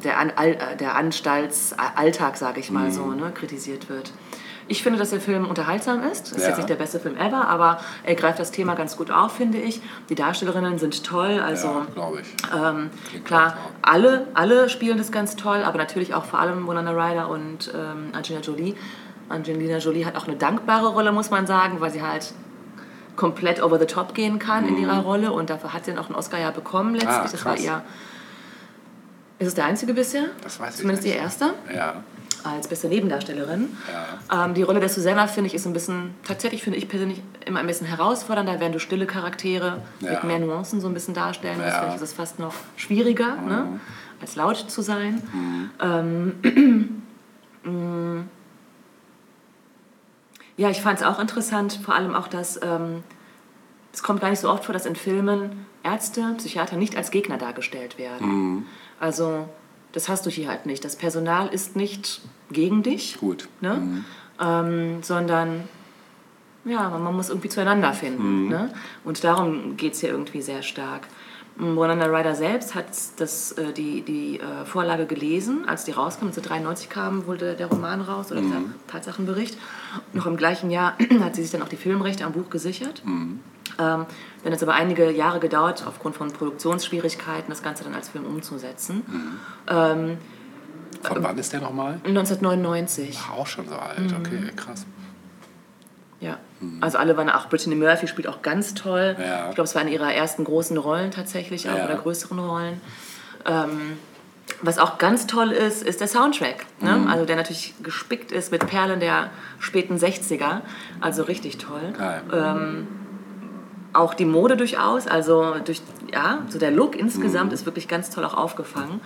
der, 0.04 0.18
An 0.20 0.32
äh, 0.32 0.76
der 0.76 0.96
Anstaltsalltag, 0.96 2.36
sage 2.36 2.60
ich 2.60 2.72
mal 2.72 2.92
so, 2.92 3.06
ne, 3.06 3.32
kritisiert 3.34 3.90
wird. 3.90 4.12
Ich 4.68 4.84
finde, 4.84 5.00
dass 5.00 5.10
der 5.10 5.20
Film 5.22 5.46
unterhaltsam 5.48 6.04
ist. 6.04 6.32
Ist 6.32 6.42
Ja. 6.42 6.50
jetzt 6.50 6.58
nicht 6.58 6.70
der 6.70 6.76
beste 6.76 7.00
Film 7.00 7.16
ever, 7.18 7.48
aber 7.48 7.80
er 8.04 8.16
greift 8.16 8.40
das 8.40 8.52
Thema 8.52 8.76
ganz 8.76 8.96
gut 8.96 9.12
auf, 9.12 9.34
finde 9.34 9.58
ich. 9.58 9.82
Die 10.10 10.16
Darstellerinnen 10.16 10.78
sind 10.78 11.04
toll, 11.06 11.40
also 11.40 11.68
ja, 11.68 11.88
glaube 11.94 12.22
ich. 12.22 12.28
ähm, 12.54 12.90
klar, 13.24 13.58
alle, 13.82 14.28
alle 14.34 14.70
spielen 14.70 14.98
das 14.98 15.12
ganz 15.12 15.36
toll, 15.36 15.64
aber 15.64 15.78
natürlich 15.78 16.14
auch 16.14 16.26
vor 16.26 16.40
allem 16.40 16.68
Winona 16.68 16.92
Ryder 16.92 17.30
und 17.30 17.72
ähm, 17.74 18.10
Angelina 18.14 18.42
Jolie. 18.42 18.76
Angelina 19.32 19.78
Jolie 19.78 20.06
hat 20.06 20.16
auch 20.16 20.28
eine 20.28 20.36
dankbare 20.38 20.88
Rolle, 20.90 21.12
muss 21.12 21.30
man 21.32 21.48
sagen, 21.48 21.80
weil 21.82 21.92
sie 21.92 22.02
halt 22.02 22.34
komplett 23.16 23.62
over 23.62 23.78
the 23.80 23.86
top 23.86 24.14
gehen 24.14 24.40
kann 24.40 24.68
in 24.68 24.78
ihrer 24.78 25.00
Rolle 25.00 25.32
und 25.32 25.50
dafür 25.50 25.74
hat 25.74 25.86
sie 25.86 25.92
dann 25.92 26.00
auch 26.00 26.08
einen 26.08 26.16
Oscar 26.16 26.40
ja 26.40 26.52
bekommen 26.52 26.94
letztlich. 26.96 27.14
Mhm. 27.18 27.24
Ah, 27.26 27.30
das 27.32 27.46
war 27.46 27.58
ihr. 27.58 27.82
Ist 29.40 29.48
es 29.48 29.56
der 29.56 29.66
einzige 29.66 29.94
bisher? 29.94 30.26
Das 30.44 30.60
weiß 30.60 30.76
ich 30.76 30.82
Zumindest 30.82 31.06
ihr 31.08 31.16
erster 31.16 31.54
Ja, 31.76 32.04
als 32.44 32.68
beste 32.68 32.88
Nebendarstellerin. 32.88 33.76
ja. 34.32 34.46
Ähm, 34.46 34.54
die 34.54 34.62
Rolle 34.62 34.80
der 34.80 34.90
Susanna 34.90 35.28
finde 35.28 35.48
ich 35.48 35.56
ist 35.56 35.66
ein 35.66 35.74
bisschen, 35.74 36.14
tatsächlich 36.24 36.64
finde 36.64 36.78
ich 36.78 36.88
persönlich 36.88 37.22
immer 37.46 37.60
ein 37.60 37.68
bisschen 37.68 37.88
herausfordernder, 37.88 38.60
während 38.60 38.76
du 38.76 38.80
stille 38.80 39.06
Charaktere 39.08 39.82
Ja. 40.00 40.12
mit 40.12 40.24
mehr 40.26 40.40
Nuancen 40.40 40.80
so 40.80 40.88
ein 40.88 40.94
bisschen 40.94 41.14
darstellen 41.16 41.58
musst, 41.58 41.70
Ja. 41.70 41.94
ist 41.94 42.02
es 42.02 42.14
fast 42.14 42.38
noch 42.40 42.54
schwieriger, 42.78 43.36
ne, 43.38 43.80
als 44.22 44.36
laut 44.36 44.58
zu 44.58 44.82
sein. 44.84 45.22
Ähm, 45.82 47.02
mm. 47.64 48.30
Ja, 50.62 50.70
ich 50.70 50.82
fand 50.82 51.00
es 51.00 51.06
auch 51.06 51.18
interessant, 51.20 51.80
vor 51.84 51.96
allem 51.96 52.14
auch, 52.14 52.28
dass 52.28 52.60
ähm, 52.62 53.04
es 53.92 54.04
kommt 54.04 54.22
gar 54.22 54.30
nicht 54.30 54.40
so 54.40 54.48
oft 54.48 54.66
vor, 54.66 54.74
dass 54.74 54.86
in 54.86 54.96
Filmen 54.96 55.66
Ärzte, 55.82 56.36
Psychiater 56.38 56.78
nicht 56.78 56.96
als 56.96 57.10
Gegner 57.10 57.40
dargestellt 57.40 57.98
werden. 57.98 58.68
Also 59.00 59.50
das 59.92 60.08
hast 60.08 60.24
du 60.28 60.30
hier 60.30 60.50
halt 60.50 60.68
nicht. 60.68 60.86
Das 60.86 60.96
Personal 60.96 61.48
ist 61.48 61.76
nicht 61.76 62.22
gegen 62.52 62.84
dich, 62.84 63.18
Gut. 63.20 63.50
ne? 63.62 64.04
ähm, 64.40 65.02
sondern 65.02 65.68
ja, 66.64 66.90
man, 66.90 67.16
muss 67.16 67.30
irgendwie 67.30 67.50
zueinander 67.50 67.94
finden. 67.94 68.48
Ne? 68.48 68.72
Und 69.04 69.24
darum 69.24 69.78
geht 69.78 69.94
es 69.94 70.02
hier 70.02 70.12
irgendwie 70.12 70.44
sehr 70.44 70.62
stark. 70.62 71.08
Winona 71.62 72.06
Ryder 72.06 72.34
selbst 72.36 72.74
hat 72.74 72.86
das, 73.18 73.52
äh, 73.54 73.72
die, 73.74 74.02
die 74.02 74.40
äh, 74.40 74.66
Vorlage 74.66 75.06
gelesen, 75.06 75.66
als 75.68 75.84
die 75.86 75.92
rauskam. 75.92 76.26
1993 76.26 76.90
kam 76.90 77.28
wohl 77.28 77.38
der, 77.38 77.54
der 77.54 77.68
Roman 77.68 78.02
raus 78.02 78.32
oder 78.32 78.42
dieser 78.42 78.62
Tatsachenbericht. 78.88 79.58
Noch 80.14 80.26
im 80.26 80.38
gleichen 80.38 80.72
Jahr 80.72 80.98
hat 81.22 81.36
sie 81.36 81.44
sich 81.44 81.52
dann 81.52 81.62
auch 81.62 81.70
die 81.70 81.76
Filmrechte 81.78 82.26
am 82.26 82.32
Buch 82.32 82.50
gesichert. 82.50 83.04
Ähm, 83.06 83.40
dann 83.78 84.06
hat 84.46 84.54
es 84.54 84.64
aber 84.64 84.74
einige 84.74 85.12
Jahre 85.12 85.40
gedauert, 85.40 85.84
aufgrund 85.88 86.16
von 86.16 86.32
Produktionsschwierigkeiten, 86.34 87.50
das 87.50 87.62
Ganze 87.64 87.84
dann 87.84 87.94
als 87.96 88.10
Film 88.10 88.26
umzusetzen. 88.26 89.04
Ähm, 89.68 90.18
Von 91.04 91.24
wann 91.24 91.38
ist 91.38 91.54
der 91.54 91.62
nochmal? 91.62 92.00
1999. 92.06 93.20
Auch 93.38 93.48
schon 93.48 93.68
so 93.70 93.76
alt, 93.76 94.00
Mhm. 94.12 94.18
okay, 94.20 94.52
krass. 94.56 94.86
Ja. 96.22 96.38
Also 96.80 96.98
alle 97.00 97.18
waren 97.18 97.30
auch, 97.30 97.50
Brittany 97.50 97.76
Murphy 97.76 98.08
spielt 98.08 98.28
auch 98.28 98.42
ganz 98.44 98.74
toll. 98.76 99.16
Ja. 99.20 99.50
Ich 99.50 99.56
glaube, 99.56 99.68
es 99.68 99.74
war 99.76 99.82
eine 99.82 99.92
ihrer 99.92 100.14
ersten 100.14 100.44
großen 100.44 100.78
Rollen 100.78 101.12
tatsächlich, 101.12 101.70
auch, 101.70 101.76
Ja. 101.78 101.86
oder 101.86 101.96
größeren 101.96 102.38
Rollen. 102.40 102.80
Ähm, 103.46 103.98
Was 104.62 104.78
auch 104.78 104.98
ganz 105.00 105.28
toll 105.28 105.52
ist, 105.52 105.82
ist 105.82 106.02
der 106.02 106.08
Soundtrack. 106.08 106.66
Ne? 106.82 107.08
Also 107.10 107.26
der 107.26 107.36
natürlich 107.38 107.74
gespickt 107.82 108.32
ist 108.32 108.52
mit 108.52 108.68
Perlen 108.68 109.00
der 109.00 109.30
späten 109.60 109.96
60er. 109.98 110.62
Also 111.00 111.24
richtig 111.24 111.58
toll. 111.58 111.94
Geil. 111.98 112.22
Auch 113.94 114.14
die 114.14 114.24
Mode 114.26 114.56
durchaus, 114.56 115.06
also 115.08 115.56
durch, 115.66 115.82
ja, 116.14 116.40
so 116.48 116.58
der 116.60 116.72
Look 116.72 116.96
insgesamt 116.96 117.52
ist 117.52 117.66
wirklich 117.66 117.88
ganz 117.90 118.10
toll 118.10 118.24
auch 118.24 118.36
aufgefangen. 118.36 119.02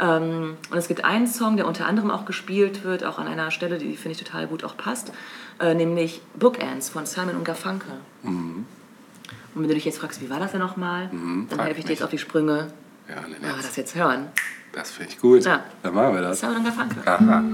Ähm, 0.00 0.56
und 0.70 0.78
es 0.78 0.88
gibt 0.88 1.04
einen 1.04 1.26
Song, 1.26 1.56
der 1.58 1.66
unter 1.66 1.86
anderem 1.86 2.10
auch 2.10 2.24
gespielt 2.24 2.84
wird, 2.84 3.04
auch 3.04 3.18
an 3.18 3.26
einer 3.26 3.50
Stelle, 3.50 3.76
die 3.78 3.96
finde 3.96 4.12
ich 4.18 4.24
total 4.24 4.46
gut 4.46 4.64
auch 4.64 4.76
passt, 4.78 5.12
äh, 5.60 5.74
nämlich 5.74 6.22
Bookends 6.38 6.88
von 6.88 7.04
Simon 7.04 7.36
und 7.36 7.44
Garfunkel. 7.44 7.92
Und 8.22 8.66
wenn 9.54 9.68
du 9.68 9.74
dich 9.74 9.84
jetzt 9.84 9.98
fragst, 9.98 10.20
wie 10.22 10.30
war 10.30 10.40
das 10.40 10.52
denn 10.52 10.60
nochmal, 10.60 11.10
dann 11.12 11.46
frag 11.50 11.66
helfe 11.66 11.80
ich 11.80 11.84
dir 11.84 11.92
jetzt 11.92 12.02
auf 12.02 12.10
die 12.10 12.18
Sprünge. 12.18 12.68
Ja, 13.08 13.16
Ja, 13.16 13.20
nee, 13.28 13.36
das 13.62 13.76
jetzt 13.76 13.94
hören. 13.94 14.28
das 14.72 14.90
finde 14.90 15.12
ich 15.12 15.20
gut. 15.20 15.44
Ja. 15.44 15.62
Dann 15.82 15.94
machen 15.94 16.14
wir 16.14 16.22
das. 16.22 16.40
Simon 16.40 16.56
und 16.56 16.64
Garfunkel. 16.64 17.02
Aha. 17.06 17.44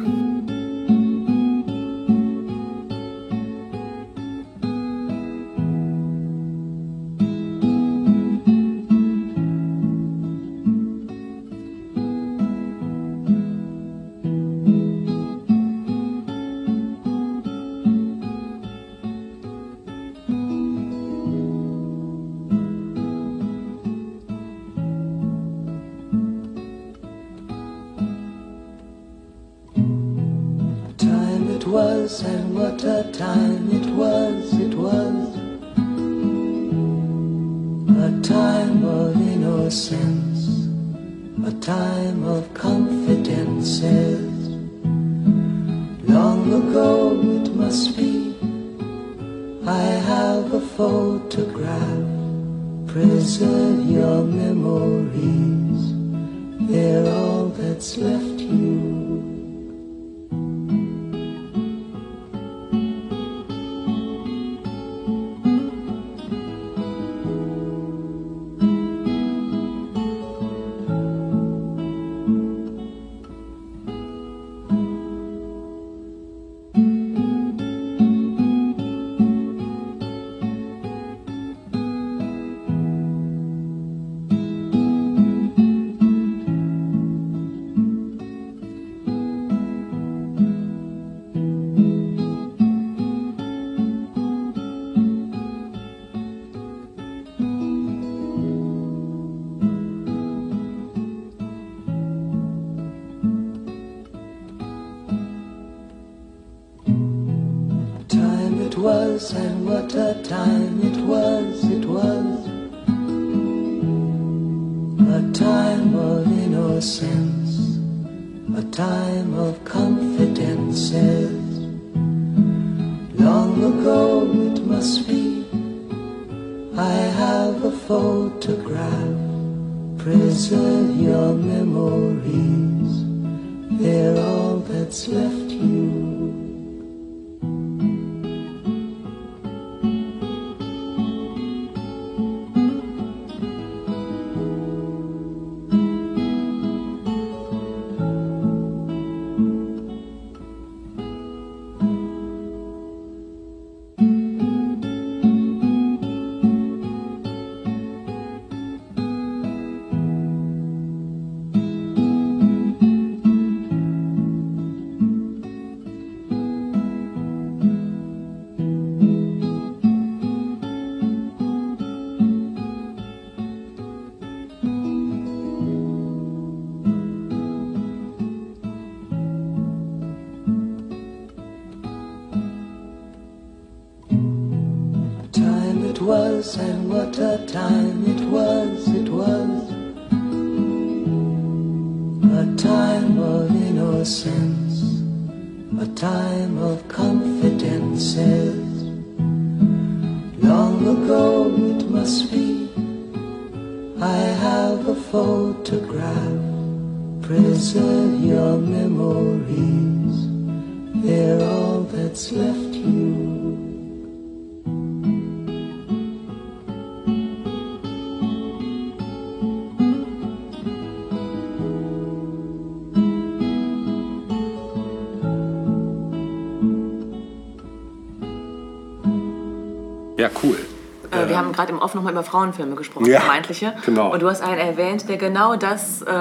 Nochmal 232.00 232.12
über 232.12 232.22
Frauenfilme 232.22 232.74
gesprochen, 232.76 233.06
Ja, 233.06 233.20
vermeintliche. 233.20 233.72
genau. 233.86 234.12
Und 234.12 234.20
du 234.22 234.28
hast 234.28 234.42
einen 234.42 234.58
erwähnt, 234.58 235.08
der 235.08 235.16
genau 235.16 235.56
das 235.56 236.02
äh, 236.02 236.12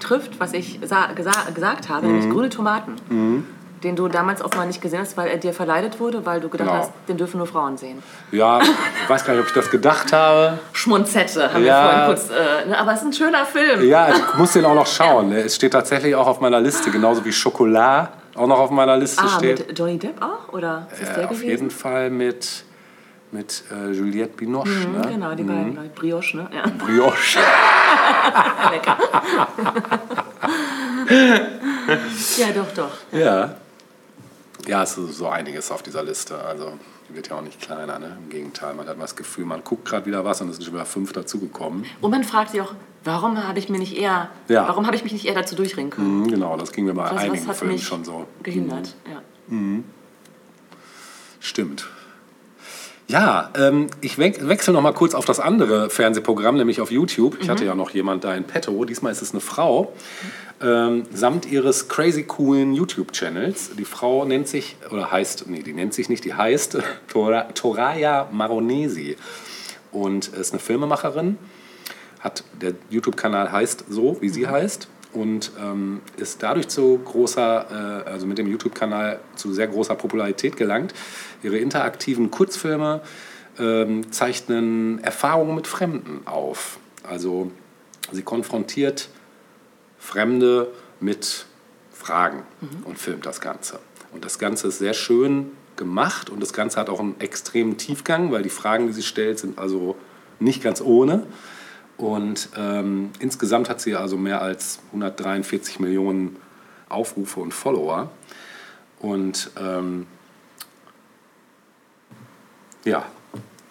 trifft, 0.00 0.38
was 0.40 0.52
ich 0.52 0.80
sa 0.84 1.06
gesa 1.14 1.30
gesagt 1.54 1.88
habe, 1.88 2.06
Mhm. 2.06 2.12
nämlich 2.14 2.30
Grüne 2.30 2.48
Tomaten. 2.50 2.96
Den 3.82 3.96
du 3.96 4.08
damals 4.08 4.42
offenbar 4.44 4.66
nicht 4.66 4.82
gesehen 4.82 5.00
hast, 5.00 5.16
weil 5.16 5.28
er 5.28 5.38
dir 5.38 5.54
verleidet 5.54 6.00
wurde, 6.00 6.26
weil 6.26 6.38
du 6.40 6.50
gedacht 6.50 6.68
Genau. 6.68 6.80
hast, 6.80 6.92
den 7.08 7.16
dürfen 7.16 7.38
nur 7.38 7.46
Frauen 7.46 7.78
sehen. 7.78 8.02
Ja, 8.30 8.60
ich 8.60 9.08
weiß 9.08 9.24
gar 9.24 9.32
nicht, 9.32 9.40
ob 9.40 9.48
ich 9.48 9.54
das 9.54 9.70
gedacht 9.70 10.12
habe. 10.12 10.58
Schmunzette 10.74 11.50
haben 11.54 11.64
Ja. 11.64 11.84
wir 11.84 11.90
vorhin 11.90 12.06
kurz. 12.06 12.28
Äh, 12.30 12.68
ne? 12.68 12.78
Aber 12.78 12.92
es 12.92 13.00
ist 13.00 13.06
ein 13.06 13.12
schöner 13.14 13.46
Film. 13.46 13.82
Ja, 13.88 14.10
ich 14.10 14.34
muss 14.36 14.52
den 14.52 14.66
auch 14.66 14.74
noch 14.74 14.86
schauen. 14.86 15.32
Es 15.32 15.56
steht 15.56 15.72
tatsächlich 15.72 16.14
auch 16.14 16.26
auf 16.26 16.40
meiner 16.40 16.60
Liste, 16.60 16.90
genauso 16.90 17.24
wie 17.24 17.32
Schokolade 17.32 18.08
auch 18.36 18.46
noch 18.46 18.58
auf 18.58 18.70
meiner 18.70 18.98
Liste 18.98 19.22
Ah, 19.24 19.28
steht. 19.38 19.66
mit 19.68 19.78
Johnny 19.78 19.98
Depp 19.98 20.20
auch? 20.22 20.52
Oder 20.52 20.86
ist 21.00 21.00
Äh, 21.10 21.14
der 21.14 21.24
auf 21.24 21.30
gewesen? 21.30 21.48
jeden 21.48 21.70
Fall 21.70 22.10
mit, 22.10 22.64
mit 23.32 23.62
äh, 23.70 23.90
Juliette 23.92 24.36
Binoche. 24.36 24.68
ne? 24.68 25.08
Genau, 25.08 25.34
die 25.34 25.42
beiden. 25.44 25.90
Brioche, 25.94 26.36
ne? 26.36 26.48
Ja. 26.52 26.64
Brioche. 26.78 27.38
Lecker. 28.70 28.98
Ja, 32.38 32.46
doch, 32.54 32.72
doch. 32.74 32.90
Ja. 33.12 33.56
Ja, 34.66 34.82
es 34.82 34.96
ist 34.96 35.16
so 35.16 35.28
einiges 35.28 35.70
auf 35.70 35.82
dieser 35.82 36.02
Liste. 36.02 36.38
Also 36.44 36.72
die 37.08 37.14
wird 37.14 37.28
ja 37.28 37.36
auch 37.36 37.42
nicht 37.42 37.60
kleiner, 37.60 37.98
ne? 37.98 38.16
Im 38.22 38.28
Gegenteil, 38.30 38.74
man 38.74 38.86
hat 38.88 38.96
mal 38.96 39.04
das 39.04 39.16
Gefühl, 39.16 39.44
man 39.44 39.64
guckt 39.64 39.84
gerade 39.86 40.06
wieder 40.06 40.24
was 40.24 40.40
und 40.40 40.48
es 40.50 40.56
sind 40.56 40.64
schon 40.64 40.74
wieder 40.74 40.84
fünf 40.86 41.12
dazugekommen. 41.12 41.84
Und 42.00 42.10
man 42.10 42.22
fragt 42.24 42.50
sich 42.52 42.60
auch, 42.60 42.74
warum 43.04 43.42
habe 43.46 43.58
ich 43.58 43.68
mir 43.68 43.78
nicht 43.78 43.96
eher, 43.96 44.28
Ja. 44.48 44.68
warum 44.68 44.86
habe 44.86 44.94
ich 44.96 45.02
mich 45.02 45.12
nicht 45.12 45.26
eher 45.26 45.34
dazu 45.34 45.56
durchringen 45.56 45.90
können? 45.90 46.20
Mhm, 46.22 46.28
genau, 46.28 46.56
das 46.56 46.70
ging 46.72 46.84
mir 46.84 46.94
bei 46.94 47.04
was 47.10 47.12
einigen 47.22 47.46
hat 47.48 47.56
Filmen 47.56 47.74
mich 47.74 47.84
schon 47.84 48.04
so. 48.04 48.26
gehindert? 48.42 48.94
Ja. 49.10 49.20
Stimmt. 51.40 51.86
Ja, 53.10 53.50
ähm, 53.56 53.88
ich 54.00 54.18
we 54.18 54.32
wechsle 54.46 54.72
noch 54.72 54.82
mal 54.82 54.92
kurz 54.92 55.14
auf 55.14 55.24
das 55.24 55.40
andere 55.40 55.90
Fernsehprogramm, 55.90 56.56
nämlich 56.56 56.80
auf 56.80 56.92
YouTube. 56.92 57.38
Ich 57.40 57.48
hatte 57.48 57.64
ja 57.64 57.74
noch 57.74 57.90
jemand 57.90 58.22
da 58.22 58.36
in 58.36 58.44
petto. 58.44 58.84
Diesmal 58.84 59.10
ist 59.10 59.20
es 59.20 59.32
eine 59.32 59.40
Frau, 59.40 59.92
ähm, 60.62 61.02
samt 61.12 61.44
ihres 61.44 61.88
crazy 61.88 62.22
coolen 62.22 62.72
YouTube-Channels. 62.72 63.72
Die 63.76 63.84
Frau 63.84 64.24
nennt 64.24 64.46
sich, 64.46 64.76
oder 64.92 65.10
heißt, 65.10 65.48
nee, 65.48 65.64
die 65.64 65.72
nennt 65.72 65.92
sich 65.92 66.08
nicht, 66.08 66.24
die 66.24 66.34
heißt 66.34 66.78
Tora, 67.08 67.48
Toraya 67.52 68.28
Maronesi 68.30 69.16
und 69.90 70.28
ist 70.28 70.52
eine 70.52 70.60
Filmemacherin. 70.60 71.36
Hat, 72.20 72.44
der 72.60 72.74
YouTube-Kanal 72.90 73.50
heißt 73.50 73.86
so, 73.88 74.18
wie 74.20 74.28
sie 74.28 74.46
heißt 74.46 74.86
und 75.12 75.52
ähm, 75.60 76.00
ist 76.16 76.42
dadurch 76.42 76.68
zu 76.68 76.98
großer, 77.04 78.04
äh, 78.06 78.10
also 78.10 78.26
mit 78.26 78.38
dem 78.38 78.46
YouTube-Kanal 78.46 79.20
zu 79.34 79.52
sehr 79.52 79.68
großer 79.68 79.94
Popularität 79.94 80.56
gelangt. 80.56 80.94
Ihre 81.42 81.58
interaktiven 81.58 82.30
Kurzfilme 82.30 83.02
ähm, 83.58 84.12
zeichnen 84.12 85.02
Erfahrungen 85.02 85.54
mit 85.54 85.66
Fremden 85.66 86.26
auf. 86.26 86.78
Also 87.02 87.50
sie 88.12 88.22
konfrontiert 88.22 89.08
Fremde 89.98 90.68
mit 91.00 91.46
Fragen 91.92 92.44
und 92.84 92.98
filmt 92.98 93.26
das 93.26 93.40
Ganze. 93.40 93.78
Und 94.12 94.24
das 94.24 94.38
Ganze 94.38 94.68
ist 94.68 94.78
sehr 94.78 94.94
schön 94.94 95.52
gemacht 95.76 96.30
und 96.30 96.40
das 96.40 96.52
Ganze 96.52 96.80
hat 96.80 96.88
auch 96.88 97.00
einen 97.00 97.18
extremen 97.20 97.76
Tiefgang, 97.76 98.32
weil 98.32 98.42
die 98.42 98.50
Fragen, 98.50 98.86
die 98.86 98.92
sie 98.92 99.02
stellt, 99.02 99.38
sind 99.38 99.58
also 99.58 99.96
nicht 100.38 100.62
ganz 100.62 100.80
ohne. 100.80 101.26
Und 102.00 102.48
ähm, 102.56 103.10
insgesamt 103.18 103.68
hat 103.68 103.80
sie 103.82 103.94
also 103.94 104.16
mehr 104.16 104.40
als 104.40 104.78
143 104.86 105.80
Millionen 105.80 106.36
Aufrufe 106.88 107.40
und 107.40 107.52
Follower. 107.52 108.10
Und 109.00 109.50
ähm, 109.60 110.06
ja, 112.86 113.04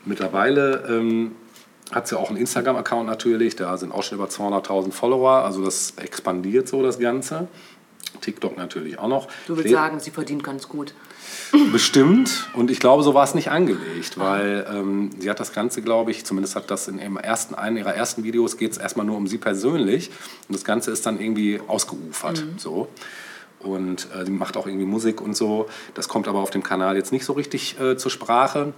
mittlerweile 0.05 0.85
ähm, 0.87 1.35
hat 1.91 2.07
sie 2.07 2.17
auch 2.19 2.29
einen 2.29 2.37
Instagram-Account 2.37 3.07
natürlich. 3.07 3.55
Da 3.55 3.75
sind 3.77 3.91
auch 3.91 4.03
schon 4.03 4.19
über 4.19 4.27
200.000 4.27 4.91
Follower. 4.91 5.43
Also 5.43 5.65
das 5.65 5.93
expandiert 5.97 6.67
so 6.67 6.83
das 6.83 6.99
Ganze. 6.99 7.47
TikTok 8.21 8.57
natürlich 8.57 8.99
auch 8.99 9.07
noch. 9.07 9.25
Du 9.47 9.55
willst 9.55 9.61
Steht- 9.61 9.71
sagen, 9.73 9.99
sie 9.99 10.11
verdient 10.11 10.43
ganz 10.43 10.69
gut. 10.69 10.93
Bestimmt. 11.71 12.49
Und 12.53 12.71
ich 12.71 12.79
glaube, 12.79 13.03
so 13.03 13.13
war 13.13 13.23
es 13.23 13.35
nicht 13.35 13.51
angelegt, 13.51 14.17
weil 14.17 14.65
ähm, 14.71 15.09
sie 15.19 15.29
hat 15.29 15.39
das 15.39 15.53
Ganze, 15.53 15.81
glaube 15.81 16.11
ich, 16.11 16.25
zumindest 16.25 16.55
hat 16.55 16.69
das 16.71 16.87
in 16.87 16.99
ihrem 16.99 17.17
ersten, 17.17 17.55
einem 17.55 17.77
ihrer 17.77 17.93
ersten 17.93 18.23
Videos 18.23 18.57
geht 18.57 18.71
es 18.71 18.77
erstmal 18.77 19.05
nur 19.05 19.17
um 19.17 19.27
sie 19.27 19.37
persönlich 19.37 20.09
und 20.47 20.55
das 20.55 20.63
Ganze 20.63 20.91
ist 20.91 21.05
dann 21.05 21.19
irgendwie 21.19 21.59
ausgeufert. 21.67 22.43
So. 22.57 22.87
Und 23.59 24.07
äh, 24.15 24.25
sie 24.25 24.31
macht 24.31 24.57
auch 24.57 24.67
irgendwie 24.67 24.85
Musik 24.85 25.21
und 25.21 25.35
so. 25.35 25.67
Das 25.93 26.07
kommt 26.07 26.27
aber 26.27 26.39
auf 26.39 26.49
dem 26.49 26.63
Kanal 26.63 26.95
jetzt 26.95 27.11
nicht 27.11 27.25
so 27.25 27.33
richtig 27.33 27.79
äh, 27.79 27.97
zur 27.97 28.11
Sprache. 28.11 28.73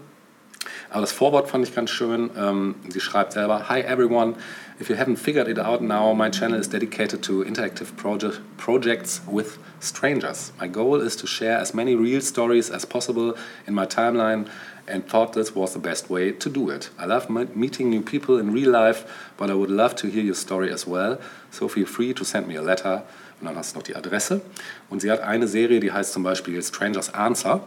Aber 0.91 1.01
das 1.01 1.13
Vorwort 1.13 1.49
fand 1.49 1.65
ich 1.65 1.73
ganz 1.73 1.89
schön. 1.89 2.29
Ähm, 2.37 2.75
sie 2.89 2.99
schreibt 2.99 3.31
selber: 3.31 3.69
Hi 3.69 3.79
everyone. 3.79 4.35
If 4.79 4.89
you 4.89 4.95
haven't 4.95 5.17
figured 5.17 5.47
it 5.47 5.57
out 5.57 5.81
now, 5.81 6.13
my 6.13 6.29
channel 6.29 6.59
is 6.59 6.67
dedicated 6.67 7.21
to 7.23 7.43
interactive 7.43 7.95
proje 7.95 8.39
projects 8.57 9.21
with 9.31 9.57
strangers. 9.79 10.51
My 10.59 10.67
goal 10.67 10.99
is 11.01 11.15
to 11.17 11.27
share 11.27 11.59
as 11.59 11.73
many 11.73 11.95
real 11.95 12.19
stories 12.19 12.69
as 12.69 12.85
possible 12.85 13.35
in 13.67 13.73
my 13.73 13.85
timeline 13.85 14.47
and 14.87 15.07
thought 15.07 15.33
this 15.33 15.55
was 15.55 15.73
the 15.73 15.79
best 15.79 16.09
way 16.09 16.31
to 16.31 16.49
do 16.49 16.69
it. 16.69 16.89
I 16.99 17.05
love 17.05 17.29
me- 17.29 17.47
meeting 17.55 17.89
new 17.89 18.01
people 18.01 18.37
in 18.37 18.51
real 18.51 18.71
life, 18.71 19.05
but 19.37 19.49
I 19.49 19.53
would 19.53 19.69
love 19.69 19.95
to 19.97 20.07
hear 20.07 20.23
your 20.23 20.35
story 20.35 20.71
as 20.71 20.85
well. 20.85 21.19
So 21.51 21.69
feel 21.69 21.85
free 21.85 22.13
to 22.15 22.25
send 22.25 22.47
me 22.47 22.57
a 22.57 22.61
letter. 22.61 23.03
Und 23.39 23.47
dann 23.47 23.55
hast 23.55 23.73
du 23.73 23.79
noch 23.79 23.83
die 23.83 23.95
Adresse. 23.95 24.41
Und 24.89 25.01
sie 25.01 25.09
hat 25.09 25.21
eine 25.21 25.47
Serie, 25.47 25.79
die 25.79 25.91
heißt 25.91 26.11
zum 26.11 26.23
Beispiel 26.23 26.61
Strangers 26.61 27.13
Answer. 27.13 27.61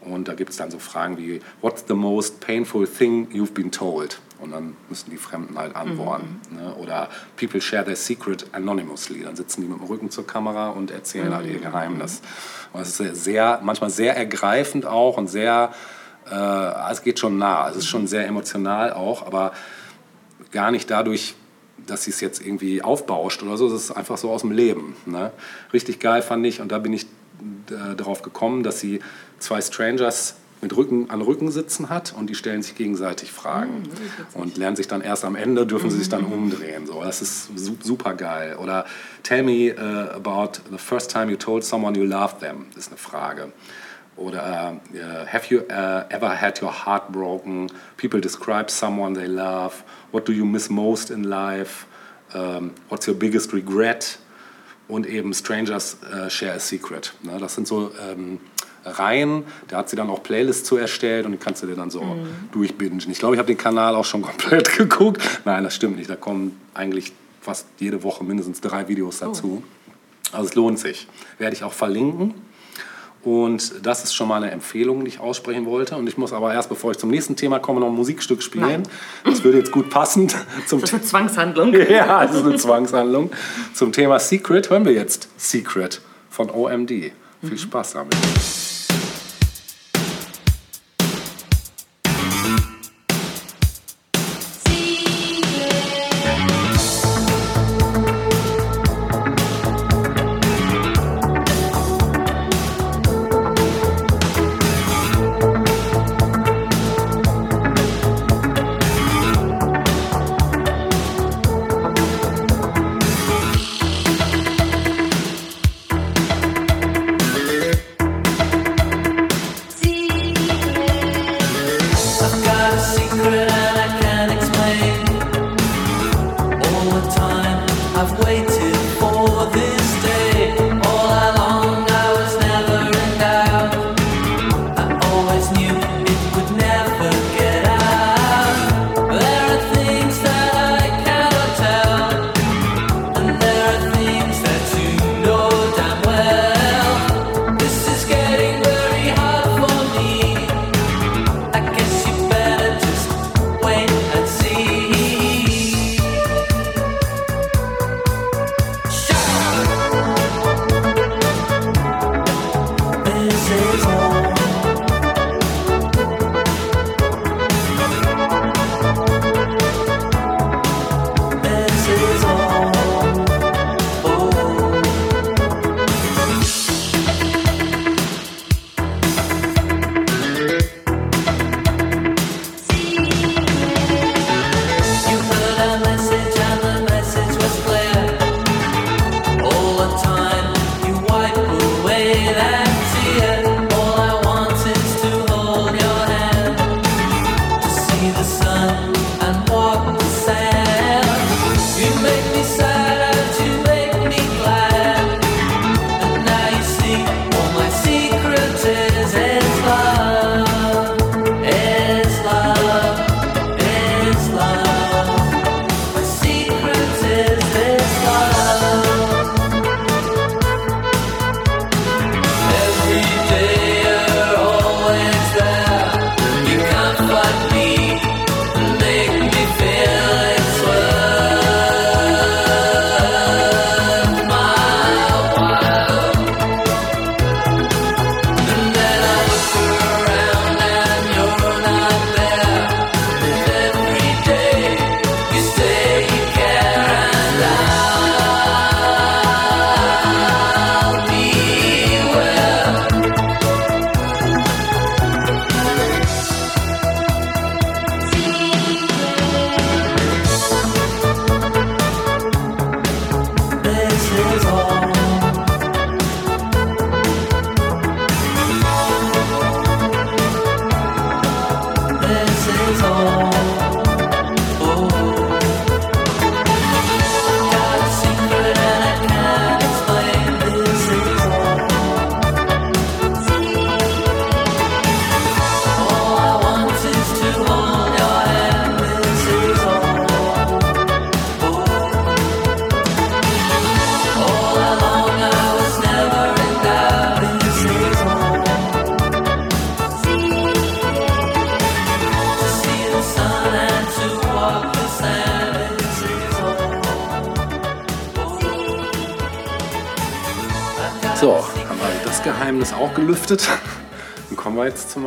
Und 0.00 0.28
da 0.28 0.34
gibt 0.34 0.50
es 0.50 0.56
dann 0.56 0.70
so 0.70 0.78
Fragen 0.78 1.18
wie, 1.18 1.40
what's 1.60 1.84
the 1.86 1.94
most 1.94 2.40
painful 2.40 2.86
thing 2.86 3.28
you've 3.32 3.52
been 3.52 3.70
told? 3.70 4.18
Und 4.40 4.52
dann 4.52 4.74
müssen 4.88 5.10
die 5.10 5.18
Fremden 5.18 5.58
halt 5.58 5.76
antworten. 5.76 6.40
Ne? 6.50 6.74
Oder 6.76 7.10
people 7.36 7.60
share 7.60 7.84
their 7.84 7.96
secret 7.96 8.46
anonymously. 8.52 9.22
Dann 9.22 9.36
sitzen 9.36 9.60
die 9.60 9.68
mit 9.68 9.78
dem 9.78 9.86
Rücken 9.86 10.10
zur 10.10 10.26
Kamera 10.26 10.70
und 10.70 10.90
erzählen 10.90 11.34
halt 11.34 11.46
ihr 11.46 11.58
Geheimnis. 11.58 12.22
Und 12.72 12.80
es 12.80 12.98
ist 12.98 13.24
sehr, 13.24 13.60
manchmal 13.62 13.90
sehr 13.90 14.16
ergreifend 14.16 14.86
auch 14.86 15.18
und 15.18 15.26
sehr, 15.26 15.72
äh, 16.30 16.90
es 16.90 17.02
geht 17.02 17.18
schon 17.18 17.36
nah. 17.36 17.68
Es 17.68 17.76
ist 17.76 17.86
schon 17.86 18.06
sehr 18.06 18.26
emotional 18.26 18.94
auch, 18.94 19.26
aber 19.26 19.52
gar 20.52 20.70
nicht 20.70 20.90
dadurch, 20.90 21.34
dass 21.86 22.04
sie 22.04 22.10
es 22.10 22.20
jetzt 22.22 22.44
irgendwie 22.44 22.80
aufbauscht 22.80 23.42
oder 23.42 23.58
so. 23.58 23.66
Es 23.66 23.74
ist 23.74 23.90
einfach 23.90 24.16
so 24.16 24.30
aus 24.30 24.40
dem 24.40 24.52
Leben. 24.52 24.96
Ne? 25.04 25.32
Richtig 25.74 26.00
geil 26.00 26.22
fand 26.22 26.46
ich 26.46 26.62
und 26.62 26.72
da 26.72 26.78
bin 26.78 26.94
ich 26.94 27.04
äh, 27.70 27.94
darauf 27.96 28.22
gekommen, 28.22 28.62
dass 28.62 28.80
sie 28.80 29.00
zwei 29.40 29.60
Strangers 29.60 30.36
mit 30.62 30.76
Rücken 30.76 31.10
an 31.10 31.22
Rücken 31.22 31.50
sitzen 31.50 31.88
hat 31.88 32.14
und 32.16 32.28
die 32.28 32.34
stellen 32.34 32.62
sich 32.62 32.74
gegenseitig 32.74 33.32
Fragen 33.32 33.88
und 34.34 34.56
lernen 34.56 34.76
sich 34.76 34.88
dann 34.88 35.00
erst 35.00 35.24
am 35.24 35.34
Ende 35.36 35.66
dürfen 35.66 35.90
sie 35.90 35.98
sich 35.98 36.08
dann 36.08 36.24
umdrehen 36.24 36.86
so. 36.86 37.02
Das 37.02 37.22
ist 37.22 37.48
su 37.56 37.76
super 37.82 38.14
geil. 38.14 38.56
Oder 38.56 38.84
tell 39.22 39.42
me 39.42 39.74
uh, 39.74 40.14
about 40.14 40.60
the 40.70 40.78
first 40.78 41.10
time 41.10 41.30
you 41.30 41.36
told 41.36 41.64
someone 41.64 41.98
you 41.98 42.04
loved 42.04 42.40
them 42.40 42.66
ist 42.76 42.88
eine 42.88 42.98
Frage. 42.98 43.52
Oder 44.16 44.80
äh, 44.92 45.26
have 45.26 45.46
you 45.48 45.60
uh, 45.60 46.04
ever 46.10 46.40
had 46.40 46.60
your 46.60 46.84
heart 46.84 47.10
broken? 47.10 47.68
People 47.96 48.20
describe 48.20 48.70
someone 48.70 49.14
they 49.14 49.26
love. 49.26 49.82
What 50.12 50.28
do 50.28 50.32
you 50.32 50.44
miss 50.44 50.68
most 50.68 51.10
in 51.10 51.24
life? 51.24 51.86
Um, 52.34 52.72
what's 52.90 53.08
your 53.08 53.14
biggest 53.14 53.54
regret? 53.54 54.18
Und 54.88 55.06
eben 55.06 55.32
Strangers 55.32 55.98
Share 56.28 56.54
a 56.54 56.58
Secret. 56.58 57.14
Ne? 57.22 57.38
Das 57.38 57.54
sind 57.54 57.68
so 57.68 57.92
ähm, 58.10 58.40
Reihen, 58.84 59.44
da 59.68 59.78
hat 59.78 59.90
sie 59.90 59.96
dann 59.96 60.10
auch 60.10 60.22
Playlists 60.22 60.64
zu 60.64 60.76
erstellt 60.76 61.26
und 61.26 61.32
die 61.32 61.38
kannst 61.38 61.62
du 61.62 61.66
dir 61.66 61.76
dann 61.76 61.90
so 61.90 62.02
durchbingen. 62.52 63.02
Ich 63.10 63.18
glaube, 63.18 63.34
ich 63.34 63.38
habe 63.38 63.46
den 63.46 63.58
Kanal 63.58 63.94
auch 63.94 64.04
schon 64.04 64.22
komplett 64.30 64.76
geguckt. 64.76 65.22
Nein, 65.44 65.64
das 65.64 65.74
stimmt 65.74 65.96
nicht. 65.96 66.08
Da 66.08 66.16
kommen 66.16 66.58
eigentlich 66.74 67.12
fast 67.40 67.66
jede 67.78 68.02
Woche 68.02 68.24
mindestens 68.24 68.60
drei 68.60 68.88
Videos 68.88 69.18
dazu. 69.18 69.62
Also 70.32 70.48
es 70.48 70.54
lohnt 70.54 70.78
sich. 70.78 71.08
Werde 71.38 71.56
ich 71.56 71.64
auch 71.64 71.72
verlinken. 71.72 72.34
Und 73.22 73.84
das 73.84 74.02
ist 74.02 74.14
schon 74.14 74.28
mal 74.28 74.42
eine 74.42 74.50
Empfehlung, 74.50 75.04
die 75.04 75.08
ich 75.08 75.20
aussprechen 75.20 75.66
wollte. 75.66 75.96
Und 75.96 76.06
ich 76.06 76.16
muss 76.16 76.32
aber 76.32 76.54
erst, 76.54 76.70
bevor 76.70 76.92
ich 76.92 76.98
zum 76.98 77.10
nächsten 77.10 77.36
Thema 77.36 77.58
komme, 77.58 77.80
noch 77.80 77.88
ein 77.88 77.94
Musikstück 77.94 78.42
spielen. 78.42 78.64
Nein. 78.64 78.82
Das 79.24 79.44
würde 79.44 79.58
jetzt 79.58 79.72
gut 79.72 79.90
passen 79.90 80.28
zum 80.66 80.80
Das 80.80 80.90
ist 80.90 80.94
eine 80.94 81.02
Zwangshandlung. 81.02 81.74
ja, 81.90 82.26
das 82.26 82.36
ist 82.36 82.44
eine 82.44 82.56
Zwangshandlung. 82.56 83.30
Zum 83.74 83.92
Thema 83.92 84.18
Secret 84.18 84.70
hören 84.70 84.86
wir 84.86 84.92
jetzt 84.92 85.28
Secret 85.36 86.00
von 86.30 86.50
OMD. 86.50 87.12
Viel 87.42 87.58
Spaß 87.58 87.92
damit. 87.92 88.16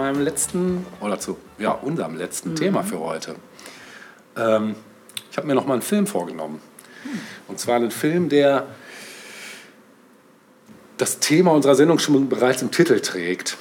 Meinem 0.04 0.22
letzten, 0.22 0.86
oder 1.00 1.20
zu 1.20 1.38
ja, 1.58 1.72
unserem 1.72 2.16
letzten 2.16 2.56
Thema 2.56 2.84
für 2.84 3.00
heute. 3.00 3.36
Ähm, 4.36 4.76
ich 5.32 5.38
habe 5.38 5.48
mir 5.48 5.56
noch 5.56 5.66
mal 5.66 5.74
einen 5.74 5.82
Film 5.82 6.08
vorgenommen. 6.08 6.62
Und 7.48 7.60
zwar 7.60 7.78
einen 7.78 7.92
Film, 7.92 8.30
der 8.30 8.68
das 10.98 11.20
Thema 11.20 11.52
unserer 11.52 11.76
Sendung 11.76 12.00
schon 12.00 12.30
bereits 12.30 12.62
im 12.62 12.72
Titel 12.72 13.00
trägt. 13.00 13.58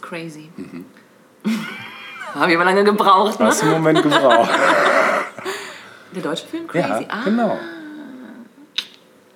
Crazy. 0.00 0.50
Habe 2.34 2.50
ich 2.50 2.56
aber 2.56 2.64
lange 2.64 2.84
gebraucht, 2.84 3.40
ne? 3.40 3.46
Hast 3.46 3.62
du 3.62 3.66
einen 3.66 3.74
Moment 3.74 4.02
gebraucht? 4.02 4.50
Der 6.14 6.22
deutsche 6.22 6.46
Film 6.46 6.68
ja, 6.72 6.82
Crazy? 6.82 7.06
ah, 7.08 7.24
genau. 7.24 7.58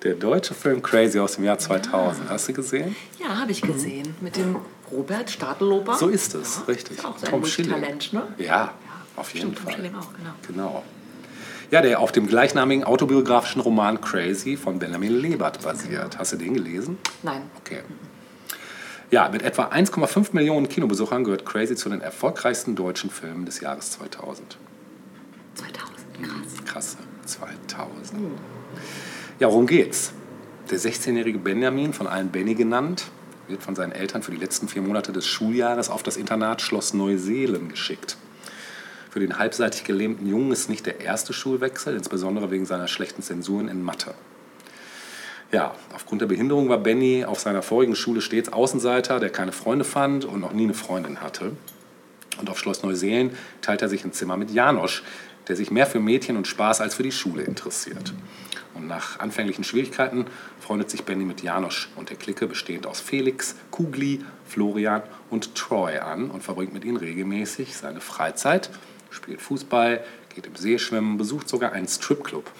Der 0.05 0.13
deutsche 0.13 0.53
Film 0.53 0.83
Crazy 0.83 1.19
aus 1.19 1.33
dem 1.33 1.45
Jahr 1.45 1.57
2000. 1.57 2.29
Hast 2.29 2.47
du 2.47 2.53
gesehen? 2.53 2.95
ja, 3.19 3.39
habe 3.39 3.51
ich 3.51 3.63
gesehen. 3.63 4.13
Mit 4.21 4.37
dem 4.37 4.57
Robert 4.91 5.31
Stadelober. 5.31 5.95
So 5.95 6.09
ist 6.09 6.35
es, 6.35 6.57
ja, 6.57 6.63
richtig. 6.65 6.99
Ist 6.99 7.05
auch 7.05 7.19
Tom 7.19 7.43
Schilling. 7.43 7.71
Talent, 7.71 8.13
ne? 8.13 8.21
Ja, 8.37 8.73
auf 9.15 9.33
jeden 9.33 9.53
Stimmt, 9.53 9.57
Tom 9.57 9.65
Fall. 9.65 9.73
Schilling 9.73 9.95
auch, 9.95 10.13
genau. 10.15 10.29
Genau. 10.47 10.83
Ja, 11.71 11.81
der 11.81 11.99
auf 12.01 12.11
dem 12.11 12.27
gleichnamigen 12.27 12.83
autobiografischen 12.83 13.61
Roman 13.61 13.99
Crazy 13.99 14.57
von 14.57 14.77
Benjamin 14.77 15.19
Lebert 15.19 15.63
basiert. 15.63 16.19
Hast 16.19 16.33
du 16.33 16.37
den 16.37 16.53
gelesen? 16.53 16.99
Nein. 17.23 17.41
Okay. 17.57 17.79
Ja, 19.09 19.27
mit 19.29 19.41
etwa 19.41 19.69
1,5 19.69 20.33
Millionen 20.33 20.69
Kinobesuchern 20.69 21.23
gehört 21.23 21.47
Crazy 21.47 21.75
zu 21.75 21.89
den 21.89 22.01
erfolgreichsten 22.01 22.75
deutschen 22.75 23.09
Filmen 23.09 23.47
des 23.47 23.59
Jahres 23.59 23.89
2000. 23.89 24.59
2000, 25.55 25.83
krass. 26.21 26.65
Krass, 26.65 26.97
2000. 27.25 28.21
Ja, 29.37 29.49
worum 29.49 29.67
geht's? 29.67 30.13
Der 30.71 30.79
16-jährige 30.79 31.39
Benjamin, 31.39 31.91
von 31.91 32.07
allen 32.07 32.29
Benny 32.29 32.55
genannt, 32.55 33.07
wird 33.49 33.61
von 33.61 33.75
seinen 33.75 33.91
Eltern 33.91 34.23
für 34.23 34.31
die 34.31 34.37
letzten 34.37 34.69
vier 34.69 34.81
Monate 34.81 35.11
des 35.11 35.27
Schuljahres 35.27 35.89
auf 35.89 36.03
das 36.03 36.15
Internat 36.15 36.61
Schloss 36.61 36.93
Neuseelen 36.93 37.67
geschickt. 37.67 38.15
Für 39.09 39.19
den 39.19 39.37
halbseitig 39.37 39.83
gelähmten 39.83 40.25
Jungen 40.25 40.53
ist 40.53 40.69
nicht 40.69 40.85
der 40.85 41.01
erste 41.01 41.33
Schulwechsel, 41.33 41.97
insbesondere 41.97 42.49
wegen 42.49 42.65
seiner 42.65 42.87
schlechten 42.87 43.23
Zensuren 43.23 43.67
in 43.67 43.83
Mathe. 43.83 44.13
Ja, 45.51 45.75
aufgrund 45.93 46.21
der 46.21 46.27
Behinderung 46.27 46.69
war 46.69 46.77
Benny 46.77 47.25
auf 47.25 47.41
seiner 47.41 47.61
vorigen 47.61 47.97
Schule 47.97 48.21
stets 48.21 48.53
Außenseiter, 48.53 49.19
der 49.19 49.31
keine 49.31 49.51
Freunde 49.51 49.83
fand 49.83 50.23
und 50.23 50.39
noch 50.39 50.53
nie 50.53 50.63
eine 50.63 50.73
Freundin 50.73 51.19
hatte. 51.19 51.51
Und 52.39 52.49
auf 52.49 52.57
Schloss 52.57 52.83
Neuseelen 52.83 53.31
teilt 53.61 53.81
er 53.81 53.89
sich 53.89 54.05
ein 54.05 54.13
Zimmer 54.13 54.37
mit 54.37 54.51
Janosch, 54.51 55.03
der 55.49 55.57
sich 55.57 55.71
mehr 55.71 55.87
für 55.87 55.99
Mädchen 55.99 56.37
und 56.37 56.47
Spaß 56.47 56.79
als 56.79 56.95
für 56.95 57.03
die 57.03 57.11
Schule 57.11 57.43
interessiert. 57.43 58.13
Und 58.75 58.87
nach 58.87 59.19
anfänglichen 59.19 59.63
Schwierigkeiten 59.63 60.25
freundet 60.59 60.89
sich 60.89 61.03
Benny 61.03 61.23
mit 61.23 61.41
Janosch 61.41 61.89
und 61.95 62.09
der 62.09 62.17
Clique 62.17 62.45
bestehend 62.45 62.85
aus 62.85 62.99
Felix, 62.99 63.55
Kugli, 63.71 64.23
Florian 64.47 65.01
und 65.29 65.55
Troy 65.55 65.97
an 65.97 66.29
und 66.29 66.43
verbringt 66.43 66.73
mit 66.73 66.83
ihnen 66.83 66.97
regelmäßig 66.97 67.75
seine 67.75 68.01
Freizeit, 68.01 68.69
spielt 69.09 69.41
Fußball, 69.41 70.03
geht 70.35 70.45
im 70.45 70.55
See 70.57 70.77
schwimmen, 70.77 71.17
besucht 71.17 71.47
sogar 71.47 71.71
einen 71.71 71.87
Stripclub. 71.87 72.51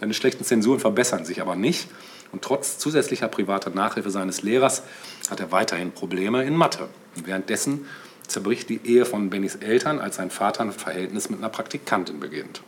Seine 0.00 0.14
schlechten 0.14 0.44
Zensuren 0.44 0.80
verbessern 0.80 1.24
sich 1.24 1.40
aber 1.40 1.56
nicht. 1.56 1.88
Und 2.32 2.42
trotz 2.42 2.78
zusätzlicher 2.78 3.28
privater 3.28 3.70
Nachhilfe 3.70 4.10
seines 4.10 4.42
Lehrers 4.42 4.82
hat 5.30 5.40
er 5.40 5.52
weiterhin 5.52 5.92
Probleme 5.92 6.44
in 6.44 6.56
Mathe. 6.56 6.88
Und 7.16 7.26
währenddessen 7.26 7.86
zerbricht 8.26 8.68
die 8.68 8.80
Ehe 8.84 9.04
von 9.04 9.30
Bennys 9.30 9.56
Eltern, 9.56 9.98
als 9.98 10.16
sein 10.16 10.30
Vater 10.30 10.62
ein 10.62 10.72
Verhältnis 10.72 11.30
mit 11.30 11.40
einer 11.40 11.48
Praktikantin 11.48 12.20
beginnt. 12.20 12.62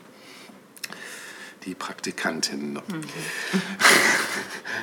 Die 1.64 1.74
Praktikantin. 1.74 2.78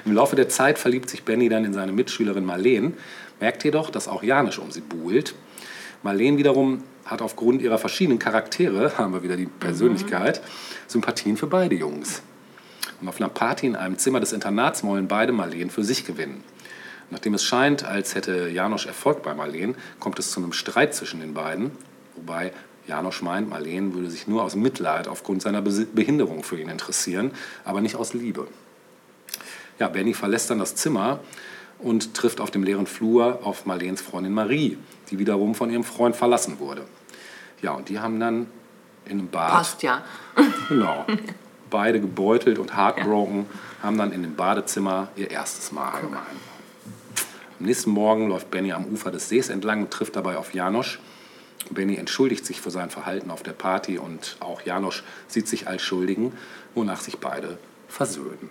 Im 0.06 0.14
Laufe 0.14 0.36
der 0.36 0.48
Zeit 0.48 0.80
verliebt 0.80 1.10
sich 1.10 1.24
Benny 1.24 1.50
dann 1.50 1.66
in 1.66 1.74
seine 1.74 1.92
Mitschülerin 1.92 2.46
Marleen, 2.46 2.96
merkt 3.40 3.64
jedoch, 3.64 3.90
dass 3.90 4.08
auch 4.08 4.24
Janisch 4.24 4.60
um 4.60 4.72
sie 4.72 4.82
buhlt. 4.82 5.36
Marleen 6.04 6.38
wiederum 6.38 6.84
hat 7.06 7.22
aufgrund 7.22 7.62
ihrer 7.62 7.78
verschiedenen 7.78 8.20
Charaktere, 8.20 8.98
haben 8.98 9.14
wir 9.14 9.24
wieder 9.24 9.36
die 9.36 9.48
Persönlichkeit, 9.48 10.42
Sympathien 10.88 11.36
für 11.36 11.48
beide 11.48 11.76
Jungs. 11.76 12.22
Und 13.02 13.08
auf 13.08 13.20
einer 13.20 13.30
Party 13.30 13.68
in 13.68 13.76
einem 13.76 13.98
Zimmer 13.98 14.20
des 14.20 14.34
Internats 14.34 14.84
wollen 14.84 15.08
beide 15.08 15.32
Marleen 15.32 15.70
für 15.70 15.84
sich 15.84 16.06
gewinnen. 16.06 16.44
Nachdem 17.10 17.34
es 17.34 17.44
scheint, 17.44 17.84
als 17.84 18.16
hätte 18.16 18.50
Janosch 18.50 18.86
Erfolg 18.86 19.24
bei 19.24 19.34
Marleen, 19.34 19.76
kommt 20.00 20.20
es 20.20 20.32
zu 20.32 20.40
einem 20.40 20.54
Streit 20.54 20.94
zwischen 20.94 21.20
den 21.20 21.34
beiden, 21.34 21.72
wobei 22.16 22.54
Janosch 22.90 23.22
meint, 23.22 23.50
Marleen 23.50 23.94
würde 23.94 24.10
sich 24.10 24.28
nur 24.28 24.44
aus 24.44 24.56
Mitleid 24.56 25.08
aufgrund 25.08 25.42
seiner 25.42 25.62
Behinderung 25.62 26.44
für 26.44 26.60
ihn 26.60 26.70
interessieren, 26.70 27.32
aber 27.64 27.82
nicht 27.82 27.96
aus 27.96 28.14
Liebe. 28.14 28.48
Ja, 29.78 29.88
Benny 29.88 30.14
verlässt 30.14 30.50
dann 30.50 30.60
das 30.60 30.76
Zimmer 30.76 31.20
und 31.78 32.16
trifft 32.16 32.42
auf 32.42 32.52
dem 32.52 32.64
leeren 32.64 32.88
Flur 32.88 33.40
auf 33.44 33.66
Marleens 33.66 34.02
Freundin 34.02 34.34
Marie, 34.34 34.78
die 35.12 35.20
wiederum 35.20 35.56
von 35.56 35.70
ihrem 35.70 35.84
Freund 35.84 36.16
verlassen 36.16 36.60
wurde. 36.60 36.84
Ja, 37.62 37.72
und 37.72 37.90
die 37.90 38.00
haben 38.00 38.20
dann 38.20 38.48
in 39.06 39.20
einem 39.20 39.28
Bad 39.28 39.52
Passt 39.52 39.84
ja. 39.84 40.04
Genau. 40.68 41.06
Beide 41.70 42.02
gebeutelt 42.02 42.58
und 42.58 42.76
heartbroken 42.76 43.46
haben 43.84 43.98
dann 43.98 44.12
in 44.12 44.24
dem 44.24 44.36
Badezimmer 44.36 45.10
ihr 45.16 45.30
erstes 45.30 45.72
Mal 45.72 45.92
allgemein. 45.92 46.22
Am 47.60 47.66
nächsten 47.66 47.92
Morgen 47.92 48.30
läuft 48.30 48.50
Benny 48.50 48.72
am 48.72 48.86
Ufer 48.86 49.12
des 49.12 49.30
Sees 49.30 49.50
entlang 49.50 49.84
und 49.84 49.92
trifft 49.92 50.16
dabei 50.16 50.38
auf 50.38 50.56
Janosch. 50.56 51.00
Benny 51.74 51.96
entschuldigt 51.96 52.46
sich 52.46 52.62
für 52.62 52.72
sein 52.72 52.90
Verhalten 52.90 53.32
auf 53.32 53.44
der 53.44 53.54
Party 53.54 53.98
und 53.98 54.38
auch 54.40 54.62
Janosch 54.62 55.04
sieht 55.28 55.48
sich 55.48 55.68
als 55.68 55.82
Schuldigen, 55.82 56.34
wonach 56.76 57.02
sich 57.02 57.18
beide 57.18 57.58
versöhnen. 57.88 58.50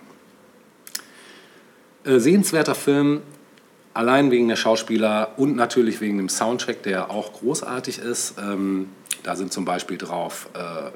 Äh, 2.03 2.19
sehenswerter 2.19 2.75
Film, 2.75 3.21
allein 3.93 4.31
wegen 4.31 4.47
der 4.47 4.55
Schauspieler 4.55 5.33
und 5.37 5.55
natürlich 5.55 6.01
wegen 6.01 6.17
dem 6.17 6.29
Soundtrack, 6.29 6.83
der 6.83 7.11
auch 7.11 7.33
großartig 7.33 7.99
ist. 7.99 8.35
Ähm, 8.37 8.89
da 9.23 9.35
sind 9.35 9.51
zum 9.51 9.65
Beispiel 9.65 9.97
drauf 9.97 10.49
äh, 10.53 10.91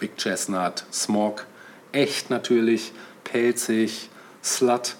Vic 0.00 0.16
Chestnut, 0.16 0.84
Smog, 0.92 1.46
echt 1.92 2.30
natürlich, 2.30 2.92
pelzig, 3.24 4.10
Slut, 4.42 4.96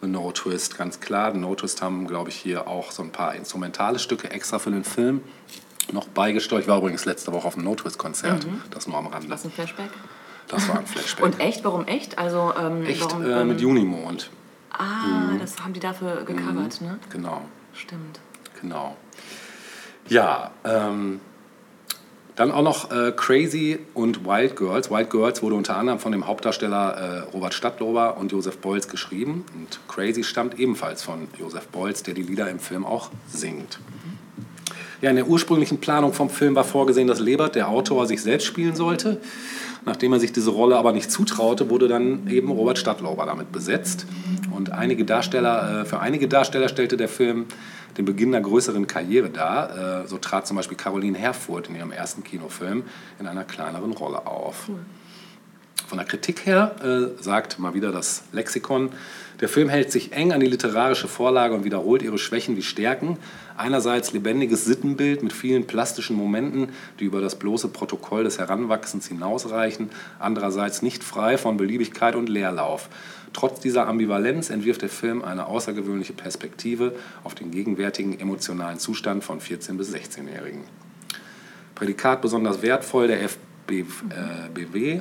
The 0.00 0.08
No 0.08 0.30
Twist, 0.30 0.78
ganz 0.78 1.00
klar. 1.00 1.32
The 1.32 1.38
No 1.38 1.54
Twist 1.54 1.82
haben, 1.82 2.06
glaube 2.06 2.30
ich, 2.30 2.36
hier 2.36 2.68
auch 2.68 2.92
so 2.92 3.02
ein 3.02 3.10
paar 3.10 3.34
instrumentale 3.34 3.98
Stücke 3.98 4.30
extra 4.30 4.58
für 4.58 4.70
den 4.70 4.84
Film 4.84 5.22
noch 5.92 6.08
beigesteuert. 6.08 6.62
Ich 6.62 6.68
war 6.68 6.78
übrigens 6.78 7.04
letzte 7.04 7.32
Woche 7.32 7.46
auf 7.46 7.54
dem 7.54 7.64
No 7.64 7.74
Twist 7.74 7.98
Konzert, 7.98 8.46
das 8.70 8.86
nur 8.86 8.96
am 8.96 9.06
Rande. 9.06 9.30
Was 9.30 9.44
ein 9.44 9.50
Flashback. 9.50 9.90
Das 10.48 10.68
war 10.68 10.78
ein 10.78 10.86
Flashback. 10.86 11.24
Und 11.24 11.40
echt? 11.40 11.64
Warum 11.64 11.86
echt? 11.86 12.18
Also, 12.18 12.52
ähm, 12.58 12.84
echt 12.84 13.02
warum, 13.02 13.24
äh, 13.24 13.44
mit 13.44 13.58
ähm, 13.58 13.62
Junimond. 13.62 14.30
Ah, 14.70 15.36
das 15.38 15.58
haben 15.60 15.72
die 15.72 15.80
dafür 15.80 16.24
gecovert, 16.24 16.80
ne? 16.80 16.98
Genau. 17.10 17.42
Stimmt. 17.72 18.20
Genau. 18.60 18.96
Ja, 20.08 20.50
ähm, 20.64 21.20
dann 22.38 22.52
auch 22.52 22.62
noch 22.62 22.92
äh, 22.92 23.12
Crazy 23.16 23.80
und 23.94 24.24
Wild 24.24 24.56
Girls. 24.56 24.90
Wild 24.90 25.10
Girls 25.10 25.42
wurde 25.42 25.56
unter 25.56 25.76
anderem 25.76 25.98
von 25.98 26.12
dem 26.12 26.26
Hauptdarsteller 26.26 26.96
äh, 26.96 27.18
Robert 27.30 27.52
Stadtlober 27.52 28.16
und 28.16 28.30
Josef 28.30 28.58
Beuys 28.58 28.88
geschrieben. 28.88 29.44
Und 29.56 29.80
Crazy 29.88 30.22
stammt 30.22 30.58
ebenfalls 30.58 31.02
von 31.02 31.26
Josef 31.38 31.66
Beuys, 31.66 32.04
der 32.04 32.14
die 32.14 32.22
Lieder 32.22 32.48
im 32.48 32.60
Film 32.60 32.86
auch 32.86 33.10
singt. 33.28 33.80
Ja, 35.00 35.10
in 35.10 35.16
der 35.16 35.28
ursprünglichen 35.28 35.78
Planung 35.78 36.12
vom 36.12 36.28
Film 36.28 36.56
war 36.56 36.64
vorgesehen, 36.64 37.06
dass 37.06 37.20
Lebert, 37.20 37.54
der 37.54 37.68
Autor, 37.68 38.06
sich 38.06 38.20
selbst 38.20 38.46
spielen 38.46 38.74
sollte. 38.74 39.20
Nachdem 39.84 40.12
er 40.12 40.20
sich 40.20 40.32
diese 40.32 40.50
Rolle 40.50 40.76
aber 40.76 40.92
nicht 40.92 41.10
zutraute, 41.10 41.70
wurde 41.70 41.86
dann 41.86 42.28
eben 42.28 42.50
Robert 42.50 42.78
Stadtlober 42.78 43.24
damit 43.24 43.52
besetzt. 43.52 44.06
Und 44.54 44.72
einige 44.72 45.04
Darsteller, 45.04 45.82
äh, 45.82 45.84
für 45.84 46.00
einige 46.00 46.26
Darsteller 46.26 46.68
stellte 46.68 46.96
der 46.96 47.08
Film 47.08 47.46
den 47.96 48.04
Beginn 48.04 48.34
einer 48.34 48.44
größeren 48.44 48.86
Karriere 48.86 49.30
dar. 49.30 50.02
Äh, 50.04 50.08
so 50.08 50.18
trat 50.18 50.46
zum 50.46 50.56
Beispiel 50.56 50.76
Caroline 50.76 51.16
Herfurth 51.16 51.68
in 51.68 51.76
ihrem 51.76 51.92
ersten 51.92 52.24
Kinofilm 52.24 52.82
in 53.20 53.26
einer 53.26 53.44
kleineren 53.44 53.92
Rolle 53.92 54.26
auf. 54.26 54.68
Von 55.88 55.96
der 55.96 56.06
Kritik 56.06 56.44
her 56.44 56.76
äh, 56.84 57.22
sagt 57.22 57.58
mal 57.58 57.72
wieder 57.72 57.92
das 57.92 58.24
Lexikon, 58.32 58.90
der 59.40 59.48
Film 59.48 59.70
hält 59.70 59.90
sich 59.90 60.12
eng 60.12 60.32
an 60.32 60.40
die 60.40 60.46
literarische 60.46 61.08
Vorlage 61.08 61.54
und 61.54 61.64
wiederholt 61.64 62.02
ihre 62.02 62.18
Schwächen 62.18 62.58
wie 62.58 62.62
Stärken. 62.62 63.16
Einerseits 63.56 64.12
lebendiges 64.12 64.66
Sittenbild 64.66 65.22
mit 65.22 65.32
vielen 65.32 65.66
plastischen 65.66 66.14
Momenten, 66.14 66.68
die 67.00 67.04
über 67.04 67.22
das 67.22 67.36
bloße 67.36 67.68
Protokoll 67.68 68.24
des 68.24 68.38
Heranwachsens 68.38 69.08
hinausreichen. 69.08 69.88
Andererseits 70.18 70.82
nicht 70.82 71.02
frei 71.02 71.38
von 71.38 71.56
Beliebigkeit 71.56 72.16
und 72.16 72.28
Leerlauf. 72.28 72.90
Trotz 73.32 73.60
dieser 73.60 73.88
Ambivalenz 73.88 74.50
entwirft 74.50 74.82
der 74.82 74.90
Film 74.90 75.24
eine 75.24 75.46
außergewöhnliche 75.46 76.12
Perspektive 76.12 76.96
auf 77.24 77.34
den 77.34 77.50
gegenwärtigen 77.50 78.20
emotionalen 78.20 78.78
Zustand 78.78 79.24
von 79.24 79.40
14- 79.40 79.78
bis 79.78 79.94
16-Jährigen. 79.94 80.64
Prädikat 81.74 82.20
besonders 82.20 82.60
wertvoll 82.60 83.06
der 83.06 83.22
FBW. 83.22 85.00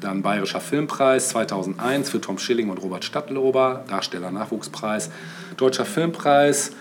Dann 0.00 0.22
Bayerischer 0.22 0.60
Filmpreis 0.60 1.30
2001 1.30 2.10
für 2.10 2.20
Tom 2.20 2.38
Schilling 2.38 2.70
und 2.70 2.78
Robert 2.78 3.04
Stadtlober, 3.04 3.84
Darsteller 3.88 4.30
Nachwuchspreis. 4.30 5.10
Deutscher 5.56 5.84
Filmpreis 5.84 6.72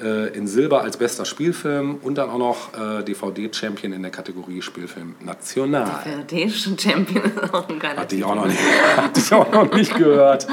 äh, 0.00 0.28
in 0.36 0.46
Silber 0.46 0.82
als 0.82 0.96
bester 0.96 1.24
Spielfilm 1.24 1.98
und 2.02 2.16
dann 2.18 2.30
auch 2.30 2.38
noch 2.38 2.74
äh, 2.74 3.02
DVD-Champion 3.02 3.92
in 3.92 4.02
der 4.02 4.10
Kategorie 4.10 4.62
Spielfilm 4.62 5.14
National. 5.20 6.02
Europäischen 6.06 6.78
Champion 6.78 7.24
ist 7.24 7.54
auch 7.54 7.68
ein 7.68 7.78
geiler 7.78 8.00
Hatte 8.00 8.16
ich 8.16 8.24
auch 8.24 8.34
noch 8.34 8.46
nicht, 8.46 8.58
hatte 8.96 9.20
ich 9.20 9.32
auch 9.32 9.52
noch 9.52 9.72
nicht 9.72 9.96
gehört. 9.96 10.46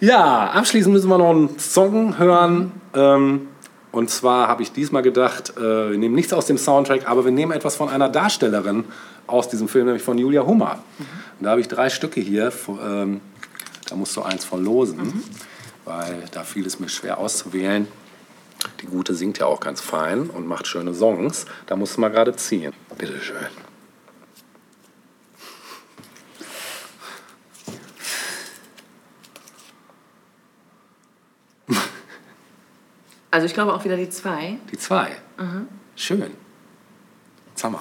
Ja, 0.00 0.50
abschließend 0.50 0.92
müssen 0.92 1.08
wir 1.08 1.18
noch 1.18 1.30
einen 1.30 1.58
Song 1.58 2.18
hören. 2.18 2.72
Ähm, 2.94 3.48
und 3.94 4.10
zwar 4.10 4.48
habe 4.48 4.64
ich 4.64 4.72
diesmal 4.72 5.02
gedacht, 5.02 5.56
äh, 5.56 5.90
wir 5.90 5.96
nehmen 5.96 6.16
nichts 6.16 6.32
aus 6.32 6.46
dem 6.46 6.58
Soundtrack, 6.58 7.08
aber 7.08 7.24
wir 7.24 7.30
nehmen 7.30 7.52
etwas 7.52 7.76
von 7.76 7.88
einer 7.88 8.08
Darstellerin 8.08 8.86
aus 9.28 9.48
diesem 9.48 9.68
Film, 9.68 9.86
nämlich 9.86 10.02
von 10.02 10.18
Julia 10.18 10.44
Hummer. 10.44 10.80
Und 11.38 11.44
da 11.44 11.50
habe 11.50 11.60
ich 11.60 11.68
drei 11.68 11.88
Stücke 11.90 12.20
hier. 12.20 12.52
Ähm, 12.68 13.20
da 13.88 13.94
musst 13.94 14.16
du 14.16 14.22
eins 14.22 14.44
verlosen, 14.44 15.22
weil 15.84 16.24
da 16.32 16.42
fiel 16.42 16.66
es 16.66 16.80
mir 16.80 16.88
schwer 16.88 17.18
auszuwählen. 17.18 17.86
Die 18.80 18.86
Gute 18.86 19.14
singt 19.14 19.38
ja 19.38 19.46
auch 19.46 19.60
ganz 19.60 19.80
fein 19.80 20.28
und 20.28 20.48
macht 20.48 20.66
schöne 20.66 20.92
Songs. 20.92 21.46
Da 21.66 21.76
musst 21.76 21.96
du 21.96 22.00
mal 22.00 22.08
gerade 22.08 22.34
ziehen. 22.34 22.72
Bitteschön. 22.98 23.36
Also 33.34 33.46
ich 33.46 33.54
glaube 33.54 33.74
auch 33.74 33.84
wieder 33.84 33.96
die 33.96 34.08
zwei. 34.08 34.58
Die 34.70 34.78
zwei. 34.78 35.08
Schön. 35.96 36.22
Jetzt 37.50 37.64
haben 37.64 37.72
wir. 37.72 37.80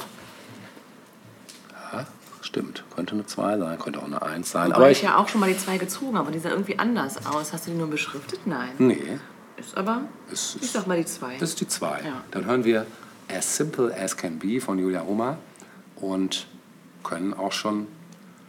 Ja, 1.93 2.07
stimmt. 2.41 2.83
Könnte 2.95 3.13
eine 3.13 3.27
2 3.27 3.59
sein, 3.59 3.77
könnte 3.77 3.99
auch 3.99 4.05
eine 4.05 4.19
1 4.23 4.49
sein. 4.49 4.71
Aber 4.71 4.77
Aber 4.77 4.89
ich 4.91 4.97
ich. 4.97 5.03
ja 5.03 5.17
auch 5.17 5.27
schon 5.29 5.41
mal 5.41 5.51
die 5.53 5.57
zwei 5.57 5.77
gezogen, 5.77 6.17
aber 6.17 6.31
die 6.31 6.39
sah 6.39 6.49
irgendwie 6.49 6.79
anders 6.79 7.23
aus. 7.27 7.53
Hast 7.53 7.67
du 7.67 7.71
die 7.71 7.77
nur 7.77 7.87
beschriftet? 7.87 8.39
Nein. 8.45 8.71
Nee, 8.79 9.19
Ist 9.57 9.77
aber, 9.77 10.01
es 10.31 10.55
ich 10.55 10.63
ist, 10.63 10.73
sag 10.73 10.87
mal 10.87 10.97
die 10.97 11.05
zwei. 11.05 11.37
das 11.37 11.49
ist 11.49 11.61
die 11.61 11.67
2. 11.67 11.87
Ja. 12.03 12.23
Dann 12.31 12.45
hören 12.45 12.63
wir 12.65 12.87
As 13.31 13.55
Simple 13.55 13.95
as 13.95 14.17
Can 14.17 14.39
Be 14.39 14.59
von 14.59 14.79
Julia 14.79 15.03
Oma 15.03 15.37
und 15.97 16.47
können 17.03 17.35
auch 17.35 17.51
schon 17.51 17.85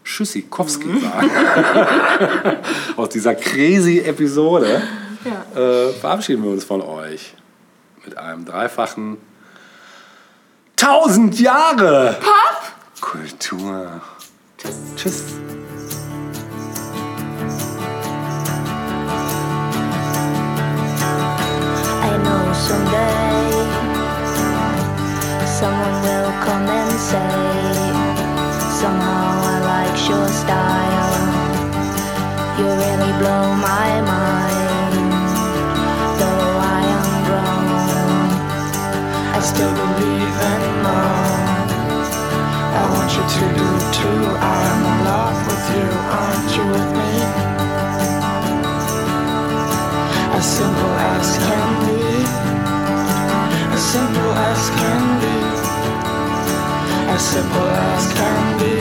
Tschüssikowski 0.04 0.86
Mhm. 0.88 1.00
sagen. 1.00 1.30
Aus 2.96 3.10
dieser 3.10 3.34
crazy 3.34 3.98
Episode 4.00 4.80
Ja. 5.24 5.44
äh, 5.60 5.92
verabschieden 5.92 6.42
wir 6.42 6.50
uns 6.50 6.64
von 6.64 6.82
euch 6.82 7.34
mit 8.04 8.16
einem 8.18 8.44
dreifachen 8.44 9.16
1000 10.78 11.40
Jahre 11.40 12.16
Kultur. 13.00 14.00
Tschüss. 14.96 15.22
I 20.86 22.10
know 22.22 22.52
someday 22.52 23.50
someone 25.58 25.96
will 26.02 26.32
come 26.44 26.68
and 26.68 26.92
say, 26.98 27.30
somehow 28.80 29.40
I 29.52 29.56
like 29.72 30.08
your 30.08 30.28
style. 30.28 31.14
You 32.58 32.66
really 32.66 33.12
blow 33.20 33.54
my 33.54 34.00
mind. 34.02 34.23
To 43.32 43.40
do 43.58 43.70
too. 43.96 44.22
I'm 44.36 44.80
in 44.90 44.98
love 45.08 45.38
with 45.48 45.66
you. 45.76 45.88
Aren't 46.18 46.50
you 46.56 46.64
with 46.72 46.88
me? 46.98 47.12
As 50.38 50.46
simple 50.58 50.94
as 51.12 51.28
can 51.46 51.68
be. 51.86 52.02
As 53.74 53.82
simple 53.94 54.32
as 54.50 54.62
can 54.78 55.02
be. 55.22 55.36
As 57.14 57.22
simple 57.32 57.70
as 57.92 58.04
can 58.18 58.42
be. 58.58 58.74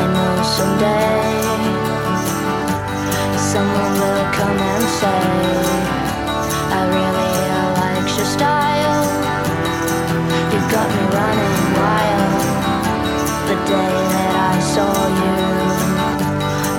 I 0.00 0.02
know 0.14 0.34
someday 0.56 1.38
someone 3.52 3.94
will 4.00 4.26
come 4.38 4.58
and 4.58 4.84
say, 4.98 5.57
day 13.68 13.94
that 14.14 14.34
I 14.52 14.56
saw 14.74 14.94
you. 15.20 15.36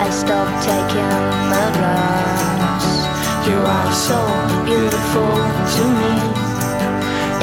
I 0.06 0.10
stopped 0.10 0.58
taking 0.66 1.18
the 1.54 1.66
drugs. 1.78 2.90
You 3.48 3.60
are 3.78 3.92
so 4.10 4.20
beautiful 4.66 5.34
to 5.76 5.84
me. 6.00 6.14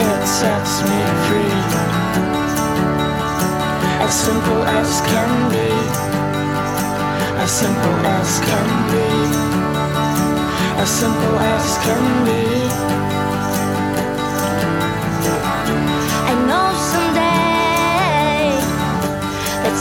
It 0.07 0.21
sets 0.39 0.75
me 0.89 1.01
free. 1.27 1.61
As 4.07 4.15
simple 4.27 4.63
as 4.81 4.91
can 5.11 5.33
be. 5.55 5.71
As 7.45 7.51
simple 7.63 7.99
as 8.19 8.31
can 8.49 8.69
be. 8.93 9.09
As 10.83 10.91
simple 10.91 11.37
as 11.55 11.67
can 11.85 12.05
be. 12.27 13.16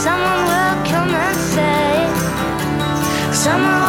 Someone 0.05 0.41
will 0.51 0.77
come 0.91 1.11
and 1.25 1.37
say, 1.53 1.89
Somehow 3.33 3.84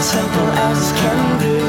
As 0.00 0.14
as 0.16 0.92
can 0.96 1.20
be. 1.40 1.60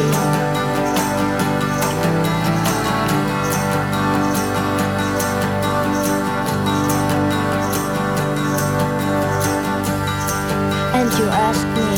And 10.95 11.11
you 11.19 11.27
ask 11.27 11.63
me, 11.75 11.89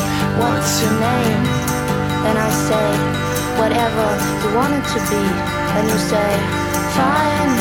what's 0.41 0.81
your 0.81 0.95
name? 0.97 1.43
And 2.25 2.37
I 2.39 2.49
say, 2.65 2.87
whatever 3.61 4.07
you 4.41 4.49
want 4.57 4.73
it 4.73 4.85
to 4.89 4.99
be. 5.13 5.23
And 5.77 5.85
you 5.87 5.99
say, 6.01 6.31
fine. 6.97 7.53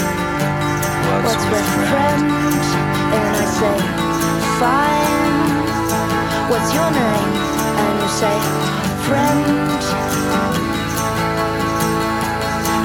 What's 1.24 1.44
with 1.52 1.68
friend? 1.92 2.24
And 3.12 3.24
I 3.36 3.44
say, 3.60 3.76
fine. 4.64 5.36
What's 6.48 6.72
your 6.72 6.90
name? 6.90 7.51
and 7.80 7.94
you 8.02 8.08
say, 8.08 8.36
friend. 9.06 9.82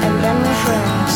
And 0.04 0.14
then 0.24 0.36
we're 0.44 0.60
friends. 0.66 1.14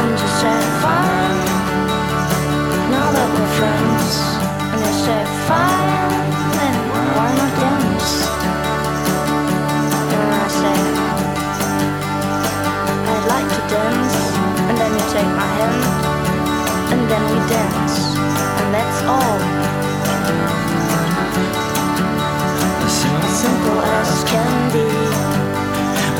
And 0.00 0.12
you 0.22 0.28
say, 0.40 0.58
fine. 0.84 1.38
Now 2.94 3.06
that 3.16 3.28
we're 3.34 3.52
friends. 3.58 4.12
And 4.72 4.80
you 4.86 4.94
say, 5.06 5.20
fine. 5.48 6.12
Then 6.56 6.76
why 7.16 7.30
not 7.38 7.52
dance? 7.62 8.12
And 10.14 10.30
I 10.42 10.46
say, 10.60 10.78
I'd 13.12 13.24
like 13.34 13.48
to 13.56 13.62
dance. 13.74 14.16
And 14.68 14.76
then 14.80 14.92
you 14.98 15.04
take 15.12 15.30
my 15.40 15.48
hand 15.58 16.17
then 17.08 17.24
we 17.32 17.38
dance, 17.48 18.16
and 18.60 18.74
that's 18.74 19.00
all. 19.04 19.38
As 22.84 23.34
simple 23.44 23.80
as 23.80 24.24
can 24.24 24.72
be. 24.72 24.86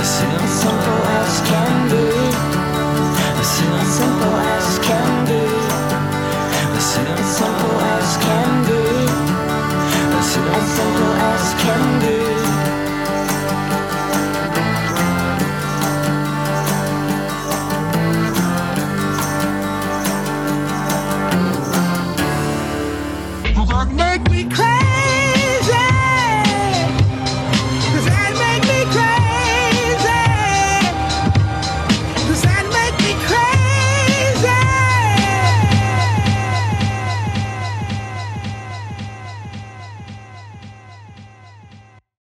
As 0.01 0.09
simple 0.61 1.01
as 1.19 1.41
can 1.49 1.89
be. 1.91 2.05
As 3.41 3.49
simple 3.99 4.37
as 4.57 4.79
can 4.87 5.27
be. 5.27 5.43
As 6.77 6.85
simple 6.95 7.81
as 7.95 8.09
can 8.25 8.51
be. 8.69 8.83
As 10.19 10.27
simple 10.33 11.13
as 11.33 11.55
can 11.63 12.01
be. 12.01 12.38